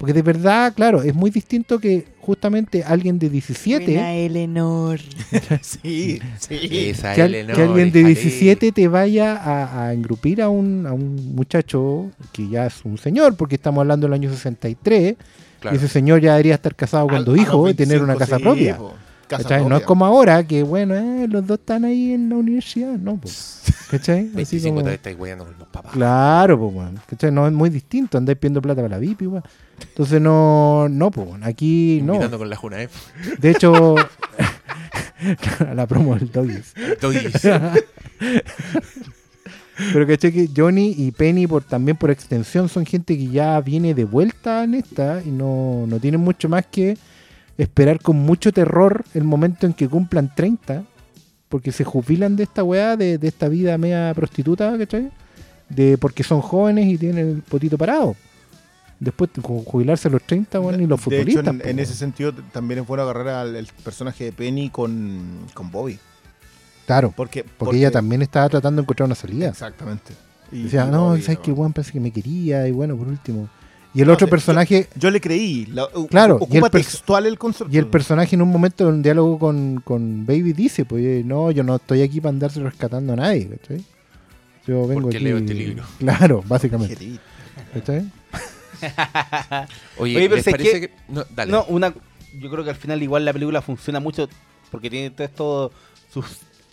Porque 0.00 0.14
de 0.14 0.22
verdad, 0.22 0.72
claro, 0.74 1.02
es 1.02 1.14
muy 1.14 1.30
distinto 1.30 1.78
que 1.78 2.06
justamente 2.20 2.82
alguien 2.82 3.18
de 3.18 3.28
17, 3.28 3.84
Buena 3.84 4.14
Eleanor. 4.14 4.98
Sí, 5.60 6.18
sí. 6.38 6.88
Esa 6.88 7.14
que, 7.14 7.20
Eleanor, 7.22 7.54
que 7.54 7.62
alguien 7.62 7.92
de 7.92 7.98
déjale. 8.02 8.14
17 8.14 8.72
te 8.72 8.88
vaya 8.88 9.36
a, 9.36 9.82
a 9.88 9.92
engrupir 9.92 10.40
a 10.40 10.48
un, 10.48 10.86
a 10.86 10.94
un 10.94 11.34
muchacho 11.34 12.10
que 12.32 12.48
ya 12.48 12.64
es 12.66 12.82
un 12.84 12.96
señor, 12.96 13.36
porque 13.36 13.56
estamos 13.56 13.82
hablando 13.82 14.06
del 14.06 14.14
año 14.14 14.30
63, 14.30 15.16
Claro. 15.60 15.76
y 15.76 15.78
ese 15.78 15.88
señor 15.88 16.22
ya 16.22 16.30
debería 16.32 16.54
estar 16.54 16.74
casado 16.74 17.06
cuando 17.06 17.36
hijo 17.36 17.68
y 17.68 17.74
tener 17.74 17.98
una 18.02 18.14
25, 18.14 18.18
casa 18.18 18.36
sí, 18.38 18.42
propia. 18.42 18.78
po. 18.78 18.94
Casa 19.30 19.44
¿Cachai? 19.44 19.64
No 19.68 19.76
es 19.76 19.84
como 19.84 20.04
ahora 20.04 20.42
que, 20.44 20.64
bueno, 20.64 20.96
eh, 20.96 21.28
los 21.28 21.46
dos 21.46 21.60
están 21.60 21.84
ahí 21.84 22.12
en 22.12 22.28
la 22.28 22.34
universidad, 22.34 22.98
no, 22.98 23.16
pues. 23.16 23.62
¿Cachai? 23.90 24.26
Así 24.26 24.34
25 24.34 24.68
como- 24.68 24.80
todavía 24.80 24.96
estáis 24.96 25.16
weyando 25.16 25.44
con 25.44 25.54
los 25.56 25.68
papás. 25.68 25.92
Claro, 25.92 26.58
pues, 26.58 26.74
weón. 26.74 27.00
¿Cachai? 27.08 27.30
No 27.30 27.46
es 27.46 27.52
muy 27.52 27.70
distinto, 27.70 28.18
andáis 28.18 28.36
pidiendo 28.38 28.60
plata 28.60 28.82
para 28.82 28.96
la 28.96 28.98
VIP, 28.98 29.22
igual. 29.22 29.44
Entonces, 29.80 30.20
no, 30.20 30.88
no, 30.90 31.12
pues, 31.12 31.28
weón. 31.28 31.44
Aquí 31.44 32.00
no. 32.02 32.14
Invitando 32.14 32.38
con 32.38 32.50
la 32.50 32.56
Juna 32.56 32.82
F. 32.82 32.98
De 33.38 33.50
hecho, 33.52 33.94
la 35.74 35.86
promo 35.86 36.16
del 36.16 36.32
Doggies. 36.32 36.74
Doggies. 37.00 37.40
Pero 39.92 40.06
caché 40.06 40.32
que 40.32 40.48
Johnny 40.54 40.94
y 40.98 41.10
Penny 41.12 41.46
por 41.46 41.64
también 41.64 41.96
por 41.96 42.10
extensión 42.10 42.68
son 42.68 42.84
gente 42.84 43.16
que 43.16 43.28
ya 43.28 43.58
viene 43.60 43.94
de 43.94 44.04
vuelta 44.04 44.64
en 44.64 44.74
esta 44.74 45.22
y 45.24 45.30
no, 45.30 45.86
no 45.86 45.98
tienen 45.98 46.20
mucho 46.20 46.48
más 46.50 46.66
que 46.66 46.98
esperar 47.62 48.00
con 48.00 48.16
mucho 48.16 48.52
terror 48.52 49.04
el 49.14 49.24
momento 49.24 49.66
en 49.66 49.72
que 49.74 49.88
cumplan 49.88 50.34
30, 50.34 50.84
porque 51.48 51.72
se 51.72 51.84
jubilan 51.84 52.36
de 52.36 52.44
esta 52.44 52.62
weá, 52.64 52.96
de, 52.96 53.18
de 53.18 53.28
esta 53.28 53.48
vida 53.48 53.76
media 53.78 54.12
prostituta, 54.14 54.76
¿cachai? 54.78 55.10
De, 55.68 55.98
porque 55.98 56.22
son 56.22 56.40
jóvenes 56.40 56.86
y 56.86 56.96
tienen 56.98 57.28
el 57.28 57.42
potito 57.42 57.76
parado. 57.78 58.16
Después 58.98 59.30
de 59.34 59.40
ju- 59.42 59.64
jubilarse 59.64 60.08
a 60.08 60.10
los 60.10 60.22
30, 60.22 60.60
weón, 60.60 60.80
y 60.82 60.86
los 60.86 61.04
De 61.06 61.20
hecho, 61.22 61.30
futbolistas. 61.40 61.66
en, 61.68 61.78
ese 61.78 61.94
sentido 61.94 62.32
también 62.52 62.80
es 62.80 62.86
bueno 62.86 63.02
agarrar 63.04 63.28
al 63.28 63.56
el 63.56 63.66
personaje 63.82 64.24
de 64.24 64.32
Penny 64.32 64.68
con, 64.70 65.46
con 65.54 65.70
Bobby. 65.70 65.98
Claro, 66.86 67.12
Porque, 67.16 67.44
porque, 67.44 67.76
ella 67.76 67.90
también 67.90 68.20
estaba 68.22 68.48
tratando 68.48 68.80
de 68.80 68.84
encontrar 68.84 69.06
una 69.06 69.14
salida. 69.14 69.48
Exactamente. 69.48 70.12
Y- 70.52 70.64
Decía, 70.64 70.86
y 70.86 70.90
no, 70.90 71.06
Bobby, 71.10 71.22
sabes 71.22 71.38
no. 71.38 71.42
que 71.44 71.50
el 71.52 71.56
weón 71.56 71.72
parece 71.72 71.92
que 71.92 72.00
me 72.00 72.10
quería, 72.10 72.66
y 72.66 72.72
bueno, 72.72 72.96
por 72.96 73.06
último. 73.08 73.48
Y 73.92 74.02
el 74.02 74.06
No, 74.06 74.14
otro 74.14 74.28
personaje, 74.28 74.88
Yo 74.94 75.10
le 75.10 75.20
creí. 75.20 75.66
la- 75.66 75.88
Claro, 76.08 76.38
y 76.42 76.56
el 76.56 76.62
Ocupa 76.62 76.70
textual 76.70 77.26
el 77.26 77.38
concepto. 77.38 77.72
y 77.74 77.78
el 77.78 77.86
personaje 77.88 78.36
en 78.36 78.42
un 78.42 78.48
momento 78.50 78.88
en 78.88 78.94
un 78.94 79.02
diálogo 79.02 79.38
con, 79.38 79.80
con 79.84 80.24
Baby 80.26 80.52
dice, 80.52 80.84
pues 80.84 81.24
no, 81.24 81.50
yo 81.50 81.64
no 81.64 81.76
estoy 81.76 82.02
aquí 82.02 82.20
para 82.20 82.30
andarse 82.30 82.60
rescatando 82.60 83.14
a 83.14 83.16
nadie, 83.16 83.48
¿cachai? 83.48 83.84
Yo 84.66 84.86
vengo 84.86 85.02
Porque 85.02 85.16
aquí... 85.16 85.24
leo 85.24 85.38
este 85.38 85.54
libro. 85.54 85.84
Claro, 85.98 86.44
básicamente. 86.46 87.18
¿cachai? 87.74 88.04
Oye, 89.98 90.16
Oye, 90.16 90.20
pero 90.20 90.36
¿les 90.36 90.44
sé 90.44 90.50
parece 90.52 90.80
que- 90.80 90.88
que... 90.88 90.94
No, 91.08 91.24
dale. 91.34 91.50
No, 91.50 91.64
una, 91.64 91.92
yo 92.38 92.50
creo 92.50 92.62
que 92.62 92.70
al 92.70 92.76
final 92.76 93.02
igual 93.02 93.24
la 93.24 93.32
película 93.32 93.60
funciona 93.60 93.98
mucho 93.98 94.28
porque 94.70 94.88
tiene 94.88 95.10
todo 95.10 95.24
esto 95.26 96.24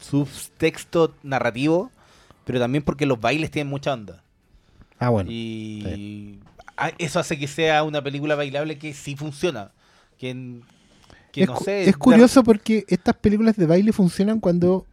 subtexto 0.01 1.15
narrativo, 1.23 1.91
pero 2.45 2.59
también 2.59 2.83
porque 2.83 3.05
los 3.05 3.19
bailes 3.19 3.51
tienen 3.51 3.69
mucha 3.69 3.93
onda. 3.93 4.21
Ah, 4.99 5.09
bueno. 5.09 5.29
y 5.31 6.39
eso 6.97 7.19
hace 7.19 7.37
que 7.37 7.47
sea 7.47 7.83
una 7.83 8.01
película 8.01 8.35
bailable 8.35 8.77
que 8.77 8.93
sí 8.93 9.15
funciona. 9.15 9.71
Que, 10.17 10.31
es, 11.35 11.47
no 11.47 11.57
sé. 11.57 11.87
es 11.89 11.97
curioso 11.97 12.43
porque 12.43 12.85
estas 12.87 13.15
películas 13.15 13.55
de 13.55 13.65
baile 13.65 13.93
funcionan 13.93 14.39
cuando 14.39 14.85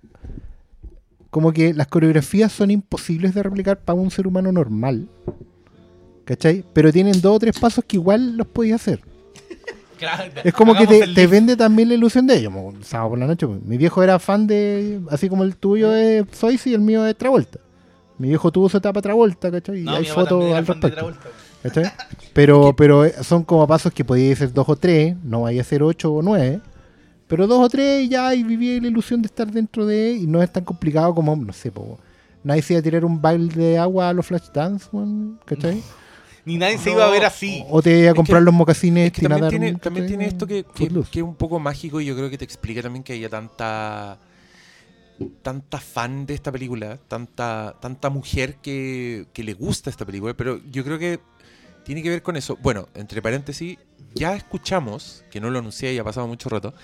como 1.34 1.52
que 1.52 1.74
las 1.74 1.88
coreografías 1.88 2.52
son 2.52 2.70
imposibles 2.70 3.34
de 3.34 3.42
replicar 3.42 3.78
para 3.80 3.98
un 3.98 4.08
ser 4.10 4.26
humano 4.26 4.52
normal. 4.52 5.08
¿Cachai? 6.24 6.64
Pero 6.72 6.92
tienen 6.92 7.20
dos 7.20 7.34
o 7.36 7.38
tres 7.40 7.58
pasos 7.58 7.84
que 7.84 7.96
igual 7.96 8.36
los 8.36 8.46
podías 8.46 8.80
hacer. 8.80 9.00
Claro, 9.96 10.24
Es 10.42 10.52
como 10.52 10.74
que 10.74 10.86
te, 10.88 11.26
vende 11.28 11.56
también 11.56 11.88
la 11.88 11.94
ilusión 11.94 12.26
de 12.26 12.36
ellos. 12.36 12.52
Sábado 12.82 13.10
por 13.10 13.18
la 13.18 13.26
noche. 13.28 13.46
Mi 13.46 13.76
viejo 13.78 14.02
era 14.02 14.18
fan 14.18 14.44
de. 14.46 15.00
Así 15.08 15.28
como 15.28 15.44
el 15.44 15.56
tuyo 15.56 15.94
es 15.94 16.24
Sois 16.32 16.66
y 16.66 16.74
el 16.74 16.80
mío 16.80 17.06
es 17.06 17.16
Travolta. 17.16 17.60
Mi 18.18 18.28
viejo 18.28 18.50
tuvo 18.50 18.68
su 18.68 18.76
etapa 18.76 19.00
Travolta, 19.00 19.52
¿cachai? 19.52 19.80
Y 19.80 19.84
No, 19.84 19.94
hay 19.94 20.04
fotos 20.04 20.52
al 20.52 20.66
respecto. 20.66 21.12
Pero, 22.34 22.74
pero 22.74 23.04
eh, 23.04 23.14
son 23.22 23.44
como 23.44 23.66
pasos 23.66 23.92
que 23.92 24.04
podías 24.04 24.38
ser 24.38 24.52
dos 24.52 24.68
o 24.68 24.74
tres, 24.76 25.16
no 25.22 25.42
vaya 25.42 25.60
a 25.60 25.64
ser 25.64 25.82
ocho 25.82 26.12
o 26.12 26.20
nueve. 26.22 26.60
Pero 27.28 27.46
dos 27.46 27.64
o 27.64 27.68
tres 27.68 28.02
y 28.02 28.08
ya 28.08 28.34
y 28.34 28.42
viví 28.42 28.80
la 28.80 28.88
ilusión 28.88 29.22
de 29.22 29.26
estar 29.26 29.50
dentro 29.50 29.86
de 29.86 30.12
y 30.12 30.26
no 30.26 30.42
es 30.42 30.52
tan 30.52 30.64
complicado 30.64 31.14
como, 31.14 31.34
no 31.36 31.52
sé, 31.52 31.70
po, 31.70 31.98
nadie 32.42 32.60
se 32.62 32.74
iba 32.74 32.80
a 32.80 32.82
tirar 32.82 33.04
un 33.04 33.22
baile 33.22 33.54
de 33.54 33.78
agua 33.78 34.08
a 34.08 34.12
los 34.12 34.26
flash 34.26 34.48
dance, 34.52 34.88
¿cachai? 35.44 35.80
Ni 36.44 36.58
nadie 36.58 36.76
se 36.76 36.90
iba 36.90 37.06
a 37.06 37.10
ver 37.10 37.24
así. 37.24 37.64
O 37.70 37.80
te 37.80 38.00
iba 38.00 38.10
a 38.10 38.14
comprar 38.14 38.40
que- 38.42 38.44
los 38.44 38.54
mocasines 38.54 39.06
Es 39.06 39.12
que 39.12 39.28
también 39.28 39.48
tiene, 39.48 39.74
también 39.76 40.06
tiene 40.06 40.26
esto 40.26 40.46
que, 40.46 40.64
que 40.64 40.90
es 41.20 41.22
un 41.22 41.36
poco 41.36 41.58
mágico 41.58 42.00
y 42.00 42.04
yo 42.04 42.14
creo 42.14 42.28
que 42.28 42.36
te 42.36 42.44
explica 42.44 42.82
también 42.82 43.02
que 43.02 43.14
haya 43.14 43.30
tanta 43.30 44.18
tanta 45.42 45.78
fan 45.78 46.26
de 46.26 46.34
esta 46.34 46.50
película, 46.50 46.98
tanta 47.08 47.76
tanta 47.80 48.10
mujer 48.10 48.56
que, 48.56 49.26
que 49.32 49.44
le 49.44 49.54
gusta 49.54 49.88
esta 49.88 50.04
película, 50.04 50.34
pero 50.34 50.60
yo 50.70 50.84
creo 50.84 50.98
que 50.98 51.20
tiene 51.84 52.02
que 52.02 52.10
ver 52.10 52.22
con 52.22 52.36
eso. 52.36 52.56
Bueno, 52.60 52.88
entre 52.94 53.22
paréntesis, 53.22 53.78
ya 54.14 54.34
escuchamos, 54.34 55.24
que 55.30 55.40
no 55.40 55.50
lo 55.50 55.58
anuncié 55.58 55.92
y 55.92 55.98
ha 55.98 56.04
pasado 56.04 56.26
mucho 56.26 56.48
rato, 56.48 56.74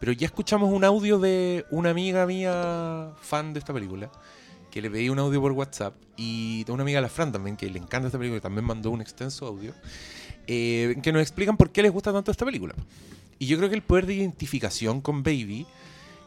pero 0.00 0.12
ya 0.12 0.26
escuchamos 0.26 0.72
un 0.72 0.84
audio 0.84 1.18
de 1.18 1.64
una 1.70 1.90
amiga 1.90 2.26
mía 2.26 3.12
fan 3.20 3.52
de 3.52 3.58
esta 3.58 3.72
película, 3.72 4.10
que 4.70 4.78
que 4.78 4.82
le 4.82 4.90
pedí 4.90 5.08
un 5.08 5.18
audio 5.18 5.40
por 5.40 5.52
WhatsApp 5.52 5.94
y 6.16 6.62
tengo 6.64 6.74
una 6.74 6.82
amiga, 6.82 7.00
la 7.00 7.08
Fran 7.08 7.32
también, 7.32 7.56
que 7.56 7.68
le 7.68 7.78
encanta 7.78 8.06
esta 8.06 8.18
película 8.18 8.38
y 8.38 8.40
también 8.40 8.64
mandó 8.64 8.90
un 8.90 9.00
extenso 9.00 9.46
audio, 9.46 9.74
eh, 10.46 10.96
que 11.02 11.12
nos 11.12 11.20
explican 11.20 11.56
por 11.56 11.70
qué 11.70 11.82
les 11.82 11.90
gusta 11.90 12.12
tanto 12.12 12.30
esta 12.30 12.44
película. 12.44 12.74
Y 13.40 13.46
yo 13.46 13.56
creo 13.56 13.68
que 13.68 13.74
el 13.74 13.82
poder 13.82 14.06
de 14.06 14.14
identificación 14.14 15.00
con 15.00 15.24
Baby 15.24 15.66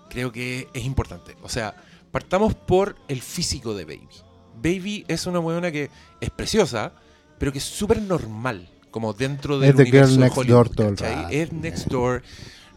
creo 0.09 0.31
que 0.33 0.67
es 0.73 0.83
importante. 0.83 1.37
O 1.43 1.49
sea, 1.49 1.75
partamos 2.11 2.53
por 2.53 2.97
el 3.07 3.21
físico 3.21 3.73
de 3.73 3.85
Baby. 3.85 4.09
Baby 4.55 5.05
es 5.07 5.25
una 5.27 5.39
buena 5.39 5.71
que 5.71 5.89
es 6.19 6.29
preciosa, 6.29 6.93
pero 7.41 7.51
que 7.51 7.57
es 7.57 7.63
súper 7.63 7.99
normal, 7.99 8.69
como 8.91 9.13
dentro 9.13 9.57
del 9.57 9.71
Es 9.71 9.75
the 9.75 9.81
universo 9.81 10.09
girl 10.09 10.17
de 10.19 10.23
next 10.25 10.37
Hollywood, 10.37 10.55
door 10.57 10.69
todo 10.69 10.89
el 10.89 10.95
¿cachai? 10.95 11.15
rato. 11.15 11.29
Es 11.31 11.51
next 11.53 11.87
door. 11.87 12.21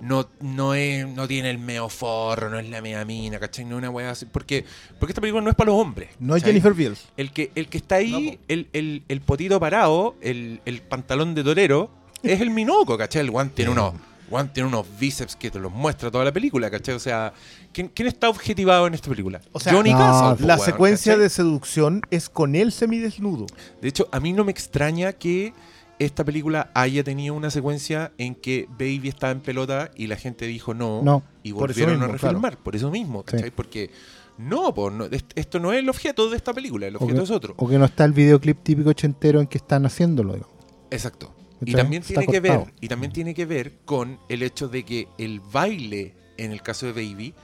No, 0.00 0.26
no, 0.40 0.72
es, 0.72 1.06
no 1.06 1.28
tiene 1.28 1.50
el 1.50 1.58
meo 1.58 1.90
forro, 1.90 2.48
no 2.48 2.58
es 2.58 2.66
la 2.70 2.80
mea 2.80 3.04
mina, 3.04 3.38
¿cachai? 3.38 3.66
No 3.66 3.72
es 3.72 3.78
una 3.80 3.90
wea 3.90 4.12
así. 4.12 4.24
Porque, 4.24 4.64
porque 4.98 5.12
esta 5.12 5.20
película 5.20 5.42
no 5.42 5.50
es 5.50 5.54
para 5.54 5.70
los 5.70 5.78
hombres. 5.78 6.08
No 6.18 6.34
es 6.34 6.42
¿cachai? 6.42 6.54
Jennifer 6.54 6.72
Beals. 6.72 7.04
El 7.18 7.30
que, 7.30 7.50
el 7.54 7.68
que 7.68 7.76
está 7.76 7.96
ahí, 7.96 8.38
el, 8.48 8.68
el, 8.72 9.02
el 9.06 9.20
potito 9.20 9.60
parado, 9.60 10.14
el, 10.22 10.62
el 10.64 10.80
pantalón 10.80 11.34
de 11.34 11.44
torero, 11.44 11.90
es 12.22 12.40
el 12.40 12.48
minoco, 12.48 12.96
¿cachai? 12.96 13.20
El 13.20 13.30
guante 13.30 13.56
tiene 13.56 13.72
unos, 13.72 13.92
Juan 14.30 14.52
tiene 14.52 14.68
unos 14.68 14.86
bíceps 14.98 15.36
que 15.36 15.50
te 15.50 15.58
los 15.58 15.70
muestra 15.72 16.10
toda 16.10 16.24
la 16.24 16.32
película, 16.32 16.70
¿cachai? 16.70 16.94
O 16.94 16.98
sea, 16.98 17.32
¿quién, 17.72 17.88
quién 17.88 18.08
está 18.08 18.28
objetivado 18.28 18.86
en 18.86 18.94
esta 18.94 19.08
película? 19.10 19.40
O 19.52 19.60
sea, 19.60 19.72
Johnny 19.72 19.92
no, 19.92 19.98
Castle. 19.98 20.36
po, 20.36 20.46
La 20.46 20.54
weón, 20.56 20.66
secuencia 20.66 21.12
¿cachai? 21.12 21.22
de 21.22 21.30
seducción 21.30 22.00
es 22.10 22.28
con 22.28 22.54
él 22.56 22.72
semidesnudo. 22.72 23.46
De 23.82 23.88
hecho, 23.88 24.08
a 24.12 24.20
mí 24.20 24.32
no 24.32 24.44
me 24.44 24.50
extraña 24.50 25.12
que 25.12 25.52
esta 25.98 26.24
película 26.24 26.70
haya 26.74 27.04
tenido 27.04 27.34
una 27.34 27.50
secuencia 27.50 28.12
en 28.18 28.34
que 28.34 28.66
Baby 28.70 29.08
estaba 29.08 29.30
en 29.32 29.40
pelota 29.40 29.90
y 29.94 30.06
la 30.08 30.16
gente 30.16 30.46
dijo 30.46 30.74
no, 30.74 31.02
No. 31.02 31.22
y 31.42 31.52
volvieron 31.52 31.96
a 31.96 31.98
claro. 32.06 32.12
refilmar. 32.14 32.56
Por 32.56 32.74
eso 32.74 32.90
mismo, 32.90 33.22
¿cachai? 33.22 33.50
Porque 33.52 33.90
no, 34.38 34.74
po, 34.74 34.90
no, 34.90 35.04
est- 35.04 35.30
esto 35.36 35.60
no 35.60 35.72
es 35.72 35.78
el 35.78 35.88
objeto 35.88 36.28
de 36.30 36.36
esta 36.36 36.52
película, 36.52 36.88
el 36.88 36.96
objeto 36.96 37.14
que, 37.18 37.22
es 37.24 37.30
otro. 37.30 37.54
o 37.56 37.68
que 37.68 37.78
no 37.78 37.84
está 37.84 38.04
el 38.04 38.12
videoclip 38.12 38.62
típico 38.64 38.90
ochentero 38.90 39.40
en 39.40 39.46
que 39.46 39.58
están 39.58 39.86
haciéndolo. 39.86 40.32
digamos. 40.32 40.54
Exacto. 40.90 41.32
Y 41.64 41.72
también 41.72 42.02
tiene 42.02 42.26
que 42.26 42.40
ver, 42.40 42.72
y 42.80 42.88
también 42.88 43.12
tiene 43.12 43.34
que 43.34 43.46
ver 43.46 43.74
con 43.84 44.18
el 44.28 44.42
hecho 44.42 44.68
de 44.68 44.84
que 44.84 45.08
el 45.18 45.40
baile, 45.40 46.14
en 46.36 46.52
el 46.52 46.62
caso 46.62 46.86
de 46.86 46.92
Baby, 46.92 47.34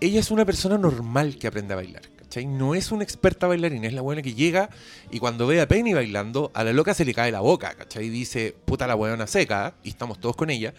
ella 0.00 0.20
es 0.20 0.30
una 0.30 0.44
persona 0.44 0.78
normal 0.78 1.38
que 1.38 1.46
aprende 1.46 1.74
a 1.74 1.76
bailar. 1.76 2.02
¿cachai? 2.28 2.46
No 2.46 2.74
es 2.74 2.92
una 2.92 3.04
experta 3.04 3.46
bailarina, 3.46 3.86
es 3.86 3.94
la 3.94 4.02
buena 4.02 4.20
que 4.20 4.34
llega 4.34 4.68
y 5.10 5.18
cuando 5.18 5.46
ve 5.46 5.60
a 5.60 5.68
Penny 5.68 5.94
bailando, 5.94 6.50
a 6.54 6.62
la 6.62 6.72
loca 6.72 6.92
se 6.94 7.04
le 7.04 7.14
cae 7.14 7.32
la 7.32 7.40
boca, 7.40 7.74
¿cachai? 7.74 8.06
Y 8.06 8.10
dice, 8.10 8.54
puta 8.64 8.86
la 8.86 8.94
buena 8.94 9.26
seca, 9.26 9.74
y 9.82 9.88
estamos 9.88 10.20
todos 10.20 10.36
con 10.36 10.50
ella, 10.50 10.74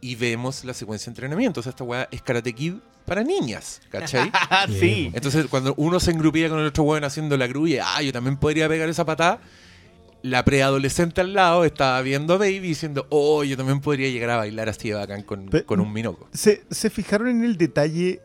y 0.00 0.14
vemos 0.14 0.64
la 0.64 0.74
secuencia 0.74 1.06
de 1.06 1.10
entrenamiento. 1.12 1.60
O 1.60 1.62
sea, 1.62 1.70
esta 1.70 1.84
weá 1.84 2.08
es 2.10 2.22
Karate 2.22 2.52
Kid 2.52 2.74
para 3.04 3.22
niñas, 3.22 3.80
¿cachai? 3.90 4.30
Ah, 4.32 4.66
sí. 4.68 5.10
Entonces, 5.12 5.46
cuando 5.46 5.74
uno 5.76 5.98
se 5.98 6.12
engrupía 6.12 6.48
con 6.48 6.60
el 6.60 6.66
otro 6.66 6.84
weón 6.84 7.04
haciendo 7.04 7.36
la 7.36 7.46
y, 7.46 7.78
ah, 7.78 8.02
yo 8.02 8.12
también 8.12 8.36
podría 8.36 8.68
pegar 8.68 8.88
esa 8.88 9.04
patada, 9.04 9.40
la 10.30 10.44
preadolescente 10.44 11.20
al 11.20 11.34
lado 11.34 11.64
estaba 11.64 12.00
viendo 12.02 12.34
a 12.34 12.38
Baby 12.38 12.60
diciendo, 12.60 13.06
oh, 13.10 13.44
yo 13.44 13.56
también 13.56 13.80
podría 13.80 14.10
llegar 14.10 14.30
a 14.30 14.36
bailar 14.36 14.68
así 14.68 14.88
de 14.88 14.94
bacán 14.94 15.22
con, 15.22 15.48
con 15.64 15.80
un 15.80 15.92
minoco. 15.92 16.28
¿Se, 16.32 16.64
¿Se 16.70 16.90
fijaron 16.90 17.28
en 17.28 17.44
el 17.44 17.56
detalle 17.56 18.20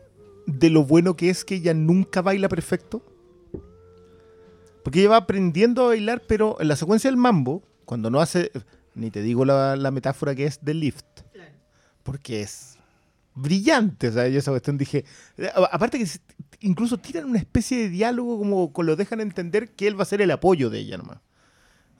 de 0.46 0.70
lo 0.70 0.84
bueno 0.84 1.16
que 1.16 1.30
es 1.30 1.44
que 1.44 1.56
ella 1.56 1.74
nunca 1.74 2.20
baila 2.20 2.48
perfecto? 2.48 3.04
Porque 4.82 5.00
ella 5.00 5.10
va 5.10 5.16
aprendiendo 5.18 5.84
a 5.84 5.88
bailar, 5.88 6.22
pero 6.26 6.60
en 6.60 6.68
la 6.68 6.76
secuencia 6.76 7.08
del 7.08 7.16
mambo, 7.16 7.62
cuando 7.84 8.10
no 8.10 8.20
hace, 8.20 8.50
ni 8.94 9.12
te 9.12 9.22
digo 9.22 9.44
la, 9.44 9.76
la 9.76 9.92
metáfora 9.92 10.34
que 10.34 10.46
es 10.46 10.64
del 10.64 10.80
lift, 10.80 11.06
porque 12.02 12.42
es 12.42 12.78
brillante, 13.34 14.08
o 14.08 14.12
sea, 14.12 14.26
yo 14.26 14.40
esa 14.40 14.50
cuestión 14.50 14.76
dije, 14.76 15.04
aparte 15.70 15.98
que 15.98 16.06
incluso 16.60 16.98
tiran 16.98 17.26
una 17.26 17.38
especie 17.38 17.78
de 17.78 17.88
diálogo 17.90 18.38
como 18.38 18.72
con 18.72 18.86
lo 18.86 18.96
dejan 18.96 19.20
entender 19.20 19.70
que 19.70 19.86
él 19.86 19.98
va 19.98 20.02
a 20.02 20.06
ser 20.06 20.20
el 20.20 20.32
apoyo 20.32 20.68
de 20.68 20.80
ella 20.80 20.98
nomás. 20.98 21.18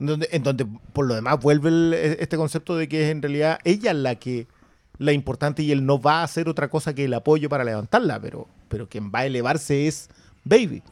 Donde, 0.06 0.28
en 0.32 0.42
donde 0.42 0.66
por 0.92 1.06
lo 1.06 1.14
demás 1.14 1.38
vuelve 1.40 1.68
el- 1.68 1.94
este 1.94 2.36
concepto 2.36 2.76
de 2.76 2.88
que 2.88 3.04
es 3.04 3.10
en 3.10 3.22
realidad 3.22 3.58
ella 3.64 3.92
la 3.94 4.14
que 4.16 4.46
la 4.98 5.12
importante 5.12 5.62
y 5.62 5.72
él 5.72 5.84
no 5.84 6.00
va 6.00 6.20
a 6.20 6.24
hacer 6.24 6.48
otra 6.48 6.68
cosa 6.68 6.94
que 6.94 7.04
el 7.04 7.14
apoyo 7.14 7.48
para 7.48 7.64
levantarla, 7.64 8.20
pero, 8.20 8.46
pero 8.68 8.88
quien 8.88 9.10
va 9.10 9.20
a 9.20 9.26
elevarse 9.26 9.86
es 9.86 10.08
Baby. 10.44 10.82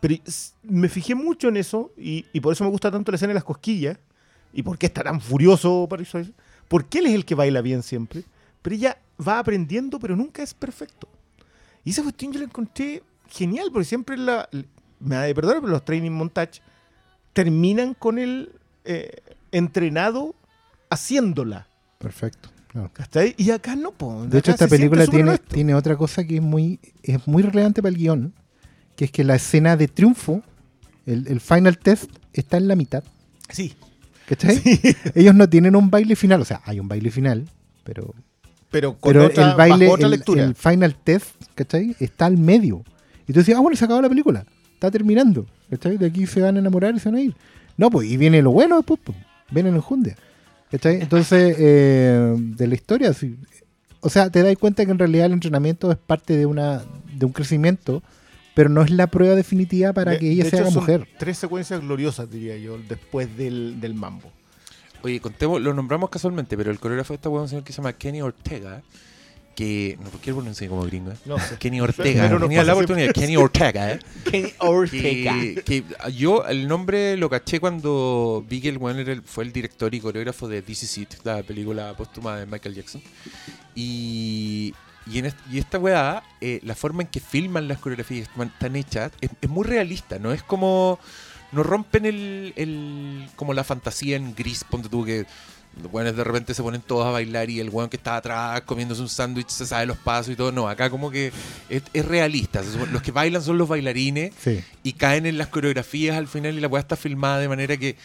Pero 0.00 0.16
me 0.62 0.88
fijé 0.88 1.14
mucho 1.14 1.48
en 1.48 1.56
eso 1.56 1.92
y, 1.96 2.26
y 2.32 2.40
por 2.40 2.52
eso 2.52 2.64
me 2.64 2.70
gusta 2.70 2.90
tanto 2.90 3.12
la 3.12 3.16
escena 3.16 3.30
de 3.30 3.34
las 3.34 3.44
cosquillas 3.44 3.98
y 4.52 4.62
por 4.62 4.76
qué 4.78 4.86
está 4.86 5.02
tan 5.02 5.20
furioso 5.20 5.86
Paris 5.88 6.08
Swayze. 6.08 6.32
Porque 6.68 6.98
él 6.98 7.06
es 7.06 7.14
el 7.14 7.24
que 7.24 7.34
baila 7.34 7.60
bien 7.60 7.82
siempre, 7.82 8.24
pero 8.62 8.74
ella 8.76 8.98
va 9.26 9.38
aprendiendo, 9.38 9.98
pero 9.98 10.16
nunca 10.16 10.42
es 10.42 10.54
perfecto. 10.54 11.08
Y 11.84 11.90
esa 11.90 12.02
cuestión 12.02 12.32
yo 12.32 12.38
la 12.40 12.46
encontré 12.46 13.02
genial, 13.28 13.68
porque 13.72 13.84
siempre 13.84 14.16
la, 14.16 14.48
me 15.00 15.14
da 15.16 15.22
de 15.22 15.34
perdonar, 15.34 15.60
pero 15.60 15.72
los 15.72 15.84
training 15.84 16.10
montage 16.10 16.60
terminan 17.32 17.94
con 17.94 18.18
él 18.18 18.50
eh, 18.84 19.20
entrenado 19.50 20.34
haciéndola. 20.90 21.66
Perfecto. 21.98 22.50
claro. 22.72 22.90
Y 23.36 23.50
acá 23.50 23.76
no, 23.76 23.92
po. 23.92 24.26
De 24.26 24.38
hecho, 24.38 24.50
esta 24.50 24.68
película 24.68 25.06
tiene, 25.06 25.38
tiene 25.38 25.74
otra 25.74 25.96
cosa 25.96 26.24
que 26.24 26.36
es 26.36 26.42
muy, 26.42 26.80
es 27.02 27.26
muy 27.26 27.42
relevante 27.42 27.82
para 27.82 27.90
el 27.90 27.98
guion, 27.98 28.34
que 28.96 29.06
es 29.06 29.10
que 29.10 29.24
la 29.24 29.36
escena 29.36 29.76
de 29.76 29.88
triunfo, 29.88 30.42
el, 31.06 31.26
el 31.28 31.40
final 31.40 31.78
test, 31.78 32.10
está 32.32 32.56
en 32.56 32.68
la 32.68 32.76
mitad. 32.76 33.04
Sí, 33.48 33.74
¿Cachai? 34.26 34.62
Ellos 35.14 35.34
no 35.34 35.48
tienen 35.48 35.76
un 35.76 35.90
baile 35.90 36.16
final, 36.16 36.40
o 36.40 36.44
sea, 36.44 36.62
hay 36.64 36.80
un 36.80 36.88
baile 36.88 37.10
final, 37.10 37.48
pero, 37.84 38.14
pero 38.70 38.96
con 38.98 39.12
pero 39.12 39.26
otra, 39.26 39.50
el 39.50 39.56
baile, 39.56 39.88
otra 39.88 40.06
el, 40.06 40.12
lectura. 40.12 40.44
el 40.44 40.54
final 40.54 40.94
test, 40.94 41.34
¿cachai? 41.54 41.96
Está 41.98 42.26
al 42.26 42.38
medio. 42.38 42.84
Y 43.26 43.32
tú 43.32 43.40
decías, 43.40 43.58
ah, 43.58 43.60
bueno, 43.60 43.76
se 43.76 43.84
acabó 43.84 44.00
la 44.00 44.08
película, 44.08 44.46
está 44.82 44.90
terminando, 44.90 45.46
¿cachai? 45.70 45.96
De 45.96 46.06
aquí 46.06 46.26
se 46.26 46.40
van 46.40 46.56
a 46.56 46.58
enamorar 46.58 46.94
y 46.96 46.98
se 46.98 47.08
van 47.08 47.18
a 47.18 47.20
ir. 47.20 47.34
No, 47.76 47.88
pues, 47.88 48.10
y 48.10 48.16
viene 48.16 48.42
lo 48.42 48.50
bueno 48.50 48.76
después, 48.76 48.98
pues, 49.02 49.16
viene 49.50 49.68
el 49.68 49.76
enjundia, 49.76 50.16
¿cachai? 50.72 51.00
Entonces, 51.00 51.54
eh, 51.58 52.34
de 52.36 52.66
la 52.66 52.74
historia, 52.74 53.12
sí. 53.12 53.36
o 54.00 54.08
sea, 54.10 54.28
te 54.28 54.42
das 54.42 54.56
cuenta 54.56 54.84
que 54.84 54.90
en 54.90 54.98
realidad 54.98 55.26
el 55.26 55.32
entrenamiento 55.32 55.92
es 55.92 55.98
parte 55.98 56.36
de, 56.36 56.46
una, 56.46 56.82
de 57.14 57.24
un 57.26 57.32
crecimiento, 57.32 58.02
pero 58.54 58.68
no 58.68 58.82
es 58.82 58.90
la 58.90 59.06
prueba 59.06 59.36
definitiva 59.36 59.92
para 59.92 60.12
De- 60.12 60.18
que 60.18 60.30
ella 60.32 60.44
de 60.44 60.50
sea 60.50 60.60
hecho, 60.62 60.70
son 60.72 60.80
mujer. 60.80 61.06
Tres 61.18 61.38
secuencias 61.38 61.80
gloriosas, 61.80 62.28
diría 62.28 62.56
yo, 62.58 62.76
después 62.88 63.34
del, 63.36 63.80
del 63.80 63.94
mambo. 63.94 64.30
Oye, 65.02 65.20
contemos, 65.20 65.60
lo 65.62 65.72
nombramos 65.74 66.10
casualmente, 66.10 66.56
pero 66.56 66.70
el 66.72 66.78
coreógrafo 66.80 67.12
de 67.12 67.16
esta 67.16 67.28
es 67.28 67.34
un 67.34 67.48
señor 67.48 67.64
que 67.64 67.72
se 67.72 67.76
llama 67.78 67.92
Kenny 67.92 68.20
Ortega, 68.20 68.82
que, 69.54 69.98
no, 70.02 70.10
¿por 70.10 70.20
qué 70.20 70.30
lo 70.30 70.36
pronuncié 70.36 70.68
como 70.68 70.82
gringo? 70.84 71.10
eh? 71.12 71.16
No 71.24 71.38
sé. 71.38 71.56
Kenny 71.58 71.80
Ortega, 71.80 72.22
Pero 72.24 72.38
nos 72.38 72.48
tenía 72.48 72.64
la 72.64 72.72
oportunidad, 72.74 73.12
Kenny 73.12 73.36
Ortega, 73.36 73.92
¿eh? 73.92 73.98
Kenny 74.30 74.52
Ortega. 74.58 75.34
que, 75.40 75.62
que 75.64 75.84
yo 76.14 76.44
el 76.46 76.66
nombre 76.68 77.16
lo 77.16 77.28
caché 77.30 77.60
cuando 77.60 78.44
vi 78.48 78.60
que 78.60 78.68
el 78.70 78.78
weón 78.78 78.98
el- 78.98 79.22
fue 79.22 79.44
el 79.44 79.52
director 79.52 79.94
y 79.94 80.00
coreógrafo 80.00 80.48
de 80.48 80.62
This 80.62 80.82
Is 80.84 80.98
It, 80.98 81.14
la 81.24 81.42
película 81.42 81.94
póstuma 81.96 82.36
de 82.38 82.46
Michael 82.46 82.74
Jackson. 82.74 83.02
Y, 83.74 84.74
y, 85.10 85.18
en 85.18 85.26
est- 85.26 85.38
y 85.50 85.58
esta 85.58 85.78
weá, 85.78 86.22
eh, 86.40 86.60
la 86.62 86.74
forma 86.74 87.02
en 87.02 87.08
que 87.08 87.20
filman 87.20 87.68
las 87.68 87.78
coreografías 87.78 88.28
están, 88.28 88.48
están 88.48 88.76
hechas 88.76 89.12
es, 89.20 89.30
es 89.40 89.48
muy 89.50 89.64
realista, 89.64 90.18
no 90.18 90.32
es 90.32 90.42
como... 90.42 90.98
No 91.52 91.62
rompen 91.62 92.06
el, 92.06 92.54
el 92.56 93.28
como 93.36 93.52
la 93.52 93.62
fantasía 93.62 94.16
en 94.16 94.34
gris, 94.34 94.64
ponte 94.64 94.88
tú 94.88 95.04
que 95.04 95.26
los 95.80 95.92
weones 95.92 96.14
de 96.16 96.24
repente 96.24 96.52
se 96.54 96.62
ponen 96.62 96.82
todos 96.82 97.06
a 97.06 97.10
bailar 97.10 97.48
y 97.48 97.60
el 97.60 97.70
weón 97.70 97.88
que 97.88 97.96
está 97.96 98.16
atrás 98.16 98.60
comiéndose 98.62 99.00
un 99.00 99.08
sándwich 99.08 99.48
se 99.48 99.64
sabe 99.66 99.86
los 99.86 99.96
pasos 99.96 100.32
y 100.32 100.36
todo. 100.36 100.52
No, 100.52 100.68
acá 100.68 100.90
como 100.90 101.10
que 101.10 101.32
es, 101.68 101.82
es 101.92 102.04
realista. 102.04 102.62
Los 102.92 103.00
que 103.02 103.10
bailan 103.12 103.42
son 103.42 103.56
los 103.58 103.68
bailarines 103.68 104.32
Sí. 104.38 104.60
y 104.82 104.92
caen 104.92 105.24
en 105.26 105.38
las 105.38 105.48
coreografías 105.48 106.16
al 106.16 106.28
final 106.28 106.56
y 106.56 106.60
la 106.60 106.68
weá 106.68 106.80
está 106.80 106.96
filmada 106.96 107.38
de 107.38 107.48
manera 107.48 107.76
que 107.76 107.96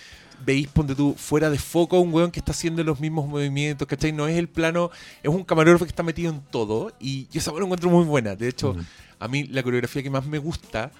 veis, 0.45 0.67
ponte 0.67 0.93
tú, 0.95 1.15
fuera 1.17 1.49
de 1.49 1.57
foco 1.57 1.97
a 1.97 1.99
un 1.99 2.13
weón 2.13 2.29
que 2.31 2.39
está 2.39 2.51
haciendo 2.51 2.83
los 2.83 2.99
mismos 2.99 3.27
movimientos, 3.27 3.87
¿cachai? 3.87 4.11
No 4.11 4.27
es 4.27 4.37
el 4.37 4.47
plano, 4.47 4.91
es 5.23 5.29
un 5.29 5.43
camarógrafo 5.43 5.83
que 5.85 5.89
está 5.89 6.03
metido 6.03 6.31
en 6.31 6.41
todo 6.51 6.93
y 6.99 7.27
yo 7.31 7.39
esa 7.39 7.49
weá 7.51 7.59
la 7.61 7.65
encuentro 7.65 7.89
muy 7.89 8.05
buena. 8.05 8.35
De 8.35 8.47
hecho, 8.47 8.75
a 9.19 9.27
mí 9.27 9.43
la 9.45 9.63
coreografía 9.63 10.03
que 10.03 10.09
más 10.11 10.25
me 10.25 10.37
gusta 10.37 10.91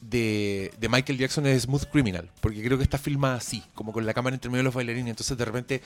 de, 0.00 0.72
Michael 0.88 1.18
Jackson 1.18 1.46
es 1.46 1.62
Smooth 1.62 1.84
Criminal, 1.84 2.28
porque 2.40 2.62
creo 2.62 2.78
que 2.78 2.84
está 2.84 2.98
filmada 2.98 3.36
así, 3.36 3.62
como 3.74 3.92
con 3.92 4.06
la 4.06 4.14
cámara 4.14 4.34
entre 4.34 4.50
medio 4.50 4.60
de 4.60 4.64
los 4.64 4.74
bailarines. 4.74 5.10
Entonces 5.10 5.36
de 5.36 5.44
repente 5.44 5.82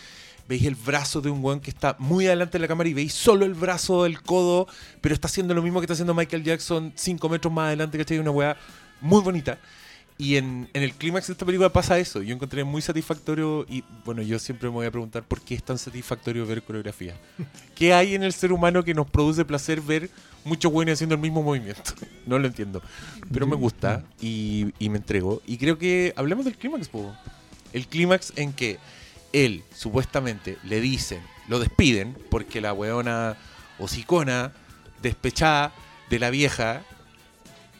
veis 0.48 0.64
el 0.64 0.74
brazo 0.74 1.20
de 1.20 1.30
un 1.30 1.44
weón 1.44 1.60
que 1.60 1.70
está 1.70 1.96
muy 1.98 2.26
adelante 2.26 2.52
de 2.52 2.60
la 2.60 2.68
cámara 2.68 2.88
y 2.88 2.94
veis 2.94 3.12
solo 3.12 3.44
el 3.44 3.54
brazo 3.54 4.04
del 4.04 4.22
codo, 4.22 4.68
pero 5.00 5.14
está 5.14 5.26
haciendo 5.26 5.54
lo 5.54 5.62
mismo 5.62 5.80
que 5.80 5.84
está 5.84 5.94
haciendo 5.94 6.14
Michael 6.14 6.44
Jackson 6.44 6.92
cinco 6.94 7.28
metros 7.28 7.52
más 7.52 7.66
adelante, 7.66 7.98
¿cachai? 7.98 8.18
Una 8.18 8.30
weá 8.30 8.56
muy 9.00 9.20
bonita. 9.20 9.58
Y 10.16 10.36
en, 10.36 10.68
en 10.74 10.82
el 10.84 10.94
clímax 10.94 11.26
de 11.26 11.32
esta 11.32 11.44
película 11.44 11.70
pasa 11.70 11.98
eso. 11.98 12.22
Yo 12.22 12.34
encontré 12.34 12.62
muy 12.62 12.80
satisfactorio 12.82 13.66
y 13.68 13.82
bueno, 14.04 14.22
yo 14.22 14.38
siempre 14.38 14.68
me 14.68 14.74
voy 14.74 14.86
a 14.86 14.90
preguntar 14.90 15.24
por 15.24 15.40
qué 15.40 15.54
es 15.54 15.62
tan 15.62 15.76
satisfactorio 15.76 16.46
ver 16.46 16.62
coreografía. 16.62 17.16
¿Qué 17.74 17.92
hay 17.92 18.14
en 18.14 18.22
el 18.22 18.32
ser 18.32 18.52
humano 18.52 18.84
que 18.84 18.94
nos 18.94 19.10
produce 19.10 19.44
placer 19.44 19.80
ver 19.80 20.08
muchos 20.44 20.70
buenos 20.70 20.94
haciendo 20.94 21.16
el 21.16 21.20
mismo 21.20 21.42
movimiento? 21.42 21.92
No 22.26 22.38
lo 22.38 22.46
entiendo. 22.46 22.80
Pero 23.30 23.46
me 23.46 23.54
gusta 23.54 24.02
y, 24.18 24.72
y 24.78 24.88
me 24.88 24.96
entrego. 24.96 25.42
Y 25.46 25.58
creo 25.58 25.76
que 25.76 26.14
hablemos 26.16 26.46
del 26.46 26.56
clímax, 26.56 26.88
po. 26.88 27.14
El 27.74 27.86
clímax 27.86 28.32
en 28.36 28.54
que 28.54 28.78
él, 29.34 29.62
supuestamente, 29.74 30.56
le 30.62 30.80
dicen, 30.80 31.20
lo 31.48 31.58
despiden 31.58 32.16
porque 32.30 32.62
la 32.62 32.72
weona 32.72 33.36
hocicona, 33.78 34.52
despechada 35.02 35.74
de 36.08 36.18
la 36.18 36.30
vieja, 36.30 36.82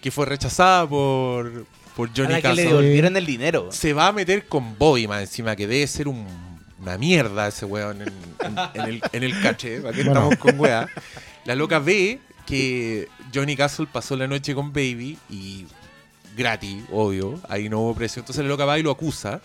que 0.03 0.11
fue 0.11 0.27
rechazada 0.27 0.87
por, 0.87 1.65
por 1.97 2.09
A 2.09 2.13
Johnny 2.17 2.33
la 2.35 2.43
que 2.43 2.55
le 2.55 2.63
devolvieron 2.65 3.17
el 3.17 3.27
dinero. 3.27 3.69
Se 3.71 3.93
va 3.93 4.09
a 4.09 4.13
meter 4.13 4.47
con 4.47 4.77
Bobby 4.79 5.07
más 5.07 5.21
encima, 5.23 5.55
que 5.57 5.67
debe 5.67 5.87
ser 5.87 6.09
un- 6.09 6.27
una 6.81 6.99
mierda 6.99 7.49
ese 7.49 7.65
weón 7.65 8.03
en, 8.03 8.09
en- 8.41 8.59
en 8.75 8.81
el, 8.89 9.03
en 9.13 9.23
el 9.23 9.41
caché. 9.41 9.81
¿Para 9.81 9.95
qué 9.97 10.03
Bueno. 10.05 10.21
estamos 10.31 10.37
con 10.39 10.59
weá? 10.61 10.89
La 11.45 11.55
loca 11.55 11.79
ve 11.79 12.19
que 12.47 13.09
Johnny 13.35 13.57
Castle 13.57 13.87
pasó 13.91 14.17
la 14.17 14.27
noche 14.27 14.55
con 14.55 14.73
Baby 14.73 15.17
y 15.31 15.67
gratis, 16.37 16.83
obvio, 16.93 17.41
ahí 17.49 17.69
no 17.69 17.81
hubo 17.81 17.95
precio. 17.95 18.21
Entonces 18.21 18.43
la 18.45 18.49
loca 18.49 18.65
va 18.65 18.79
y 18.79 18.83
lo 18.83 18.91
acusa 18.91 19.41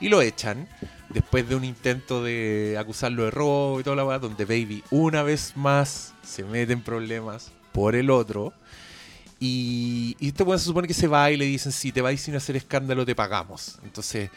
y 0.00 0.08
lo 0.08 0.20
echan 0.22 0.68
después 1.08 1.48
de 1.48 1.54
un 1.54 1.64
intento 1.64 2.22
de 2.22 2.76
acusarlo 2.78 3.24
de 3.24 3.30
robo 3.30 3.80
y 3.80 3.82
toda 3.84 3.96
la 3.96 4.04
weá, 4.04 4.18
donde 4.18 4.44
Baby 4.44 4.82
una 4.90 5.22
vez 5.22 5.52
más 5.56 6.12
se 6.22 6.42
mete 6.44 6.72
en 6.72 6.82
problemas 6.82 7.52
por 7.72 7.94
el 7.94 8.10
otro. 8.10 8.52
Y, 9.40 10.16
y 10.20 10.28
este 10.28 10.42
weón 10.42 10.58
se 10.58 10.66
supone 10.66 10.86
que 10.86 10.94
se 10.94 11.08
va 11.08 11.30
y 11.30 11.36
le 11.38 11.46
dicen, 11.46 11.72
si 11.72 11.90
te 11.92 12.02
vais 12.02 12.20
sin 12.20 12.36
hacer 12.36 12.56
escándalo, 12.56 13.06
te 13.06 13.14
pagamos. 13.14 13.78
Entonces 13.82 14.30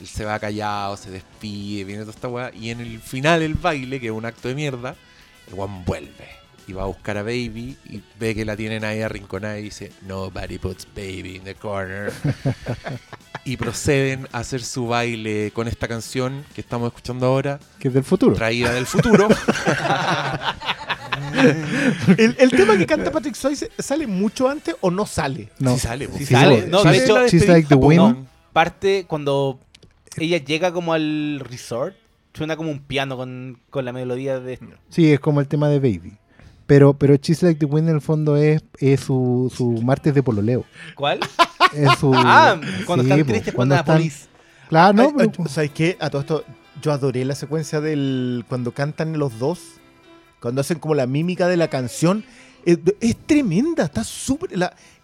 él 0.00 0.06
se 0.06 0.24
va 0.24 0.38
callado, 0.38 0.96
se 0.96 1.10
despide, 1.10 1.84
viene 1.84 2.02
toda 2.02 2.12
esta 2.12 2.28
weá. 2.28 2.50
Y 2.54 2.70
en 2.70 2.80
el 2.80 3.00
final 3.00 3.40
del 3.40 3.54
baile, 3.54 4.00
que 4.00 4.06
es 4.06 4.12
un 4.12 4.24
acto 4.26 4.48
de 4.48 4.54
mierda, 4.56 4.96
el 5.46 5.54
weón 5.54 5.84
vuelve. 5.84 6.28
Y 6.66 6.72
va 6.74 6.82
a 6.82 6.86
buscar 6.86 7.16
a 7.16 7.22
Baby 7.22 7.78
y 7.86 8.02
ve 8.20 8.34
que 8.34 8.44
la 8.44 8.54
tienen 8.54 8.84
ahí 8.84 9.00
arrinconada 9.00 9.58
y 9.58 9.62
dice, 9.62 9.90
Nobody 10.06 10.58
puts 10.58 10.86
Baby 10.94 11.36
in 11.36 11.44
the 11.44 11.54
corner. 11.54 12.12
y 13.44 13.56
proceden 13.56 14.28
a 14.32 14.40
hacer 14.40 14.62
su 14.62 14.86
baile 14.86 15.50
con 15.54 15.66
esta 15.66 15.88
canción 15.88 16.44
que 16.54 16.60
estamos 16.60 16.88
escuchando 16.88 17.24
ahora, 17.26 17.58
Que 17.78 17.88
es 17.88 17.94
del 17.94 18.04
futuro. 18.04 18.34
traída 18.34 18.72
del 18.74 18.84
futuro. 18.86 19.28
¿El, 22.16 22.36
el 22.38 22.50
tema 22.50 22.76
que 22.76 22.86
canta 22.86 23.10
Patrick 23.10 23.34
Swayze 23.34 23.70
sale 23.78 24.06
mucho 24.06 24.48
antes 24.48 24.74
o 24.80 24.90
no 24.90 25.06
sale? 25.06 25.50
No. 25.58 25.74
Sí 25.74 25.80
sale. 25.80 26.06
Sí 26.08 26.18
Sí, 26.26 26.34
sale. 26.34 26.66
No, 26.68 26.82
Sale 26.82 26.98
de 27.00 27.04
hecho, 27.04 27.46
like 27.46 27.68
the 27.68 27.76
no. 27.76 28.26
parte 28.52 29.04
cuando 29.06 29.60
ella 30.16 30.38
llega 30.38 30.72
como 30.72 30.92
al 30.92 31.40
resort, 31.40 31.94
suena 32.34 32.56
como 32.56 32.70
un 32.70 32.80
piano 32.80 33.16
con, 33.16 33.58
con 33.70 33.84
la 33.84 33.92
melodía 33.92 34.40
de... 34.40 34.58
Sí, 34.90 35.12
es 35.12 35.20
como 35.20 35.40
el 35.40 35.48
tema 35.48 35.68
de 35.68 35.78
Baby. 35.78 36.16
Pero, 36.66 36.92
pero 36.94 37.16
She's 37.16 37.42
Like 37.42 37.60
the 37.60 37.66
Wind 37.66 37.88
en 37.88 37.94
el 37.96 38.00
fondo 38.02 38.36
es, 38.36 38.62
es 38.78 39.00
su, 39.00 39.50
su 39.56 39.70
martes 39.82 40.14
de 40.14 40.22
pololeo. 40.22 40.64
¿Cuál? 40.94 41.20
Es 41.74 41.98
su, 41.98 42.12
Ah, 42.16 42.60
cuando 42.84 43.04
sí, 43.04 43.10
están 43.10 43.26
tristes 43.26 43.54
cuando 43.54 43.74
la 43.74 43.80
están- 43.80 43.96
policía. 43.96 44.26
Claro, 44.68 44.92
no, 44.92 45.02
ay, 45.04 45.28
pero- 45.32 45.48
¿Sabes 45.48 45.70
qué? 45.70 45.96
A 45.98 46.10
todo 46.10 46.20
esto, 46.20 46.44
yo 46.82 46.92
adoré 46.92 47.24
la 47.24 47.34
secuencia 47.34 47.80
del. 47.80 48.44
cuando 48.48 48.72
cantan 48.72 49.18
los 49.18 49.38
dos. 49.38 49.77
Cuando 50.40 50.60
hacen 50.60 50.78
como 50.78 50.94
la 50.94 51.06
mímica 51.06 51.48
de 51.48 51.56
la 51.56 51.68
canción. 51.68 52.24
Es, 52.64 52.78
es 53.00 53.16
tremenda, 53.26 53.84
está 53.84 54.04
súper. 54.04 54.50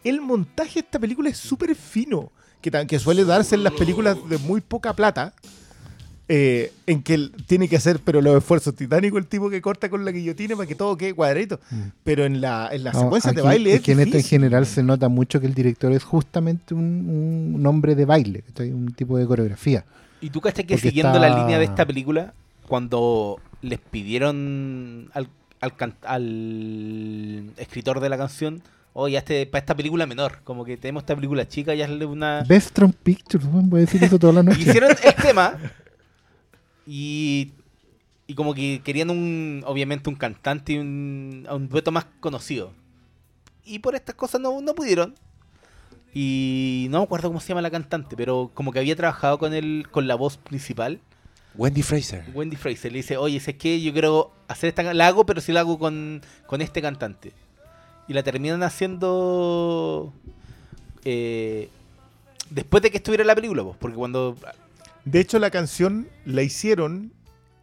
El 0.03 0.21
montaje 0.21 0.75
de 0.75 0.81
esta 0.81 0.99
película 0.99 1.31
es 1.31 1.39
súper 1.39 1.75
fino. 1.75 2.31
Que, 2.61 2.99
suele 2.99 3.25
darse 3.25 3.55
en 3.57 3.63
las 3.63 3.75
películas 3.75 4.17
de 4.29 4.39
muy 4.39 4.61
poca 4.61 4.93
plata. 4.95 5.35
eh, 6.27 6.73
en 6.87 7.03
que 7.03 7.13
él 7.15 7.33
tiene 7.47 7.69
que 7.69 7.77
hacer, 7.77 8.01
pero 8.03 8.23
los 8.23 8.39
esfuerzos 8.39 8.75
titánicos, 8.75 9.19
el 9.19 9.27
tipo 9.27 9.51
que 9.51 9.61
corta 9.61 9.91
con 9.91 10.07
la 10.07 10.11
guillotina 10.11 10.57
para 10.57 10.67
que 10.67 10.75
todo 10.75 10.97
quede 10.97 11.13
cuadradito. 11.13 11.61
Pero 12.03 12.25
en 12.25 12.41
la, 12.41 12.71
en 12.73 12.85
la 12.85 12.93
no, 12.93 13.01
secuencia 13.03 13.33
de 13.33 13.43
baile 13.43 13.75
es 13.75 13.83
que 13.83 13.93
en 13.93 14.01
este 14.01 14.19
en 14.19 14.25
general 14.25 14.65
se 14.65 14.83
nota 14.83 15.09
mucho 15.11 15.39
que 15.41 15.47
el 15.47 15.53
director 15.55 15.93
es 15.93 16.03
justamente 16.03 16.73
un, 16.73 17.53
un 17.55 17.67
hombre 17.67 17.95
de 17.95 18.07
baile, 18.07 18.43
un 18.59 18.95
tipo 18.95 19.19
de 19.19 19.27
coreografía. 19.27 19.85
Y 20.23 20.31
tú 20.31 20.41
que 20.41 20.51
Porque 20.51 20.79
siguiendo 20.79 21.13
está- 21.15 21.29
la 21.29 21.39
línea 21.41 21.59
de 21.59 21.67
esta 21.67 21.85
película, 21.85 22.33
cuando 22.67 23.39
les 23.65 23.79
pidieron 23.79 25.11
al, 25.15 25.29
al, 25.61 25.75
can- 25.77 25.97
al 26.03 27.51
escritor 27.57 28.01
de 28.01 28.09
la 28.09 28.19
canción, 28.19 28.63
oye, 28.93 29.17
este, 29.17 29.47
para 29.47 29.61
esta 29.61 29.75
película 29.75 30.07
menor, 30.07 30.41
como 30.45 30.65
que 30.65 30.77
tenemos 30.77 31.03
esta 31.03 31.15
película 31.15 31.49
chica 31.49 31.75
y 31.75 31.83
hazle 31.83 32.05
una... 32.07 32.45
Vestron 32.47 32.93
Pictures, 32.93 33.45
weón, 33.47 33.71
voy 33.71 33.79
a 33.79 33.85
decir 33.87 34.03
eso 34.05 34.19
toda 34.19 34.35
la 34.35 34.43
noche. 34.43 34.61
hicieron 34.61 34.91
el 34.91 35.15
tema 35.23 35.59
y, 36.87 37.53
y 38.27 38.35
como 38.35 38.55
que 38.55 38.81
querían 38.85 39.11
un, 39.11 39.63
obviamente 39.67 40.09
un 40.11 40.17
cantante 40.17 40.75
y 40.75 40.79
un, 40.79 41.47
un 41.51 41.69
dueto 41.69 41.91
más 41.91 42.07
conocido. 42.21 42.73
Y 43.65 43.79
por 43.79 43.95
estas 43.95 44.15
cosas 44.15 44.41
no, 44.41 44.61
no 44.61 44.75
pudieron. 44.75 45.15
Y 46.13 46.87
no 46.91 46.99
me 46.99 47.05
acuerdo 47.05 47.29
cómo 47.29 47.41
se 47.41 47.49
llama 47.49 47.63
la 47.63 47.71
cantante, 47.71 48.15
pero 48.17 48.51
como 48.55 48.71
que 48.73 48.79
había 48.79 48.95
trabajado 48.95 49.39
con 49.39 49.53
él, 49.55 49.87
con 49.91 50.07
la 50.07 50.15
voz 50.15 50.37
principal. 50.37 51.01
Wendy 51.57 51.83
Fraser. 51.83 52.25
Wendy 52.35 52.57
Fraser 52.57 52.91
le 52.93 52.99
dice, 52.99 53.17
oye, 53.17 53.37
es 53.37 53.47
que 53.57 53.81
yo 53.81 53.93
quiero 53.93 54.33
hacer 54.49 54.69
esta, 54.69 54.83
la 54.95 55.07
hago, 55.07 55.25
pero 55.25 55.41
si 55.41 55.53
la 55.53 55.61
hago 55.61 55.79
con, 55.79 56.21
con 56.47 56.61
este 56.61 56.83
cantante. 56.83 57.33
Y 58.09 58.13
la 58.13 58.23
terminan 58.23 58.63
haciendo 58.63 60.13
eh, 61.05 61.69
después 62.51 62.83
de 62.83 62.91
que 62.91 62.97
estuviera 62.99 63.23
en 63.23 63.29
la 63.29 63.35
película, 63.35 63.63
pues, 63.63 63.77
porque 63.79 63.97
cuando 63.97 64.37
De 65.05 65.21
hecho, 65.21 65.39
la 65.39 65.51
canción 65.51 66.09
la 66.25 66.43
hicieron 66.43 67.13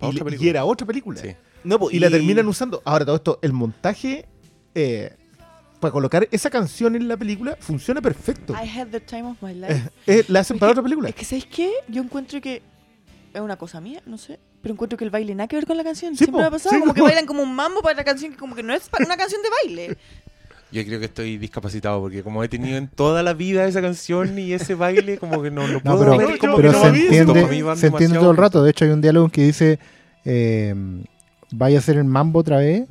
y, 0.01 0.11
le- 0.13 0.49
era 0.49 0.65
otra 0.65 0.87
película. 0.87 1.19
Sí. 1.21 1.35
no, 1.63 1.77
pues, 1.79 1.93
y, 1.93 1.99
la 1.99 2.09
terminan 2.09 2.47
usando. 2.47 2.81
Ahora, 2.85 3.05
todo 3.05 3.15
esto, 3.17 3.39
el 3.41 3.53
montaje 3.53 4.25
eh, 4.73 5.13
para 5.79 5.91
colocar 5.91 6.27
esa 6.31 6.49
canción 6.49 6.95
en 6.95 7.07
la 7.07 7.17
película 7.17 7.57
funciona 7.59 8.01
perfecto. 8.01 8.53
I 8.53 8.67
had 8.67 8.87
the 8.87 8.99
time 8.99 9.23
of 9.23 9.37
my 9.41 9.53
life. 9.53 9.73
Eh, 10.07 10.19
eh, 10.19 10.25
la 10.27 10.39
hacen 10.39 10.55
Es 10.55 10.59
para 10.59 10.69
que- 10.69 10.79
otra 10.79 10.83
película. 10.83 11.09
Es 11.09 11.15
que, 11.15 11.25
¿sabéis 11.25 11.45
qué? 11.45 11.71
Yo 11.87 12.01
encuentro 12.01 12.39
que 12.41 12.61
es 13.33 13.41
una 13.41 13.57
cosa 13.57 13.81
mía, 13.81 14.01
no 14.05 14.17
sé. 14.17 14.39
Pero 14.61 14.73
encuentro 14.73 14.97
que 14.97 15.03
el 15.03 15.09
baile 15.09 15.33
nada 15.35 15.47
que 15.47 15.55
ver 15.55 15.65
con 15.65 15.77
la 15.77 15.83
canción. 15.83 16.13
Sí, 16.13 16.19
Siempre 16.19 16.33
po, 16.33 16.39
me 16.39 16.45
ha 16.45 16.51
pasado 16.51 16.75
sí, 16.75 16.79
como 16.79 16.93
que 16.93 17.01
bailan 17.01 17.25
como 17.25 17.43
un 17.43 17.55
mambo 17.55 17.81
para 17.81 17.95
la 17.95 18.03
canción 18.03 18.31
que 18.31 18.37
como 18.37 18.55
que 18.55 18.63
no 18.63 18.73
es 18.73 18.89
para 18.89 19.05
una 19.05 19.17
canción 19.17 19.41
de 19.41 19.49
baile. 19.49 19.97
Yo 20.71 20.85
creo 20.85 20.99
que 20.99 21.05
estoy 21.05 21.37
discapacitado 21.37 21.99
porque 21.99 22.23
como 22.23 22.43
he 22.43 22.47
tenido 22.47 22.77
en 22.77 22.87
toda 22.87 23.23
la 23.23 23.33
vida 23.33 23.67
esa 23.67 23.81
canción 23.81 24.39
y 24.39 24.53
ese 24.53 24.73
baile, 24.73 25.17
como 25.17 25.41
que 25.43 25.51
no 25.51 25.67
lo 25.67 25.73
No, 25.83 25.97
puedo 25.97 25.99
pero, 25.99 26.17
ver 26.17 26.29
no, 26.29 26.37
como 26.37 26.55
que 26.55 26.61
pero 26.61 26.71
no 26.71 26.81
se 26.81 26.87
entiende, 26.87 27.75
se 27.75 28.09
todo 28.09 28.31
el 28.31 28.37
rato. 28.37 28.63
De 28.63 28.71
hecho, 28.71 28.85
hay 28.85 28.91
un 28.91 29.01
diálogo 29.01 29.27
que 29.29 29.43
dice: 29.43 29.79
eh, 30.23 30.73
¿Vaya 31.53 31.77
a 31.77 31.79
hacer 31.79 31.97
el 31.97 32.05
mambo 32.05 32.39
otra 32.39 32.57
vez? 32.57 32.85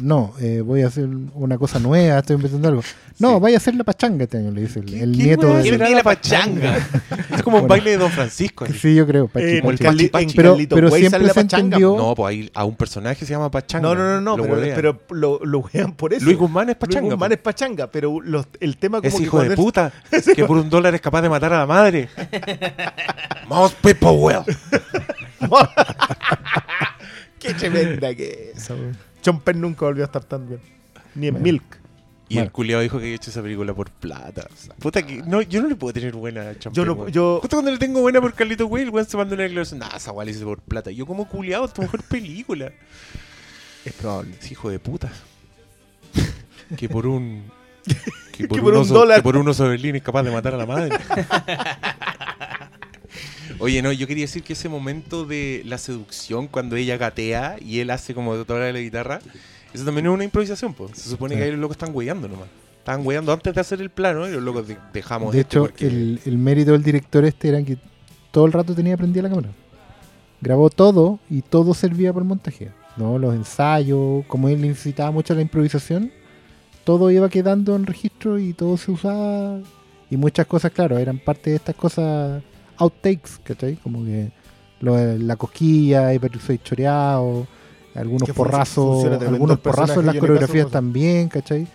No, 0.00 0.32
eh, 0.40 0.62
voy 0.64 0.82
a 0.82 0.88
hacer 0.88 1.06
una 1.34 1.56
cosa 1.58 1.78
nueva, 1.78 2.18
estoy 2.18 2.36
empezando 2.36 2.68
algo. 2.68 2.82
No, 3.18 3.34
Sí. 3.34 3.40
vaya 3.40 3.56
a 3.56 3.58
hacer 3.58 3.74
la 3.74 3.84
pachanga 3.84 4.24
este 4.24 4.38
año, 4.38 4.50
le 4.50 4.62
dice 4.62 4.80
el, 4.80 4.92
el 4.94 5.16
¿Qué 5.16 5.22
nieto 5.24 5.54
de. 5.54 5.62
¿Quién 5.62 5.78
la 5.78 5.88
la 5.90 6.02
pachanga? 6.02 6.76
Es 7.34 7.42
como 7.42 7.56
un 7.58 7.62
Bueno. 7.62 7.68
baile 7.68 7.90
de 7.92 7.96
Don 7.98 8.10
Francisco. 8.10 8.64
así. 8.64 8.74
Sí, 8.74 8.94
yo 8.94 9.06
creo. 9.06 9.28
pachi, 9.28 9.46
Eh, 9.46 9.62
pachi. 9.62 9.84
Carli- 9.84 10.10
Pachi, 10.10 10.34
Pero, 10.36 10.56
siempre 10.90 11.22
la 11.22 11.32
se 11.34 11.40
entendió. 11.40 11.96
No, 11.96 12.14
pues 12.14 12.30
ahí 12.30 12.50
a 12.54 12.64
un 12.64 12.74
personaje 12.76 13.24
se 13.24 13.32
llama 13.32 13.50
Pachanga. 13.50 13.88
No, 13.88 13.94
no, 13.94 14.20
no, 14.20 14.20
no, 14.20 14.36
Lo 14.36 14.60
pero, 14.60 15.00
lo, 15.10 15.40
lo 15.44 15.58
wean 15.60 15.92
por 15.92 16.12
eso. 16.14 16.24
Luis 16.24 16.36
Guzmán 16.38 16.68
es 16.70 16.76
Pachanga. 16.76 17.00
Luis 17.02 17.12
Guzmán 17.12 17.32
es 17.32 17.38
pachanga, 17.38 17.86
pero 17.90 18.20
los- 18.20 18.46
el 18.60 18.76
tema 18.78 18.98
como 18.98 19.08
Es 19.08 19.14
que 19.14 19.22
hijo 19.24 19.42
de 19.42 19.56
puta 19.56 19.92
que 20.36 20.44
por 20.44 20.56
un 20.58 20.68
dólar 20.70 20.94
es 20.94 21.00
capaz 21.00 21.22
de 21.22 21.28
matar 21.30 21.52
a 21.54 21.58
la 21.58 21.66
madre. 21.66 22.08
Most 23.48 23.76
people 23.82 24.10
will. 24.10 24.42
Qué 27.46 27.54
tremenda 27.54 28.14
que 28.14 28.52
es. 28.54 28.68
John 29.24 29.40
Penn 29.40 29.60
nunca 29.60 29.86
volvió 29.86 30.04
a 30.04 30.06
estar 30.06 30.24
tan 30.24 30.48
bien. 30.48 30.60
Ni 31.14 31.28
en 31.28 31.34
Bueno. 31.34 31.44
Milk. 31.44 31.78
Y 32.28 32.34
Bueno. 32.34 32.46
el 32.46 32.52
culiado 32.52 32.82
dijo 32.82 32.98
que 32.98 33.04
había 33.04 33.16
hecho 33.16 33.30
esa 33.30 33.40
película 33.40 33.72
por 33.72 33.88
plata. 33.90 34.48
O 34.52 34.56
sea, 34.56 34.74
puta 34.74 35.00
que, 35.06 35.22
no, 35.22 35.42
yo 35.42 35.62
no 35.62 35.68
le 35.68 35.76
puedo 35.76 35.92
tener 35.92 36.12
buena 36.12 36.50
a 36.50 36.52
Yo 36.72 36.84
no- 36.84 37.08
yo- 37.08 37.38
Justo 37.40 37.56
cuando 37.56 37.70
le 37.70 37.78
tengo 37.78 38.00
buena 38.00 38.20
por 38.20 38.34
Carlito 38.34 38.66
Way, 38.66 38.82
el 38.84 38.90
weón 38.90 39.06
se 39.06 39.16
manda 39.16 39.34
una 39.34 39.44
declaración. 39.44 39.78
Nah, 39.78 39.96
esa 39.96 40.10
weá 40.12 40.24
la 40.24 40.30
hice 40.32 40.42
por 40.44 40.58
plata. 40.60 40.90
Yo 40.90 41.06
como 41.06 41.28
culiado, 41.28 41.64
es 41.66 41.72
tu 41.72 41.82
mejor 41.82 42.02
película. 42.02 42.72
Es 43.84 43.92
probable. 43.92 44.34
Es 44.40 44.50
hijo 44.50 44.68
de 44.70 44.78
puta. 44.80 45.12
que 46.76 46.88
por 46.88 47.06
un. 47.06 47.44
Que 48.36 48.46
por 48.48 48.60
un 48.60 48.76
oso, 48.76 48.92
dólar. 48.92 49.18
Que 49.18 49.22
por 49.22 49.36
un 49.38 49.48
oso 49.48 49.66
Berlín 49.68 49.96
es 49.96 50.02
capaz 50.02 50.22
de 50.24 50.30
matar 50.30 50.52
a 50.52 50.56
la 50.58 50.66
madre. 50.66 50.98
Oye, 53.60 53.82
no, 53.82 53.92
yo 53.92 54.06
quería 54.06 54.24
decir 54.24 54.42
que 54.42 54.52
ese 54.54 54.68
momento 54.68 55.24
de 55.24 55.62
la 55.64 55.78
seducción, 55.78 56.46
cuando 56.46 56.76
ella 56.76 56.96
gatea 56.96 57.56
y 57.60 57.80
él 57.80 57.90
hace 57.90 58.14
como 58.14 58.34
toda 58.44 58.72
la 58.72 58.78
guitarra, 58.78 59.20
eso 59.72 59.84
también 59.84 60.06
es 60.06 60.12
una 60.12 60.24
improvisación, 60.24 60.74
pues. 60.74 60.92
Se 60.98 61.10
supone 61.10 61.34
Sí. 61.34 61.38
que 61.38 61.44
ahí 61.44 61.50
los 61.52 61.60
locos 61.60 61.76
están 61.76 61.94
weyando 61.94 62.28
nomás. 62.28 62.48
Estaban 62.78 63.04
weyando 63.06 63.32
antes 63.32 63.54
de 63.54 63.60
hacer 63.60 63.80
el 63.80 63.90
plano 63.90 64.28
y 64.28 64.32
los 64.32 64.42
locos 64.42 64.68
de- 64.68 64.76
dejamos 64.92 65.32
De 65.34 65.40
este 65.40 65.56
hecho, 65.56 65.60
porque- 65.62 65.86
el, 65.86 66.20
el 66.24 66.38
mérito 66.38 66.72
del 66.72 66.82
director 66.82 67.24
este 67.24 67.48
era 67.48 67.62
que 67.62 67.76
todo 68.30 68.46
el 68.46 68.52
rato 68.52 68.74
tenía 68.74 68.96
prendida 68.96 69.22
la 69.24 69.28
cámara. 69.30 69.48
Grabó 70.40 70.70
todo 70.70 71.18
y 71.30 71.42
todo 71.42 71.74
servía 71.74 72.12
para 72.12 72.22
el 72.22 72.28
montaje. 72.28 72.70
¿no? 72.96 73.18
Los 73.18 73.34
ensayos, 73.34 74.24
como 74.26 74.48
él 74.48 74.64
incitaba 74.64 75.10
mucho 75.10 75.32
a 75.32 75.36
la 75.36 75.42
improvisación, 75.42 76.10
todo 76.84 77.10
iba 77.10 77.28
quedando 77.28 77.74
en 77.76 77.84
registro 77.86 78.38
y 78.38 78.52
todo 78.54 78.76
se 78.78 78.90
usaba. 78.92 79.58
Y 80.10 80.16
muchas 80.16 80.46
cosas, 80.46 80.70
claro, 80.72 80.96
eran 80.96 81.18
parte 81.18 81.50
de 81.50 81.56
estas 81.56 81.74
cosas 81.74 82.42
outtakes, 82.78 83.38
¿cachai? 83.42 83.76
Como 83.76 84.04
que 84.04 84.30
lo 84.80 84.94
de 84.96 85.18
la 85.18 85.36
cosquilla, 85.36 86.12
y 86.14 86.18
Patrick 86.18 86.42
Swayze 86.42 86.62
choreado, 86.64 87.46
algunos 87.94 88.28
porrazos, 88.30 89.04
algunos 89.22 89.58
porrazos 89.60 89.98
en 89.98 90.06
las 90.06 90.16
coreografías 90.16 90.70
también, 90.70 91.28
¿cachai? 91.28 91.66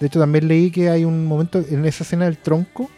De 0.00 0.06
hecho, 0.06 0.18
también 0.20 0.46
leí 0.48 0.70
que 0.70 0.88
hay 0.90 1.04
un 1.04 1.26
momento 1.26 1.58
en 1.58 1.84
esa 1.86 2.04
escena 2.04 2.24
del 2.26 2.38
tronco, 2.38 2.90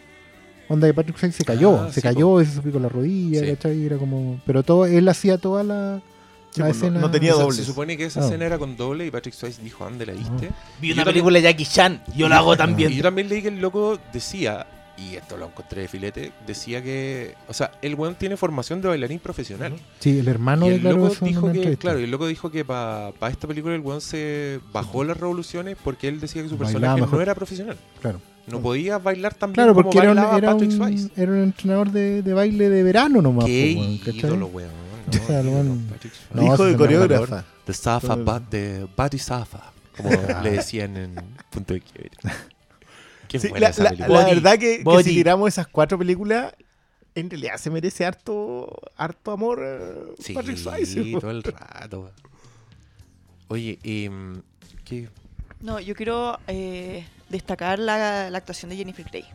donde 0.67 0.93
Patrick 0.93 1.17
Swayze 1.17 1.37
se 1.37 1.45
cayó, 1.45 1.79
Ah, 1.81 1.87
se 1.89 1.95
sí, 1.95 2.01
cayó 2.01 2.39
y 2.41 2.45
se 2.45 2.53
subió 2.55 2.73
con 2.73 2.81
la 2.83 2.89
rodilla, 2.89 3.39
Sí. 3.41 3.47
¿cachai? 3.47 3.77
Y 3.81 3.85
Era 3.85 3.97
como... 3.97 4.39
Pero 4.45 4.63
todo, 4.63 4.85
él 4.85 5.07
hacía 5.09 5.37
toda 5.37 5.63
la, 5.63 6.01
Sí, 6.51 6.59
la 6.61 6.67
pues, 6.67 6.77
no- 6.79 6.85
escena. 6.87 6.99
no 7.01 7.11
tenía 7.11 7.31
O 7.33 7.35
sea, 7.37 7.43
dobles. 7.45 7.59
Se 7.59 7.65
supone 7.65 7.97
que 7.97 8.05
esa 8.05 8.21
Ah. 8.21 8.25
escena 8.25 8.45
era 8.45 8.57
con 8.59 8.77
doble 8.77 9.05
y 9.05 9.11
Patrick 9.11 9.33
Swayze 9.33 9.61
dijo, 9.63 9.83
ande, 9.85 10.05
la 10.05 10.13
viste. 10.13 10.49
Vi 10.81 10.89
Yo 10.89 10.93
una 10.95 11.05
película 11.05 11.37
de 11.37 11.41
Jackie 11.43 11.65
Chan, 11.65 12.03
yo 12.15 12.29
la 12.29 12.37
hago 12.37 12.53
Y 12.55 12.57
también. 12.57 12.91
yo 12.91 13.01
también 13.01 13.29
leí 13.29 13.41
que 13.41 13.47
el 13.47 13.59
loco 13.59 13.97
decía, 14.13 14.67
y 14.99 15.15
esto 15.15 15.37
lo 15.37 15.47
encontré 15.47 15.83
de 15.83 15.87
filete, 15.87 16.31
decía 16.45 16.83
que, 16.83 17.35
o 17.47 17.53
sea, 17.53 17.71
el 17.81 17.95
weón 17.95 18.15
tiene 18.15 18.37
formación 18.37 18.81
de 18.81 18.89
bailarín 18.89 19.19
profesional. 19.19 19.73
Sí, 19.99 20.19
el 20.19 20.27
hermano 20.27 20.67
y 20.67 20.73
el 20.73 20.83
loco 20.83 21.15
dijo 21.21 21.51
que, 21.51 21.77
claro, 21.77 21.99
y 21.99 22.03
el 22.03 22.11
loco 22.11 22.27
dijo 22.27 22.51
que 22.51 22.65
para 22.65 23.13
esta 23.29 23.47
película 23.47 23.75
el 23.75 23.81
weón 23.81 24.01
se 24.01 24.59
bajó 24.73 25.03
las 25.03 25.17
revoluciones 25.17 25.77
porque 25.83 26.07
él 26.07 26.19
decía 26.19 26.43
que 26.43 26.49
su 26.49 26.57
Bailaba 26.57 26.73
personaje 26.73 27.01
mejor. 27.01 27.15
no 27.15 27.21
era 27.21 27.35
profesional. 27.35 27.77
Claro. 28.01 28.21
No 28.47 28.61
podía 28.61 28.97
bailar 28.97 29.35
tan 29.35 29.49
bien 29.51 29.55
Claro, 29.55 29.73
como 29.73 29.83
porque 29.83 29.99
era 29.99 30.11
un, 30.11 30.17
era, 30.17 30.51
Patrick 30.51 30.71
un, 30.71 30.77
Swayze. 30.77 31.11
era 31.15 31.31
un 31.31 31.37
entrenador 31.43 31.91
de, 31.91 32.23
de 32.23 32.33
baile 32.33 32.69
de 32.69 32.83
verano 32.83 33.21
nomás. 33.21 33.45
Qué 33.45 33.99
ídolo, 34.03 34.47
weón. 34.47 34.69
O 35.09 35.25
sea. 35.25 35.41
No, 35.41 36.43
Hijo 36.43 36.65
de 36.65 36.77
coreógrafa. 36.77 37.43
The 37.65 37.73
Safa, 37.73 38.15
de 38.39 38.87
Body 38.95 39.17
Safa, 39.17 39.71
como 39.97 40.09
le 40.43 40.51
decían 40.51 40.97
en 40.97 41.15
Punto 41.49 41.73
de 41.73 41.81
Quiebre. 41.81 42.11
Qué 43.29 43.39
Sí, 43.39 43.47
buena 43.49 43.67
la, 43.67 43.69
esa 43.69 43.83
la- 43.83 43.89
película. 43.91 44.19
la 44.21 44.25
verdad 44.27 44.57
que, 44.59 44.83
que 44.83 45.03
si 45.03 45.09
tiramos 45.15 45.47
esas 45.47 45.67
cuatro 45.67 45.97
películas, 45.97 46.53
en 47.15 47.29
realidad 47.29 47.55
se 47.57 47.69
merece 47.69 48.05
harto, 48.05 48.75
harto 48.97 49.31
amor 49.31 49.61
eh, 49.63 50.13
Sí, 50.19 50.33
Patrick 50.33 50.57
Swayze. 50.57 51.11
todo 51.21 51.31
el 51.31 51.43
rato. 51.43 52.11
Oye, 53.47 53.79
em, 53.83 54.41
¿qué? 54.85 55.09
No, 55.61 55.79
yo 55.79 55.95
quiero 55.95 56.39
eh, 56.47 57.05
destacar 57.29 57.79
la, 57.79 58.29
la 58.29 58.37
actuación 58.37 58.69
de 58.69 58.77
Jennifer 58.77 59.05
Grey. 59.05 59.25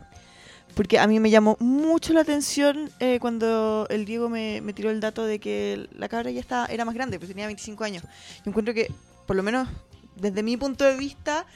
Porque 0.74 0.98
a 0.98 1.06
mí 1.06 1.20
me 1.20 1.30
llamó 1.30 1.56
mucho 1.60 2.12
la 2.14 2.22
atención 2.22 2.90
eh, 2.98 3.18
cuando 3.20 3.86
el 3.90 4.04
Diego 4.06 4.28
me, 4.28 4.60
me 4.60 4.72
tiró 4.72 4.90
el 4.90 4.98
dato 5.00 5.24
de 5.24 5.38
que 5.38 5.88
la 5.96 6.08
cabra 6.08 6.30
ya 6.30 6.40
estaba, 6.40 6.66
era 6.66 6.84
más 6.84 6.94
grande, 6.94 7.18
pues 7.18 7.28
tenía 7.30 7.46
25 7.46 7.84
años. 7.84 8.02
Yo 8.44 8.50
encuentro 8.50 8.74
que, 8.74 8.90
por 9.26 9.36
lo 9.36 9.42
menos 9.44 9.68
desde 10.16 10.42
mi 10.42 10.56
punto 10.56 10.84
de 10.84 10.96
vista, 10.96 11.46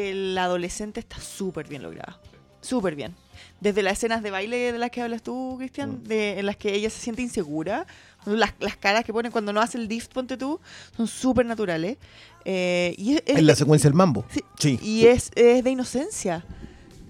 el 0.00 0.36
adolescente 0.38 1.00
está 1.00 1.20
súper 1.20 1.68
bien 1.68 1.82
lograda. 1.82 2.18
Súper 2.60 2.94
bien. 2.94 3.14
Desde 3.60 3.82
las 3.82 3.94
escenas 3.94 4.22
de 4.22 4.30
baile 4.30 4.72
de 4.72 4.78
las 4.78 4.90
que 4.90 5.02
hablas 5.02 5.22
tú, 5.22 5.56
Cristian, 5.58 6.04
de, 6.04 6.38
en 6.38 6.46
las 6.46 6.56
que 6.56 6.74
ella 6.74 6.90
se 6.90 7.00
siente 7.00 7.22
insegura, 7.22 7.86
las, 8.24 8.54
las 8.60 8.76
caras 8.76 9.04
que 9.04 9.12
ponen 9.12 9.32
cuando 9.32 9.52
no 9.52 9.60
hace 9.60 9.78
el 9.78 9.88
diff, 9.88 10.08
ponte 10.08 10.36
tú, 10.36 10.60
son 10.96 11.06
súper 11.08 11.44
naturales. 11.46 11.96
Eh, 12.44 12.94
y 12.98 13.14
es- 13.16 13.22
es- 13.26 13.38
En 13.38 13.46
la 13.46 13.54
secuencia 13.56 13.88
del 13.90 13.96
mambo. 13.96 14.24
Sí, 14.30 14.40
Sí. 14.58 14.78
Y 14.82 15.06
es, 15.06 15.30
es 15.34 15.64
de 15.64 15.70
inocencia. 15.70 16.44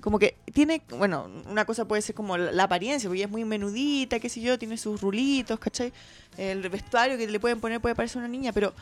Como 0.01 0.19
que 0.19 0.37
tiene, 0.53 0.83
bueno, 0.99 1.29
una 1.49 1.65
cosa 1.65 1.87
puede 1.87 2.03
ser 2.03 2.15
como 2.15 2.37
la, 2.37 2.51
la 2.51 2.65
apariencia, 2.65 3.09
porque 3.09 3.19
ella 3.19 3.27
es 3.27 3.31
muy 3.31 3.45
menudita, 3.45 4.19
qué 4.21 4.29
sé 4.29 4.41
yo, 4.41 4.59
tiene 4.59 4.77
sus 4.77 5.01
rulitos, 5.01 5.59
¿cachai? 5.61 5.93
El 6.39 6.67
vestuario 6.71 7.17
que 7.19 7.27
le 7.29 7.39
pueden 7.41 7.61
poner 7.61 7.81
puede 7.81 7.95
parecer 7.95 8.19
una 8.19 8.29
niña, 8.29 8.53
pero 8.53 8.73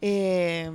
eh, 0.00 0.70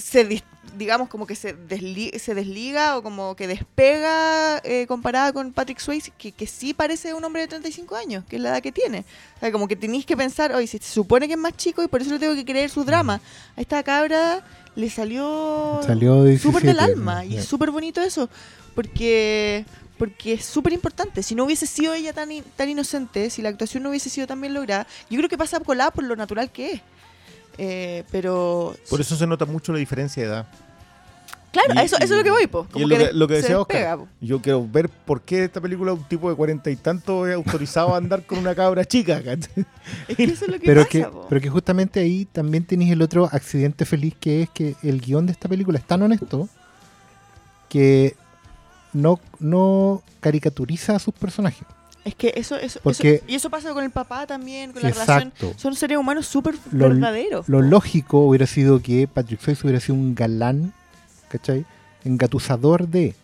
se 0.00 0.42
digamos 0.76 1.08
como 1.08 1.26
que 1.26 1.34
se, 1.34 1.56
desli- 1.56 2.16
se 2.18 2.34
desliga 2.34 2.96
o 2.96 3.02
como 3.02 3.34
que 3.34 3.46
despega 3.48 4.58
eh, 4.62 4.86
comparada 4.86 5.32
con 5.32 5.52
Patrick 5.52 5.78
Swayze, 5.80 6.12
que, 6.16 6.32
que 6.32 6.46
sí 6.46 6.74
parece 6.74 7.12
un 7.14 7.24
hombre 7.24 7.42
de 7.42 7.48
35 7.48 7.96
años, 7.96 8.24
que 8.28 8.36
es 8.36 8.42
la 8.42 8.50
edad 8.50 8.62
que 8.62 8.70
tiene. 8.70 9.04
O 9.36 9.40
sea, 9.40 9.50
como 9.52 9.66
que 9.66 9.74
tenéis 9.76 10.06
que 10.06 10.16
pensar, 10.16 10.54
oye, 10.54 10.66
se 10.66 10.78
supone 10.80 11.26
que 11.26 11.34
es 11.34 11.38
más 11.38 11.56
chico 11.56 11.82
y 11.82 11.88
por 11.88 12.00
eso 12.02 12.10
le 12.12 12.18
tengo 12.18 12.34
que 12.34 12.44
creer 12.44 12.70
sus 12.70 12.86
dramas. 12.86 13.20
A 13.56 13.60
esta 13.60 13.82
cabra 13.82 14.44
le 14.76 14.88
salió, 14.90 15.80
Salió 15.84 16.38
súper 16.38 16.62
del 16.62 16.76
17, 16.76 16.92
alma 16.92 17.24
y 17.24 17.36
es 17.36 17.44
súper 17.46 17.70
bonito 17.70 18.00
eso, 18.00 18.28
porque 18.74 19.64
porque 19.98 20.32
es 20.34 20.46
súper 20.46 20.72
importante. 20.72 21.22
Si 21.22 21.34
no 21.34 21.44
hubiese 21.44 21.66
sido 21.66 21.92
ella 21.92 22.14
tan, 22.14 22.32
in- 22.32 22.44
tan 22.56 22.70
inocente, 22.70 23.28
si 23.28 23.42
la 23.42 23.50
actuación 23.50 23.82
no 23.82 23.90
hubiese 23.90 24.08
sido 24.08 24.26
tan 24.26 24.40
bien 24.40 24.54
lograda, 24.54 24.86
yo 25.10 25.18
creo 25.18 25.28
que 25.28 25.36
pasa 25.36 25.60
colada 25.60 25.90
por 25.90 26.04
lo 26.04 26.16
natural 26.16 26.50
que 26.50 26.72
es. 26.72 26.80
Eh, 27.58 28.04
pero 28.10 28.74
Por 28.88 29.00
eso 29.00 29.16
se 29.16 29.26
nota 29.26 29.44
mucho 29.44 29.72
la 29.72 29.78
diferencia 29.78 30.22
de 30.22 30.28
edad. 30.28 30.46
Claro, 31.52 31.74
Y- 31.74 31.78
eso, 31.84 31.96
eso 31.96 32.04
es 32.04 32.18
lo 32.18 32.22
que 32.22 32.30
voy, 32.30 32.46
po. 32.46 32.64
Y 32.70 32.72
Como 32.72 32.86
lo 32.86 32.96
que 32.96 33.12
lo 33.12 33.26
decía 33.26 33.56
despega, 33.58 33.94
Oscar. 33.96 34.08
Yo 34.20 34.40
quiero 34.40 34.66
ver 34.68 34.88
por 34.88 35.20
qué 35.22 35.44
esta 35.44 35.60
película 35.60 35.92
un 35.92 36.04
tipo 36.04 36.30
de 36.30 36.36
cuarenta 36.36 36.70
y 36.70 36.76
tantos 36.76 37.28
es 37.28 37.34
autorizado 37.34 37.92
a 37.92 37.96
andar 37.96 38.24
con 38.24 38.38
una 38.38 38.54
cabra 38.54 38.84
chica. 38.84 39.20
¿cachai? 39.24 39.66
Es 40.06 40.16
que 40.16 40.24
eso 40.24 40.44
es 40.44 40.50
lo 40.52 40.60
que 40.60 40.66
pero 40.66 40.82
pasa, 40.82 40.90
que, 40.90 41.04
po. 41.04 41.26
pero 41.28 41.40
que 41.40 41.50
justamente 41.50 41.98
ahí 41.98 42.24
también 42.30 42.64
tenéis 42.64 42.92
el 42.92 43.02
otro 43.02 43.28
accidente 43.32 43.84
feliz 43.84 44.14
que 44.20 44.42
es 44.42 44.50
que 44.50 44.76
el 44.84 45.00
guion 45.00 45.26
de 45.26 45.32
esta 45.32 45.48
película 45.48 45.76
es 45.78 45.84
tan 45.84 46.02
honesto 46.02 46.48
que 47.68 48.14
no, 48.92 49.18
no 49.40 50.02
caricaturiza 50.20 50.94
a 50.96 50.98
sus 51.00 51.14
personajes. 51.14 51.66
Es 52.04 52.14
que 52.14 52.32
eso, 52.36 52.56
eso, 52.56 52.80
Porque- 52.82 53.16
eso- 53.16 53.24
y 53.28 53.34
eso 53.34 53.50
pasa 53.50 53.72
con 53.74 53.84
el 53.84 53.90
papá 53.90 54.26
también, 54.26 54.72
con 54.72 54.82
la 54.82 54.88
relación. 54.90 55.18
exacto. 55.28 55.52
Son 55.56 55.74
seres 55.74 55.98
humanos 55.98 56.26
súper 56.26 56.54
verdaderos. 56.70 57.48
Lo 57.48 57.60
lógico 57.60 58.20
hubiera 58.26 58.46
sido 58.46 58.80
que 58.80 59.06
Patrick 59.06 59.40
Swayze 59.40 59.62
hubiera 59.66 59.80
sido 59.80 59.94
un 59.96 60.14
galán, 60.14 60.72
¿cachai? 61.28 61.66
Engatusador 62.04 62.88
de. 62.88 63.14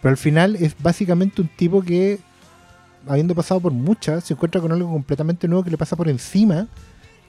Pero 0.00 0.10
al 0.10 0.16
final 0.16 0.54
es 0.56 0.74
básicamente 0.80 1.42
un 1.42 1.48
tipo 1.48 1.82
que, 1.82 2.20
habiendo 3.08 3.34
pasado 3.34 3.60
por 3.60 3.72
muchas, 3.72 4.22
se 4.24 4.34
encuentra 4.34 4.60
con 4.60 4.70
algo 4.70 4.88
completamente 4.90 5.48
nuevo 5.48 5.64
que 5.64 5.70
le 5.70 5.78
pasa 5.78 5.96
por 5.96 6.08
encima, 6.08 6.68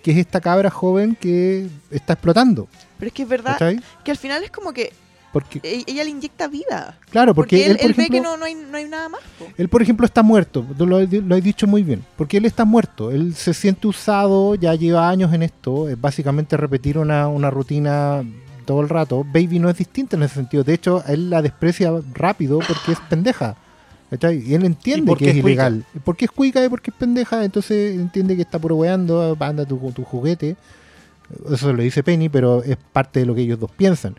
que 0.04 0.12
es 0.12 0.18
esta 0.18 0.40
cabra 0.41 0.70
joven 0.70 1.16
que 1.20 1.68
está 1.90 2.14
explotando, 2.14 2.68
Pero 2.99 3.08
es 3.08 3.14
que 3.14 3.24
es 3.24 3.30
verdad 3.30 3.54
¿cachai? 3.54 3.80
que 4.04 4.12
al 4.12 4.18
final 4.18 4.44
es 4.44 4.52
como 4.52 4.74
que 4.74 4.94
Porque, 5.39 5.59
e- 5.64 5.84
ella 5.85 6.03
le 6.03 6.09
inyecta 6.09 6.47
vida. 6.47 6.97
claro, 7.11 7.35
porque, 7.35 7.65
él, 7.65 7.72
él, 7.73 7.77
por 7.77 7.85
él 7.85 7.93
ve 7.95 8.07
que 8.09 8.22
no, 8.22 8.38
no, 8.38 8.45
hay, 8.45 8.55
no 8.55 8.76
hay 8.76 8.85
nada 8.85 9.07
más. 9.07 9.22
po. 9.38 9.45
Él, 9.55 9.69
por 9.69 9.81
ejemplo, 9.84 10.05
está 10.05 10.23
muerto. 10.23 10.65
Lo, 10.77 10.85
lo 10.99 11.35
has 11.35 11.43
dicho 11.43 11.68
muy 11.68 11.84
bien. 11.84 12.03
Porque 12.15 12.38
él 12.38 12.45
está 12.45 12.65
muerto. 12.65 13.11
Él 13.11 13.35
se 13.35 13.53
siente 13.53 13.88
usado, 13.88 14.55
ya 14.55 14.73
lleva 14.73 15.07
años 15.09 15.31
en 15.34 15.43
esto. 15.43 15.89
Es 15.89 15.99
básicamente 15.99 16.57
repetir 16.57 16.97
una, 16.97 17.27
una 17.27 17.51
rutina 17.51 18.23
todo 18.65 18.81
el 18.81 18.89
rato. 18.89 19.23
Baby 19.23 19.59
no 19.59 19.69
es 19.69 19.77
distinta 19.77 20.15
en 20.15 20.23
ese 20.23 20.35
sentido. 20.35 20.64
De 20.64 20.73
hecho, 20.73 21.03
él 21.07 21.30
la 21.30 21.41
desprecia 21.41 21.91
rápido 22.14 22.59
porque 22.59 22.93
es 22.93 22.99
pendeja. 23.09 23.55
¿cachai? 24.09 24.41
Y 24.45 24.53
él 24.53 24.65
entiende 24.65 25.15
que 25.15 25.26
es, 25.26 25.31
es 25.31 25.38
ilegal. 25.38 25.85
Porque 26.03 26.26
es 26.26 26.31
cuica 26.31 26.64
y 26.64 26.69
porque 26.69 26.91
es 26.91 26.97
pendeja. 26.97 27.43
Entonces 27.43 27.95
entiende 27.95 28.35
que 28.35 28.41
está 28.41 28.57
puro 28.59 28.76
weando. 28.76 29.38
Anda 29.39 29.65
tu, 29.65 29.77
tu 29.91 30.03
juguete. 30.03 30.55
Eso 31.51 31.73
lo 31.73 31.84
dice 31.84 32.03
Penny, 32.03 32.30
pero 32.30 32.64
es 32.64 32.77
parte 32.77 33.19
de 33.19 33.26
lo 33.26 33.35
que 33.35 33.41
ellos 33.41 33.59
dos 33.59 33.72
piensan. 33.72 34.15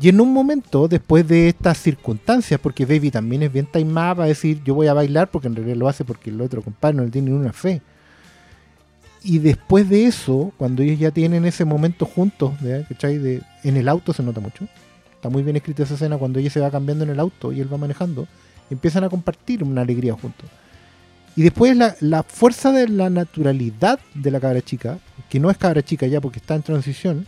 Y 0.00 0.08
en 0.08 0.18
un 0.20 0.32
momento, 0.32 0.88
después 0.88 1.28
de 1.28 1.48
estas 1.48 1.76
circunstancias, 1.76 2.58
porque 2.58 2.86
Baby 2.86 3.10
también 3.10 3.42
es 3.42 3.52
bien 3.52 3.66
taimada 3.66 4.14
para 4.14 4.28
decir 4.28 4.62
yo 4.64 4.74
voy 4.74 4.86
a 4.86 4.94
bailar, 4.94 5.30
porque 5.30 5.48
en 5.48 5.54
realidad 5.54 5.76
lo 5.76 5.88
hace 5.88 6.06
porque 6.06 6.30
el 6.30 6.40
otro 6.40 6.62
compadre 6.62 6.96
no 6.96 7.04
le 7.04 7.10
tiene 7.10 7.34
una 7.34 7.52
fe. 7.52 7.82
Y 9.22 9.38
después 9.38 9.90
de 9.90 10.06
eso, 10.06 10.52
cuando 10.56 10.82
ellos 10.82 10.98
ya 10.98 11.10
tienen 11.10 11.44
ese 11.44 11.66
momento 11.66 12.06
juntos. 12.06 12.58
De, 12.62 13.42
en 13.62 13.76
el 13.76 13.88
auto 13.88 14.14
se 14.14 14.22
nota 14.22 14.40
mucho. 14.40 14.66
Está 15.14 15.28
muy 15.28 15.42
bien 15.42 15.56
escrita 15.56 15.82
esa 15.82 15.94
escena 15.94 16.16
cuando 16.16 16.38
ella 16.38 16.48
se 16.48 16.60
va 16.60 16.70
cambiando 16.70 17.04
en 17.04 17.10
el 17.10 17.20
auto 17.20 17.52
y 17.52 17.60
él 17.60 17.70
va 17.70 17.76
manejando. 17.76 18.26
Empiezan 18.70 19.04
a 19.04 19.10
compartir 19.10 19.62
una 19.62 19.82
alegría 19.82 20.14
juntos. 20.14 20.48
Y 21.36 21.42
después 21.42 21.76
la, 21.76 21.94
la 22.00 22.22
fuerza 22.22 22.72
de 22.72 22.88
la 22.88 23.10
naturalidad 23.10 24.00
de 24.14 24.30
la 24.30 24.40
cabra 24.40 24.62
chica, 24.62 24.98
que 25.28 25.38
no 25.38 25.50
es 25.50 25.58
cabra 25.58 25.82
chica 25.82 26.06
ya 26.06 26.22
porque 26.22 26.38
está 26.38 26.54
en 26.54 26.62
transición, 26.62 27.26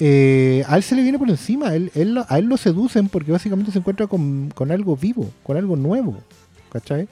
eh, 0.00 0.64
a 0.66 0.76
él 0.76 0.82
se 0.82 0.96
le 0.96 1.02
viene 1.02 1.18
por 1.18 1.28
encima. 1.30 1.74
Él, 1.74 1.92
él 1.94 2.18
a 2.28 2.38
él 2.38 2.46
lo 2.46 2.56
seducen 2.56 3.08
porque 3.08 3.30
básicamente 3.32 3.70
se 3.72 3.78
encuentra 3.78 4.06
con, 4.06 4.50
con 4.54 4.70
algo 4.72 4.96
vivo, 4.96 5.30
con 5.42 5.56
algo 5.56 5.76
nuevo. 5.76 6.16
¿Cachai? 6.72 7.08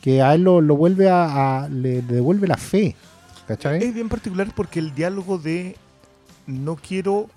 Que 0.00 0.22
a 0.22 0.34
él 0.34 0.42
lo, 0.44 0.60
lo 0.60 0.76
vuelve 0.76 1.08
a, 1.10 1.64
a- 1.64 1.68
le, 1.68 2.02
le 2.02 2.14
devuelve 2.14 2.46
la 2.46 2.56
fe. 2.56 2.94
¿Cachai? 3.46 3.82
Es 3.82 3.92
bien 3.94 4.08
particular 4.08 4.48
porque 4.54 4.78
el 4.78 4.94
diálogo 4.94 5.38
de 5.38 5.76
no 6.46 6.76
quiero 6.76 7.28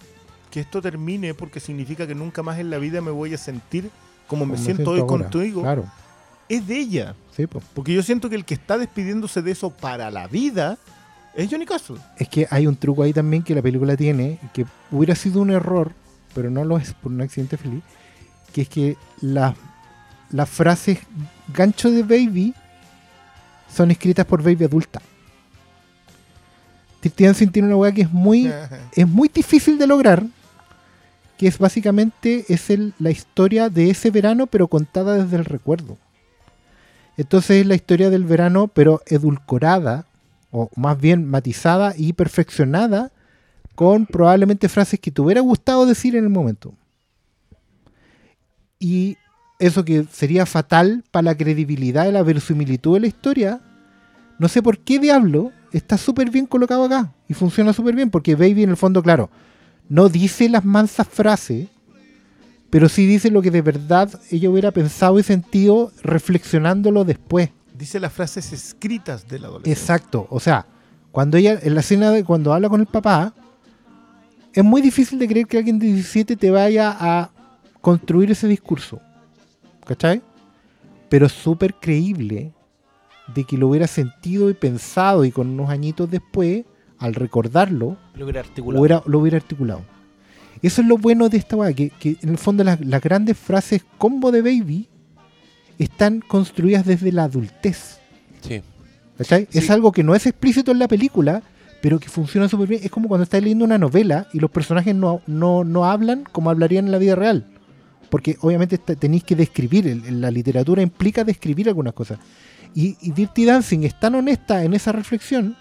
que 0.52 0.60
esto 0.60 0.82
termine 0.82 1.34
porque 1.34 1.60
significa 1.60 2.06
que 2.06 2.14
nunca 2.16 2.44
más 2.44 2.60
en 2.60 2.70
la 2.70 2.78
vida 2.78 3.02
me 3.02 3.12
voy 3.12 3.34
a 3.34 3.38
sentir 3.38 3.90
como 4.28 4.46
me 4.46 4.58
siento 4.58 4.92
hoy 4.92 5.00
ahora. 5.00 5.08
contigo. 5.30 5.62
Claro, 5.62 5.86
Es 6.50 6.68
de 6.68 6.78
ella. 6.78 7.16
sí, 7.36 7.48
po. 7.48 7.62
Porque 7.74 7.94
yo 7.94 8.04
siento 8.04 8.30
que 8.30 8.36
el 8.36 8.46
que 8.46 8.54
está 8.54 8.78
despidiéndose 8.78 9.42
de 9.42 9.52
eso 9.52 9.70
para 9.72 10.12
la 10.12 10.28
vida 10.28 10.78
es 11.36 11.50
Johnny 11.50 11.66
Castle. 11.66 11.98
Es 12.18 12.28
que 12.30 12.48
hay 12.50 12.68
un 12.68 12.76
truco 12.76 13.04
ahí 13.04 13.14
también 13.14 13.44
que 13.44 13.56
la 13.56 13.62
película 13.62 13.96
tiene, 13.98 14.40
que 14.54 14.66
hubiera 14.92 15.16
sido 15.16 15.42
un 15.42 15.52
error, 15.52 15.92
pero 16.36 16.50
no 16.50 16.64
lo 16.66 16.78
es 16.78 16.94
por 16.94 17.12
un 17.12 17.22
accidente 17.22 17.58
feliz, 17.58 17.82
que 18.54 18.62
es 18.64 18.70
que 18.70 18.98
la- 19.22 19.56
las 20.32 20.50
frases 20.50 21.00
gancho 21.54 21.90
de 21.92 22.04
Baby 22.04 22.54
son 23.74 23.92
escritas 23.92 24.26
por 24.26 24.42
Baby 24.44 24.66
adulta. 24.66 25.02
Dirty 27.02 27.24
Dancing 27.26 27.48
tiene 27.50 27.68
una 27.68 27.78
weá 27.78 27.92
que 27.92 28.04
es 28.04 28.12
muy, 28.12 28.52
es 28.96 29.08
muy 29.08 29.30
difícil 29.34 29.78
de 29.78 29.88
lograr, 29.88 30.24
que 31.38 31.48
es 31.48 31.58
básicamente 31.58 32.46
es 32.50 32.70
el- 32.70 32.94
la 33.00 33.10
historia 33.10 33.70
de 33.70 33.90
ese 33.90 34.12
verano, 34.12 34.46
pero 34.48 34.68
contada 34.68 35.16
desde 35.24 35.38
el 35.38 35.46
recuerdo. 35.46 35.98
Entonces 37.18 37.62
es 37.62 37.66
la 37.66 37.76
historia 37.76 38.10
del 38.10 38.24
verano, 38.24 38.68
pero 38.68 39.02
edulcorada, 39.08 40.06
o 40.52 40.70
más 40.76 41.00
bien 41.00 41.28
matizada 41.28 41.94
y 41.98 42.14
perfeccionada, 42.14 43.12
con 43.76 44.06
probablemente 44.06 44.70
frases 44.70 45.00
que 45.00 45.12
te 45.12 45.22
hubiera 45.22 45.42
gustado 45.42 45.86
decir 45.86 46.16
en 46.16 46.26
el 46.26 46.30
momento. 46.30 46.76
Y 48.80 49.18
eso 49.60 49.86
que 49.86 50.06
sería 50.12 50.46
fatal 50.46 51.04
para 51.12 51.24
la 51.24 51.38
credibilidad 51.38 52.08
y 52.08 52.12
la 52.12 52.24
verosimilitud 52.24 52.96
de 52.96 53.00
la 53.00 53.08
historia, 53.08 53.62
no 54.40 54.48
sé 54.48 54.62
por 54.62 54.80
qué 54.80 55.00
diablo 55.00 55.52
está 55.72 55.98
súper 55.98 56.30
bien 56.32 56.46
colocado 56.48 56.86
acá 56.86 57.14
y 57.28 57.34
funciona 57.34 57.74
súper 57.74 57.96
bien 57.96 58.10
porque 58.10 58.36
Baby 58.36 58.64
en 58.64 58.72
el 58.72 58.78
fondo, 58.78 59.04
claro, 59.04 59.30
no 59.88 60.10
dice 60.10 60.50
las 60.50 60.66
mansas 60.66 61.08
frases, 61.08 61.68
pero 62.72 62.90
sí 62.90 63.06
dice 63.06 63.30
lo 63.30 63.42
que 63.42 63.52
de 63.52 63.62
verdad 63.62 64.10
ella 64.32 64.50
hubiera 64.50 64.72
pensado 64.72 65.20
y 65.20 65.24
sentido 65.24 65.92
reflexionándolo 66.02 67.04
después. 67.04 67.52
Dice 67.82 68.00
las 68.00 68.14
frases 68.14 68.54
escritas 68.54 69.28
del 69.28 69.44
adolescente. 69.46 69.72
Exacto, 69.72 70.28
o 70.30 70.40
sea, 70.40 70.68
cuando 71.12 71.36
ella, 71.38 71.60
en 71.64 71.74
la 71.74 71.80
escena 71.80 72.12
de 72.12 72.24
cuando 72.24 72.54
habla 72.54 72.70
con 72.70 72.80
el 72.80 72.86
papá, 72.86 73.34
es 74.54 74.64
muy 74.64 74.82
difícil 74.84 75.18
de 75.18 75.28
creer 75.28 75.48
que 75.48 75.58
alguien 75.58 75.80
de 75.80 75.88
17 75.88 76.36
te 76.36 76.52
vaya 76.52 76.96
a 77.00 77.32
construir 77.82 78.30
ese 78.30 78.48
discurso. 78.48 79.02
¿Cachai? 79.86 80.22
Pero 81.10 81.26
es 81.26 81.32
súper 81.32 81.74
creíble 81.74 82.54
de 83.34 83.44
que 83.46 83.58
lo 83.58 83.70
hubiera 83.70 83.88
sentido 83.88 84.52
y 84.52 84.54
pensado 84.54 85.26
y 85.26 85.32
con 85.32 85.50
unos 85.50 85.72
añitos 85.72 86.10
después, 86.10 86.64
al 87.00 87.16
recordarlo, 87.16 87.98
Lo 88.14 88.26
hubiera 88.26 88.42
articulado. 88.42 88.80
hubiera- 88.80 89.04
lo 89.08 89.20
hubiera 89.20 89.38
articulado. 89.38 89.82
Eso 90.62 90.82
es 90.84 90.88
lo 90.88 90.98
bueno 91.00 91.30
de 91.30 91.38
esta 91.38 91.56
weá, 91.56 91.74
que, 91.74 91.90
que 91.90 92.18
en 92.22 92.30
el 92.30 92.38
fondo 92.38 92.64
las, 92.64 92.80
las 92.86 93.02
grandes 93.02 93.36
frases 93.40 93.84
combo 93.98 94.32
de 94.32 94.44
Baby 94.44 94.88
están 95.84 96.22
construidas 96.22 96.86
desde 96.86 97.12
la 97.12 97.24
adultez. 97.24 98.00
Sí. 98.42 98.62
¿Cachai? 99.18 99.48
Sí. 99.50 99.60
Es 99.60 99.70
algo 99.70 99.92
que 99.92 100.04
no 100.04 100.16
es 100.16 100.26
explícito 100.26 100.72
en 100.72 100.80
la 100.80 100.88
película, 100.88 101.42
pero 101.82 102.00
que 102.00 102.10
funciona 102.10 102.48
súper 102.48 102.68
bien. 102.68 102.82
Es 102.84 102.92
como 102.92 103.08
cuando 103.08 103.24
estás 103.24 103.42
leyendo 103.42 103.66
una 103.66 103.78
novela 103.78 104.28
y 104.34 104.40
los 104.40 104.52
personajes 104.52 104.96
no, 104.96 105.22
no, 105.28 105.64
no 105.64 105.86
hablan 105.86 106.24
como 106.32 106.50
hablarían 106.50 106.86
en 106.86 106.92
la 106.92 106.98
vida 106.98 107.16
real. 107.16 107.48
Porque 108.10 108.38
obviamente 108.42 108.78
tenéis 108.78 109.24
que 109.24 109.36
describir, 109.36 110.04
la 110.12 110.32
literatura 110.32 110.82
implica 110.82 111.24
describir 111.24 111.68
algunas 111.68 111.94
cosas. 111.94 112.20
Y, 112.76 112.98
y 113.02 113.12
Dirty 113.12 113.46
Dancing 113.46 113.84
es 113.84 114.00
tan 114.00 114.16
honesta 114.16 114.64
en 114.64 114.74
esa 114.74 114.92
reflexión 114.92 115.56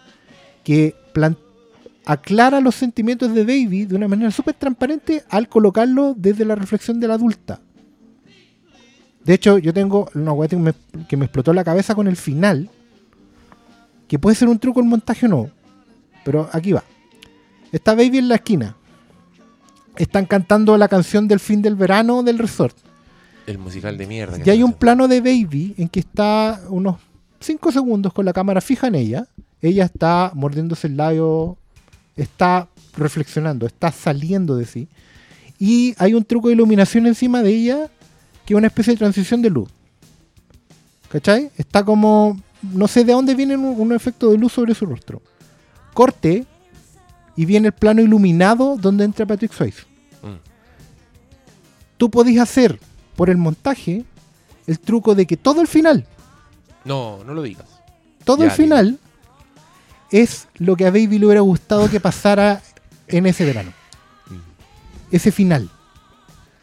que 0.65 0.95
aclara 2.05 2.61
los 2.61 2.75
sentimientos 2.75 3.35
de 3.35 3.45
Baby 3.45 3.87
de 3.87 3.95
una 3.95 4.09
manera 4.09 4.31
súper 4.31 4.55
transparente 4.55 5.23
al 5.29 5.49
colocarlo 5.49 6.15
desde 6.17 6.45
la 6.45 6.57
reflexión 6.57 7.01
de 7.01 7.09
la 7.09 7.15
adulta. 7.15 7.61
De 9.25 9.35
hecho, 9.35 9.59
yo 9.59 9.73
tengo 9.73 10.09
una 10.15 10.33
weá 10.33 10.49
que 10.49 10.57
me, 10.57 10.73
que 11.09 11.17
me 11.17 11.27
explotó 11.27 11.53
la 11.53 11.65
cabeza 11.65 11.95
con 11.95 12.09
el 12.09 12.17
final, 12.17 12.71
que 14.09 14.19
puede 14.19 14.35
ser 14.35 14.49
un 14.49 14.59
truco 14.59 14.81
en 14.81 14.89
montaje 14.89 15.27
o 15.27 15.29
no, 15.29 15.51
pero 16.25 16.49
aquí 16.53 16.73
va. 16.73 16.83
Está 17.73 17.95
Baby 17.95 18.19
en 18.19 18.29
la 18.29 18.37
esquina. 18.37 18.77
Están 19.97 20.27
cantando 20.27 20.77
la 20.77 20.89
canción 20.89 21.29
del 21.29 21.41
fin 21.41 21.63
del 21.63 21.77
verano 21.77 22.23
del 22.23 22.39
resort. 22.39 22.77
El 23.47 23.59
musical 23.59 23.99
de 23.99 24.07
mierda. 24.07 24.39
Y 24.45 24.51
hay 24.51 24.63
un 24.63 24.73
plano 24.73 25.09
de 25.09 25.21
Baby 25.21 25.75
en 25.77 25.89
que 25.89 26.01
está 26.01 26.61
unos 26.69 26.97
5 27.41 27.73
segundos 27.73 28.13
con 28.13 28.25
la 28.25 28.33
cámara 28.33 28.61
fija 28.61 28.87
en 28.87 28.95
ella. 28.95 29.27
Ella 29.61 29.85
está 29.85 30.33
mordiéndose 30.35 30.87
el 30.87 30.97
labio, 30.97 31.59
está 32.17 32.69
reflexionando, 32.97 33.67
está 33.67 33.93
saliendo 33.93 34.57
de 34.57 34.65
sí. 34.65 34.89
Y 35.59 35.95
hay 35.99 36.15
un 36.15 36.25
truco 36.25 36.49
de 36.49 36.55
iluminación 36.55 37.07
encima 37.07 37.43
de 37.43 37.51
ella 37.51 37.91
que 38.51 38.55
es 38.55 38.59
una 38.59 38.67
especie 38.67 38.95
de 38.95 38.99
transición 38.99 39.43
de 39.43 39.49
luz. 39.51 39.69
¿Cachai? 41.09 41.53
Está 41.57 41.85
como, 41.85 42.41
no 42.63 42.89
sé 42.89 43.05
de 43.05 43.13
dónde 43.13 43.37
viene 43.37 43.57
un, 43.57 43.81
un 43.81 43.93
efecto 43.93 44.31
de 44.33 44.39
luz 44.39 44.53
sobre 44.53 44.75
su 44.75 44.87
rostro. 44.87 45.23
Corte 45.95 46.45
y 47.37 47.45
viene 47.45 47.69
el 47.69 47.73
plano 47.73 48.03
iluminado 48.03 48.77
donde 48.77 49.05
entra 49.05 49.25
Patrick 49.25 49.53
Swayze. 49.53 49.83
Mm. 50.23 50.41
Tú 51.97 52.11
podís 52.11 52.41
hacer 52.41 52.81
por 53.15 53.31
el 53.31 53.37
montaje 53.37 54.05
el 54.67 54.81
truco 54.81 55.15
de 55.15 55.27
que 55.27 55.37
todo 55.37 55.61
el 55.61 55.69
final, 55.69 56.05
No, 56.85 57.23
no 57.25 57.35
lo 57.35 57.43
digas. 57.43 57.67
todo 58.25 58.39
Ya, 58.39 58.47
el 58.47 58.51
final 58.51 58.99
es 60.11 60.49
lo 60.57 60.75
que 60.75 60.87
a 60.87 60.91
Baby 60.91 61.21
le 61.21 61.27
hubiera 61.27 61.41
gustado 61.43 61.89
que 61.89 62.01
pasara 62.01 62.63
en 63.07 63.27
ese 63.27 63.45
verano. 63.45 63.73
Ese 65.13 65.31
final. 65.31 65.71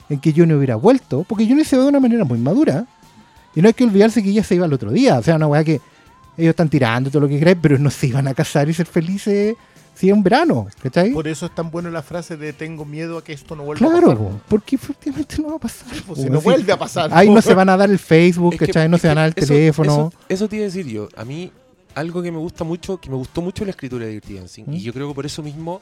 En 0.10 0.20
que 0.20 0.34
Johnny 0.36 0.54
hubiera 0.54 0.76
vuelto, 0.76 1.26
porque 1.28 1.46
Johnny 1.48 1.66
se 1.66 1.76
va 1.78 1.84
de 1.84 1.90
una 1.90 2.00
manera 2.00 2.24
muy 2.24 2.38
madura. 2.40 2.86
Y 3.56 3.62
no 3.62 3.68
hay 3.68 3.74
que 3.74 3.84
olvidarse 3.84 4.22
que 4.24 4.30
ella 4.30 4.44
se 4.44 4.56
iba 4.56 4.66
el 4.66 4.74
otro 4.74 4.92
día. 4.92 5.18
O 5.18 5.24
sea, 5.24 5.36
una 5.36 5.48
weá 5.48 5.64
que 5.64 5.82
ellos 6.38 6.52
están 6.52 6.70
tirando 6.70 7.10
todo 7.10 7.22
lo 7.22 7.28
que 7.28 7.40
queráis, 7.40 7.58
pero 7.62 7.78
no 7.80 7.90
se 7.90 8.08
iban 8.08 8.28
a 8.28 8.34
casar 8.34 8.70
y 8.70 8.74
ser 8.74 8.86
felices 8.86 9.56
si 9.96 10.10
es 10.10 10.14
un 10.14 10.22
verano. 10.22 10.68
¿Cachai? 10.82 11.12
Por 11.12 11.28
eso 11.28 11.48
es 11.48 11.56
tan 11.56 11.72
buena 11.72 11.90
la 11.90 12.04
frase 12.04 12.38
de 12.38 12.54
tengo 12.54 12.86
miedo 12.86 13.18
a 13.18 13.24
que 13.24 13.34
esto 13.34 13.56
no 13.56 13.64
vuelva 13.64 13.86
a 13.86 13.90
Claro, 13.90 14.08
pasar. 14.10 14.18
po, 14.24 14.42
porque 14.48 14.76
efectivamente 14.76 15.42
no 15.42 15.50
va 15.50 15.56
a 15.56 15.60
pasar. 15.60 15.88
Pues 16.06 16.22
si 16.22 16.30
no 16.30 16.38
así. 16.38 16.44
vuelve 16.46 16.72
a 16.72 16.78
pasar. 16.78 17.10
Ahí 17.12 17.30
no 17.32 17.42
se 17.42 17.54
van 17.56 17.68
a 17.70 17.76
dar 17.76 17.90
el 17.90 17.98
Facebook, 18.00 18.54
Es 18.54 18.60
que- 18.60 18.68
¿cachai? 18.68 18.88
No 18.88 18.98
se 19.00 19.08
van 19.08 19.18
a 19.18 19.22
dar 19.22 19.34
el 19.36 19.44
eso- 19.44 19.54
teléfono. 19.54 19.92
Eso, 19.92 20.14
eso 20.30 20.48
te 20.50 20.56
iba 20.58 20.64
a 20.64 20.68
decir 20.68 20.86
yo. 20.88 21.10
A 21.18 21.26
mí, 21.26 21.52
algo 21.96 22.22
que 22.22 22.32
me 22.32 22.38
gusta 22.38 22.64
mucho, 22.64 22.98
que 23.02 23.10
me 23.10 23.16
gustó 23.16 23.42
mucho 23.42 23.66
la 23.66 23.72
escritura 23.72 24.06
de 24.06 24.12
Dirty 24.12 24.36
Dancing. 24.36 24.66
¿Mm? 24.68 24.74
Y 24.74 24.82
yo 24.82 24.94
creo 24.94 25.08
que 25.10 25.16
por 25.16 25.26
eso 25.26 25.42
mismo 25.42 25.82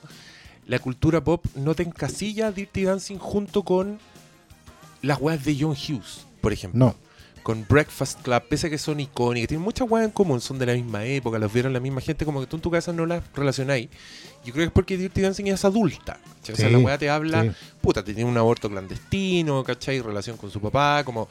la 0.65 0.80
cultura 0.80 1.22
pop 1.22 1.45
no 1.56 1.76
te 1.76 1.84
encasilla 1.84 2.52
Dirty 2.53 2.85
Dancing 2.85 3.18
junto 3.18 3.64
con 3.64 3.99
las 5.06 5.22
weas 5.22 5.44
de 5.45 5.56
John 5.60 5.72
Hughes, 5.72 6.26
por 6.41 6.52
ejemplo. 6.52 6.80
No. 6.80 6.95
Con 7.44 7.64
Breakfast 7.69 8.23
Club, 8.23 8.41
pese 8.49 8.68
a 8.68 8.69
que 8.72 8.80
son 8.80 8.99
icónicas, 8.99 9.49
tienen 9.49 9.64
muchas 9.64 9.88
weas 9.88 10.03
en 10.03 10.11
común, 10.11 10.41
son 10.41 10.57
de 10.57 10.65
la 10.65 10.73
misma 10.73 11.06
época, 11.06 11.38
las 11.38 11.53
vieron 11.53 11.73
la 11.73 11.80
misma 11.80 12.02
gente, 12.02 12.26
como 12.26 12.41
que 12.41 12.48
tú 12.48 12.56
en 12.56 12.61
tu 12.64 12.72
casa 12.72 12.91
no 12.91 13.06
las 13.06 13.22
relacionáis. 13.36 13.90
Yo 14.44 14.52
creo 14.52 14.64
que 14.64 14.64
es 14.64 14.72
porque 14.72 14.98
Dirty 14.98 15.22
Dancing 15.22 15.45
es 15.45 15.64
adulta. 15.64 16.19
O 16.52 16.56
sea, 16.56 16.69
la 16.72 16.80
wea 16.80 16.98
te 16.98 17.07
habla 17.07 17.44
sí. 17.44 17.52
puta, 17.82 18.03
tenía 18.03 18.26
un 18.26 18.36
aborto 18.36 18.68
clandestino, 18.68 19.64
¿cachai? 19.64 20.02
Relación 20.02 20.38
con 20.38 20.49
su 20.49 20.60
papá, 20.60 21.03
como... 21.03 21.30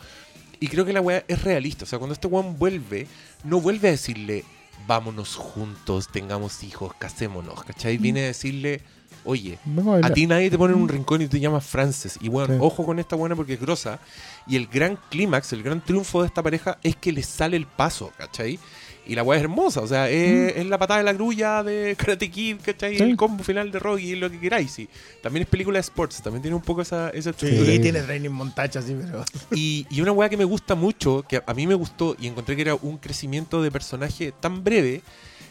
Y 0.61 0.69
creo 0.69 0.85
que 0.85 0.93
la 0.93 1.01
weá 1.01 1.25
es 1.27 1.43
realista. 1.43 1.83
O 1.83 1.87
sea, 1.87 1.99
cuando 1.99 2.15
este 2.15 2.29
weón 2.29 2.59
vuelve, 2.59 3.09
no 3.43 3.61
vuelve 3.61 3.89
a 3.89 3.91
decirle, 3.91 4.45
vámonos 4.87 5.35
juntos, 5.35 6.09
tengamos 6.13 6.63
hijos, 6.63 6.93
casémonos, 6.97 7.65
¿cachai? 7.65 7.99
Viene 7.99 8.23
a 8.23 8.27
decirle, 8.27 8.83
oye, 9.25 9.59
a 10.03 10.11
ti 10.11 10.27
nadie 10.27 10.51
te 10.51 10.59
pone 10.59 10.75
en 10.75 10.81
un 10.81 10.89
rincón 10.89 11.23
y 11.23 11.27
te 11.27 11.41
llamas 11.41 11.65
Frances. 11.67 12.19
Y 12.21 12.29
bueno, 12.29 12.55
Sí. 12.55 12.61
ojo 12.63 12.85
con 12.85 12.99
esta 12.99 13.17
buena 13.17 13.35
porque 13.37 13.55
es 13.55 13.61
grosa. 13.61 13.99
Y 14.47 14.57
el 14.57 14.67
gran 14.67 14.99
clímax, 15.11 15.53
el 15.53 15.63
gran 15.63 15.83
triunfo 15.85 16.21
de 16.23 16.29
esta 16.29 16.43
pareja 16.43 16.79
es 16.83 16.97
que 16.97 17.13
le 17.13 17.23
sale 17.23 17.57
el 17.57 17.67
paso, 17.67 18.13
¿cachai? 18.19 18.59
Y 19.07 19.15
la 19.15 19.23
weá 19.23 19.37
es 19.37 19.45
hermosa, 19.45 19.83
o 19.83 19.87
sea, 19.87 20.09
es, 20.09 20.57
es 20.57 20.65
la 20.65 20.79
patada 20.79 20.99
de 20.99 21.05
la 21.05 21.13
grulla 21.13 21.63
de 21.63 21.95
Karate 21.99 22.31
Kid, 22.31 22.57
¿cachai? 22.65 22.95
Mm. 22.95 22.97
Sí. 22.97 23.03
El 23.03 23.17
combo 23.17 23.45
final 23.45 23.71
de 23.71 23.79
Rocky, 23.79 24.17
lo 24.17 24.31
que 24.31 24.41
queráis, 24.41 24.71
sí. 24.71 24.89
También 25.23 25.43
es 25.43 25.49
película 25.49 25.77
de 25.77 25.81
sports, 25.83 26.23
también 26.23 26.41
tiene 26.41 26.55
un 26.57 26.63
poco 26.63 26.81
esa, 26.81 27.11
esa 27.11 27.25
Sí, 27.35 27.45
estructura. 27.47 27.71
Sí. 27.71 27.79
tiene 27.81 28.01
training 28.01 28.31
montaje 28.31 28.79
así, 28.79 28.97
pero. 28.99 29.23
Y, 29.55 29.87
y 29.91 30.01
una 30.01 30.13
weá 30.13 30.31
que 30.31 30.39
me 30.39 30.45
gusta 30.45 30.75
mucho, 30.75 31.23
que 31.29 31.43
a 31.47 31.53
mí 31.53 31.67
me 31.67 31.75
gustó 31.75 32.17
y 32.19 32.29
encontré 32.29 32.57
que 32.57 32.63
era 32.63 32.77
un 32.77 32.97
crecimiento 32.97 33.61
de 33.63 33.71
personaje 33.71 34.33
tan 34.41 34.65
breve, 34.65 35.03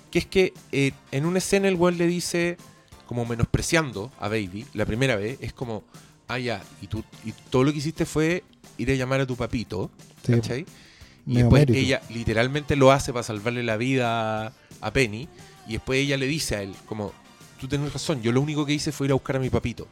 que 0.09 0.17
es 0.19 0.25
que 0.25 0.53
eh, 0.71 0.91
en 1.11 1.25
una 1.27 1.37
escena 1.37 1.67
el 1.67 1.75
weón 1.75 1.99
le 1.99 2.07
dice, 2.07 2.57
como 3.07 3.25
menospreciando 3.25 4.11
a 4.19 4.27
Baby, 4.27 4.65
la 4.73 4.85
primera 4.85 5.15
vez, 5.15 5.37
es 5.41 5.53
como, 5.53 5.83
ah, 6.27 6.39
ya, 6.39 6.61
y, 6.81 6.87
tú, 6.87 7.03
y 7.25 7.31
todo 7.49 7.63
lo 7.63 7.71
que 7.71 7.77
hiciste 7.79 8.05
fue 8.05 8.43
ir 8.77 8.89
a 8.91 8.95
llamar 8.95 9.21
a 9.21 9.25
tu 9.25 9.35
papito, 9.35 9.91
Sí. 10.25 10.33
¿cachai? 10.33 10.65
Y 11.25 11.35
después 11.35 11.61
mérito. 11.61 11.79
ella 11.79 12.01
literalmente 12.09 12.75
lo 12.75 12.91
hace 12.91 13.13
para 13.13 13.23
salvarle 13.23 13.63
la 13.63 13.77
vida 13.77 14.53
a 14.81 14.93
Penny, 14.93 15.27
y 15.67 15.73
después 15.73 15.99
ella 15.99 16.17
le 16.17 16.25
dice 16.27 16.55
a 16.57 16.61
él, 16.63 16.73
como, 16.85 17.13
tú 17.59 17.67
tenés 17.67 17.93
razón, 17.93 18.21
yo 18.21 18.31
lo 18.31 18.41
único 18.41 18.65
que 18.65 18.73
hice 18.73 18.91
fue 18.91 19.07
ir 19.07 19.11
a 19.11 19.15
buscar 19.15 19.37
a 19.37 19.39
mi 19.39 19.49
papito. 19.49 19.87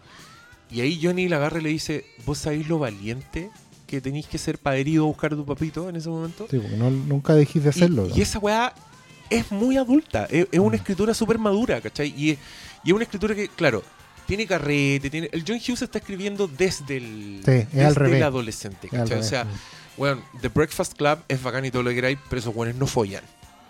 Y 0.70 0.82
ahí 0.82 1.00
Johnny 1.02 1.28
la 1.30 1.38
agarra 1.38 1.60
y 1.60 1.64
le 1.64 1.70
dice, 1.70 2.06
¿vos 2.26 2.38
sabéis 2.38 2.68
lo 2.68 2.80
valiente 2.80 3.50
que 3.88 4.00
tenéis 4.02 4.26
que 4.28 4.38
ser 4.38 4.58
para 4.58 4.80
ido 4.80 5.04
a 5.04 5.08
buscar 5.08 5.34
a 5.34 5.36
tu 5.36 5.46
papito 5.46 5.88
en 5.90 5.96
ese 5.98 6.10
momento? 6.10 6.48
Sí, 6.50 6.58
porque 6.60 6.78
no- 6.78 6.90
nunca 6.92 7.34
dejís 7.36 7.64
de 7.64 7.70
Y- 7.70 7.72
hacerlo. 7.72 8.08
Y, 8.14 8.22
esa 8.22 8.40
weá 8.40 8.74
es 9.30 9.52
muy 9.52 9.78
adulta, 9.78 10.28
es, 10.30 10.48
es 10.52 10.60
una 10.60 10.76
escritura 10.78 11.14
súper 11.14 11.40
madura, 11.40 11.80
¿cachai? 11.82 12.14
Y 12.18 12.32
es, 12.32 12.38
y 12.84 12.90
es 12.90 12.94
una 12.94 13.04
escritura 13.04 13.36
que, 13.36 13.48
claro, 13.50 13.84
tiene 14.28 14.48
carrete, 14.48 15.10
tiene... 15.10 15.30
El 15.32 15.44
John 15.48 15.58
Hughes 15.58 15.82
está 15.82 15.98
escribiendo 16.00 16.48
desde 16.48 16.98
el, 16.98 17.42
Sí, 17.46 17.52
es 17.52 17.70
desde 17.72 17.86
al 17.86 17.96
revés. 17.96 18.18
el 18.18 18.24
adolescente, 18.24 18.88
Es 18.88 18.94
al 18.94 19.00
¿cachai? 19.02 19.20
O 19.20 19.24
sea, 19.24 19.46
bueno, 19.98 20.22
The 20.42 20.48
Breakfast 20.50 20.94
Club 20.96 21.20
es 21.28 21.42
bacán 21.44 21.66
y 21.66 21.72
todo 21.72 21.84
lo 21.84 21.90
que 21.90 21.96
queráis, 21.96 22.18
pero 22.30 22.40
esos 22.40 22.56
weones 22.56 22.76
no 22.76 22.88
follan. 22.88 23.24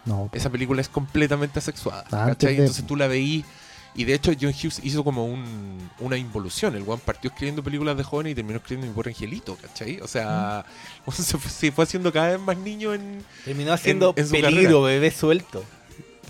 No, 0.06 0.30
Esa 0.34 0.50
película 0.50 0.82
es 0.82 0.90
completamente 0.90 1.60
asexuada. 1.60 2.04
¿cachai? 2.10 2.56
de- 2.56 2.62
Entonces 2.62 2.86
tú 2.88 2.96
la 2.96 3.08
veís. 3.08 3.46
Y 3.94 4.06
de 4.06 4.14
hecho, 4.14 4.32
John 4.40 4.52
Hughes 4.52 4.80
hizo 4.84 5.04
como 5.04 5.26
un, 5.26 5.90
una 6.00 6.16
involución. 6.18 6.76
El 6.78 6.84
one 6.88 7.02
partió 7.04 7.30
escribiendo 7.30 7.62
películas 7.62 7.98
de 7.98 8.04
jóvenes 8.04 8.32
y 8.32 8.36
terminó 8.36 8.58
escribiendo 8.58 8.88
Mi 8.88 8.94
pobre 8.96 9.12
angelito, 9.12 9.58
¿cachai? 9.62 10.00
O 10.00 10.08
sea, 10.08 10.66
se, 11.12 11.38
fue, 11.38 11.52
se 11.52 11.72
fue 11.74 11.84
haciendo 11.84 12.12
cada 12.14 12.30
vez 12.30 12.40
más 12.40 12.56
niño 12.58 12.94
en. 12.94 13.22
Terminó 13.44 13.74
haciendo 13.74 14.14
en 14.16 14.26
su 14.26 14.32
peligro, 14.32 14.82
bebé 14.84 15.12
suelto. 15.12 15.64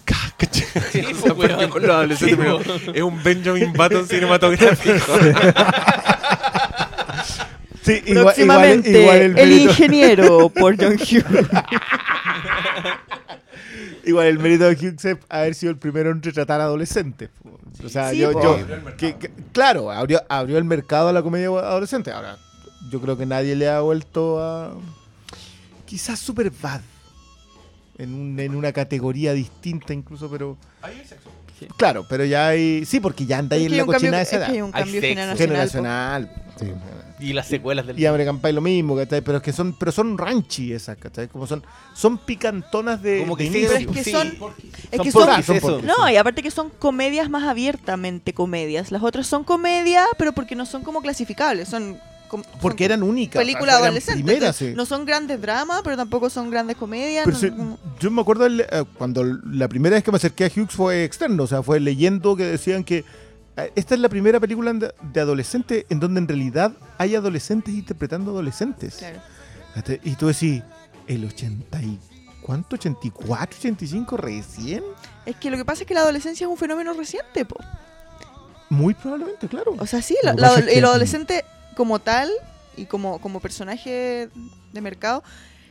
¿Cachai? 0.06 0.66
Sí, 0.92 1.00
O 1.14 1.16
sea, 1.22 1.34
pues, 1.34 1.50
partió 1.50 1.58
weón. 1.58 1.70
con 1.70 1.82
los 1.84 1.92
adolescentes, 1.92 2.36
Sí, 2.38 2.42
pero 2.42 2.58
weón. 2.58 2.96
es 2.96 3.02
un 3.02 3.24
Benjamin 3.24 3.74
Button 3.74 4.08
cinematográfico. 4.08 5.14
Sí, 7.84 8.00
Próximamente, 8.14 9.24
el, 9.26 9.34
mérito, 9.34 9.72
ingeniero 9.72 10.50
por 10.56 10.76
John 10.78 10.94
Hughes. 10.94 11.48
igual 14.06 14.28
el 14.28 14.38
mérito 14.38 14.66
de 14.66 14.76
Hughes 14.76 15.04
es 15.04 15.18
haber 15.30 15.56
sido 15.56 15.72
el 15.72 15.78
primero 15.80 16.12
en 16.12 16.22
retratar 16.22 16.62
adolescentes. 16.62 17.32
O 17.84 17.90
sea, 17.90 18.12
Sí, 18.12 18.18
yo, 18.20 18.34
po. 18.34 18.44
yo- 18.44 18.50
Abrió 18.54 18.76
el 18.76 18.82
mercado. 18.84 18.98
que- 18.98 19.16
que- 19.16 19.32
claro, 19.52 19.92
abrió, 19.92 20.22
abrió 20.30 20.60
el 20.60 20.64
mercado 20.64 21.10
a 21.10 21.14
la 21.14 21.24
comedia 21.24 21.48
adolescente. 21.48 22.12
Ahora, 22.12 22.38
yo 22.92 23.02
creo 23.02 23.18
que 23.18 23.26
nadie 23.26 23.56
le 23.56 23.68
ha 23.68 23.80
vuelto 23.80 24.40
a. 24.40 24.76
Quizás 25.86 26.20
Superbad. 26.20 26.82
En, 27.98 28.14
un- 28.14 28.40
en 28.40 28.56
una 28.56 28.72
categoría 28.72 29.34
distinta 29.34 29.94
incluso, 29.94 30.30
pero... 30.30 30.58
Claro, 31.78 32.06
pero 32.10 32.26
ya 32.26 32.48
hay... 32.48 32.86
Sí, 32.86 33.00
porque 33.00 33.26
ya 33.28 33.38
anda 33.38 33.56
ahí 33.56 33.66
en 33.66 33.74
hay 33.74 33.78
la 33.78 33.86
cochina 33.86 34.18
de 34.18 34.24
es 34.24 34.34
esa 34.34 34.46
que 34.48 34.52
hay 34.52 34.58
edad. 34.58 34.66
un 34.68 34.72
Hay 34.76 34.84
cambio 34.84 35.02
sexo. 35.02 35.38
generacional. 35.38 36.32
Sí. 36.60 36.72
Y 37.20 37.34
las 37.34 37.48
secuelas 37.48 37.86
del 37.86 38.00
Y 38.00 38.06
American 38.08 38.40
Pie 38.40 38.52
lo 38.54 38.62
mismo, 38.62 38.96
¿cachai? 38.96 39.22
Pero 39.22 39.38
es 39.38 39.44
que 39.44 39.54
son, 39.54 39.74
pero 39.78 39.92
son 39.92 40.18
ranchy 40.18 40.74
esas, 40.74 40.98
¿cachai? 40.98 41.28
Como 41.28 41.46
son, 41.46 41.64
son 41.94 42.18
picantonas 42.18 43.04
de, 43.04 43.20
Como 43.20 43.38
que 43.38 43.44
de 43.44 43.52
sí. 43.52 43.66
Pero 43.68 43.78
es 43.80 43.88
que 43.96 44.04
sí. 44.04 44.12
son- 44.12 44.28
Es 44.92 44.98
Son 44.98 45.04
que 45.06 45.12
son, 45.12 45.60
porquis. 45.60 45.86
No, 45.88 46.10
y 46.10 46.16
aparte 46.16 46.42
que 46.42 46.50
son 46.50 46.72
comedias 46.72 47.30
más 47.30 47.44
abiertamente 47.44 48.34
comedias. 48.34 48.92
Las 48.92 49.04
otras 49.04 49.28
son 49.28 49.44
comedia, 49.44 50.08
pero 50.18 50.34
porque 50.34 50.56
no 50.56 50.66
son 50.66 50.82
como 50.82 51.00
clasificables. 51.02 51.70
Son 51.70 52.00
Porque 52.62 52.86
eran 52.86 53.04
únicas. 53.04 53.40
películas 53.42 53.76
adolescentes. 53.76 54.24
primeras, 54.24 54.56
sí. 54.56 54.74
No 54.76 54.86
son 54.86 55.06
grandes 55.06 55.42
dramas, 55.42 55.82
pero 55.84 55.98
tampoco 55.98 56.30
son 56.30 56.50
grandes 56.50 56.78
comedias. 56.78 57.26
Pero 57.26 57.56
no- 57.56 57.78
yo 58.00 58.12
me 58.12 58.22
acuerdo 58.22 58.46
el- 58.46 58.62
eh, 58.62 58.84
cuando 58.98 59.24
la 59.24 59.68
primera 59.68 59.96
vez 59.96 60.04
que 60.04 60.12
me 60.12 60.18
acerqué 60.18 60.46
a 60.46 60.48
Hughes 60.56 60.72
fue 60.76 61.04
externo, 61.04 61.44
o 61.44 61.48
sea, 61.48 61.62
fue 61.64 61.80
leyendo 61.80 62.36
que 62.36 62.46
decían 62.46 62.84
que 62.84 63.04
eh, 63.58 63.72
esta 63.76 63.96
es 63.96 64.00
la 64.02 64.08
primera 64.10 64.40
película 64.40 64.72
de, 64.74 65.20
adolescente 65.20 65.86
en 65.90 66.00
donde 66.00 66.20
en 66.22 66.28
realidad 66.28 66.72
hay 66.98 67.16
adolescentes 67.16 67.74
interpretando 67.74 68.32
adolescentes. 68.32 68.96
claro. 68.96 69.20
¿Cachai? 69.74 70.00
Y 70.04 70.16
tú 70.16 70.28
decís, 70.28 70.62
el 71.08 71.26
80 71.26 71.82
y... 71.82 72.00
¿Cuánto? 72.42 72.76
¿84, 72.76 73.50
85 73.60 74.18
recién? 74.18 74.84
Es 75.26 75.36
que 75.36 75.50
lo 75.52 75.58
que 75.58 75.64
pasa 75.64 75.84
es 75.84 75.88
que 75.88 75.94
la 75.94 76.02
adolescencia 76.02 76.46
es 76.46 76.50
un 76.52 76.58
fenómeno 76.58 76.92
reciente, 76.94 77.46
po. 77.46 77.56
Muy 78.70 78.94
probablemente, 78.94 79.48
claro. 79.48 79.76
O 79.78 79.86
sea, 79.86 80.02
sí, 80.02 80.16
la- 80.24 80.34
la- 80.34 80.56
el 80.56 80.84
adolescente 80.86 81.44
como 81.76 82.00
tal 82.00 82.30
y 82.78 82.86
como, 82.86 83.20
como 83.22 83.40
personaje 83.40 84.30
de 84.74 84.82
mercado. 84.82 85.24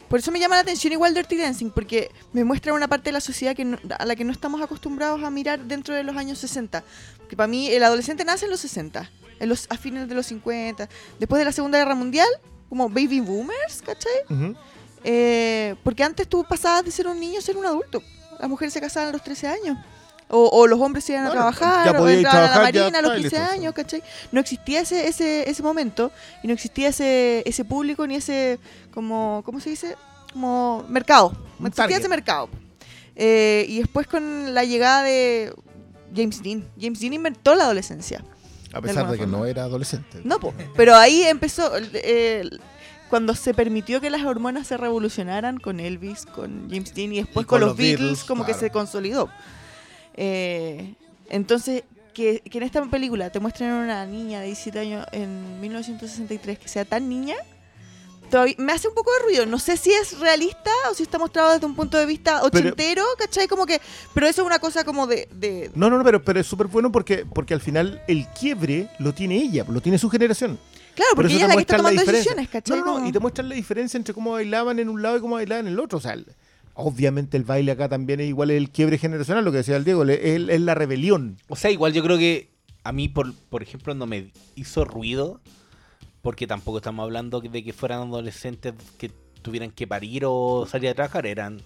Por 0.09 0.19
eso 0.19 0.33
me 0.33 0.41
llama 0.41 0.57
la 0.57 0.63
atención 0.63 0.93
igual 0.93 1.15
Dirty 1.15 1.37
Dancing, 1.37 1.71
porque 1.71 2.11
me 2.33 2.43
muestra 2.43 2.73
una 2.75 2.89
parte 2.89 3.05
de 3.11 3.13
la 3.13 3.21
sociedad 3.21 3.55
que 3.55 3.65
no- 3.65 3.79
a 3.99 4.05
la 4.05 4.17
que 4.17 4.25
no 4.25 4.33
estamos 4.33 4.61
acostumbrados 4.61 5.23
a 5.23 5.31
mirar 5.31 5.61
dentro 5.61 5.95
de 5.95 6.03
los 6.03 6.17
años 6.17 6.39
60. 6.39 6.83
Que 7.29 7.37
para 7.37 7.47
mí 7.47 7.69
el 7.69 7.83
adolescente 7.85 8.25
nace 8.25 8.47
en 8.47 8.51
los 8.51 8.59
60, 8.61 9.09
en 9.39 9.49
los, 9.49 9.67
a 9.71 9.77
fines 9.77 10.09
de 10.09 10.15
los 10.17 10.27
50, 10.27 10.89
después 11.21 11.39
de 11.39 11.45
la 11.45 11.53
Segunda 11.53 11.79
Guerra 11.79 11.95
Mundial, 11.95 12.27
como 12.69 12.89
baby 12.89 13.21
boomers, 13.21 13.83
¿cachai? 13.87 14.13
Ujú. 14.29 14.57
Eh, 15.05 15.77
porque 15.85 16.03
antes 16.03 16.29
tú 16.29 16.45
pasabas 16.49 16.85
de 16.85 16.91
ser 16.91 17.07
un 17.07 17.19
niño 17.19 17.39
a 17.39 17.43
ser 17.43 17.57
un 17.57 17.65
adulto. 17.65 18.03
Las 18.41 18.49
mujeres 18.49 18.73
se 18.75 18.81
casaban 18.81 19.11
a 19.11 19.13
los 19.13 19.23
13 19.23 19.47
años. 19.47 19.79
O, 20.33 20.49
o 20.49 20.67
los 20.69 20.81
hombres 20.81 21.05
se 21.05 21.13
iban 21.13 21.27
a 21.27 21.31
trabajar, 21.31 21.93
ya 21.93 22.01
o 22.01 22.09
entraban 22.09 22.39
a 22.39 22.43
la 22.43 22.53
trabajar, 22.53 22.75
marina 22.75 22.99
a 23.01 23.03
los 23.03 23.13
está, 23.13 23.19
y 23.19 23.23
15 23.23 23.37
listo, 23.37 23.37
sí. 23.37 23.59
años, 23.59 23.75
¿cachai? 23.75 24.03
No 24.31 24.41
existía 24.41 24.81
ese, 24.81 25.09
ese, 25.09 25.51
ese 25.51 25.63
momento 25.63 26.13
y 26.43 26.47
no 26.47 26.55
existía 26.55 26.89
ese, 26.89 27.43
ese 27.47 27.65
público 27.65 28.07
ni 28.07 28.15
ese, 28.15 28.61
como, 28.93 29.43
¿cómo 29.45 29.59
se 29.59 29.71
dice? 29.71 29.97
Como 30.33 30.85
mercado. 30.89 31.33
No 31.59 31.67
existía 31.67 31.97
ese 31.97 32.09
mercado. 32.09 32.49
Eh, 33.17 33.67
y 33.69 33.79
después 33.79 34.07
con 34.07 34.55
la 34.55 34.65
llegada 34.65 35.03
de 35.03 35.53
James 36.15 36.43
Dean. 36.43 36.65
James 36.81 37.01
Dean 37.01 37.13
inventó 37.13 37.55
la 37.55 37.65
adolescencia. 37.65 38.25
A 38.73 38.81
pesar 38.81 39.07
de 39.11 39.19
que 39.19 39.25
forma. 39.25 39.39
no 39.39 39.45
era 39.47 39.65
adolescente. 39.65 40.21
No, 40.25 40.39
po. 40.39 40.55
pero 40.77 40.95
ahí 40.95 41.25
empezó, 41.25 41.73
eh, 41.77 42.49
cuando 43.09 43.35
se 43.35 43.53
permitió 43.53 44.01
que 44.01 44.11
las 44.11 44.25
hormonas 44.25 44.69
se 44.69 44.77
revolucionaran 44.77 45.59
con 45.59 45.81
Elvis, 45.81 46.27
con 46.27 46.69
James 46.71 46.95
Dean 46.95 47.13
y 47.13 47.17
después 47.17 47.45
Y 47.45 47.47
con, 47.47 47.59
con 47.59 47.61
los 47.61 47.71
los 47.71 47.77
Beatles, 47.77 48.01
Beatles, 48.01 48.25
como 48.25 48.45
claro. 48.45 48.59
que 48.59 48.67
se 48.67 48.71
consolidó. 48.71 49.29
Eh, 50.23 50.95
entonces, 51.31 51.85
que, 52.13 52.41
que 52.41 52.59
en 52.59 52.65
esta 52.65 52.85
película 52.85 53.31
te 53.31 53.41
muestren 53.41 53.71
a 53.71 53.77
una 53.83 54.05
niña 54.05 54.41
de 54.41 54.47
17 54.47 54.79
años 54.79 55.07
en 55.13 55.61
1963 55.63 56.59
que 56.59 56.69
sea 56.69 56.85
tan 56.85 57.09
niña, 57.09 57.37
todavía 58.31 58.55
me 58.59 58.73
hace 58.73 58.89
un 58.89 58.95
poco 58.95 59.11
de 59.15 59.25
ruido. 59.25 59.47
No 59.47 59.59
sé 59.59 59.79
si 59.79 59.91
es 59.93 60.19
realista 60.19 60.71
o 60.91 60.95
si 60.95 61.05
está 61.05 61.19
mostrado 61.19 61.53
desde 61.55 61.65
un 61.65 61.75
punto 61.75 61.97
de 61.97 62.05
vista 62.05 62.43
ochentero, 62.43 63.03
¿cachai? 63.19 63.49
Como 63.49 63.65
que, 63.65 63.81
pero 64.13 64.27
eso 64.27 64.43
es 64.43 64.47
una 64.47 64.59
cosa 64.59 64.85
como 64.85 65.07
de... 65.07 65.27
de- 65.33 65.71
No, 65.75 65.89
no, 65.89 65.97
no, 65.99 66.05
pero, 66.05 66.23
pero 66.23 66.39
es 66.41 66.47
súper 66.47 66.67
bueno 66.67 66.93
porque, 66.93 67.25
porque 67.25 67.55
al 67.55 67.61
final 67.63 68.03
el 68.07 68.27
quiebre 68.29 68.89
lo 68.99 69.15
tiene 69.15 69.37
ella, 69.37 69.65
lo 69.69 69.81
tiene 69.81 69.97
su 69.99 70.11
generación. 70.11 70.59
claro, 70.95 71.13
Por 71.15 71.25
porque 71.25 71.35
ella 71.37 71.45
es 71.45 71.49
la 71.49 71.55
que 71.57 71.61
está 71.63 71.77
tomando 71.79 72.03
decisiones, 72.05 72.49
¿cachai? 72.51 72.79
No, 72.81 72.85
no, 72.85 72.99
no, 73.01 73.07
y 73.09 73.13
te 73.13 73.21
muestran 73.21 73.49
la 73.49 73.55
diferencia 73.55 73.97
entre 73.97 74.13
cómo 74.13 74.33
bailaban 74.33 74.79
en 74.81 74.89
un 74.91 75.01
lado 75.01 75.17
y 75.17 75.21
cómo 75.21 75.37
bailaban 75.37 75.67
en 75.67 75.73
el 75.73 75.81
otro. 75.81 75.97
O 75.99 76.01
sea, 76.03 76.17
obviamente 76.75 77.37
el 77.37 77.45
baile 77.45 77.73
acá 77.73 77.89
también 77.89 78.21
es 78.21 78.29
igual 78.29 78.51
el 78.51 78.71
quiebre 78.71 78.99
generacional, 78.99 79.45
lo 79.45 79.51
que 79.53 79.59
decía 79.59 79.77
el 79.77 79.85
Diego, 79.85 80.05
es, 80.05 80.19
es 80.23 80.61
la 80.61 80.75
rebelión. 80.75 81.37
O 81.49 81.57
sea, 81.57 81.71
igual 81.71 81.93
yo 81.93 82.03
creo 82.03 82.19
que 82.19 82.51
a 82.85 82.93
mí, 82.93 83.09
por, 83.09 83.35
por 83.51 83.63
ejemplo, 83.63 83.95
no 83.95 84.07
me 84.07 84.31
hizo 84.55 84.85
ruido, 84.85 85.41
porque 86.23 86.47
tampoco 86.47 86.79
estamos 86.79 87.03
hablando 87.05 87.41
de 87.41 87.65
que 87.65 87.73
fueran 87.73 88.09
adolescentes 88.09 88.75
que 88.99 89.11
tuvieran 89.43 89.71
que 89.71 89.87
parir 89.87 90.25
o 90.27 90.67
salir 90.71 90.91
a 90.91 90.95
trabajar, 90.95 91.27
eran 91.27 91.63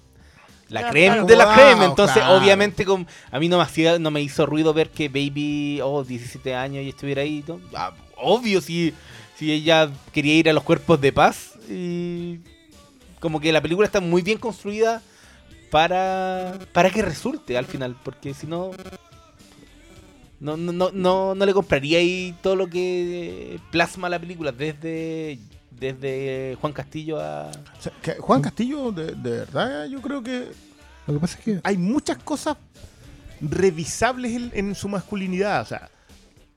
la 0.69 0.81
Claro, 0.81 0.93
crema 0.93 1.13
claro. 1.15 1.27
de 1.27 1.37
la 1.37 1.45
Wow, 1.45 1.55
crema. 1.55 1.85
Entonces, 1.85 2.17
claro. 2.23 2.37
obviamente, 2.39 2.85
con, 2.85 3.07
a 3.31 3.39
mí 3.39 3.49
no 3.49 3.59
me, 3.59 3.63
hacía, 3.65 3.99
no 3.99 4.11
me 4.11 4.23
hizo 4.23 4.47
ruido 4.47 4.73
ver 4.73 4.91
que 4.91 5.09
Baby, 5.09 5.81
oh, 5.83 6.05
17 6.05 6.55
años 6.55 6.85
y 6.85 6.89
estuviera 6.89 7.23
ahí. 7.23 7.45
¿no? 7.47 7.61
Ah, 7.75 7.93
obvio, 8.17 8.61
si, 8.61 8.95
si 9.37 9.53
ella 9.53 9.91
quería 10.13 10.35
ir 10.37 10.49
a 10.49 10.53
los 10.53 10.63
cuerpos 10.63 11.01
de 11.01 11.13
paz. 11.13 11.53
Y 11.69 12.41
como 13.25 13.41
que 13.41 13.53
la 13.53 13.63
película 13.63 13.87
está 13.87 14.03
muy 14.03 14.21
bien 14.21 14.37
construida 14.37 15.01
para, 15.71 16.59
para 16.75 16.91
que 16.91 17.01
resulte 17.01 17.57
al 17.57 17.65
final, 17.65 17.97
porque 18.05 18.35
si 18.35 18.47
no... 18.47 18.73
No, 20.41 20.59
no, 20.59 20.73
no, 20.75 20.91
no, 20.93 21.35
no 21.35 21.47
le 21.47 21.55
compraría 21.55 22.01
ahí 22.01 22.37
todo 22.43 22.55
lo 22.55 22.69
que 22.69 23.59
plasma 23.71 24.11
la 24.11 24.19
película, 24.19 24.53
desde, 24.53 25.39
desde 25.71 26.59
Juan 26.61 26.75
Castillo 26.75 27.19
a... 27.19 27.47
O 27.47 27.81
sea, 27.81 27.93
que 28.03 28.13
Juan 28.17 28.43
Castillo, 28.43 28.93
de, 28.93 29.13
de 29.13 29.31
verdad, 29.31 29.87
yo 29.87 30.03
creo 30.03 30.23
que 30.23 30.49
Lo 31.07 31.15
que 31.15 31.21
pasa 31.21 31.39
es 31.39 31.45
que 31.47 31.61
hay 31.65 31.79
muchas 31.79 32.19
cosas 32.19 32.59
revisables 33.41 34.33
en, 34.35 34.51
en 34.53 34.75
su 34.75 34.91
masculinidad. 34.91 35.63
O 35.63 35.65
sea, 35.65 35.89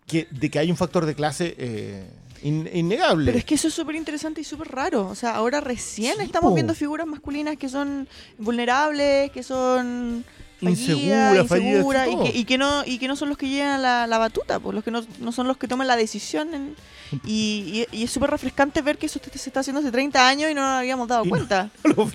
que, 0.06 0.27
de 0.31 0.49
que 0.49 0.60
hay 0.60 0.69
un 0.69 0.76
factor 0.76 1.06
de 1.06 1.15
clase 1.15 1.56
eh, 1.57 2.10
in- 2.44 2.70
innegable. 2.74 3.26
Pero 3.26 3.38
es 3.38 3.46
que 3.46 3.56
eso 3.56 3.68
es 3.68 3.74
súper 3.74 3.96
interesante 3.96 4.42
y 4.42 4.44
súper 4.44 4.70
raro. 4.70 5.08
O 5.08 5.16
sea, 5.16 5.36
ahora 5.36 5.60
recién 5.62 6.16
Sí, 6.18 6.24
estamos 6.24 6.52
po. 6.52 6.56
viendo 6.56 6.74
figuras 6.74 7.08
masculinas 7.08 7.58
que 7.58 7.70
son 7.70 8.08
vulnerables, 8.38 9.32
que 9.32 9.44
son 9.44 10.24
Insegura, 10.60 11.36
inseguras, 11.44 12.08
y, 12.08 12.18
que, 12.18 12.38
y 12.40 12.44
que 12.46 12.58
no 12.58 12.84
y 12.84 12.98
que 12.98 13.08
no 13.08 13.16
son 13.16 13.30
los 13.30 13.38
que 13.38 13.48
llevan 13.48 13.80
la, 13.84 14.08
la 14.08 14.18
batuta, 14.18 14.60
pues 14.60 14.74
los 14.74 14.84
que 14.84 14.90
no, 14.90 15.02
no 15.20 15.32
son 15.32 15.48
los 15.48 15.58
que 15.58 15.68
toman 15.68 15.86
la 15.88 15.96
decisión. 15.96 16.52
en- 16.54 16.76
y, 17.24 17.86
y- 17.92 17.98
y 18.00 18.04
es 18.04 18.12
súper 18.12 18.32
refrescante 18.32 18.82
ver 18.82 18.98
que 18.98 19.06
eso 19.06 19.20
te- 19.20 19.38
se 19.38 19.50
está 19.50 19.60
haciendo 19.60 19.80
hace 19.82 19.92
30 19.92 20.28
años 20.28 20.50
y 20.52 20.56
no 20.56 20.62
nos 20.62 20.72
habíamos 20.80 21.08
dado 21.08 21.24
Y 21.24 21.28
no- 21.28 21.30
cuenta. 21.30 21.70
lo. 21.84 22.08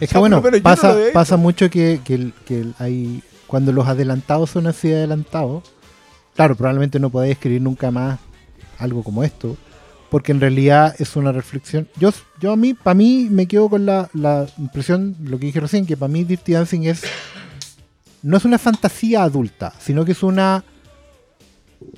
Es 0.00 0.10
que 0.10 0.18
bueno, 0.18 0.42
pasa, 0.62 0.92
no 0.92 0.98
pasa 1.12 1.36
mucho 1.36 1.70
que, 1.70 2.00
que, 2.04 2.32
que 2.44 2.66
hay, 2.80 3.22
cuando 3.46 3.70
los 3.72 3.86
adelantados 3.86 4.50
son 4.50 4.66
así 4.66 4.88
de 4.88 4.96
adelantados, 4.96 5.62
claro, 6.34 6.56
probablemente 6.56 6.98
no 6.98 7.10
podáis 7.10 7.32
escribir 7.34 7.62
nunca 7.62 7.92
más 7.92 8.18
algo 8.84 9.02
como 9.02 9.24
esto, 9.24 9.56
porque 10.10 10.30
en 10.32 10.40
realidad 10.40 10.94
es 10.98 11.16
una 11.16 11.32
reflexión. 11.32 11.88
Yo, 11.98 12.12
yo 12.40 12.52
a 12.52 12.56
mí, 12.56 12.72
para 12.74 12.94
mí, 12.94 13.26
me 13.30 13.46
quedo 13.46 13.68
con 13.68 13.84
la, 13.86 14.08
la 14.14 14.46
impresión, 14.58 15.16
lo 15.24 15.38
que 15.38 15.46
dije 15.46 15.60
recién, 15.60 15.86
que 15.86 15.96
para 15.96 16.12
mí 16.12 16.22
Dirty 16.24 16.52
Dancing 16.52 16.82
es, 16.84 17.02
no 18.22 18.36
es 18.36 18.44
una 18.44 18.58
fantasía 18.58 19.22
adulta, 19.24 19.72
sino 19.80 20.04
que 20.04 20.12
es 20.12 20.22
una 20.22 20.64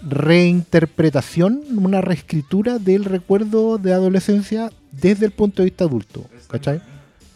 reinterpretación, 0.03 1.63
una 1.77 2.01
reescritura 2.01 2.79
del 2.79 3.05
recuerdo 3.05 3.79
de 3.79 3.93
adolescencia 3.93 4.71
desde 4.93 5.27
el 5.27 5.33
punto 5.33 5.63
de 5.63 5.67
vista 5.67 5.85
adulto, 5.85 6.27
¿cachai? 6.49 6.81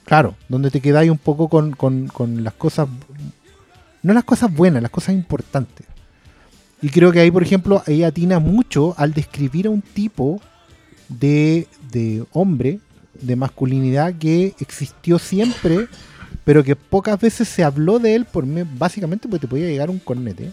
Claro, 0.05 0.35
donde 0.49 0.71
te 0.71 0.81
quedáis 0.81 1.11
un 1.11 1.19
poco 1.19 1.49
con, 1.49 1.73
con- 1.73 2.09
con 2.09 2.43
las 2.43 2.55
cosas, 2.55 2.89
no 4.03 4.13
las 4.13 4.25
cosas 4.25 4.53
buenas, 4.53 4.83
las 4.83 4.91
cosas 4.91 5.15
importantes. 5.15 5.87
Y 6.83 6.89
creo 6.89 7.13
que 7.13 7.21
ahí, 7.21 7.31
por 7.31 7.43
ejemplo, 7.43 7.83
ahí 7.87 8.03
atina 8.03 8.39
mucho 8.39 8.95
al 8.97 9.13
describir 9.13 9.67
a 9.67 9.71
un 9.71 9.83
tipo 9.83 10.41
de, 11.09 11.67
de 11.93 12.25
hombre, 12.33 12.81
de 13.21 13.37
masculinidad 13.37 14.15
que 14.15 14.55
existió 14.61 15.19
siempre, 15.19 15.89
pero 16.45 16.65
que 16.65 16.77
pocas 16.77 17.21
veces 17.21 17.49
se 17.49 17.63
habló 17.65 17.99
de 17.99 18.15
él, 18.15 18.25
por 18.25 18.47
me- 18.47 18.65
básicamente 18.65 19.29
porque 19.29 19.47
te 19.47 19.51
podía 19.51 19.67
llegar 19.67 19.91
un 19.91 19.99
cornete. 19.99 20.53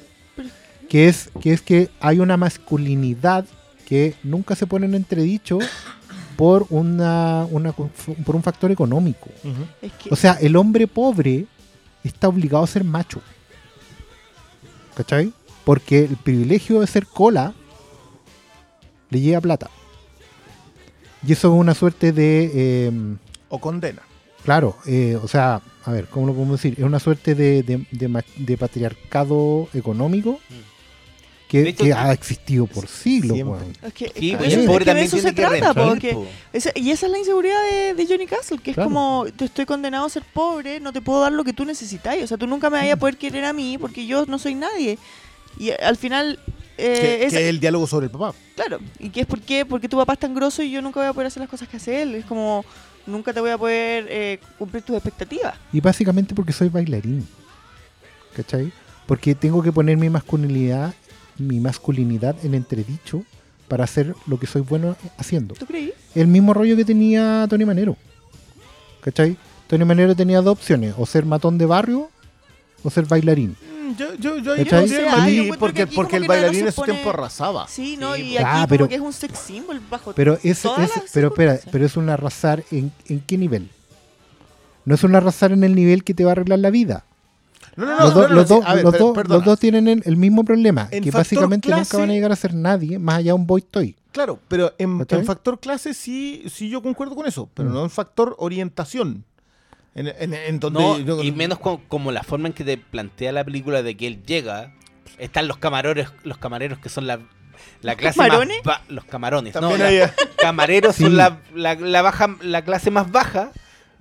Que 0.90 1.08
es, 1.08 1.30
que 1.42 1.54
es 1.54 1.62
que 1.62 1.90
hay 2.00 2.20
una 2.20 2.38
masculinidad 2.38 3.46
que 3.86 4.16
nunca 4.24 4.56
se 4.56 4.68
pone 4.68 4.86
en 4.86 4.96
entredicho 4.96 5.60
por, 6.36 6.66
una, 6.70 7.46
una, 7.52 7.72
por 7.72 8.36
un 8.36 8.44
factor 8.44 8.70
económico. 8.72 9.30
Ujú. 9.44 9.64
Es 9.82 9.92
que, 9.94 10.10
O 10.12 10.16
sea, 10.16 10.34
el 10.42 10.56
hombre 10.58 10.88
pobre 10.88 11.46
está 12.04 12.28
obligado 12.28 12.64
a 12.64 12.68
ser 12.68 12.84
macho. 12.84 13.22
¿Cachai? 14.96 15.32
Porque 15.68 16.00
el 16.06 16.16
privilegio 16.16 16.80
de 16.80 16.88
ser 16.88 17.06
cola 17.06 17.54
le 19.10 19.20
llega 19.20 19.42
plata. 19.42 19.70
Y 21.28 21.34
eso 21.34 21.54
es 21.54 21.60
una 21.60 21.74
suerte 21.74 22.14
de... 22.14 22.52
eh, 22.54 22.92
O 23.50 23.60
condena. 23.60 24.02
claro, 24.46 24.78
eh, 24.86 25.18
o 25.22 25.28
sea, 25.28 25.62
a 25.84 25.92
ver, 25.92 26.06
¿cómo 26.08 26.26
lo 26.28 26.34
podemos 26.34 26.62
decir? 26.62 26.76
Es 26.78 26.86
una 26.86 27.00
suerte 27.02 27.36
de, 27.36 27.64
de- 27.64 27.86
de 27.92 28.08
ma- 28.08 28.24
de 28.38 28.58
patriarcado 28.58 29.68
económico 29.74 30.40
que, 31.50 31.64
De 31.64 31.70
hecho, 31.70 31.84
que 31.84 31.94
ha 31.94 32.14
existido 32.14 32.66
por 32.66 32.88
siglos. 32.88 33.38
Es 33.82 33.94
que, 33.94 34.12
Sí, 34.18 34.32
es 34.32 34.38
pues, 34.38 34.54
que 34.54 34.62
es 34.62 34.86
de 34.86 35.02
eso 35.04 35.18
se 35.18 35.34
trata, 35.34 35.74
porque 35.74 36.18
esa- 36.54 36.72
y 36.76 36.92
esa 36.92 37.08
es 37.08 37.12
la 37.12 37.18
inseguridad 37.20 37.62
de, 37.72 37.94
de 37.94 38.06
Johnny 38.08 38.26
Castle, 38.26 38.60
que 38.60 38.72
es 38.72 38.76
Claro. 38.76 38.90
como, 38.90 39.26
te 39.36 39.44
estoy 39.46 39.66
condenado 39.66 40.06
a 40.06 40.10
ser 40.10 40.24
pobre, 40.34 40.80
no 40.80 40.94
te 40.94 41.02
puedo 41.02 41.20
dar 41.22 41.34
lo 41.34 41.44
que 41.44 41.52
tú 41.52 41.66
necesitas. 41.66 42.16
O 42.24 42.28
sea, 42.28 42.38
tú 42.38 42.48
nunca 42.48 42.70
me 42.70 42.78
vayas 42.78 42.94
a 42.96 43.00
poder 43.00 43.18
querer 43.18 43.44
a 43.44 43.52
mí 43.54 43.78
porque 43.78 44.06
yo 44.06 44.26
no 44.28 44.40
soy 44.40 44.56
nadie. 44.56 44.98
Y 45.60 45.72
al 45.72 45.98
final, 45.98 46.40
eh, 46.78 47.00
que, 47.02 47.26
es, 47.26 47.34
que 47.34 47.50
el 47.50 47.60
diálogo 47.60 47.88
sobre 47.88 48.06
el 48.06 48.12
papá. 48.12 48.34
claro. 48.56 48.80
¿Y 49.00 49.10
qué 49.10 49.22
es 49.22 49.28
por 49.28 49.42
qué? 49.42 49.66
Porque 49.66 49.90
tu 49.90 49.98
papá 49.98 50.14
es 50.14 50.20
tan 50.20 50.34
grosso 50.34 50.62
y 50.62 50.72
yo 50.72 50.82
nunca 50.82 51.00
voy 51.00 51.10
a 51.10 51.14
poder 51.14 51.28
hacer 51.28 51.42
las 51.42 51.50
cosas 51.50 51.68
que 51.68 51.78
hace 51.78 52.02
él. 52.02 52.16
Es 52.16 52.26
como, 52.26 52.64
nunca 53.06 53.34
te 53.34 53.40
voy 53.40 53.52
a 53.52 53.58
poder 53.58 54.08
eh, 54.10 54.40
cumplir 54.58 54.84
tus 54.84 54.96
expectativas. 54.96 55.56
Y 55.74 55.82
básicamente 55.82 56.36
porque 56.36 56.54
soy 56.54 56.70
bailarín. 56.70 57.28
¿Cachai? 58.36 58.72
Porque 59.08 59.34
tengo 59.34 59.64
que 59.64 59.72
poner 59.72 59.98
mi 59.98 60.10
masculinidad, 60.10 60.94
mi 61.38 61.60
masculinidad 61.60 62.36
en 62.46 62.54
entredicho 62.54 63.24
para 63.68 63.84
hacer 63.84 64.14
lo 64.28 64.40
que 64.40 64.48
soy 64.48 64.62
bueno 64.62 64.96
haciendo. 65.18 65.56
¿Tú 65.56 65.66
creí? 65.66 65.94
El 66.14 66.28
mismo 66.28 66.54
rollo 66.54 66.76
que 66.76 66.86
tenía 66.86 67.48
Tony 67.50 67.66
Manero. 67.66 67.98
¿Cachai? 69.02 69.38
Tony 69.68 69.86
Manero 69.86 70.16
tenía 70.16 70.42
dos 70.42 70.54
opciones, 70.54 70.94
o 70.98 71.06
ser 71.06 71.26
matón 71.26 71.58
de 71.58 71.66
barrio 71.66 72.10
o 72.84 72.90
ser 72.90 73.06
bailarín. 73.06 73.56
Yo, 73.98 74.14
yo, 74.16 74.38
yo 74.38 74.54
ahí 74.54 74.64
¿Cachai? 74.64 74.82
no 74.82 74.88
sé, 74.88 74.96
yo 74.96 75.44
encuentro 75.44 75.54
que 75.54 75.58
porque, 75.58 75.82
aquí 75.84 75.96
porque 75.96 76.10
como 76.12 76.18
el 76.18 76.22
que 76.24 76.28
bailarín 76.28 76.60
se 76.62 76.66
en 76.68 76.72
su 76.72 76.82
pone- 76.82 76.94
tiempo 76.94 77.10
arrasaba. 77.10 77.68
Sí, 77.68 77.98
¿no? 77.98 78.16
Sí, 78.16 78.22
y 78.22 78.34
po. 78.34 78.40
aquí 78.40 78.46
Ah, 78.48 78.54
como 78.56 78.68
pero- 78.68 78.88
que 78.90 78.96
es 78.96 79.02
un 79.02 79.14
sex 79.14 79.40
symbol 79.40 79.82
bajo 79.90 80.14
Pero 80.14 80.38
es, 80.44 80.62
todas 80.62 80.90
es- 80.90 80.96
las 80.96 81.12
pero 81.12 81.28
espera, 81.30 81.52
circunstancias. 81.54 81.72
pero 81.72 81.86
es 81.86 81.98
un 81.98 82.10
arrasar 82.10 82.64
en, 82.72 82.92
en 83.08 83.20
qué 83.22 83.38
nivel? 83.38 83.70
No 84.86 84.96
es 84.96 85.04
un 85.04 85.16
arrasar 85.16 85.52
en 85.52 85.64
el 85.64 85.76
nivel 85.76 86.04
que 86.04 86.14
te 86.14 86.24
va 86.24 86.32
a 86.32 86.34
arreglar 86.34 86.60
la 86.60 86.70
vida. 86.70 87.04
No, 87.76 87.86
no, 87.86 87.92
no, 87.98 88.00
los, 88.04 88.14
no, 88.14 88.20
dos- 88.22 88.30
no, 88.30 88.36
los 88.36 88.48
sí, 88.48 88.54
dos- 88.56 88.66
a 88.66 88.74
ver, 88.76 88.84
los 88.84 88.92
per- 88.94 89.02
dos- 89.02 89.16
perdona. 89.16 89.36
los 89.36 89.46
dos 89.46 89.60
tienen 89.60 89.88
el, 89.88 90.02
el 90.06 90.18
mismo 90.18 90.44
problema, 90.44 90.88
En 90.92 91.04
que 91.04 91.12
factor 91.12 91.20
básicamente 91.20 91.68
clase- 91.70 91.80
nunca 91.82 91.98
van 91.98 92.10
a 92.10 92.14
llegar 92.14 92.32
a 92.32 92.36
ser 92.36 92.54
nadie 92.54 92.98
más 93.00 93.18
allá 93.18 93.32
de 93.32 93.34
un 93.34 93.46
boy 93.48 93.62
toy. 93.62 93.96
Claro, 94.12 94.40
pero 94.48 94.74
en, 94.80 94.98
¿Cachai? 95.00 95.20
en 95.20 95.26
factor 95.26 95.60
clase 95.60 95.94
sí, 95.94 96.44
sí 96.52 96.70
yo 96.70 96.82
concuerdo 96.82 97.16
con 97.16 97.28
eso, 97.28 97.50
pero 97.54 97.70
Mm. 97.70 97.74
no 97.74 97.84
en 97.84 97.90
factor 97.92 98.36
orientación. 98.40 99.24
En, 99.98 100.08
en- 100.08 100.34
en 100.34 100.60
donde 100.60 100.80
No, 100.80 101.00
yo- 101.00 101.24
y 101.24 101.32
menos 101.34 101.60
co- 101.60 101.82
como 101.90 102.12
la 102.14 102.24
forma 102.24 102.48
en 102.48 102.54
que 102.54 102.64
te 102.64 102.78
plantea 102.78 103.32
la 103.34 103.44
película 103.44 103.82
de 103.84 103.98
que 103.98 104.08
él 104.08 104.24
llega. 104.26 104.74
Están 105.18 105.48
los 105.48 105.58
camareros, 105.58 106.14
los 106.24 106.38
camareros 106.38 106.78
que 106.80 106.90
son 106.90 107.08
la, 107.08 107.20
la 107.82 107.96
clase 107.96 108.20
camarones? 108.20 108.58
más 108.64 108.82
los 108.88 109.04
camarones, 109.06 109.54
También 109.54 109.80
no, 109.80 109.86
la- 109.90 110.14
camareros 110.38 110.96
Sí. 110.96 111.04
son 111.04 111.18
la, 111.18 111.40
la, 111.56 111.74
la 111.76 112.02
baja, 112.04 112.38
la 112.44 112.62
clase 112.64 112.92
más 112.92 113.12
baja, 113.12 113.52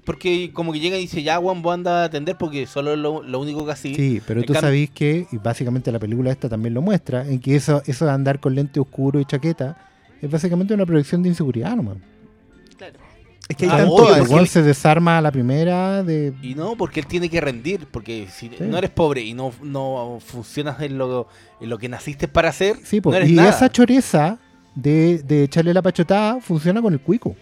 porque 0.04 0.50
como 0.52 0.72
que 0.74 0.80
llega 0.80 0.98
y 0.98 1.00
dice, 1.00 1.22
ya 1.22 1.38
Juan, 1.38 1.62
vos 1.62 1.72
anda 1.72 2.02
a 2.02 2.04
atender 2.04 2.36
porque 2.36 2.66
solo 2.66 2.92
es 2.92 2.98
lo, 2.98 3.22
lo 3.22 3.40
único 3.40 3.64
que 3.64 3.72
así. 3.72 3.94
Sí, 3.94 4.20
pero 4.26 4.40
En 4.40 4.46
tú 4.46 4.52
sabés 4.54 4.90
que, 4.90 5.26
y 5.32 5.38
básicamente 5.38 5.90
la 5.90 5.98
película 5.98 6.30
esta 6.30 6.48
también 6.50 6.74
lo 6.74 6.82
muestra, 6.82 7.26
en 7.26 7.40
que 7.40 7.56
eso, 7.56 7.82
eso 7.86 8.04
de 8.04 8.10
andar 8.10 8.38
con 8.38 8.54
lente 8.54 8.78
oscuro 8.78 9.18
y 9.18 9.24
chaqueta 9.24 9.78
es 10.20 10.30
básicamente 10.30 10.74
una 10.74 10.84
proyección 10.86 11.22
de 11.22 11.30
inseguridad 11.30 11.74
nomás. 11.76 11.96
Es 13.48 13.56
que 13.56 13.64
hay 13.66 13.70
Ah, 13.72 13.76
tanto- 13.78 13.94
obvio, 13.94 14.38
él- 14.40 14.48
se 14.48 14.60
desarma 14.62 15.18
a 15.18 15.20
la 15.20 15.30
primera 15.30 16.02
de... 16.02 16.34
Y 16.42 16.54
no, 16.56 16.76
porque 16.76 16.98
él 17.00 17.06
tiene 17.06 17.30
que 17.30 17.40
rendir, 17.40 17.86
porque 17.86 18.26
si 18.28 18.48
Sí. 18.48 18.56
no 18.60 18.76
eres 18.76 18.90
pobre 18.90 19.20
y 19.22 19.34
no, 19.34 19.52
no 19.62 20.18
funcionas 20.24 20.80
en 20.80 20.98
lo, 20.98 21.28
en 21.60 21.68
lo 21.70 21.78
que 21.78 21.88
naciste 21.88 22.26
para 22.26 22.48
hacer, 22.48 22.76
Sí, 22.82 23.00
no 23.04 23.14
eres 23.14 23.28
y 23.30 23.34
nada. 23.34 23.50
esa 23.50 23.70
choreza 23.70 24.38
de, 24.74 25.18
de 25.18 25.44
echarle 25.44 25.72
la 25.72 25.82
pachotada 25.82 26.40
funciona 26.40 26.82
con 26.82 26.92
el 26.92 27.00
cuico. 27.00 27.36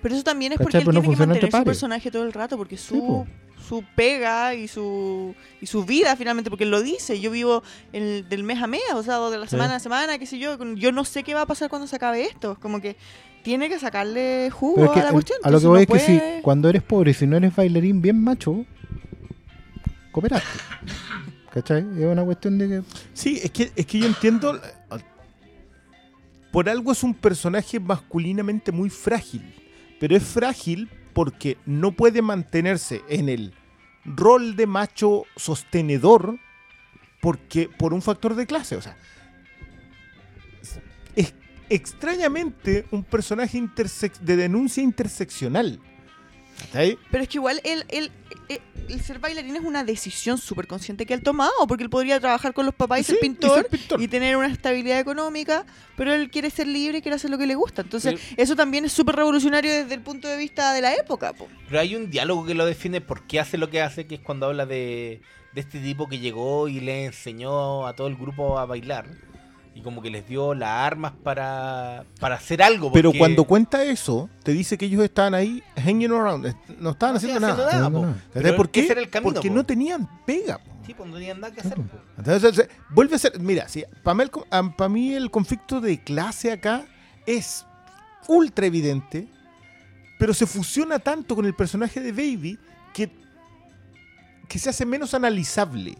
Pero 0.00 0.14
eso 0.14 0.22
también 0.24 0.52
es 0.52 0.58
¿Cachai? 0.58 0.64
porque 0.64 0.78
él 0.78 0.84
Pues 0.84 0.94
no 0.94 1.00
tiene 1.00 1.02
que 1.02 1.16
funciona 1.16 1.32
mantener 1.34 1.52
su 1.60 1.64
personaje 1.64 2.10
todo 2.10 2.22
el 2.24 2.32
rato, 2.32 2.56
porque 2.56 2.76
Sí, 2.78 2.86
su, 2.88 3.06
po. 3.06 3.26
su 3.68 3.84
pega 3.96 4.54
y 4.54 4.66
su 4.68 5.34
y 5.60 5.66
su 5.66 5.84
vida 5.84 6.16
finalmente, 6.16 6.48
porque 6.48 6.64
él 6.64 6.70
lo 6.70 6.80
dice, 6.80 7.20
yo 7.20 7.30
vivo 7.30 7.62
el, 7.92 8.26
del 8.28 8.42
mes 8.44 8.62
a 8.62 8.66
mes, 8.66 8.80
o 8.94 9.02
sea, 9.02 9.20
o 9.20 9.30
de 9.30 9.36
la 9.38 9.44
Sí. 9.46 9.50
semana 9.50 9.74
a 9.76 9.80
semana, 9.80 10.16
qué 10.18 10.24
sé 10.26 10.38
yo, 10.38 10.56
yo 10.76 10.92
no 10.92 11.04
sé 11.04 11.22
qué 11.22 11.34
va 11.34 11.42
a 11.42 11.46
pasar 11.46 11.68
cuando 11.68 11.86
se 11.86 11.96
acabe 11.96 12.22
esto, 12.22 12.56
como 12.62 12.80
que 12.80 12.96
tiene 13.42 13.68
que 13.68 13.78
sacarle 13.78 14.50
jugo 14.50 14.74
Pero 14.76 14.86
es 14.86 14.92
que 14.92 15.00
a 15.00 15.04
la 15.04 15.12
cuestión. 15.12 15.38
a 15.42 15.50
lo 15.50 15.60
que 15.60 15.66
voy 15.66 15.76
no 15.76 15.82
es 15.82 15.86
que 15.86 15.98
si 15.98 16.20
cuando 16.42 16.68
eres 16.68 16.82
pobre, 16.82 17.14
si 17.14 17.26
no 17.26 17.36
eres 17.36 17.54
bailarín 17.54 18.00
bien 18.00 18.22
macho, 18.22 18.64
cooperaste. 20.12 20.58
¿Cachai? 21.52 21.80
Es 21.98 22.04
una 22.04 22.24
cuestión 22.24 22.58
de 22.58 22.68
que... 22.68 22.82
Sí, 23.12 23.40
es 23.42 23.50
que, 23.50 23.72
es 23.74 23.86
que 23.86 23.98
yo 23.98 24.06
entiendo. 24.06 24.60
Por 26.52 26.68
algo 26.68 26.92
es 26.92 27.02
un 27.02 27.14
personaje 27.14 27.80
masculinamente 27.80 28.72
muy 28.72 28.90
frágil. 28.90 29.54
Pero 29.98 30.16
es 30.16 30.22
frágil 30.22 30.88
porque 31.12 31.58
no 31.66 31.92
puede 31.92 32.22
mantenerse 32.22 33.02
en 33.08 33.28
el 33.28 33.52
rol 34.04 34.56
de 34.56 34.66
macho 34.66 35.24
sostenedor 35.36 36.38
porque 37.20 37.68
por 37.68 37.92
un 37.92 38.02
factor 38.02 38.34
de 38.34 38.46
clase. 38.46 38.76
O 38.76 38.82
sea, 38.82 38.96
extrañamente 41.70 42.84
un 42.90 43.02
personaje 43.04 43.62
de 44.20 44.36
denuncia 44.36 44.82
interseccional. 44.82 45.80
¿Cachai? 46.66 46.98
Pero 47.10 47.22
es 47.22 47.28
que 47.30 47.38
igual 47.38 47.58
él, 47.64 47.84
él, 47.88 48.10
él- 48.50 48.60
el 48.90 49.00
ser 49.00 49.18
bailarín 49.18 49.56
es 49.56 49.62
una 49.62 49.82
decisión 49.82 50.36
súper 50.36 50.66
consciente 50.66 51.06
que 51.06 51.14
él 51.14 51.22
tomado, 51.22 51.52
porque 51.66 51.84
él 51.84 51.88
podría 51.88 52.20
trabajar 52.20 52.52
con 52.52 52.66
los 52.66 52.74
papás 52.74 53.00
y 53.00 53.04
Sí, 53.04 53.12
ser 53.12 53.16
y 53.16 53.20
pintor 53.22 53.54
ser 53.62 53.68
pintor. 53.68 54.02
y 54.02 54.08
tener 54.08 54.36
una 54.36 54.48
estabilidad 54.48 54.98
económica, 54.98 55.64
pero 55.96 56.12
él 56.12 56.28
quiere 56.30 56.50
ser 56.50 56.66
libre 56.66 56.98
y 56.98 57.02
quiere 57.02 57.14
hacer 57.16 57.30
lo 57.30 57.38
que 57.38 57.46
le 57.46 57.54
gusta. 57.54 57.80
Entonces, 57.80 58.20
Pero- 58.20 58.42
eso 58.42 58.56
también 58.56 58.84
es 58.84 58.92
súper 58.92 59.16
revolucionario 59.16 59.72
desde 59.72 59.94
el 59.94 60.02
punto 60.02 60.28
de 60.28 60.36
vista 60.36 60.74
de 60.74 60.82
la 60.82 60.92
época. 60.94 61.32
po. 61.32 61.48
Pero 61.68 61.80
hay 61.80 61.94
un 61.96 62.10
diálogo 62.10 62.44
que 62.44 62.52
lo 62.54 62.66
define 62.66 63.00
por 63.00 63.26
qué 63.26 63.40
hace 63.40 63.56
lo 63.56 63.70
que 63.70 63.80
hace, 63.80 64.06
que 64.06 64.16
es 64.16 64.20
cuando 64.20 64.44
habla 64.46 64.66
de, 64.66 65.22
de 65.54 65.60
este 65.62 65.80
tipo 65.80 66.08
que 66.08 66.18
llegó 66.18 66.68
y 66.68 66.80
le 66.80 67.06
enseñó 67.06 67.86
a 67.86 67.94
todo 67.96 68.06
el 68.08 68.16
grupo 68.16 68.58
a 68.58 68.66
bailar. 68.66 69.06
Y 69.80 69.82
como 69.82 70.02
que 70.02 70.10
les 70.10 70.28
dio 70.28 70.52
las 70.52 70.68
armas 70.68 71.12
para, 71.22 72.04
para 72.20 72.34
hacer 72.34 72.62
algo. 72.62 72.92
Pero 72.92 73.12
cuando 73.16 73.44
cuenta 73.44 73.82
eso, 73.82 74.28
te 74.42 74.52
dice 74.52 74.76
que 74.76 74.84
ellos 74.84 75.02
estaban 75.02 75.32
ahí 75.32 75.62
hanging 75.74 76.10
around, 76.12 76.54
no 76.78 76.90
estaban 76.90 77.14
No 77.14 77.16
haciendo 77.16 77.40
nada. 77.40 77.90
¿Por 78.56 78.68
qué? 78.68 78.80
ese 78.80 78.92
era 78.92 79.00
el 79.00 79.08
camino, 79.08 79.32
Porque 79.32 79.48
po. 79.48 79.54
no 79.54 79.64
tenían 79.64 80.06
pega. 80.26 80.58
po. 80.58 80.70
Sí, 80.86 80.92
pues 80.92 81.08
no 81.08 81.14
tenían 81.14 81.40
nada 81.40 81.54
que 81.54 81.60
hacer. 81.60 81.76
po. 81.76 81.98
Entonces, 82.18 82.68
vuelve 82.90 83.16
a 83.16 83.18
ser. 83.18 83.40
Mira, 83.40 83.68
sí, 83.68 83.84
para 84.02 84.88
mí, 84.90 85.14
el 85.14 85.30
conflicto 85.30 85.80
de 85.80 86.02
clase 86.02 86.52
acá 86.52 86.84
es 87.24 87.64
ultra 88.28 88.66
evidente, 88.66 89.28
pero 90.18 90.34
se 90.34 90.44
fusiona 90.46 90.98
tanto 90.98 91.34
con 91.34 91.46
el 91.46 91.54
personaje 91.54 92.00
de 92.00 92.12
Baby 92.12 92.58
que, 92.92 93.10
que 94.46 94.58
se 94.58 94.68
hace 94.68 94.84
menos 94.84 95.14
analizable. 95.14 95.96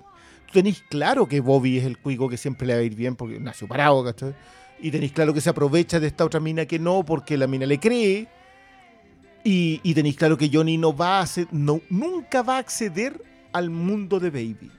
Tenéis 0.52 0.82
claro 0.89 1.27
que 1.28 1.40
Bobby 1.40 1.78
es 1.78 1.85
el 1.85 1.98
cuico 1.98 2.28
que 2.28 2.36
siempre 2.36 2.66
le 2.66 2.74
va 2.74 2.81
a 2.81 2.82
ir 2.82 2.94
bien 2.94 3.14
porque 3.16 3.39
nació 3.39 3.68
parado, 3.68 4.02
¿cachai? 4.05 4.35
Y 4.81 4.90
tenéis 4.90 5.12
claro 5.12 5.32
que 5.35 5.40
se 5.40 5.51
aprovecha 5.51 6.01
de 6.01 6.06
esta 6.09 6.24
otra 6.24 6.40
mina 6.40 6.66
que 6.66 6.78
no 6.78 7.05
porque 7.05 7.36
la 7.36 7.47
mina 7.47 7.66
le 7.66 7.78
cree. 7.78 8.27
Y, 9.44 9.81
y 9.82 9.94
tenéis 9.94 10.16
claro 10.16 10.36
que 10.36 10.51
Johnny 10.52 10.77
no 10.77 10.94
va 10.94 11.18
a 11.18 11.22
hacer, 11.22 11.47
no, 11.51 11.81
nunca 11.89 12.43
va 12.43 12.56
a 12.56 12.59
acceder 12.59 13.22
al 13.52 13.70
mundo 13.70 14.18
de 14.20 14.31
Baby. 14.31 14.70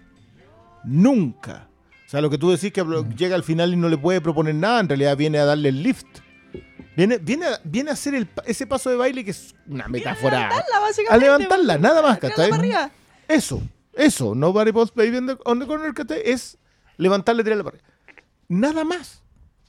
Nunca. 0.84 1.68
O 2.06 2.10
sea, 2.12 2.22
lo 2.22 2.30
que 2.30 2.38
tú 2.38 2.52
decís 2.52 2.72
que 2.72 2.82
hablo- 2.82 3.08
llega 3.16 3.36
al 3.36 3.44
final 3.44 3.74
y 3.74 3.78
no 3.78 3.88
le 3.90 3.98
puede 3.98 4.22
proponer 4.22 4.56
nada, 4.56 4.80
en 4.82 4.90
realidad 4.90 5.16
viene 5.18 5.40
a 5.40 5.46
darle 5.46 5.70
el 5.70 5.82
lift. 5.82 6.06
Viene, 6.98 7.18
viene, 7.20 7.46
a, 7.46 7.60
viene 7.64 7.90
a 7.90 7.94
hacer 7.94 8.14
el 8.16 8.26
pa- 8.28 8.44
ese 8.46 8.68
paso 8.68 8.90
de 8.90 8.98
baile 8.98 9.24
que 9.24 9.32
es 9.32 9.56
una 9.68 9.88
metáfora. 9.88 10.38
Levantarla, 10.42 10.78
A 10.78 10.80
básicamente. 10.82 11.26
levantarla, 11.26 11.78
nada 11.78 12.02
más, 12.02 12.20
¿cachai? 12.20 12.52
Eso, 13.28 13.62
eso. 13.94 14.36
Nobody 14.36 14.72
puts 14.72 14.94
baby 14.94 15.18
on 15.18 15.28
the, 15.28 15.38
on 15.46 15.60
the 15.60 15.66
corner, 15.68 15.94
¿cachai? 15.94 16.22
Es 16.26 16.58
levantarle, 16.98 17.44
tirarle 17.44 17.64
para 17.64 17.78
arriba. 17.78 17.90
Nada 18.48 18.84
más. 18.84 19.22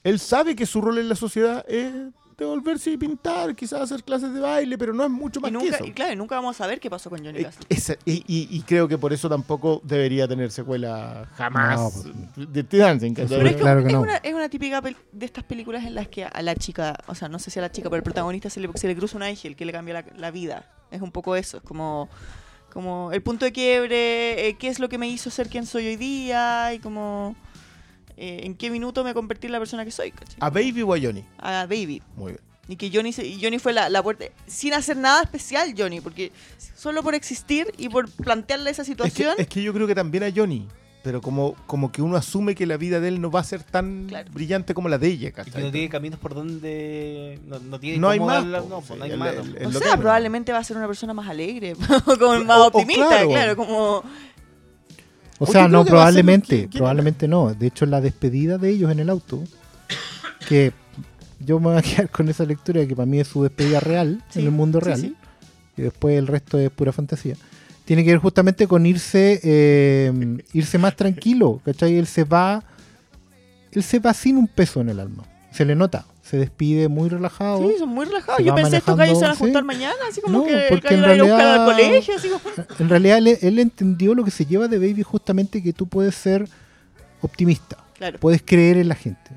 Él 0.03 0.19
sabe 0.19 0.55
que 0.55 0.65
su 0.65 0.81
rol 0.81 0.97
en 0.97 1.07
la 1.07 1.15
sociedad 1.15 1.63
es 1.67 1.93
devolverse 2.37 2.89
y 2.91 2.97
pintar, 2.97 3.55
quizás 3.55 3.79
hacer 3.79 4.03
clases 4.03 4.33
de 4.33 4.39
baile, 4.41 4.77
pero 4.77 4.91
no 4.91 5.03
es 5.05 5.09
mucho 5.09 5.39
más 5.39 5.51
Y 5.51 5.57
que 5.59 5.67
eso. 5.69 5.85
y 5.85 5.91
claro, 5.93 6.11
y 6.13 6.15
nunca 6.17 6.35
vamos 6.35 6.55
a 6.55 6.63
saber 6.63 6.79
qué 6.79 6.89
pasó 6.89 7.09
con 7.09 7.23
Johnny 7.23 7.39
Eh, 7.39 7.43
Castle. 7.69 7.97
y, 8.05 8.13
y- 8.27 8.47
y 8.49 8.61
creo 8.63 8.87
que 8.87 8.97
por 8.97 9.13
eso 9.13 9.29
tampoco 9.29 9.79
debería 9.85 10.27
tener 10.27 10.51
secuela 10.51 11.29
jamás 11.37 11.79
No, 12.05 12.11
de 12.35 12.45
Dirty 12.47 12.77
Dancing. 12.77 13.13
Pero 13.13 13.45
es, 13.47 13.55
que 13.55 13.61
Claro 13.61 13.81
que 13.81 13.87
es, 13.87 13.93
no. 13.93 14.01
una, 14.01 14.17
es 14.17 14.33
una 14.33 14.49
típica 14.49 14.81
de 14.81 15.25
estas 15.25 15.43
películas 15.45 15.85
en 15.85 15.93
las 15.95 16.07
que 16.09 16.25
a 16.25 16.41
la 16.41 16.55
chica, 16.55 16.97
o 17.07 17.15
sea, 17.15 17.29
no 17.29 17.39
sé 17.39 17.49
si 17.51 17.59
a 17.59 17.61
la 17.61 17.71
chica, 17.71 17.87
pero 17.89 17.97
al 17.99 18.03
protagonista 18.03 18.49
se 18.49 18.59
le, 18.59 18.69
se 18.75 18.87
le 18.87 18.95
cruza 18.97 19.15
un 19.15 19.23
ángel 19.23 19.55
que 19.55 19.63
le 19.63 19.71
cambia 19.71 19.93
la, 19.93 20.05
la 20.17 20.31
vida. 20.31 20.65
Es 20.91 21.01
un 21.01 21.11
poco 21.11 21.35
eso, 21.37 21.57
es 21.57 21.63
como, 21.63 22.09
como 22.73 23.11
el 23.11 23.21
punto 23.21 23.45
de 23.45 23.51
quiebre, 23.51 24.47
eh, 24.47 24.55
qué 24.57 24.67
es 24.67 24.79
lo 24.79 24.89
que 24.89 24.97
me 24.97 25.07
hizo 25.07 25.29
ser 25.29 25.47
quien 25.49 25.65
soy 25.65 25.85
hoy 25.87 25.95
día 25.95 26.73
y 26.73 26.79
como 26.79 27.35
eh, 28.17 28.41
en 28.43 28.55
qué 28.55 28.69
minuto 28.69 29.03
me 29.03 29.13
convertí 29.13 29.45
en 29.47 29.53
la 29.53 29.59
persona 29.59 29.85
que 29.85 29.91
soy. 29.91 30.11
¿cachai? 30.11 30.35
¿A 30.39 30.49
Baby 30.49 30.81
o 30.81 30.93
a 30.93 30.99
Johnny? 30.99 31.23
A 31.37 31.65
Baby. 31.67 32.01
Muy 32.15 32.33
bien. 32.33 32.41
Y 32.67 32.75
que 32.77 32.89
Johnny, 32.93 33.11
se- 33.11 33.25
y 33.27 33.41
Johnny 33.41 33.59
fue 33.59 33.73
la, 33.73 33.89
la 33.89 34.01
puerta, 34.01 34.25
sin 34.47 34.73
hacer 34.73 34.95
nada 34.95 35.21
especial, 35.23 35.73
Johnny, 35.77 35.99
porque 35.99 36.31
solo 36.75 37.03
por 37.03 37.13
existir 37.13 37.67
y 37.77 37.89
por 37.89 38.09
plantearle 38.09 38.69
esa 38.69 38.83
Es 38.83 38.87
que, 38.87 38.91
situación, 38.93 39.35
es 39.37 39.47
que 39.47 39.61
yo 39.61 39.73
creo 39.73 39.85
que 39.85 39.95
también 39.95 40.23
a 40.23 40.31
Johnny, 40.33 40.65
pero 41.03 41.21
como, 41.21 41.53
como 41.67 41.91
que 41.91 42.01
uno 42.01 42.15
asume 42.15 42.55
que 42.55 42.65
la 42.65 42.77
vida 42.77 42.99
de 43.01 43.09
él 43.09 43.19
no 43.21 43.29
va 43.29 43.41
a 43.41 43.43
ser 43.43 43.61
tan 43.61 44.05
Claro. 44.07 44.31
brillante 44.33 44.73
como 44.73 44.87
la 44.89 44.97
de 44.97 45.07
ella. 45.07 45.27
Y 45.27 45.31
que 45.31 45.33
¿cachai? 45.33 45.61
no 45.63 45.71
tiene 45.71 45.89
caminos 45.89 46.17
por 46.19 46.33
donde. 46.33 47.39
No, 47.45 47.59
no 47.59 47.79
tiene 47.79 47.97
No 47.99 48.09
hay 48.09 48.19
más, 48.21 48.43
darla- 48.45 48.63
no, 48.69 48.79
sí, 48.81 48.85
pues 48.87 48.99
no 48.99 49.05
hay 49.05 49.11
el- 49.11 49.17
más. 49.17 49.33
el- 49.35 49.53
no. 49.53 49.59
el- 49.59 49.65
o 49.67 49.71
sea, 49.79 49.91
que- 49.91 49.97
probablemente 49.97 50.51
va 50.53 50.59
a 50.59 50.63
ser 50.63 50.77
una 50.77 50.87
persona 50.87 51.13
más 51.13 51.27
alegre, 51.27 51.73
como 52.19 52.43
más 52.45 52.57
O- 52.57 52.63
o 52.63 52.67
optimista, 52.67 53.07
claro. 53.09 53.29
claro, 53.29 53.55
como... 53.57 54.03
O 55.39 55.45
sea, 55.45 55.67
no, 55.67 55.83
probablemente, 55.83 56.69
que- 56.69 56.77
probablemente 56.77 57.27
no. 57.27 57.53
De 57.53 57.67
hecho, 57.67 57.85
la 57.85 57.99
despedida 57.99 58.57
de 58.57 58.69
ellos 58.69 58.89
en 58.91 58.99
el 58.99 59.09
auto, 59.09 59.43
que 60.47 60.71
yo 61.39 61.59
me 61.59 61.67
voy 61.67 61.77
a 61.77 61.81
quedar 61.81 62.09
con 62.09 62.29
esa 62.29 62.45
lectura 62.45 62.85
que 62.87 62.95
para 62.95 63.05
mí 63.05 63.19
es 63.19 63.27
su 63.27 63.43
despedida 63.43 63.81
real, 63.81 64.23
Sí, 64.29 64.39
en 64.39 64.45
el 64.45 64.51
mundo 64.51 64.79
sí, 64.79 64.85
real, 64.85 64.99
sí. 65.01 65.15
y 65.75 65.81
después 65.81 66.17
el 66.17 66.27
resto 66.27 66.57
es 66.59 66.69
pura 66.69 66.93
fantasía. 66.93 67.35
Tiene 67.85 68.03
que 68.03 68.11
ver 68.11 68.19
justamente 68.19 68.65
con 68.67 68.85
irse, 68.85 69.39
eh, 69.43 70.37
irse 70.53 70.77
más 70.77 70.95
tranquilo, 70.95 71.59
¿cachai? 71.65 71.97
Él 71.97 72.07
se 72.07 72.23
va, 72.23 72.63
él 73.71 73.83
se 73.83 73.99
va 73.99 74.13
sin 74.13 74.37
un 74.37 74.47
peso 74.47 74.79
en 74.79 74.89
el 74.89 74.99
alma, 75.01 75.23
se 75.51 75.65
le 75.65 75.75
nota, 75.75 76.05
se 76.21 76.37
despide 76.37 76.87
muy 76.87 77.09
relajado. 77.09 77.67
Sí, 77.69 77.75
son 77.79 77.89
muy 77.89 78.05
relajados. 78.05 78.41
Yo 78.43 78.55
pensé 78.55 78.77
estos 78.77 78.95
gallos 78.97 79.19
se 79.19 79.25
van 79.25 79.33
a 79.33 79.35
juntar 79.35 79.63
sí. 79.63 79.67
mañana, 79.67 79.95
así 80.09 80.21
como 80.21 80.39
No, 80.39 80.45
que 80.45 80.53
el 80.53 80.69
porque 80.69 80.95
gallo 80.95 80.97
en 80.97 81.03
va 81.03 81.11
a 81.11 81.15
ir 81.15 81.21
a 81.21 81.23
buscar 81.25 81.47
al 81.47 81.65
realidad- 81.67 81.87
colegio, 81.89 82.15
así 82.15 82.29
como... 82.29 82.65
En 82.79 82.89
realidad 82.89 83.17
él, 83.17 83.27
él 83.41 83.59
entendió 83.59 84.15
lo 84.15 84.23
que 84.23 84.31
se 84.31 84.45
lleva 84.45 84.67
de 84.69 84.77
Baby 84.77 85.03
justamente 85.03 85.61
que 85.61 85.73
tú 85.73 85.85
puedes 85.87 86.15
ser 86.15 86.47
optimista, 87.21 87.77
Claro. 87.97 88.17
puedes 88.19 88.41
creer 88.41 88.77
en 88.77 88.87
la 88.87 88.95
gente. 88.95 89.31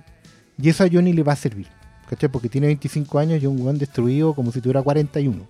Y 0.63 0.69
eso 0.69 0.85
a 0.85 0.89
Johnny 0.91 1.13
le 1.13 1.25
va 1.25 1.33
a 1.33 1.37
servir, 1.37 1.67
¿cachai? 2.09 2.29
Porque 2.31 2.49
tiene 2.49 2.69
25 2.69 3.19
años 3.19 3.43
y 3.43 3.47
un 3.47 3.61
weón 3.61 3.77
destruido 3.79 4.35
como 4.35 4.53
si 4.53 4.61
tuviera 4.61 4.83
41. 4.83 5.45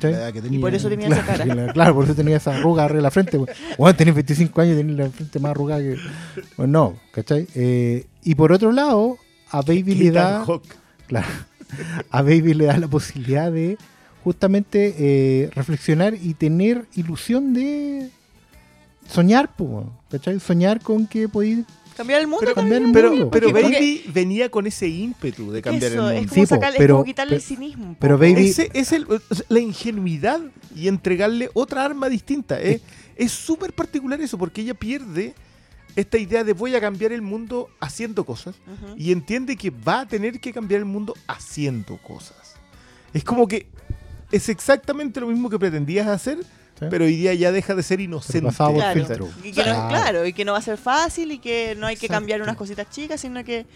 La 0.00 0.32
que 0.32 0.38
Y 0.38 0.42
tenía. 0.42 0.60
por 0.60 0.74
eso 0.74 0.88
tenía 0.88 1.06
Claro, 1.08 1.22
esa 1.22 1.32
cara. 1.32 1.44
claro, 1.44 1.72
claro, 1.74 1.94
por 1.94 2.04
eso 2.04 2.14
tenía 2.14 2.36
esa 2.36 2.56
arruga 2.56 2.84
arriba 2.84 2.98
de 2.98 3.02
la 3.02 3.10
frente. 3.10 3.38
Weón, 3.78 3.96
tenés 3.96 4.14
25 4.14 4.60
años 4.60 4.74
y 4.74 4.76
tenés 4.78 4.96
la 4.96 5.10
frente 5.10 5.38
más 5.38 5.50
arrugada 5.50 5.80
que... 5.82 5.96
Bueno, 6.56 6.72
no, 6.72 6.96
¿cachai? 7.12 7.46
Eh, 7.54 8.06
y 8.24 8.34
por 8.34 8.52
otro 8.52 8.72
lado, 8.72 9.18
a 9.50 9.62
Baby 9.62 9.94
le 9.94 10.10
da... 10.10 10.44
Claro. 11.06 11.26
A 12.10 12.22
Baby 12.22 12.54
le 12.54 12.66
da 12.66 12.76
la 12.78 12.88
posibilidad 12.88 13.50
de 13.50 13.78
justamente 14.24 14.94
eh, 14.98 15.50
reflexionar 15.54 16.14
y 16.14 16.34
tener 16.34 16.86
ilusión 16.94 17.54
de 17.54 18.08
soñar, 19.08 19.54
po, 19.56 19.90
¿cachai? 20.10 20.38
Soñar 20.38 20.80
con 20.80 21.06
que 21.06 21.28
podéis 21.28 21.60
Cambiar 21.96 22.20
el 22.20 22.26
mundo 22.26 22.40
Pero, 22.40 22.54
cambiar 22.54 22.82
el 22.82 22.92
pero, 22.92 23.10
mundo. 23.10 23.30
pero 23.30 23.50
Porque- 23.50 23.62
Baby 23.70 24.04
venía 24.12 24.50
con 24.50 24.66
ese 24.66 24.88
ímpetu 24.88 25.50
de 25.52 25.60
cambiar 25.62 25.92
Eso, 25.92 26.08
el 26.10 26.16
es 26.16 26.20
mundo. 26.22 26.28
como, 26.34 26.42
Sí, 26.42 26.48
sacarle, 26.48 26.78
pero- 26.78 26.94
es 26.94 26.96
como 26.96 27.04
quitarle 27.04 27.36
el 27.36 27.42
cinismo. 27.42 27.96
pero. 27.98 28.16
Baby- 28.18 28.46
Ese 28.48 28.70
es 28.72 28.92
el, 28.92 29.06
la 29.48 29.60
ingenuidad 29.60 30.40
y 30.74 30.88
entregarle 30.88 31.50
otra 31.54 31.84
arma 31.84 32.08
distinta. 32.08 32.60
Es 32.60 32.80
es 33.16 33.30
súper 33.30 33.72
particular 33.74 34.20
eso, 34.20 34.38
porque 34.38 34.62
ella 34.62 34.74
pierde 34.74 35.34
esta 35.94 36.16
idea 36.16 36.42
de 36.44 36.54
voy 36.54 36.74
a 36.74 36.80
cambiar 36.80 37.12
el 37.12 37.20
mundo 37.20 37.68
haciendo 37.78 38.24
cosas 38.24 38.54
y 38.96 39.12
entiende 39.12 39.56
que 39.56 39.68
va 39.70 40.00
a 40.00 40.06
tener 40.08 40.40
que 40.40 40.52
cambiar 40.52 40.78
el 40.80 40.86
mundo 40.86 41.14
haciendo 41.26 41.98
cosas. 41.98 42.54
Es 43.12 43.22
como 43.22 43.46
que 43.46 43.66
es 44.32 44.48
exactamente 44.48 45.20
lo 45.20 45.26
mismo 45.26 45.50
que 45.50 45.58
pretendías 45.58 46.06
hacer, 46.08 46.38
¿sí? 46.82 46.90
pero 46.90 47.04
hoy 47.04 47.16
día 47.16 47.34
ya 47.34 47.52
deja 47.52 47.74
de 47.74 47.82
ser 47.82 48.00
inocente. 48.00 48.42
pasado 48.46 48.70
por 48.72 48.78
Claro. 48.80 49.04
filtro. 49.06 49.28
Y 49.42 49.52
que 49.52 49.60
no, 49.60 49.64
Claro. 49.64 49.88
claro, 49.88 50.26
y 50.26 50.32
que 50.32 50.44
no 50.44 50.52
va 50.52 50.58
a 50.58 50.62
ser 50.62 50.78
fácil 50.78 51.32
y 51.32 51.38
que 51.38 51.74
no 51.76 51.86
hay 51.86 51.96
que 51.96 52.08
cambiar 52.08 52.38
Exacto. 52.40 52.50
unas 52.50 52.58
cositas 52.58 52.90
chicas, 52.90 53.20
sino 53.20 53.42
que 53.44 53.66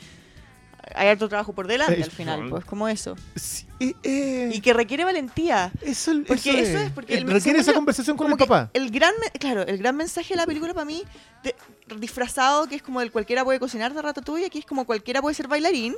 hay 0.94 1.08
harto 1.08 1.28
trabajo 1.28 1.52
por 1.52 1.66
delante 1.66 1.94
al 1.94 2.00
Es- 2.08 2.14
final, 2.14 2.48
pues 2.48 2.64
como 2.64 2.86
eso. 2.88 3.16
Sí, 3.34 3.66
eh, 3.80 3.92
eh, 4.04 4.50
Y 4.54 4.60
que 4.60 4.72
requiere 4.72 5.04
valentía. 5.04 5.72
eso, 5.82 6.12
Porque 6.28 6.60
eso 6.60 6.78
es, 6.78 6.90
porque 6.92 7.14
Eh, 7.14 7.18
el- 7.18 7.26
requiere 7.30 7.58
esa 7.58 7.72
yo, 7.72 7.76
conversación 7.76 8.16
con 8.16 8.30
el 8.30 8.36
que 8.36 8.44
papá. 8.46 8.70
El 8.72 8.90
gran, 8.90 9.12
claro, 9.40 9.62
el 9.66 9.78
gran 9.78 9.96
mensaje 9.96 10.34
de 10.34 10.36
la 10.36 10.46
película 10.46 10.72
para 10.74 10.84
mí, 10.84 11.02
de- 11.42 11.56
disfrazado, 11.98 12.68
que 12.68 12.76
es 12.76 12.82
como 12.82 13.00
el 13.00 13.10
cualquiera 13.10 13.44
puede 13.44 13.58
cocinar 13.58 13.94
de 13.94 14.00
Ratatouille, 14.02 14.46
aquí 14.46 14.58
es 14.60 14.64
como 14.64 14.84
cualquiera 14.86 15.20
puede 15.20 15.34
ser 15.34 15.48
bailarín, 15.48 15.94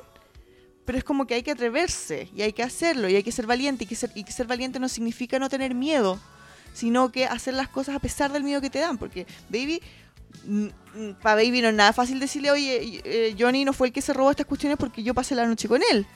pero 0.87 0.97
es 0.97 1.05
como 1.05 1.27
que 1.27 1.35
hay 1.35 1.43
que 1.43 1.51
atreverse 1.51 2.31
y 2.35 2.41
hay 2.41 2.55
que 2.55 2.63
hacerlo 2.63 3.11
y 3.11 3.17
hay 3.17 3.23
que 3.23 3.31
ser 3.31 3.47
valiente 3.47 3.85
y 3.85 3.87
que 3.87 3.95
ser, 3.95 4.11
y 4.15 4.25
que 4.25 4.33
ser 4.33 4.47
valiente 4.47 4.81
no 4.81 4.89
significa 4.89 5.39
no 5.39 5.51
tener 5.51 5.75
miedo, 5.75 6.19
sino 6.75 7.11
que 7.13 7.27
hacer 7.27 7.55
las 7.55 7.69
cosas 7.69 7.95
a 7.97 7.99
pesar 7.99 8.33
del 8.33 8.45
miedo 8.45 8.61
que 8.61 8.71
te 8.71 8.79
dan, 8.79 8.99
porque 8.99 9.27
Baby, 9.49 9.81
para 11.23 11.37
Baby 11.37 11.63
no 11.63 11.69
es 11.69 11.75
nada 11.75 11.93
fácil 11.93 12.21
decirle, 12.21 12.51
oye, 12.51 13.01
eh, 13.05 13.35
Johnny 13.39 13.65
no 13.65 13.73
fue 13.73 13.89
el 13.89 13.93
que 13.93 14.01
se 14.03 14.13
robó 14.13 14.31
estas 14.31 14.47
cuestiones 14.47 14.79
porque 14.79 15.03
yo 15.03 15.15
pasé 15.15 15.35
la 15.35 15.47
noche 15.47 15.69
con 15.69 15.81
él. 15.93 16.07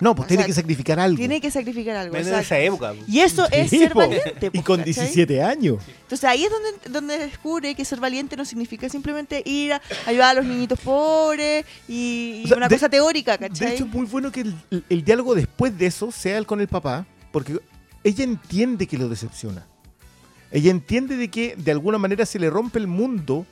No, 0.00 0.16
pues 0.16 0.24
o 0.24 0.28
tiene 0.28 0.42
sea, 0.42 0.46
que 0.48 0.54
sacrificar 0.54 0.98
algo. 0.98 1.16
Tiene 1.16 1.40
que 1.40 1.48
sacrificar 1.50 1.94
algo. 1.94 2.16
En 2.16 2.26
esa 2.26 2.58
época. 2.58 2.92
Y 3.06 3.20
eso 3.20 3.46
es 3.52 3.70
Sí, 3.70 3.78
ser 3.78 3.92
po. 3.92 4.00
valiente. 4.00 4.50
Y 4.52 4.60
con 4.62 4.78
¿cachai? 4.78 4.94
17 4.94 5.42
años. 5.42 5.78
Entonces 6.02 6.24
ahí 6.28 6.44
es 6.44 6.50
donde, 6.50 6.70
donde 6.90 7.18
descubre 7.18 7.72
que 7.76 7.84
ser 7.84 8.00
valiente 8.00 8.36
no 8.36 8.44
significa 8.44 8.88
simplemente 8.88 9.42
ir 9.46 9.74
a 9.74 9.80
ayudar 10.06 10.30
a 10.30 10.34
los 10.34 10.44
niñitos 10.44 10.80
pobres 10.80 11.64
y, 11.86 12.40
y 12.40 12.44
O 12.46 12.48
sea, 12.48 12.56
una 12.56 12.68
de- 12.68 12.74
cosa 12.74 12.88
teórica, 12.88 13.36
De 13.36 13.48
¿cachai? 13.48 13.74
hecho, 13.74 13.84
es 13.84 13.90
muy 13.92 14.06
bueno 14.06 14.32
que 14.32 14.40
el, 14.40 14.54
el- 14.72 14.84
el 14.88 15.04
diálogo 15.04 15.36
después 15.36 15.78
de 15.78 15.86
eso 15.86 16.10
sea 16.10 16.36
el 16.36 16.46
con 16.46 16.60
el 16.60 16.66
papá, 16.68 17.06
porque 17.30 17.58
ella 18.04 18.24
entiende 18.24 18.86
que 18.86 18.98
lo 18.98 19.08
decepciona. 19.08 19.66
Ella 20.50 20.70
entiende 20.70 21.16
de 21.16 21.28
que 21.28 21.56
de 21.56 21.70
alguna 21.72 21.98
manera 21.98 22.26
se 22.26 22.38
le 22.38 22.50
rompe 22.50 22.78
el 22.78 22.86
mundo 22.86 23.46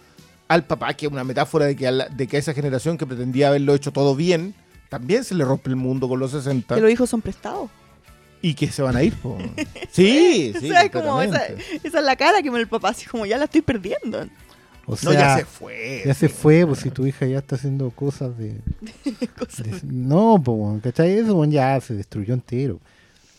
al 0.48 0.64
papá, 0.66 0.92
que 0.94 1.06
es 1.06 1.12
una 1.12 1.24
metáfora 1.24 1.64
de 1.66 1.76
que 1.76 1.86
a, 1.86 1.90
la- 1.92 2.08
de 2.08 2.26
que 2.26 2.36
a 2.36 2.40
esa 2.40 2.52
generación 2.52 2.98
que 2.98 3.06
pretendía 3.06 3.48
haberlo 3.48 3.74
hecho 3.74 3.92
todo 3.92 4.14
bien, 4.16 4.54
también 4.88 5.24
se 5.24 5.34
le 5.34 5.44
rompe 5.44 5.70
el 5.70 5.76
mundo 5.76 6.08
con 6.08 6.18
los 6.18 6.32
60 6.32 6.74
que 6.74 6.80
los 6.80 6.90
hijos 6.90 7.08
son 7.08 7.22
prestados. 7.22 7.70
y 8.42 8.54
que 8.54 8.70
se 8.72 8.82
van 8.82 8.96
a 8.96 9.02
ir. 9.02 9.14
po. 9.14 9.38
Sí, 9.90 10.52
sí. 10.60 10.66
o 10.70 10.72
sea, 10.72 10.82
es 10.82 10.90
como 10.90 11.22
esa, 11.22 11.42
es 11.46 11.92
la 11.92 12.16
cara 12.16 12.42
que 12.42 12.50
me 12.50 12.58
el 12.58 12.66
papá, 12.68 12.88
así 12.90 13.06
como 13.06 13.24
ya 13.26 13.38
la 13.38 13.44
estoy 13.44 13.62
perdiendo. 13.62 14.26
O 14.86 14.96
sea, 14.96 15.10
No, 15.10 15.18
ya 15.18 15.36
se 15.38 15.44
fue. 15.44 16.02
ya 16.04 16.14
se 16.14 16.28
fue, 16.28 16.66
pues 16.66 16.80
si 16.80 16.90
tu 16.90 17.06
hija 17.06 17.24
ya 17.26 17.38
está 17.38 17.54
haciendo 17.54 17.90
cosas 17.90 18.36
de... 18.36 18.56
Cosas- 19.38 19.82
de- 19.82 19.92
no, 19.92 20.40
pues, 20.44 20.82
¿cachai? 20.82 21.12
Eso 21.18 21.44
ya 21.44 21.80
se 21.80 21.94
destruyó 21.94 22.34
entero. 22.34 22.80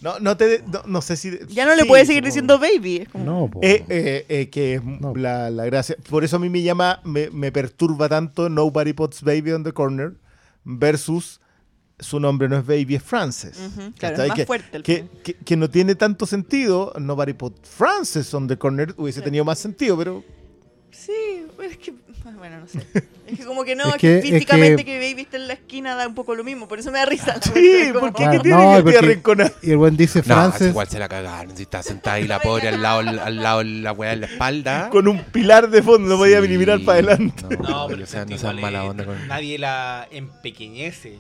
No, 0.01 0.19
no, 0.19 0.35
te, 0.35 0.63
no, 0.67 0.81
no 0.87 1.01
sé 1.01 1.15
si... 1.15 1.37
Ya 1.49 1.65
no 1.65 1.75
le 1.75 1.83
sí, 1.83 1.87
puede 1.87 2.05
seguir 2.07 2.23
diciendo 2.23 2.57
baby. 2.57 2.97
es 2.97 3.09
como- 3.09 3.23
No. 3.23 3.49
Eh, 3.61 3.85
eh, 3.87 4.25
eh, 4.29 4.49
que 4.49 4.75
es 4.75 4.83
No. 4.83 5.13
la, 5.15 5.49
la 5.51 5.65
gracia. 5.65 5.95
Por 6.09 6.23
eso 6.23 6.37
a 6.37 6.39
mí 6.39 6.49
me 6.49 6.63
llama, 6.63 6.99
me, 7.03 7.29
me 7.29 7.51
perturba 7.51 8.09
tanto 8.09 8.49
Nobody 8.49 8.93
Puts 8.93 9.21
Baby 9.21 9.51
on 9.51 9.63
the 9.63 9.71
Corner 9.73 10.13
versus 10.63 11.39
su 11.99 12.19
nombre 12.19 12.49
no 12.49 12.57
es 12.57 12.65
Baby, 12.65 12.95
es 12.95 13.03
Frances. 13.03 13.59
Ujú, 13.59 13.91
claro, 13.93 14.23
es 14.23 14.29
más 14.29 14.35
que, 14.37 14.45
fuerte 14.47 14.77
el 14.77 14.81
que, 14.83 15.05
que- 15.23 15.35
que 15.35 15.55
no 15.55 15.69
tiene 15.69 15.93
tanto 15.93 16.25
sentido. 16.25 16.93
Nobody 16.99 17.33
Put 17.33 17.63
Frances 17.63 18.33
on 18.33 18.47
the 18.47 18.57
Corner 18.57 18.95
hubiese 18.97 19.19
Sí. 19.19 19.25
tenido 19.25 19.45
más 19.45 19.59
sentido, 19.59 19.95
pero 19.97 20.23
Sí, 20.89 21.45
es 21.63 21.77
que. 21.77 21.93
Bueno, 22.41 22.59
no 22.59 22.67
sé. 22.67 22.79
Es 23.27 23.37
que 23.39 23.45
como 23.45 23.63
que 23.63 23.75
no, 23.75 23.85
Es 23.89 23.95
es 23.95 23.99
que, 24.01 24.21
físicamente 24.21 24.83
que- 24.83 24.91
que 24.99 25.09
baby 25.09 25.21
está 25.21 25.37
en 25.37 25.47
la 25.47 25.53
esquina 25.53 25.95
da 25.95 26.07
un 26.07 26.15
poco 26.15 26.33
lo 26.35 26.43
mismo, 26.43 26.67
por 26.67 26.79
eso 26.79 26.91
me 26.91 26.97
da 26.99 27.05
risa. 27.05 27.39
Sí, 27.53 27.89
Como- 27.93 27.99
¿por 28.11 28.13
qué? 28.13 28.23
Claro, 28.23 28.31
¿Qué 28.31 28.39
tiene 28.49 28.57
no, 28.63 28.75
que 28.77 28.83
porque- 28.83 28.97
arrinconar? 28.97 29.53
Y 29.61 29.71
el 29.71 29.77
buen 29.77 29.95
dice 29.97 30.19
No, 30.19 30.23
Frances... 30.25 30.69
igual 30.69 30.87
se 30.87 30.99
la 30.99 31.07
cagaron. 31.07 31.55
Si 31.55 31.63
está 31.63 31.83
sentada 31.83 32.15
ahí 32.17 32.27
la 32.27 32.39
pobre 32.39 32.67
al 32.69 32.81
lado, 32.81 32.99
al 32.99 33.35
lado 33.37 33.59
de 33.59 33.65
la 33.65 33.91
weá 33.93 34.13
en 34.13 34.21
la 34.21 34.27
espalda. 34.27 34.89
Con 34.89 35.07
un 35.07 35.23
pilar 35.25 35.69
de 35.69 35.81
fondo, 35.83 36.09
no 36.09 36.17
podía 36.17 36.41
ni 36.41 36.57
mirar 36.57 36.79
Sí, 36.79 36.85
para 36.85 36.99
adelante. 36.99 37.43
No, 37.43 37.49
No, 37.49 37.57
pero 37.57 37.87
pero 37.89 38.03
o 38.03 38.07
sea, 38.07 38.25
no 38.25 38.37
sean 38.37 38.59
mala 38.61 38.83
onda 38.85 39.05
con 39.05 39.27
Nadie 39.27 39.57
la 39.59 40.07
empequeñece. 40.11 41.17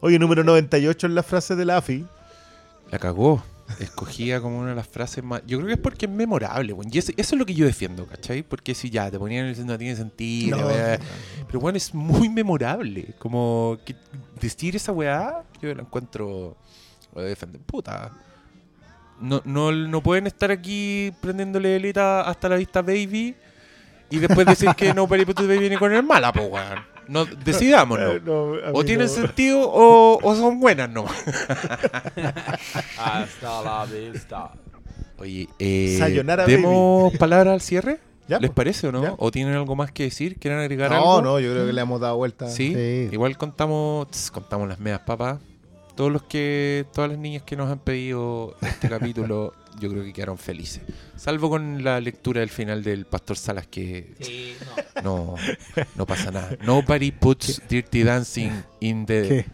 Oye, 0.00 0.18
número 0.18 0.44
98 0.44 1.06
en 1.06 1.14
la 1.14 1.22
frase 1.22 1.54
de 1.56 1.64
la 1.64 1.78
AFI. 1.78 2.04
La 2.90 2.98
cagó. 2.98 3.42
Escogía 3.80 4.40
como 4.40 4.58
una 4.58 4.70
de 4.70 4.76
las 4.76 4.88
frases 4.88 5.22
más. 5.22 5.42
Yo 5.46 5.58
creo 5.58 5.68
que 5.68 5.74
es 5.74 5.80
porque 5.80 6.06
es 6.06 6.12
memorable, 6.12 6.72
weón. 6.72 6.90
Y 6.92 6.98
eso, 6.98 7.12
eso 7.16 7.34
es 7.34 7.38
lo 7.38 7.46
que 7.46 7.54
yo 7.54 7.66
defiendo, 7.66 8.06
¿cachai? 8.06 8.42
Porque 8.42 8.74
si 8.74 8.90
ya 8.90 9.10
te 9.10 9.18
ponían 9.18 9.46
el 9.46 9.66
no 9.66 9.78
tiene 9.78 9.96
sentido. 9.96 10.58
No, 10.58 10.66
weá. 10.66 10.98
Pero 11.46 11.60
bueno, 11.60 11.76
es 11.76 11.94
muy 11.94 12.28
memorable. 12.28 13.14
Como 13.18 13.78
que 13.84 13.94
decir 14.40 14.76
esa 14.76 14.92
weá, 14.92 15.42
yo 15.60 15.74
la 15.74 15.82
encuentro. 15.82 16.56
Lo 17.14 17.22
defender. 17.22 17.60
Puta. 17.62 18.12
No, 19.20 19.40
no, 19.44 19.70
no 19.70 20.02
pueden 20.02 20.26
estar 20.26 20.50
aquí 20.50 21.12
prendiéndole 21.20 21.72
velita 21.72 22.22
hasta 22.22 22.48
la 22.48 22.56
vista 22.56 22.82
baby 22.82 23.36
y 24.12 24.18
después 24.18 24.46
decir 24.46 24.68
que 24.76 24.92
no 24.92 25.08
Peri 25.08 25.24
Puto 25.24 25.46
Baby 25.46 25.60
viene 25.60 25.78
con 25.78 25.92
el 25.92 26.02
mala, 26.02 26.32
po, 26.32 26.42
weón. 26.42 26.91
No, 27.12 27.24
decidámonos. 27.26 28.16
Eh, 28.16 28.20
no, 28.24 28.52
O 28.72 28.84
tienen 28.84 29.06
no. 29.06 29.12
sentido 29.12 29.60
o, 29.70 30.18
o 30.22 30.34
son 30.34 30.58
buenas 30.60 30.88
nomás. 30.90 31.12
Hasta 32.98 33.62
la 33.62 33.84
vista. 33.86 34.52
Oye, 35.18 35.48
eh, 35.58 35.96
Sayonara, 35.98 36.46
¿demos 36.46 37.12
palabras 37.16 37.54
al 37.54 37.60
cierre? 37.60 38.00
Ya, 38.28 38.38
¿Les 38.38 38.50
parece 38.50 38.88
o 38.88 38.92
no? 38.92 39.02
Ya. 39.02 39.14
¿O 39.18 39.30
tienen 39.30 39.54
algo 39.54 39.76
más 39.76 39.90
que 39.92 40.04
decir? 40.04 40.38
¿Quieren 40.38 40.60
agregar 40.60 40.90
No, 40.90 40.96
algo? 41.16 41.22
no, 41.22 41.40
yo 41.40 41.52
creo 41.52 41.66
que 41.66 41.72
le 41.72 41.80
hemos 41.80 42.00
dado 42.00 42.16
vuelta. 42.16 42.48
¿Sí? 42.48 42.72
Sí. 42.74 43.08
Igual 43.12 43.36
contamos, 43.36 44.08
tss, 44.10 44.30
contamos 44.30 44.68
las 44.68 44.78
medias 44.80 45.00
papas. 45.00 45.38
Todos 45.96 46.10
los 46.10 46.22
que, 46.22 46.86
todas 46.94 47.10
las 47.10 47.18
niñas 47.18 47.42
que 47.42 47.56
nos 47.56 47.70
han 47.70 47.78
pedido 47.80 48.56
este 48.62 48.88
capítulo, 48.88 49.52
yo 49.80 49.90
creo 49.90 50.04
que 50.04 50.12
quedaron 50.12 50.38
felices. 50.38 50.82
Salvo 51.16 51.50
con 51.50 51.82
la 51.84 52.00
lectura 52.00 52.40
del 52.40 52.50
final 52.50 52.82
del 52.82 53.04
Pastor 53.06 53.36
Salas 53.36 53.66
que 53.66 54.14
Sí, 54.20 54.54
no. 55.02 55.34
no, 55.74 55.84
no 55.96 56.06
pasa 56.06 56.30
nada. 56.30 56.56
Nobody 56.64 57.10
puts 57.10 57.60
Dirty 57.68 58.02
Dancing 58.02 58.50
in 58.80 59.06
the 59.06 59.28
¿Qué? 59.28 59.46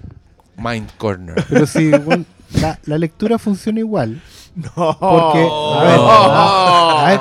mind 0.56 0.90
corner. 0.98 1.44
Pero 1.48 1.66
sí, 1.66 1.90
la, 2.60 2.78
la 2.84 2.98
lectura 2.98 3.38
funciona 3.38 3.80
igual. 3.80 4.20
No. 4.56 4.96
Porque, 4.98 5.48
a 5.50 7.04
ver, 7.04 7.20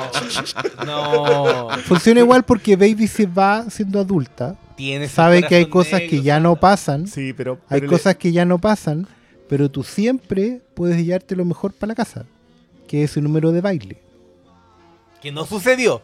ver, 0.80 0.86
No. 0.86 1.68
funciona 1.84 2.20
igual 2.20 2.44
porque 2.44 2.74
Baby 2.76 3.06
se 3.06 3.26
va 3.26 3.64
siendo 3.70 4.00
adulta. 4.00 4.56
Tienes 4.76 5.12
Sabe 5.12 5.42
que 5.42 5.54
hay 5.56 5.66
cosas 5.66 6.00
negro, 6.00 6.10
que 6.10 6.22
ya 6.22 6.40
no 6.40 6.56
pasan. 6.56 7.06
Sí, 7.06 7.32
pero. 7.32 7.58
Hay 7.68 7.80
le- 7.80 7.86
cosas 7.86 8.16
que 8.16 8.32
ya 8.32 8.44
no 8.44 8.58
pasan. 8.58 9.06
Pero 9.48 9.70
tú 9.70 9.82
siempre 9.82 10.60
puedes 10.74 11.04
llevarte 11.04 11.34
lo 11.36 11.44
mejor 11.44 11.72
para 11.72 11.88
la 11.88 11.94
casa. 11.94 12.26
Que 12.88 13.04
es 13.04 13.16
el 13.16 13.22
número 13.22 13.52
de 13.52 13.60
baile. 13.60 14.02
Que 15.22 15.30
no 15.30 15.44
sucedió. 15.46 16.02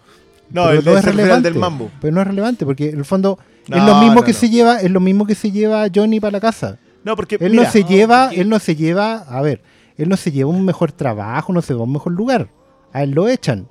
No, 0.50 0.66
pero 0.66 0.78
el 0.78 0.84
no 0.84 0.92
de 0.92 0.98
es 0.98 1.04
relevante. 1.04 1.50
del 1.50 1.58
mambo. 1.58 1.90
Pero 2.00 2.14
no 2.14 2.20
es 2.20 2.26
relevante 2.26 2.64
porque 2.64 2.90
en 2.90 2.98
el 2.98 3.04
fondo 3.04 3.38
es 3.64 3.70
lo 3.70 3.98
mismo 4.00 4.14
no, 4.16 4.24
que 4.24 4.32
no. 4.32 4.38
se 4.38 4.50
lleva, 4.50 4.80
es 4.80 4.90
lo 4.90 5.00
mismo 5.00 5.26
que 5.26 5.34
se 5.34 5.50
lleva 5.50 5.86
Johnny 5.92 6.20
para 6.20 6.32
la 6.32 6.40
casa. 6.40 6.78
No, 7.02 7.16
porque 7.16 7.36
Él 7.40 7.52
mira, 7.52 7.64
no 7.64 7.70
se 7.70 7.80
no, 7.82 7.88
lleva, 7.88 8.24
porque- 8.26 8.40
él 8.40 8.48
no 8.48 8.58
se 8.58 8.76
lleva, 8.76 9.16
a 9.16 9.42
ver, 9.42 9.62
él 9.96 10.08
no 10.08 10.16
se 10.16 10.32
lleva 10.32 10.50
un 10.50 10.64
mejor 10.64 10.92
trabajo, 10.92 11.52
no 11.52 11.62
se 11.62 11.74
va 11.74 11.80
a 11.80 11.84
un 11.84 11.92
mejor 11.92 12.12
lugar. 12.12 12.48
A 12.92 13.02
él 13.02 13.10
lo 13.10 13.28
echan. 13.28 13.68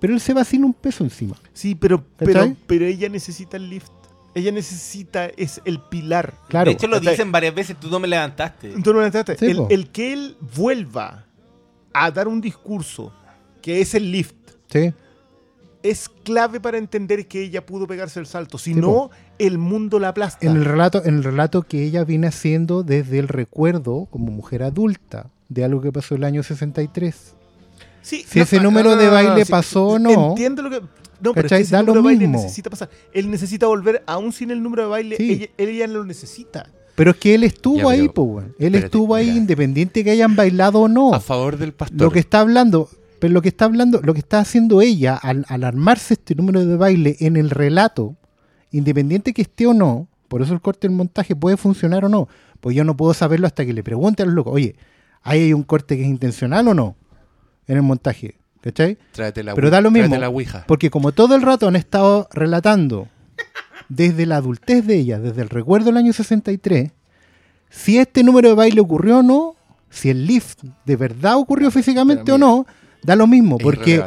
Pero 0.00 0.12
él 0.14 0.20
se 0.20 0.34
va 0.34 0.44
sin 0.44 0.64
un 0.64 0.74
peso 0.74 1.02
encima. 1.04 1.36
sí, 1.52 1.74
pero, 1.74 2.04
pero, 2.16 2.54
pero 2.66 2.84
ella 2.84 3.08
necesita 3.08 3.56
el 3.56 3.70
lift. 3.70 3.90
Ella 4.34 4.50
necesita, 4.50 5.26
es 5.26 5.60
el 5.64 5.80
pilar. 5.80 6.34
Claro. 6.48 6.66
De 6.66 6.72
hecho, 6.72 6.88
lo 6.88 6.98
dicen 6.98 7.30
varias 7.30 7.54
veces, 7.54 7.76
tú 7.78 7.88
no 7.88 8.00
me 8.00 8.08
levantaste. 8.08 8.74
Tú 8.82 8.92
no. 8.92 9.08
Sí, 9.10 9.46
el, 9.46 9.56
po. 9.56 9.68
el 9.70 9.90
que 9.90 10.12
él 10.12 10.36
vuelva 10.56 11.24
a 11.94 12.10
dar 12.10 12.28
un 12.28 12.40
discurso 12.42 13.12
que 13.62 13.80
es 13.80 13.94
el 13.94 14.12
lift 14.12 14.34
¿Sí? 14.68 14.92
es 15.82 16.08
clave 16.24 16.60
para 16.60 16.76
entender 16.78 17.26
que 17.28 17.42
ella 17.42 17.64
pudo 17.64 17.86
pegarse 17.86 18.18
el 18.18 18.26
salto. 18.26 18.56
Si 18.58 18.72
Sí, 18.72 18.80
no, 18.80 18.86
po. 18.88 19.10
el 19.38 19.58
mundo 19.58 19.98
la 19.98 20.08
aplasta. 20.08 20.46
En 20.46 20.56
el 20.56 20.64
relato, 20.64 21.04
en 21.04 21.16
el 21.16 21.24
relato 21.24 21.62
que 21.62 21.82
ella 21.84 22.04
viene 22.04 22.26
haciendo 22.26 22.82
desde 22.82 23.18
el 23.18 23.28
recuerdo 23.28 24.06
como 24.10 24.32
mujer 24.32 24.62
adulta 24.62 25.30
de 25.50 25.62
algo 25.64 25.82
que 25.82 25.92
pasó 25.92 26.14
el 26.14 26.24
año 26.24 26.42
63. 26.42 27.34
Sí, 28.00 28.24
Si 28.26 28.40
ese 28.40 28.60
número 28.60 28.96
de 28.96 29.08
baile 29.08 29.44
pasó 29.46 29.86
o 29.88 29.98
no, 29.98 30.30
Entiendo 30.30 30.62
lo 30.62 30.70
que. 30.70 30.80
No, 31.20 31.32
pero 31.32 31.32
es 31.32 31.34
que 31.36 31.42
¿cachai? 31.42 31.62
ese 31.62 31.72
Da 31.76 31.82
lo 31.82 31.86
número 31.94 32.00
de 32.02 32.04
baile 32.06 32.26
mismo. 32.28 32.42
necesita 32.42 32.70
pasar. 32.70 32.88
Él 33.12 33.30
necesita 33.30 33.66
volver, 33.66 34.02
aún 34.06 34.32
sin 34.32 34.50
el 34.50 34.62
número 34.62 34.82
de 34.84 34.88
baile, 34.88 35.16
ella, 35.18 35.46
ella 35.58 35.86
lo 35.86 36.04
necesita. 36.04 36.66
Pero 36.94 37.10
es 37.12 37.16
que 37.16 37.34
él 37.34 37.44
estuvo 37.44 37.78
Ya, 37.78 37.90
ahí, 37.90 38.08
pero- 38.08 38.22
weón. 38.22 38.44
Él 38.58 38.66
espérate, 38.66 38.86
estuvo 38.86 39.14
ahí 39.14 39.26
mira. 39.26 39.36
independiente 39.38 40.04
que 40.04 40.10
hayan 40.10 40.36
bailado 40.36 40.80
o 40.82 40.88
no. 40.88 41.12
A 41.14 41.20
favor 41.20 41.56
del 41.58 41.72
pastor. 41.72 42.00
Lo 42.00 42.10
que 42.10 42.20
está 42.20 42.40
hablando, 42.40 42.88
pero 43.18 43.32
lo 43.34 43.42
que 43.42 43.48
está 43.48 43.64
hablando, 43.64 44.00
lo 44.02 44.12
que 44.14 44.20
está 44.20 44.38
haciendo 44.38 44.80
ella 44.80 45.16
al, 45.16 45.44
al 45.48 45.64
armarse 45.64 46.14
este 46.14 46.34
número 46.34 46.64
de 46.64 46.76
baile 46.76 47.16
en 47.20 47.36
el 47.36 47.50
relato, 47.50 48.14
independiente 48.70 49.32
que 49.32 49.42
esté 49.42 49.66
o 49.66 49.74
no, 49.74 50.08
por 50.28 50.42
eso 50.42 50.52
el 50.54 50.60
corte 50.60 50.86
del 50.88 50.96
montaje 50.96 51.34
puede 51.36 51.56
funcionar 51.56 52.04
o 52.04 52.08
no, 52.08 52.28
pues 52.60 52.74
yo 52.76 52.84
no 52.84 52.96
puedo 52.96 53.12
saberlo 53.14 53.46
hasta 53.46 53.64
que 53.66 53.72
le 53.72 53.82
pregunte 53.82 54.22
a 54.22 54.26
los 54.26 54.34
locos, 54.34 54.54
oye, 54.54 54.76
¿ahí 55.22 55.42
hay 55.42 55.52
un 55.52 55.62
corte 55.64 55.96
que 55.96 56.02
es 56.02 56.08
intencional 56.08 56.66
o 56.68 56.74
no 56.74 56.96
en 57.66 57.76
el 57.76 57.82
montaje? 57.82 58.36
¿Cachai? 58.60 58.96
Tráete 59.12 59.42
la 59.42 59.54
Pero 59.54 59.68
da 59.68 59.82
lo 59.82 59.90
mismo. 59.90 60.08
tráete 60.08 60.20
la 60.22 60.30
ouija. 60.30 60.64
Porque 60.66 60.88
como 60.90 61.12
todo 61.12 61.34
el 61.36 61.42
rato 61.42 61.68
han 61.68 61.76
estado 61.76 62.28
relatando 62.32 63.08
desde 63.88 64.26
la 64.26 64.36
adultez 64.36 64.86
de 64.86 64.96
ella, 64.98 65.18
desde 65.18 65.42
el 65.42 65.48
recuerdo 65.48 65.86
del 65.86 65.96
año 65.98 66.12
63, 66.12 66.90
si 67.70 67.98
este 67.98 68.22
número 68.22 68.48
de 68.48 68.54
baile 68.54 68.80
ocurrió 68.80 69.18
o 69.18 69.22
no, 69.22 69.56
si 69.90 70.10
el 70.10 70.26
lift 70.26 70.62
de 70.84 70.96
verdad 70.96 71.36
ocurrió 71.36 71.70
físicamente 71.70 72.32
o 72.32 72.38
no, 72.38 72.66
da 73.02 73.16
lo 73.16 73.26
mismo, 73.26 73.58
porque. 73.58 74.02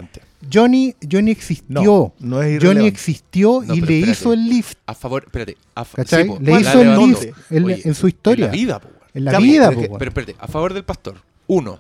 Johnny, 0.54 0.94
Johnny 1.12 1.32
existió. 1.32 1.74
No, 1.84 2.14
no 2.20 2.42
es 2.44 2.64
Johnny 2.64 2.86
existió 2.86 3.64
No, 3.66 3.74
y 3.74 3.82
le 3.82 4.00
espérate. 4.00 4.12
hizo 4.12 4.34
el 4.34 4.48
lift. 4.48 4.78
A 4.86 4.94
favor, 4.94 5.24
espérate. 5.26 5.58
a 5.74 5.84
fa- 5.84 5.96
¿Cachai? 5.98 6.24
sí, 6.24 6.30
po, 6.30 6.38
le 6.40 6.60
hizo 6.62 6.82
el 6.82 6.98
lift 7.00 7.24
en, 7.50 7.64
Oye, 7.66 7.82
en 7.84 7.96
su 7.96 8.08
historia. 8.08 8.46
En 8.46 8.52
la 8.52 8.56
vida, 8.56 8.80
po. 8.80 8.90
En 9.16 9.26
la 9.26 9.40
vida, 9.40 9.72
po, 9.72 9.82
que- 9.82 9.90
pero 9.98 10.10
espérate, 10.10 10.36
a 10.40 10.48
favor 10.48 10.74
del 10.76 10.84
pastor. 10.86 11.16
Uno. 11.48 11.80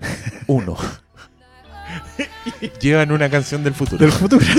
Uno. 0.48 0.76
Llevan 2.80 3.12
una 3.12 3.28
canción 3.30 3.62
del 3.64 3.74
futuro. 3.74 3.98
Del 3.98 4.12
futuro. 4.12 4.44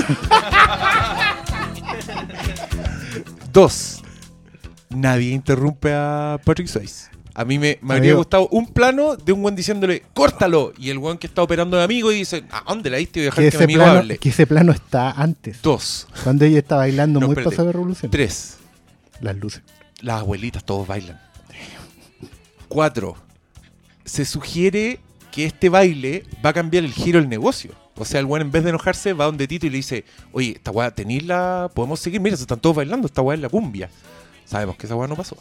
Dos. 3.52 4.02
Nadie 4.90 5.32
interrumpe 5.32 5.92
a 5.92 6.38
Patrick 6.44 6.68
Swayze. 6.68 7.10
A 7.34 7.44
mí 7.44 7.58
me, 7.58 7.78
me 7.82 7.94
habría 7.94 8.14
gustado 8.14 8.48
un 8.50 8.66
plano 8.66 9.16
de 9.16 9.32
un 9.32 9.42
buen 9.42 9.54
diciéndole, 9.54 10.02
córtalo. 10.14 10.72
Y 10.78 10.88
el 10.88 10.98
buen 10.98 11.18
que 11.18 11.26
está 11.26 11.42
operando 11.42 11.76
de 11.76 11.82
amigo 11.84 12.10
y 12.10 12.14
dice, 12.16 12.44
¿a 12.50 12.62
dónde 12.66 12.88
la 12.88 12.96
diste? 12.96 13.20
Voy 13.20 13.24
a 13.24 13.26
dejar 13.26 13.44
que, 13.44 13.50
que, 13.50 13.58
mi 13.58 13.64
amigo 13.64 13.82
plano, 13.82 13.98
hable. 13.98 14.18
que 14.18 14.28
ese 14.30 14.46
plano 14.46 14.72
está 14.72 15.10
antes. 15.10 15.60
Dos. 15.60 16.06
Cuando 16.24 16.46
ella 16.46 16.58
está 16.60 16.76
bailando 16.76 17.20
No, 17.20 17.26
muy 17.26 17.34
espérate. 17.34 17.50
pasada 17.50 17.66
de 17.66 17.72
revolución. 17.74 18.10
Tres. 18.10 18.56
Las 19.20 19.36
luces. 19.36 19.62
Las 20.00 20.20
abuelitas 20.20 20.64
todos 20.64 20.86
bailan. 20.86 21.20
Cuatro. 22.68 23.16
Se 24.06 24.24
sugiere 24.24 25.00
que 25.36 25.44
este 25.44 25.68
baile 25.68 26.24
va 26.42 26.48
a 26.48 26.52
cambiar 26.54 26.82
el 26.82 26.94
giro 26.94 27.20
del 27.20 27.28
negocio. 27.28 27.72
O 27.94 28.06
sea, 28.06 28.20
el 28.20 28.24
weón 28.24 28.40
en 28.40 28.50
vez 28.50 28.64
de 28.64 28.70
enojarse 28.70 29.12
va 29.12 29.26
donde 29.26 29.46
Tito 29.46 29.66
y 29.66 29.68
le 29.68 29.76
dice, 29.76 30.06
oye, 30.32 30.52
esta 30.52 30.70
weá, 30.70 30.90
¿tenéis 30.92 31.24
la...? 31.24 31.70
¿Podemos 31.74 32.00
seguir? 32.00 32.22
Mira, 32.22 32.38
se 32.38 32.44
están 32.44 32.58
todos 32.58 32.76
bailando, 32.76 33.06
esta 33.06 33.20
weá 33.20 33.34
es 33.34 33.42
la 33.42 33.50
cumbia. 33.50 33.90
Sabemos 34.46 34.78
que 34.78 34.86
esa 34.86 34.96
weá 34.96 35.06
no 35.06 35.14
pasó. 35.14 35.36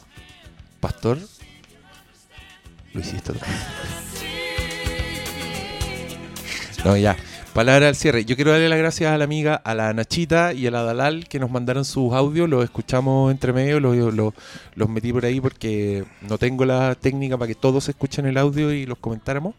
Pastor, 0.81 1.17
lo 2.93 2.99
hiciste. 2.99 3.31
No, 6.83 6.95
ya. 6.95 7.15
Palabra 7.55 7.87
al 7.87 7.95
cierre. 7.95 8.25
Yo 8.25 8.35
quiero 8.35 8.51
darle 8.51 8.67
las 8.67 8.77
gracias 8.77 9.13
a 9.13 9.17
la 9.17 9.23
amiga, 9.23 9.55
a 9.55 9.73
la 9.73 9.93
Nachita 9.93 10.51
y 10.51 10.67
a 10.67 10.71
la 10.71 10.83
Dalal 10.83 11.25
que 11.29 11.39
nos 11.39 11.49
mandaron 11.49 11.85
sus 11.85 12.13
audios. 12.13 12.49
Los 12.49 12.65
escuchamos 12.65 13.31
entre 13.31 13.53
medio, 13.53 13.79
los, 13.79 13.95
los, 14.13 14.33
los 14.75 14.89
metí 14.89 15.13
por 15.13 15.23
ahí 15.23 15.39
porque 15.39 16.03
no 16.27 16.37
tengo 16.37 16.65
la 16.65 16.95
técnica 16.95 17.37
para 17.37 17.47
que 17.47 17.55
todos 17.55 17.87
escuchen 17.87 18.25
el 18.25 18.37
audio 18.37 18.73
y 18.73 18.85
los 18.85 18.97
comentáramos. 18.97 19.55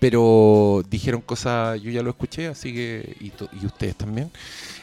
Pero 0.00 0.82
dijeron 0.88 1.20
cosas, 1.20 1.78
yo 1.82 1.90
ya 1.90 2.02
lo 2.02 2.08
escuché, 2.10 2.46
así 2.46 2.72
que, 2.72 3.16
y, 3.20 3.28
to- 3.30 3.50
y 3.60 3.66
ustedes 3.66 3.96
también. 3.96 4.30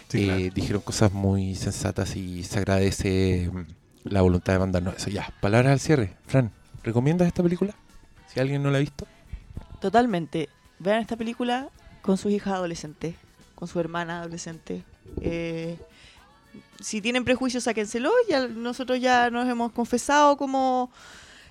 Sí, 0.10 0.24
Eh, 0.24 0.26
claro. 0.28 0.54
Dijeron 0.54 0.82
cosas 0.84 1.12
muy 1.12 1.56
sensatas 1.56 2.16
y 2.16 2.44
se 2.44 2.60
agradece 2.60 3.50
mm, 3.52 3.62
la 4.12 4.22
voluntad 4.22 4.54
de 4.54 4.60
mandarnos 4.60 4.96
eso. 4.98 5.10
Ya, 5.10 5.34
palabras 5.42 5.72
al 5.74 5.80
cierre. 5.80 6.14
Fran, 6.28 6.52
¿recomiendas 6.84 7.28
esta 7.28 7.42
película? 7.42 7.74
Si 8.32 8.40
alguien 8.40 8.62
no 8.62 8.70
la 8.70 8.78
ha 8.78 8.82
visto. 8.82 9.08
Totalmente. 9.82 10.50
Vean 10.78 11.02
esta 11.02 11.16
película 11.16 11.70
con 12.04 12.18
sus 12.18 12.32
hijas 12.32 12.54
adolescentes, 12.54 13.16
con 13.56 13.68
su 13.68 13.80
hermana 13.80 14.20
adolescente. 14.20 14.84
Eh, 15.22 15.78
si 16.80 17.02
tienen 17.02 17.24
prejuicios, 17.24 17.64
sáquenselo. 17.64 18.12
Ya, 18.30 18.48
nosotros 18.48 19.00
ya 19.00 19.32
nos 19.32 19.50
hemos 19.50 19.72
confesado 19.72 20.38
como 20.38 20.92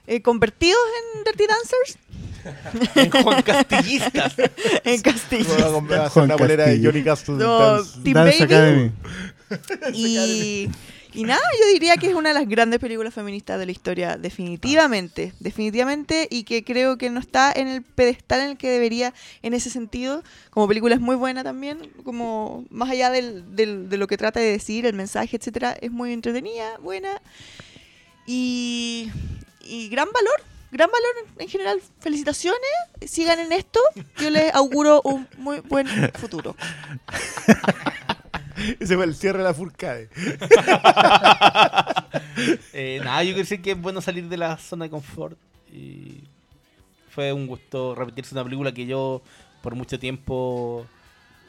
eh, 0.07 0.23
convertidos 0.23 0.79
en 1.17 1.25
Dirty 1.25 1.47
Dancers, 1.47 1.99
Juan 3.23 3.43
Castillistas. 3.43 4.35
en 4.85 5.03
hacer 5.09 6.09
Juan 6.11 6.25
una 6.25 6.37
bolera 6.37 6.67
de. 6.67 6.85
Johnny 6.85 7.03
Castle. 7.03 7.35
No, 7.37 7.59
Dance. 7.59 8.01
Team 8.03 8.15
Dance 8.15 8.47
Baby. 8.47 8.55
Academy. 8.55 8.93
Y, 9.95 10.71
y 11.15 11.25
nada, 11.25 11.41
yo 11.61 11.67
diría 11.73 11.97
que 11.97 12.09
es 12.09 12.15
una 12.15 12.31
de 12.31 12.35
las 12.35 12.49
grandes 12.49 12.81
películas 12.81 13.13
feministas 13.15 13.59
de 13.59 13.67
la 13.67 13.73
historia, 13.73 14.17
definitivamente, 14.17 15.33
definitivamente, 15.41 16.27
y 16.31 16.45
que 16.45 16.65
creo 16.65 16.97
que 16.99 17.11
no 17.11 17.21
está 17.21 17.53
en 17.55 17.69
el 17.69 17.83
pedestal 17.83 18.41
en 18.41 18.49
el 18.51 18.57
que 18.57 18.71
debería 18.71 19.13
en 19.43 19.55
ese 19.55 19.71
sentido. 19.71 20.23
Como 20.51 20.69
película 20.69 20.95
es 20.95 21.01
muy 21.01 21.17
buena 21.17 21.43
también, 21.45 21.91
como 22.05 22.65
más 22.71 22.91
allá 22.91 23.11
del, 23.11 23.55
del- 23.57 23.89
de 23.89 23.97
lo 23.99 24.07
que 24.07 24.17
trata 24.17 24.41
de 24.41 24.47
decir, 24.53 24.87
el 24.87 24.95
mensaje, 24.95 25.37
etcétera, 25.37 25.77
es 25.81 25.91
muy 25.91 26.13
entretenida, 26.13 26.79
buena 26.79 27.21
y, 28.27 29.11
y 29.63 29.89
gran 29.89 30.09
valor. 30.13 30.43
Gran 30.71 30.89
valor 30.91 31.11
en 31.39 31.49
general. 31.51 31.83
Felicitaciones. 32.01 32.59
Sigan 33.07 33.39
en 33.41 33.53
esto. 33.53 33.79
Yo 34.19 34.31
les 34.31 34.55
auguro 34.55 35.03
un 35.05 35.29
muy 35.37 35.61
buen 35.61 35.87
futuro. 36.15 36.57
Ese 38.81 38.97
fue 38.97 39.05
el 39.05 39.15
cierre 39.15 39.39
de 39.39 39.45
la 39.45 39.55
Furcade. 39.55 40.09
Eh, 42.73 43.01
nada, 43.05 43.23
yo 43.23 43.35
creo 43.35 43.63
que 43.63 43.73
es 43.73 43.81
bueno 43.81 44.01
salir 44.01 44.29
de 44.29 44.37
la 44.37 44.57
zona 44.57 44.87
de 44.87 44.91
confort. 44.91 45.37
Y 45.71 46.25
fue 47.11 47.33
un 47.33 47.47
gusto 47.47 47.95
repetirse 47.95 48.35
una 48.35 48.43
película 48.45 48.73
que 48.73 48.87
yo 48.87 49.23
por 49.63 49.75
mucho 49.75 49.99
tiempo 49.99 50.87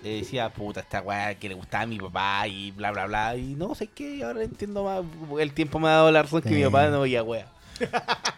eh, 0.04 0.18
decía, 0.20 0.50
puta, 0.50 0.82
esta 0.82 1.02
weá 1.02 1.36
que 1.36 1.48
le 1.48 1.56
gustaba 1.56 1.84
a 1.84 1.88
mi 1.88 1.98
papá 1.98 2.48
y 2.48 2.72
bla, 2.72 2.92
bla, 2.92 3.06
bla. 3.06 3.36
Y 3.38 3.56
no 3.56 3.74
sé 3.74 3.88
qué, 3.88 4.24
ahora 4.24 4.44
entiendo 4.44 4.84
más. 4.84 5.04
El 5.40 5.54
tiempo 5.54 5.80
me 5.80 5.88
ha 5.88 5.92
dado 5.92 6.12
la 6.12 6.24
razón 6.24 6.42
que 6.42 6.50
mi 6.50 6.64
papá 6.64 6.90
no 6.90 7.02
veía 7.02 7.24
weá. 7.24 7.48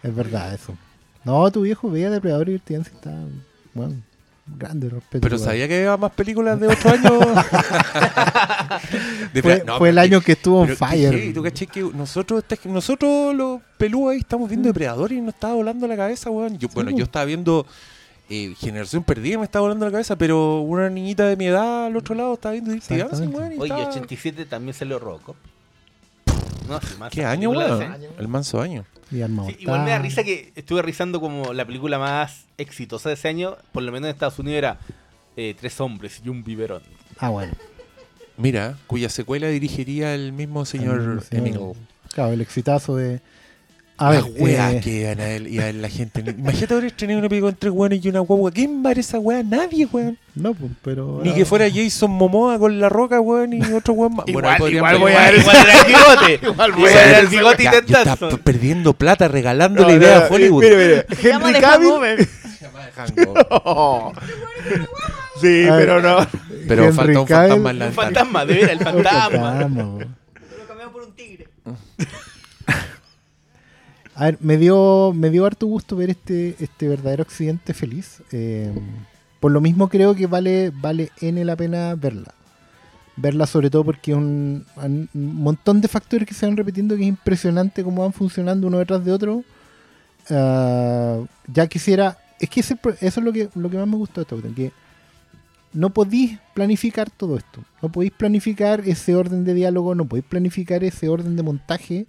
Es 0.02 0.14
verdad 0.14 0.54
eso. 0.54 0.76
No, 1.24 1.50
tu 1.50 1.62
viejo 1.62 1.90
veía 1.90 2.08
Depredador 2.08 2.48
y 2.48 2.52
Divertidancia 2.52 2.94
está, 2.94 3.12
bueno, 3.74 3.96
grande 4.46 4.88
respeto. 4.88 5.20
Pero 5.22 5.36
igual. 5.36 5.50
sabía 5.50 5.68
que 5.68 5.76
había 5.78 5.96
más 5.96 6.12
películas 6.12 6.60
de 6.60 6.68
8 6.68 6.88
años. 6.88 7.12
De 9.32 9.42
Fue, 9.42 9.50
verdad, 9.52 9.66
no, 9.66 9.78
fue 9.78 9.88
el 9.90 9.98
año 9.98 10.20
que 10.20 10.32
estuvo 10.32 10.66
qué 10.66 10.76
fire. 10.76 11.12
heavy, 11.14 11.32
¿Tú 11.32 11.42
caché 11.42 11.66
que 11.66 11.80
nosotros, 11.82 12.42
esta- 12.48 12.68
nosotros 12.68 13.34
los 13.34 13.60
pelús 13.76 14.10
ahí 14.12 14.18
estamos 14.18 14.48
viendo 14.48 14.68
Depredador 14.68 15.12
y 15.12 15.20
nos 15.20 15.34
estaba 15.34 15.54
volando 15.54 15.86
la 15.86 15.96
cabeza, 15.96 16.30
weón? 16.30 16.58
Yo, 16.58 16.68
bueno, 16.74 16.90
yo 16.90 17.04
estaba 17.04 17.24
viendo 17.24 17.66
eh, 18.30 18.54
Generación 18.58 19.02
Perdida 19.04 19.34
y 19.34 19.38
me 19.38 19.44
estaba 19.44 19.62
volando 19.64 19.84
la 19.86 19.92
cabeza, 19.92 20.16
pero 20.16 20.60
una 20.60 20.88
niñita 20.90 21.26
de 21.26 21.36
mi 21.36 21.46
edad 21.46 21.86
al 21.86 21.96
otro 21.96 22.14
lado 22.14 22.34
estaba 22.34 22.52
viendo 22.52 22.72
Dirty 22.72 22.96
Dancing, 22.96 23.28
weón. 23.34 23.52
y 23.52 23.56
Oye, 23.58 23.72
estaba- 23.72 23.88
87 23.90 24.46
también 24.46 24.74
salió 24.74 24.98
Rocco. 24.98 25.36
No, 26.68 26.80
sí, 26.80 26.94
más 26.98 27.10
¿Qué 27.12 27.24
año, 27.24 27.50
weón? 27.50 27.96
El 28.18 28.28
manso 28.28 28.60
año. 28.60 28.84
Y 29.10 29.22
Alma 29.22 29.46
Sí, 29.46 29.56
igual 29.60 29.84
me 29.84 29.90
da 29.90 29.98
risa 30.00 30.24
que 30.24 30.52
estuve 30.56 30.82
revisando 30.82 31.20
como 31.20 31.52
la 31.52 31.64
película 31.64 31.98
más 31.98 32.44
exitosa 32.58 33.08
de 33.08 33.14
ese 33.14 33.28
año, 33.28 33.56
por 33.72 33.82
lo 33.84 33.92
menos 33.92 34.08
en 34.08 34.14
Estados 34.14 34.38
Unidos 34.38 34.58
era 34.58 34.78
eh, 35.36 35.54
Tres 35.58 35.80
hombres 35.80 36.20
y 36.24 36.28
un 36.28 36.42
biberón. 36.42 36.82
Ah, 37.18 37.28
bueno. 37.28 37.52
Mira, 38.36 38.76
cuya 38.86 39.08
secuela 39.08 39.46
dirigiría 39.48 40.14
el 40.14 40.32
mismo 40.32 40.64
señor 40.64 41.00
El 41.00 41.20
señor- 41.22 41.46
Emil. 41.48 41.60
Claro, 42.12 42.32
el 42.32 42.40
exitazo 42.40 42.96
de 42.96 43.20
A 43.98 44.10
ver, 44.10 44.22
Las 44.24 44.30
weas 44.40 44.74
eh, 44.74 44.80
que 44.84 45.06
van 45.06 45.20
a 45.20 45.24
ver, 45.24 45.46
y 45.48 45.58
a 45.58 45.64
ver 45.64 45.74
la 45.76 45.88
gente. 45.88 46.20
Imagínate 46.20 46.74
ahora 46.74 46.86
estrenar 46.86 47.16
una 47.16 47.28
película 47.30 47.52
con 47.52 47.58
tres 47.58 47.72
weones 47.72 48.04
y 48.04 48.08
una 48.10 48.20
guagua. 48.20 48.50
¿Quién 48.50 48.82
va 48.84 48.90
a 48.90 48.92
ver 48.92 48.98
esa 48.98 49.18
wea? 49.18 49.42
Nadie, 49.42 49.86
weón. 49.90 50.18
no, 50.34 50.52
pues, 50.52 50.70
pero. 50.82 51.20
Ni 51.24 51.32
que 51.32 51.46
fuera 51.46 51.66
Jason 51.72 52.10
Momoa 52.10 52.58
con 52.58 52.78
la 52.78 52.90
roca, 52.90 53.20
weón, 53.22 53.54
y 53.54 53.62
otro 53.72 53.94
weón 53.94 54.16
más. 54.16 54.26
Igual- 54.28 54.58
podrían 54.58 54.76
igual 54.78 54.92
ver- 54.92 55.00
voy 55.00 55.12
a 55.12 55.30
ver 55.30 55.34
Igual 55.40 55.56
era 55.56 55.80
el 55.80 55.86
bigote. 55.86 56.46
Igual 56.52 56.72
voy 56.72 56.90
a 56.90 56.94
ver 56.94 57.14
el 57.20 57.26
bigote 57.28 57.62
intentando. 57.64 58.28
p- 58.28 58.36
perdiendo 58.38 58.92
plata 58.92 59.28
regalándole 59.28 59.94
No, 59.94 59.98
no, 59.98 60.04
ideas 60.04 60.22
a 60.24 60.28
no, 60.28 60.34
Hollywood. 60.34 60.62
Mire, 60.62 60.76
mire, 60.76 61.06
Llamo 61.22 61.46
Henry 61.48 61.52
de 61.54 61.60
Cavill. 61.66 62.28
Sí, 65.40 65.46
ver. 65.64 65.68
pero 65.78 66.02
no. 66.02 66.26
Pero 66.68 66.84
Henry 66.84 66.96
falta 66.96 67.20
un 67.20 67.26
fantasma 67.28 67.70
en 67.70 67.78
la 67.78 67.86
Un 67.86 67.92
fantasma, 67.92 68.44
de 68.46 68.54
veras, 68.54 68.70
el 68.72 68.78
fantasma. 68.80 69.30
Fantasma, 69.30 69.84
weón. 69.86 70.16
Lo 70.58 70.66
cambiamos 70.66 70.92
por 70.92 71.02
un 71.02 71.12
tigre. 71.14 71.48
A 74.16 74.24
ver, 74.24 74.38
me 74.40 74.56
dio, 74.56 75.12
me 75.14 75.28
dio 75.28 75.44
harto 75.44 75.66
gusto 75.66 75.94
ver 75.94 76.08
este, 76.08 76.56
este 76.58 76.88
verdadero 76.88 77.22
accidente 77.22 77.74
feliz. 77.74 78.22
Eh, 78.32 78.72
por 79.40 79.52
lo 79.52 79.60
mismo 79.60 79.88
creo 79.88 80.14
que 80.14 80.26
vale, 80.26 80.72
vale 80.74 81.10
N 81.20 81.44
la 81.44 81.54
pena 81.54 81.94
verla. 81.94 82.32
Verla 83.16 83.46
sobre 83.46 83.68
todo 83.68 83.84
porque 83.84 84.12
es 84.12 84.16
un, 84.16 84.64
montón 85.12 85.82
de 85.82 85.88
factores 85.88 86.26
que 86.26 86.32
se 86.32 86.46
van 86.46 86.56
repitiendo 86.56 86.96
que 86.96 87.02
es 87.02 87.08
impresionante 87.08 87.84
cómo 87.84 88.02
van 88.02 88.14
funcionando 88.14 88.66
uno 88.68 88.78
detrás 88.78 89.04
de 89.04 89.12
otro. 89.12 89.44
Ah, 90.30 91.20
ya 91.52 91.66
quisiera... 91.66 92.16
Es 92.40 92.48
que 92.48 92.60
eso 92.60 92.76
es 93.00 93.16
lo 93.18 93.32
que, 93.34 93.50
lo 93.54 93.68
que 93.68 93.76
más 93.76 93.86
me 93.86 93.96
gustó 93.96 94.24
de 94.24 94.36
esta 94.36 94.54
que 94.54 94.72
no 95.74 95.90
podéis 95.90 96.38
planificar 96.54 97.10
todo 97.10 97.36
esto. 97.36 97.62
No 97.82 97.92
podéis 97.92 98.12
planificar 98.12 98.80
ese 98.80 99.14
orden 99.14 99.44
de 99.44 99.52
diálogo, 99.52 99.94
no 99.94 100.06
podéis 100.06 100.26
planificar 100.26 100.82
ese 100.84 101.10
orden 101.10 101.36
de 101.36 101.42
montaje 101.42 102.06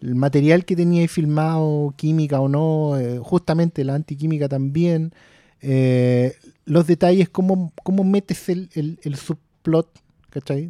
el 0.00 0.14
material 0.14 0.64
que 0.64 0.76
teníais 0.76 1.10
filmado, 1.10 1.92
química 1.96 2.40
o 2.40 2.48
no, 2.48 2.98
eh, 2.98 3.18
justamente 3.18 3.84
la 3.84 3.94
antiquímica 3.94 4.48
también, 4.48 5.12
eh, 5.60 6.34
los 6.64 6.86
detalles, 6.86 7.28
cómo, 7.28 7.72
cómo 7.82 8.04
metes 8.04 8.48
el, 8.48 8.70
el, 8.74 9.16
subplot 9.16 9.88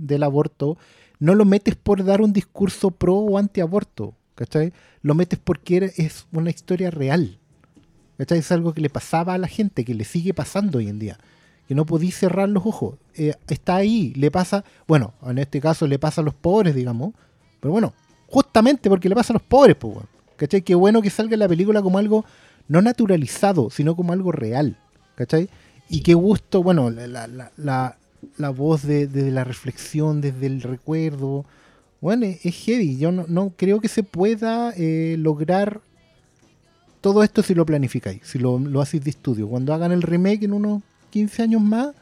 del 0.00 0.22
aborto, 0.22 0.78
no 1.18 1.34
lo 1.34 1.44
metes 1.44 1.74
por 1.74 2.04
dar 2.04 2.22
un 2.22 2.32
discurso 2.32 2.90
pro 2.90 3.16
o 3.16 3.38
anti-aborto, 3.38 4.14
lo 5.02 5.14
metes 5.14 5.38
porque 5.42 5.92
es 5.96 6.26
una 6.32 6.50
historia 6.50 6.90
real. 6.90 7.38
¿cachai? 8.18 8.38
Es 8.38 8.52
algo 8.52 8.72
que 8.72 8.80
le 8.80 8.90
pasaba 8.90 9.34
a 9.34 9.38
la 9.38 9.48
gente, 9.48 9.84
que 9.84 9.94
le 9.94 10.04
sigue 10.04 10.34
pasando 10.34 10.78
hoy 10.78 10.88
en 10.88 10.98
día. 10.98 11.18
Que 11.66 11.74
no 11.74 11.84
podéis 11.84 12.16
cerrar 12.16 12.48
los 12.48 12.64
ojos. 12.64 12.96
Eh, 13.14 13.34
está 13.48 13.76
ahí, 13.76 14.12
le 14.14 14.30
pasa, 14.30 14.64
bueno, 14.86 15.14
en 15.26 15.38
este 15.38 15.60
caso 15.60 15.86
le 15.86 15.98
pasa 15.98 16.20
a 16.20 16.24
los 16.24 16.34
pobres, 16.34 16.74
digamos, 16.74 17.14
pero 17.60 17.72
bueno, 17.72 17.94
justamente 18.28 18.88
porque 18.88 19.08
le 19.08 19.14
pasa 19.14 19.32
a 19.32 19.34
los 19.34 19.42
pobres, 19.42 19.76
pues, 19.76 19.94
weón. 19.96 20.06
¿Cachai? 20.36 20.62
Qué 20.62 20.74
bueno 20.76 21.02
que 21.02 21.10
salga 21.10 21.36
la 21.36 21.48
película 21.48 21.82
como 21.82 21.98
algo 21.98 22.24
no 22.68 22.80
naturalizado, 22.80 23.70
sino 23.70 23.96
como 23.96 24.12
algo 24.12 24.30
real. 24.30 24.76
¿Cachai? 25.16 25.48
Y 25.88 26.02
qué 26.02 26.14
gusto, 26.14 26.62
bueno, 26.62 26.90
la, 26.90 27.06
la, 27.08 27.50
la, 27.56 27.96
la- 28.36 28.50
voz 28.50 28.82
de, 28.82 29.06
de 29.08 29.30
la 29.32 29.42
reflexión, 29.44 30.20
desde 30.20 30.46
el 30.46 30.62
recuerdo. 30.62 31.44
Bueno, 32.00 32.26
es, 32.26 32.44
es 32.46 32.54
heavy. 32.54 32.98
Yo 32.98 33.10
no, 33.10 33.24
no 33.26 33.52
creo 33.56 33.80
que 33.80 33.88
se 33.88 34.02
pueda 34.04 34.72
eh, 34.76 35.16
lograr 35.18 35.80
todo 37.00 37.22
esto 37.22 37.42
si 37.42 37.54
lo 37.54 37.64
planificáis, 37.64 38.20
si 38.24 38.38
lo, 38.38 38.58
lo 38.58 38.80
hacéis 38.80 39.04
de 39.04 39.10
estudio. 39.10 39.48
Cuando 39.48 39.72
hagan 39.72 39.92
el 39.92 40.02
remake 40.02 40.44
en 40.44 40.52
unos 40.52 40.82
15 41.10 41.42
años 41.42 41.62
más, 41.62 41.94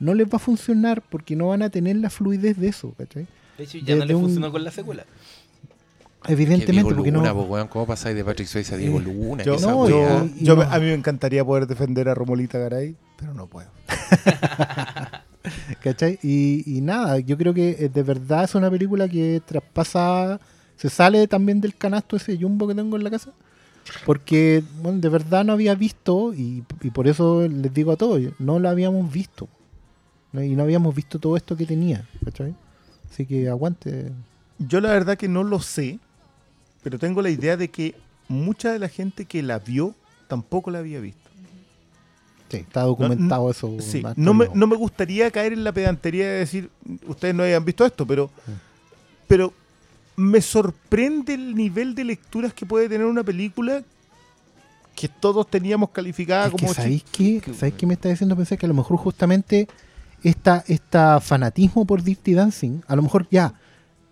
no 0.00 0.14
les 0.14 0.26
va 0.26 0.36
a 0.36 0.38
funcionar 0.38 1.02
porque 1.02 1.36
no 1.36 1.48
van 1.48 1.62
a 1.62 1.70
tener 1.70 1.96
la 1.96 2.10
fluidez 2.10 2.56
de 2.58 2.68
eso, 2.68 2.92
¿cachai? 2.96 3.26
De 3.58 3.64
hecho, 3.64 3.78
ya 3.78 3.94
no 3.94 4.00
Desde 4.00 4.06
le 4.06 4.14
un- 4.14 4.22
funcionó 4.22 4.50
con 4.52 4.64
la 4.64 4.70
secuela. 4.70 5.04
Evidentemente, 6.26 6.72
Diego 6.72 6.94
porque 6.94 7.10
no... 7.10 7.18
Luna, 7.18 7.34
po, 7.34 7.42
weón, 7.42 7.68
¿Cómo 7.68 7.86
pasáis 7.86 8.16
de 8.16 8.24
Patrick 8.24 8.48
Swayze 8.48 8.74
a 8.74 8.78
Diego 8.78 8.98
Luna? 8.98 9.44
Yo, 9.44 9.58
no, 9.58 9.88
no. 9.88 10.62
a 10.62 10.78
mí 10.78 10.86
me 10.86 10.94
encantaría 10.94 11.44
poder 11.44 11.66
defender 11.66 12.08
a 12.08 12.14
Romolita 12.14 12.58
Garay, 12.58 12.96
pero 13.16 13.34
no 13.34 13.46
puedo. 13.46 13.68
¿Cachai? 15.82 16.18
Y, 16.22 16.76
y 16.76 16.80
nada, 16.80 17.18
yo 17.18 17.36
creo 17.36 17.52
que 17.52 17.76
eh, 17.78 17.90
de 17.92 18.02
verdad 18.02 18.44
es 18.44 18.54
una 18.54 18.70
película 18.70 19.08
que 19.08 19.42
traspasa, 19.44 20.40
se 20.76 20.88
sale 20.88 21.28
también 21.28 21.60
del 21.60 21.74
canasto 21.74 22.16
ese 22.16 22.38
jumbo 22.38 22.66
que 22.66 22.74
tengo 22.74 22.96
en 22.96 23.04
la 23.04 23.10
casa. 23.10 23.32
Porque, 24.06 24.64
bueno, 24.80 24.98
de 24.98 25.08
verdad 25.10 25.44
no 25.44 25.52
había 25.52 25.74
visto, 25.74 26.32
y, 26.32 26.64
y 26.80 26.90
por 26.90 27.06
eso 27.06 27.46
les 27.46 27.72
digo 27.74 27.92
a 27.92 27.96
todos, 27.96 28.20
no 28.38 28.58
lo 28.58 28.68
habíamos 28.70 29.12
visto. 29.12 29.48
¿no? 30.32 30.42
Y 30.42 30.56
no 30.56 30.62
habíamos 30.62 30.94
visto 30.94 31.18
todo 31.18 31.36
esto 31.36 31.56
que 31.56 31.66
tenía, 31.66 32.08
¿cachai? 32.24 32.54
Así 33.10 33.24
que 33.24 33.48
aguante. 33.48 34.10
Yo 34.58 34.80
la 34.80 34.90
verdad 34.90 35.16
que 35.16 35.28
no 35.28 35.44
lo 35.44 35.60
sé, 35.60 36.00
pero 36.84 36.98
tengo 36.98 37.22
la 37.22 37.30
idea 37.30 37.56
de 37.56 37.68
que 37.68 37.96
mucha 38.28 38.72
de 38.72 38.78
la 38.78 38.88
gente 38.88 39.24
que 39.24 39.42
la 39.42 39.58
vio 39.58 39.94
tampoco 40.28 40.70
la 40.70 40.78
había 40.78 41.00
visto. 41.00 41.30
Sí, 42.50 42.58
está 42.58 42.82
documentado 42.82 43.50
eso. 43.50 43.74
Sí, 43.80 44.04
no 44.16 44.34
me, 44.34 44.48
no 44.54 44.66
me 44.66 44.76
gustaría 44.76 45.30
caer 45.30 45.54
en 45.54 45.64
la 45.64 45.72
pedantería 45.72 46.26
de 46.26 46.38
decir, 46.38 46.70
ustedes 47.08 47.34
no 47.34 47.42
habían 47.42 47.64
visto 47.64 47.84
esto, 47.84 48.06
pero, 48.06 48.30
pero 49.26 49.52
me 50.14 50.40
sorprende 50.40 51.34
el 51.34 51.56
nivel 51.56 51.94
de 51.94 52.04
lecturas 52.04 52.52
que 52.52 52.66
puede 52.66 52.88
tener 52.88 53.06
una 53.06 53.24
película 53.24 53.82
que 54.94 55.08
todos 55.08 55.48
teníamos 55.50 55.90
calificada 55.90 56.46
Es 56.46 56.52
que 56.52 56.58
como 56.58 56.74
¿sabéis 56.74 57.04
qué? 57.10 57.42
¿Sabéis 57.54 57.74
qué 57.74 57.86
me 57.86 57.94
está 57.94 58.10
diciendo 58.10 58.36
pensar? 58.36 58.58
Que 58.58 58.66
a 58.66 58.68
lo 58.68 58.74
mejor 58.74 58.98
justamente 58.98 59.66
esta, 60.22 60.62
esta 60.68 61.18
fanatismo 61.20 61.86
por 61.86 62.02
Dirty 62.02 62.34
Dancing, 62.34 62.82
a 62.86 62.94
lo 62.94 63.02
mejor 63.02 63.26
ya 63.30 63.54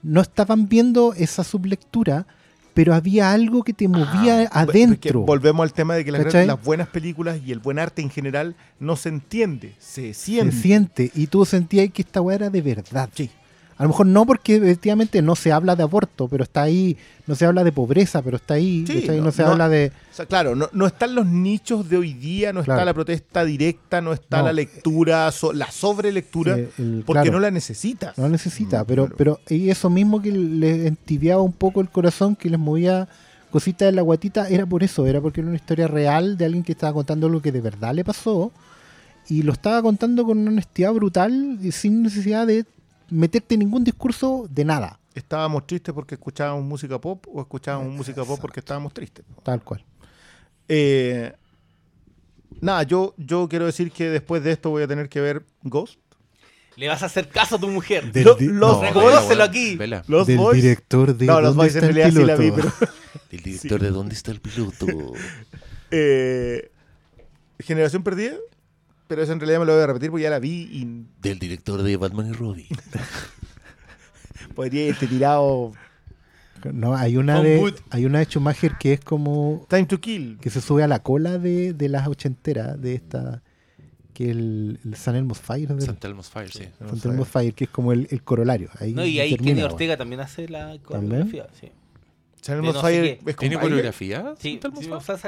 no 0.03 0.21
estaban 0.21 0.69
viendo 0.69 1.15
esa 1.15 1.45
sublectura, 1.45 2.27
pero 2.75 2.95
había 2.95 3.33
algo 3.33 3.63
que 3.63 3.73
te 3.73 3.89
movía 3.89 4.49
Ah, 4.53 4.61
adentro. 4.63 5.21
volvemos 5.23 5.63
al 5.65 5.73
tema 5.73 5.95
de 5.95 6.05
que 6.05 6.13
las, 6.13 6.33
las 6.47 6.63
buenas 6.63 6.89
películas 6.89 7.39
y 7.45 7.53
el 7.53 7.59
buen 7.59 7.79
arte 7.79 8.03
en 8.03 8.11
general 8.11 8.55
no 8.81 8.97
se 8.97 9.09
entiende, 9.11 9.75
se 9.79 10.15
siente. 10.15 10.53
Se 10.57 10.63
siente. 10.63 11.11
Y 11.15 11.27
tú 11.27 11.45
sentías 11.45 11.89
que 11.93 12.03
esta 12.03 12.21
weá 12.21 12.37
era 12.37 12.51
de 12.51 12.63
verdad. 12.63 13.09
Sí. 13.15 13.31
A 13.83 13.85
lo 13.85 13.89
mejor 13.89 14.07
no 14.07 14.25
porque 14.25 14.57
efectivamente 14.57 15.21
no 15.23 15.35
se 15.35 15.51
habla 15.51 15.75
de 15.75 15.83
aborto, 15.83 16.29
pero 16.29 16.45
está 16.45 16.63
ahí. 16.63 16.97
No 17.27 17.35
se 17.35 17.47
habla 17.47 17.65
de 17.65 17.73
pobreza, 17.73 18.23
pero 18.23 18.37
está 18.37 18.55
ahí. 18.55 18.85
Sí, 18.87 19.05
no, 19.09 19.15
no- 19.25 19.33
se 19.33 19.43
no- 19.43 19.49
habla 19.49 19.69
de... 19.69 19.91
O 20.13 20.15
sea, 20.15 20.27
claro, 20.27 20.55
no, 20.55 20.69
no 20.73 20.87
están 20.87 21.15
los 21.17 21.27
nichos 21.27 21.89
de 21.89 21.97
hoy 21.97 22.13
día, 22.15 22.53
no 22.53 22.61
está 22.61 22.85
la 22.85 22.95
protesta 22.95 23.45
directa, 23.45 24.01
no 24.01 24.13
está 24.13 24.41
la 24.43 24.53
lectura, 24.53 25.31
so- 25.33 25.53
la 25.53 25.71
sobrelectura, 25.71 26.57
eh, 26.59 26.71
el- 26.79 27.03
porque 27.05 27.23
claro. 27.23 27.33
no 27.33 27.41
la 27.41 27.51
necesitas. 27.51 28.17
No 28.17 28.29
necesita, 28.29 28.83
Mm, 28.83 28.87
pero, 28.87 29.03
claro. 29.07 29.17
pero 29.19 29.41
y 29.49 29.69
eso 29.71 29.91
mismo 29.91 30.23
que 30.23 30.31
les 30.31 30.87
entibiaba 30.87 31.43
un 31.43 31.53
poco 31.53 31.81
el 31.81 31.89
corazón, 31.91 32.37
que 32.37 32.49
les 32.51 32.61
movía 32.61 33.09
cositas 33.51 33.89
en 33.89 33.97
la 33.97 34.03
guatita, 34.03 34.49
era 34.49 34.65
por 34.65 34.83
eso, 34.85 35.07
era 35.09 35.21
porque 35.21 35.41
era 35.41 35.49
una 35.49 35.57
historia 35.57 35.89
real 35.89 36.37
de 36.39 36.45
alguien 36.45 36.63
que 36.63 36.73
estaba 36.73 36.93
contando 36.93 37.27
algo 37.27 37.43
que 37.43 37.51
de 37.53 37.61
verdad 37.61 37.95
le 37.95 38.05
pasó 38.05 38.53
y 39.29 39.43
lo 39.43 39.53
estaba 39.53 39.83
contando 39.83 40.25
con 40.25 40.39
una 40.39 40.51
honestidad 40.53 40.93
brutal 40.93 41.59
y 41.61 41.73
sin 41.73 42.03
necesidad 42.03 42.47
de 42.47 42.65
meterte 43.13 43.57
ningún 43.57 43.85
discurso 43.85 44.47
de 44.51 44.65
nada, 44.65 44.99
Estábamos 45.15 45.67
tristes 45.67 45.93
porque 45.95 46.15
escuchábamos 46.15 46.65
música 46.65 46.99
pop 46.99 47.27
o 47.31 47.41
escuchábamos 47.43 47.93
música 47.93 48.25
pop 48.25 48.39
porque 48.41 48.61
estábamos 48.61 48.95
tristes. 48.95 49.25
tal 49.43 49.63
cual. 49.63 49.85
Eh, 50.69 51.33
nada, 52.63 52.83
yo, 52.85 53.15
yo 53.19 53.47
quiero 53.49 53.67
decir 53.67 53.93
que 53.93 54.09
después 54.09 54.43
de 54.43 54.53
esto 54.53 54.71
voy 54.71 54.83
a 54.85 54.89
tener 54.89 55.09
que 55.11 55.21
ver 55.21 55.45
Ghost. 55.63 55.99
Le 56.77 56.89
vas 56.89 57.03
a 57.03 57.07
hacer 57.07 57.29
caso 57.29 57.57
a 57.57 57.59
tu 57.61 57.69
mujer. 57.69 58.11
Del 58.11 58.25
los 58.25 58.41
no, 58.41 58.81
Reconócelo 58.81 59.45
aquí. 59.45 59.77
Vela. 59.77 60.03
Los 60.09 60.27
del 60.27 60.39
Boys. 60.39 60.63
director 60.63 61.15
de 61.15 61.27
No, 61.27 61.41
los 61.43 61.55
¿Dónde 61.55 61.71
Boys 61.71 61.77
en 61.77 61.85
está 61.85 61.89
el 61.89 61.95
realidad 61.95 62.21
sí 62.21 62.27
la 62.27 62.37
vi, 62.37 62.51
piloto? 62.51 62.73
pero 62.79 62.93
El 63.31 63.43
director 63.43 63.81
de 63.83 63.91
¿Dónde 63.91 64.15
está 64.15 64.31
el 64.31 64.41
piloto? 64.41 64.87
eh, 65.91 66.71
Generación 67.59 68.03
Perdida. 68.03 68.37
Pero 69.13 69.25
eso 69.25 69.33
en 69.33 69.41
realidad 69.41 69.61
me 69.61 69.67
lo 69.67 69.75
voy 69.75 69.83
a 69.83 69.87
repetir 69.89 70.09
porque 70.09 70.23
ya 70.23 70.31
la 70.31 70.39
vi 70.39 70.71
y 70.73 71.05
Del 71.21 71.39
director 71.39 71.83
de 71.83 71.97
Batman 71.99 72.29
y 72.31 72.33
Robin. 72.33 72.65
podría 74.55 74.87
irte 74.89 75.07
tirado. 75.07 75.73
No, 76.73 76.97
hay 76.97 77.19
una 77.19 77.43
de 77.43 77.59
Wood. 77.59 77.75
hay 77.91 78.07
una 78.07 78.21
de 78.21 78.25
Schumacher 78.25 78.77
que 78.79 78.95
es 78.95 79.01
como 79.01 79.67
Time 79.69 79.85
to 79.85 80.01
Kill. 80.01 80.39
que 80.41 80.49
se 80.49 80.63
sube 80.63 80.83
a 80.83 80.89
la 80.89 81.01
cola 81.03 81.37
de, 81.37 81.75
de 81.75 81.89
las 81.91 82.09
ochenteras 82.09 82.81
de 82.81 82.95
esta 82.95 83.43
que 84.15 84.31
el, 84.31 84.81
el 84.83 84.95
San 84.97 85.15
Elmo's 85.15 85.41
Fire 85.41 85.69
del- 85.69 85.83
Santa 85.83 86.09
Elmo's 86.09 86.31
Fire, 86.31 86.51
sí. 86.51 86.65
San 86.79 87.13
Elmo's 87.13 87.29
Fire 87.29 87.53
que 87.53 87.65
es 87.65 87.71
como 87.71 87.93
el, 87.93 88.09
el 88.11 88.23
corolario 88.23 88.71
ahí 88.79 88.95
No, 88.95 89.05
y 89.05 89.21
ahí 89.21 89.33
termina, 89.33 89.57
Kenny. 89.57 89.63
Ortega 89.73 89.97
también 89.99 90.21
hace 90.23 90.49
la 90.49 90.79
¿También? 90.79 91.29
coreografía. 91.29 91.47
Sí, 91.61 91.71
no 92.49 92.73
Fire 92.81 93.05
es 93.05 93.19
con 93.25 93.35
¿Tiene 93.37 93.59
coreografía? 93.59 94.35
sí, 94.39 94.59
sí, 94.81 94.91
o 94.91 95.01
sea, 95.03 95.19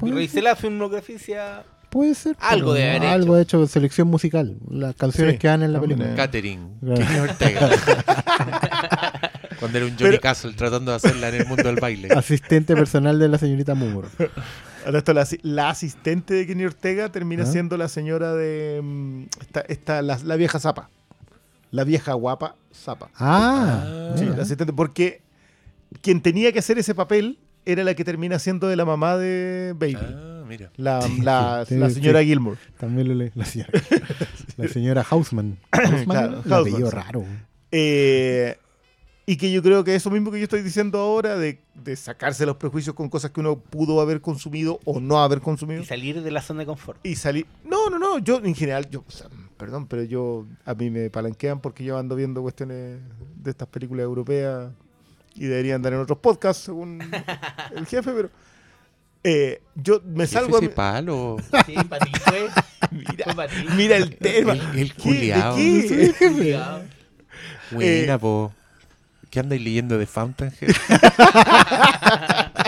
revisé 0.00 0.42
la 0.42 0.56
filmografía. 0.56 1.62
Puede 1.90 2.14
ser. 2.14 2.36
Algo 2.40 2.72
debe 2.72 2.90
haber 2.90 3.08
Algo 3.08 3.36
hecho. 3.36 3.58
hecho 3.62 3.66
selección 3.66 4.08
musical. 4.08 4.56
Las 4.70 4.94
canciones 4.94 5.34
Sí, 5.34 5.38
que 5.38 5.48
dan 5.48 5.62
en 5.62 5.72
la 5.72 5.80
película. 5.80 6.14
Catering. 6.14 6.78
Claro. 6.80 7.22
Ortega. 7.24 7.70
Cuando 9.58 9.78
era 9.78 9.86
un 9.86 9.92
Johnny 9.92 10.10
Pero- 10.12 10.20
Castle 10.20 10.52
tratando 10.54 10.90
de 10.92 10.96
hacerla 10.96 11.28
en 11.28 11.34
el 11.36 11.46
mundo 11.46 11.64
del 11.64 11.76
baile. 11.80 12.08
Asistente 12.14 12.74
personal 12.74 13.18
de 13.18 13.28
la 13.28 13.38
señorita 13.38 13.74
Moore. 13.74 14.08
Ahora 14.86 14.98
esto, 14.98 15.12
la, 15.12 15.22
asi- 15.22 15.38
la 15.42 15.68
asistente 15.68 16.32
de 16.32 16.46
Kenny 16.46 16.64
Ortega 16.64 17.10
termina 17.12 17.42
¿Ah? 17.42 17.46
siendo 17.46 17.76
la 17.76 17.88
señora 17.88 18.32
de. 18.34 18.80
mm, 18.82 19.22
Esta, 19.40 19.60
esta- 19.68 20.02
la, 20.02 20.18
la 20.24 20.36
vieja 20.36 20.58
zapa. 20.58 20.88
La 21.70 21.84
vieja 21.84 22.14
guapa 22.14 22.56
zapa. 22.74 23.10
Ah, 23.16 24.12
Sí, 24.16 24.24
la 24.24 24.42
asistente. 24.42 24.72
Porque 24.72 25.20
quien 26.00 26.22
tenía 26.22 26.52
que 26.52 26.60
hacer 26.60 26.78
ese 26.78 26.94
papel 26.94 27.38
era 27.66 27.84
la 27.84 27.94
que 27.94 28.04
termina 28.04 28.38
siendo 28.38 28.66
de 28.68 28.76
la 28.76 28.84
mamá 28.86 29.16
de 29.18 29.74
Baby. 29.76 29.98
Ah, 30.00 30.39
mira. 30.50 30.70
La, 30.76 31.00
Sí, 31.02 31.20
la- 31.22 31.64
sí, 31.66 31.76
la 31.76 31.88
señora 31.90 32.20
sí. 32.20 32.26
Gilmore. 32.26 32.58
También 32.78 33.08
lo 33.08 33.14
leí. 33.14 33.30
La 33.34 33.44
señora, 33.46 33.70
la 34.58 34.68
señora 34.68 35.06
Hausman. 35.08 35.56
Hausman 35.72 36.04
Claro, 36.04 36.42
un 36.44 36.52
apellido 36.52 36.90
raro. 36.90 37.24
Eh, 37.72 38.56
y 39.26 39.36
que 39.36 39.52
yo 39.52 39.62
creo 39.62 39.84
que 39.84 39.94
eso 39.94 40.10
mismo 40.10 40.32
que 40.32 40.38
yo 40.38 40.44
estoy 40.44 40.62
diciendo 40.62 40.98
ahora, 40.98 41.36
de, 41.36 41.60
de 41.74 41.94
sacarse 41.94 42.44
los 42.46 42.56
prejuicios 42.56 42.96
con 42.96 43.08
cosas 43.08 43.30
que 43.30 43.38
uno 43.38 43.58
pudo 43.60 44.00
haber 44.00 44.20
consumido 44.20 44.80
o 44.84 44.98
no 45.00 45.22
haber 45.22 45.40
consumido. 45.40 45.82
Y 45.82 45.86
salir 45.86 46.20
de 46.22 46.30
la 46.32 46.42
zona 46.42 46.60
de 46.60 46.66
confort. 46.66 46.98
Y 47.06 47.14
salir. 47.14 47.46
No, 47.64 47.88
no, 47.90 47.98
no. 48.00 48.18
Yo, 48.18 48.40
en 48.44 48.54
general, 48.56 48.90
yo, 48.90 49.04
o 49.06 49.10
sea, 49.10 49.28
perdón, 49.56 49.86
pero 49.86 50.02
yo. 50.02 50.46
A 50.64 50.74
mí 50.74 50.90
me 50.90 51.10
palanquean 51.10 51.60
porque 51.60 51.84
yo 51.84 51.96
ando 51.96 52.16
viendo 52.16 52.42
cuestiones 52.42 52.98
de 53.36 53.50
estas 53.50 53.68
películas 53.68 54.02
europeas 54.04 54.72
y 55.36 55.44
deberían 55.46 55.76
andar 55.76 55.92
en 55.92 56.00
otros 56.00 56.18
podcasts, 56.18 56.64
según 56.64 57.00
el 57.76 57.86
jefe, 57.86 58.10
pero. 58.10 58.30
Eh, 59.24 59.62
yo 59.74 60.00
me 60.04 60.24
¿Qué 60.24 60.28
salgo 60.28 60.56
a. 60.56 60.60
ese 60.60 60.68
palo? 60.70 61.36
Sí, 61.66 61.74
para 61.88 62.04
ti 62.06 62.12
fue. 62.24 62.48
Fue 63.24 63.34
para 63.34 63.48
ti. 63.52 63.64
Mira 63.76 63.96
el 63.96 64.16
tema. 64.16 64.52
El, 64.52 64.78
el 64.78 64.94
¿Qué? 64.94 65.02
culiao. 65.02 65.56
¿De 65.56 66.14
qué? 66.18 66.60
Buena, 67.70 68.14
Eh, 68.14 68.18
po. 68.18 68.52
¿Qué 69.30 69.38
andáis 69.40 69.62
leyendo 69.62 69.96
de 69.98 70.06
Fountainhead? 70.06 70.74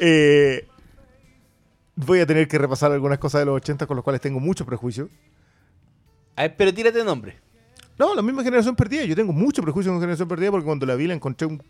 Eh, 0.00 0.66
voy 1.96 2.20
a 2.20 2.26
tener 2.26 2.46
que 2.48 2.58
repasar 2.58 2.92
algunas 2.92 3.18
cosas 3.18 3.40
de 3.40 3.46
los 3.46 3.56
80 3.56 3.86
con 3.86 3.96
las 3.96 4.04
cuales 4.04 4.20
tengo 4.20 4.40
mucho 4.40 4.64
prejuicio. 4.66 5.08
A 6.36 6.42
ver, 6.42 6.56
pero 6.56 6.72
tírate 6.72 7.02
nombre. 7.04 7.36
No, 7.98 8.14
la 8.14 8.22
misma 8.22 8.42
generación 8.44 8.76
perdida. 8.76 9.04
Yo 9.04 9.16
tengo 9.16 9.32
mucho 9.32 9.62
prejuicio 9.62 9.90
con 9.92 10.00
generación 10.00 10.28
perdida 10.28 10.50
porque 10.50 10.66
cuando 10.66 10.86
la 10.86 10.94
vi 10.94 11.06
la 11.06 11.14
encontré 11.14 11.46
un. 11.46 11.62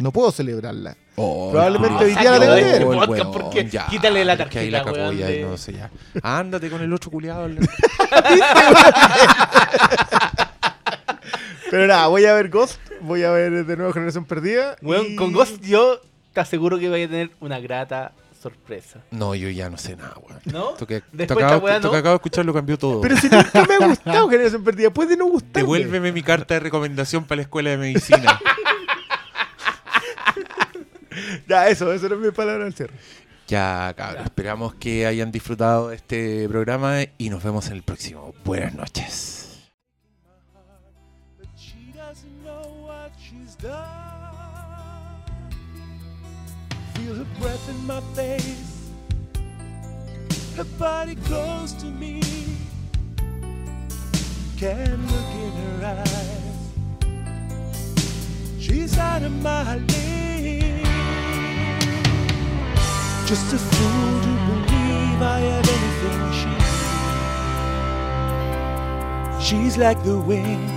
No 0.00 0.10
puedo 0.12 0.32
celebrarla. 0.32 0.96
Probablemente 1.14 2.04
hoy 2.04 2.14
día 2.14 2.30
la 2.38 2.40
tengo 2.40 2.54
que 2.56 2.62
ver. 2.64 2.84
Oh. 2.86 3.50
Quítale 3.90 4.24
la 4.24 4.36
que 4.48 4.58
ahí 4.58 4.70
la 4.70 4.78
tarjeta, 4.82 4.84
cagó 4.84 4.96
weón, 5.08 5.18
ya, 5.18 5.26
de- 5.26 5.42
no 5.42 5.56
sé 5.58 5.74
ya. 5.74 5.90
Ándate 6.22 6.70
con 6.70 6.80
el 6.80 6.90
otro 6.92 7.10
culiado. 7.10 7.46
Pero 11.70 11.86
nada, 11.86 12.06
voy 12.08 12.24
a 12.24 12.32
ver 12.34 12.48
Ghost. 12.48 12.80
Voy 13.02 13.22
a 13.22 13.30
ver 13.30 13.64
de 13.64 13.76
nuevo 13.76 13.92
Generación 13.92 14.24
Perdida. 14.24 14.76
Weón, 14.82 15.06
y- 15.10 15.16
con 15.16 15.32
Ghost 15.32 15.60
yo 15.62 16.00
te 16.32 16.40
aseguro 16.40 16.78
que 16.78 16.88
vaya 16.88 17.04
a 17.04 17.08
tener 17.08 17.30
una 17.40 17.60
grata 17.60 18.12
sorpresa. 18.42 19.00
No, 19.10 19.34
yo 19.34 19.48
ya 19.50 19.68
no 19.70 19.76
sé 19.76 19.96
nada, 19.96 20.14
weón. 20.26 20.40
¿No? 20.46 20.70
Esto 20.72 20.86
que, 20.86 21.02
Después 21.12 21.44
acabo, 21.44 21.66
weá, 21.66 21.76
esto 21.76 21.88
¿no? 21.88 21.92
que 21.92 21.98
acabo 21.98 22.12
de 22.14 22.16
escuchar 22.16 22.44
lo 22.46 22.54
cambió 22.54 22.78
todo. 22.78 23.00
Pero 23.02 23.16
si 23.18 23.28
nunca 23.28 23.64
me 23.68 23.74
ha 23.74 23.78
gustado 23.88 24.28
Generación 24.30 24.64
Perdida, 24.64 24.90
puede 24.90 25.16
no 25.16 25.26
gustarme. 25.26 25.60
Devuélveme 25.60 26.10
mi 26.12 26.22
carta 26.22 26.54
de 26.54 26.60
recomendación 26.60 27.24
para 27.24 27.36
la 27.36 27.42
escuela 27.42 27.70
de 27.70 27.76
medicina. 27.76 28.40
Ya, 31.48 31.68
eso, 31.68 31.92
eso 31.92 32.06
era 32.06 32.16
mi 32.16 32.30
palabra 32.30 32.64
al 32.66 32.72
cierre. 32.74 32.94
ya, 33.48 33.92
cabrón. 33.96 34.24
Esperamos 34.24 34.74
que 34.74 35.06
hayan 35.06 35.32
disfrutado 35.32 35.88
de 35.88 35.96
este 35.96 36.48
programa 36.48 36.98
y 37.18 37.30
nos 37.30 37.42
vemos 37.42 37.66
en 37.68 37.72
el 37.74 37.82
próximo. 37.82 38.32
Buenas 38.44 38.74
noches. 38.74 39.58
But 41.38 41.48
she 41.56 41.92
doesn't 41.92 42.44
know 42.44 42.86
what 42.86 43.10
she's 43.18 43.56
done. 43.56 43.80
Feel 46.94 47.14
her 47.16 47.26
breath 47.40 47.68
in 47.68 47.86
my 47.86 48.00
face, 48.14 48.90
her 50.56 50.66
body 50.78 51.16
close 51.26 51.72
to 51.78 51.86
me. 51.86 52.20
Can't 54.58 55.00
look 55.10 55.34
in 55.34 55.52
her 55.80 55.86
eyes. 55.96 56.50
She's 58.60 58.98
out 58.98 59.22
of 59.22 59.32
my 59.42 59.76
league. 59.76 60.89
Just 63.30 63.52
a 63.52 63.58
fool 63.58 64.20
to 64.22 64.32
believe 64.48 65.22
I 65.22 65.38
have 65.38 65.68
anything 65.76 66.22
she 66.38 66.50
She's 69.46 69.76
like 69.78 70.02
the 70.02 70.18
wind. 70.18 70.68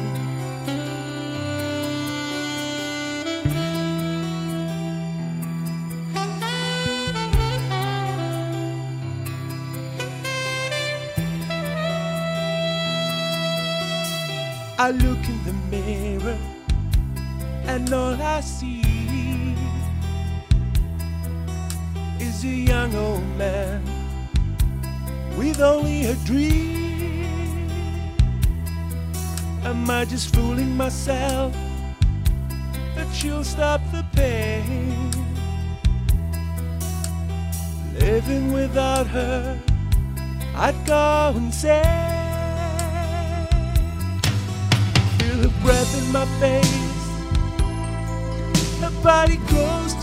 I 14.77 14.91
look 14.91 15.27
in 15.27 15.43
the 15.43 15.53
mirror 15.71 16.38
and 17.65 17.91
all 17.91 18.21
I 18.21 18.41
see 18.41 18.82
a 22.44 22.48
young 22.48 22.94
old 22.95 23.24
man 23.38 23.82
with 25.38 25.61
only 25.61 26.06
a 26.07 26.15
dream. 26.26 27.70
Am 29.64 29.90
I 29.90 30.03
just 30.06 30.36
fooling 30.36 30.76
myself 30.76 31.56
that 32.95 33.07
she'll 33.14 33.44
stop 33.44 33.82
the 33.91 34.06
pain? 34.14 35.11
Living 37.99 38.52
without 38.52 39.07
her, 39.07 39.57
I'd 40.56 40.76
go 40.86 41.34
insane. 41.38 41.84
Feel 45.18 45.38
her 45.48 45.53
breath 45.64 45.98
in 46.02 46.11
my 46.11 46.26
face, 46.41 46.90
her 48.82 48.91
body 49.02 49.38
close. 49.48 50.02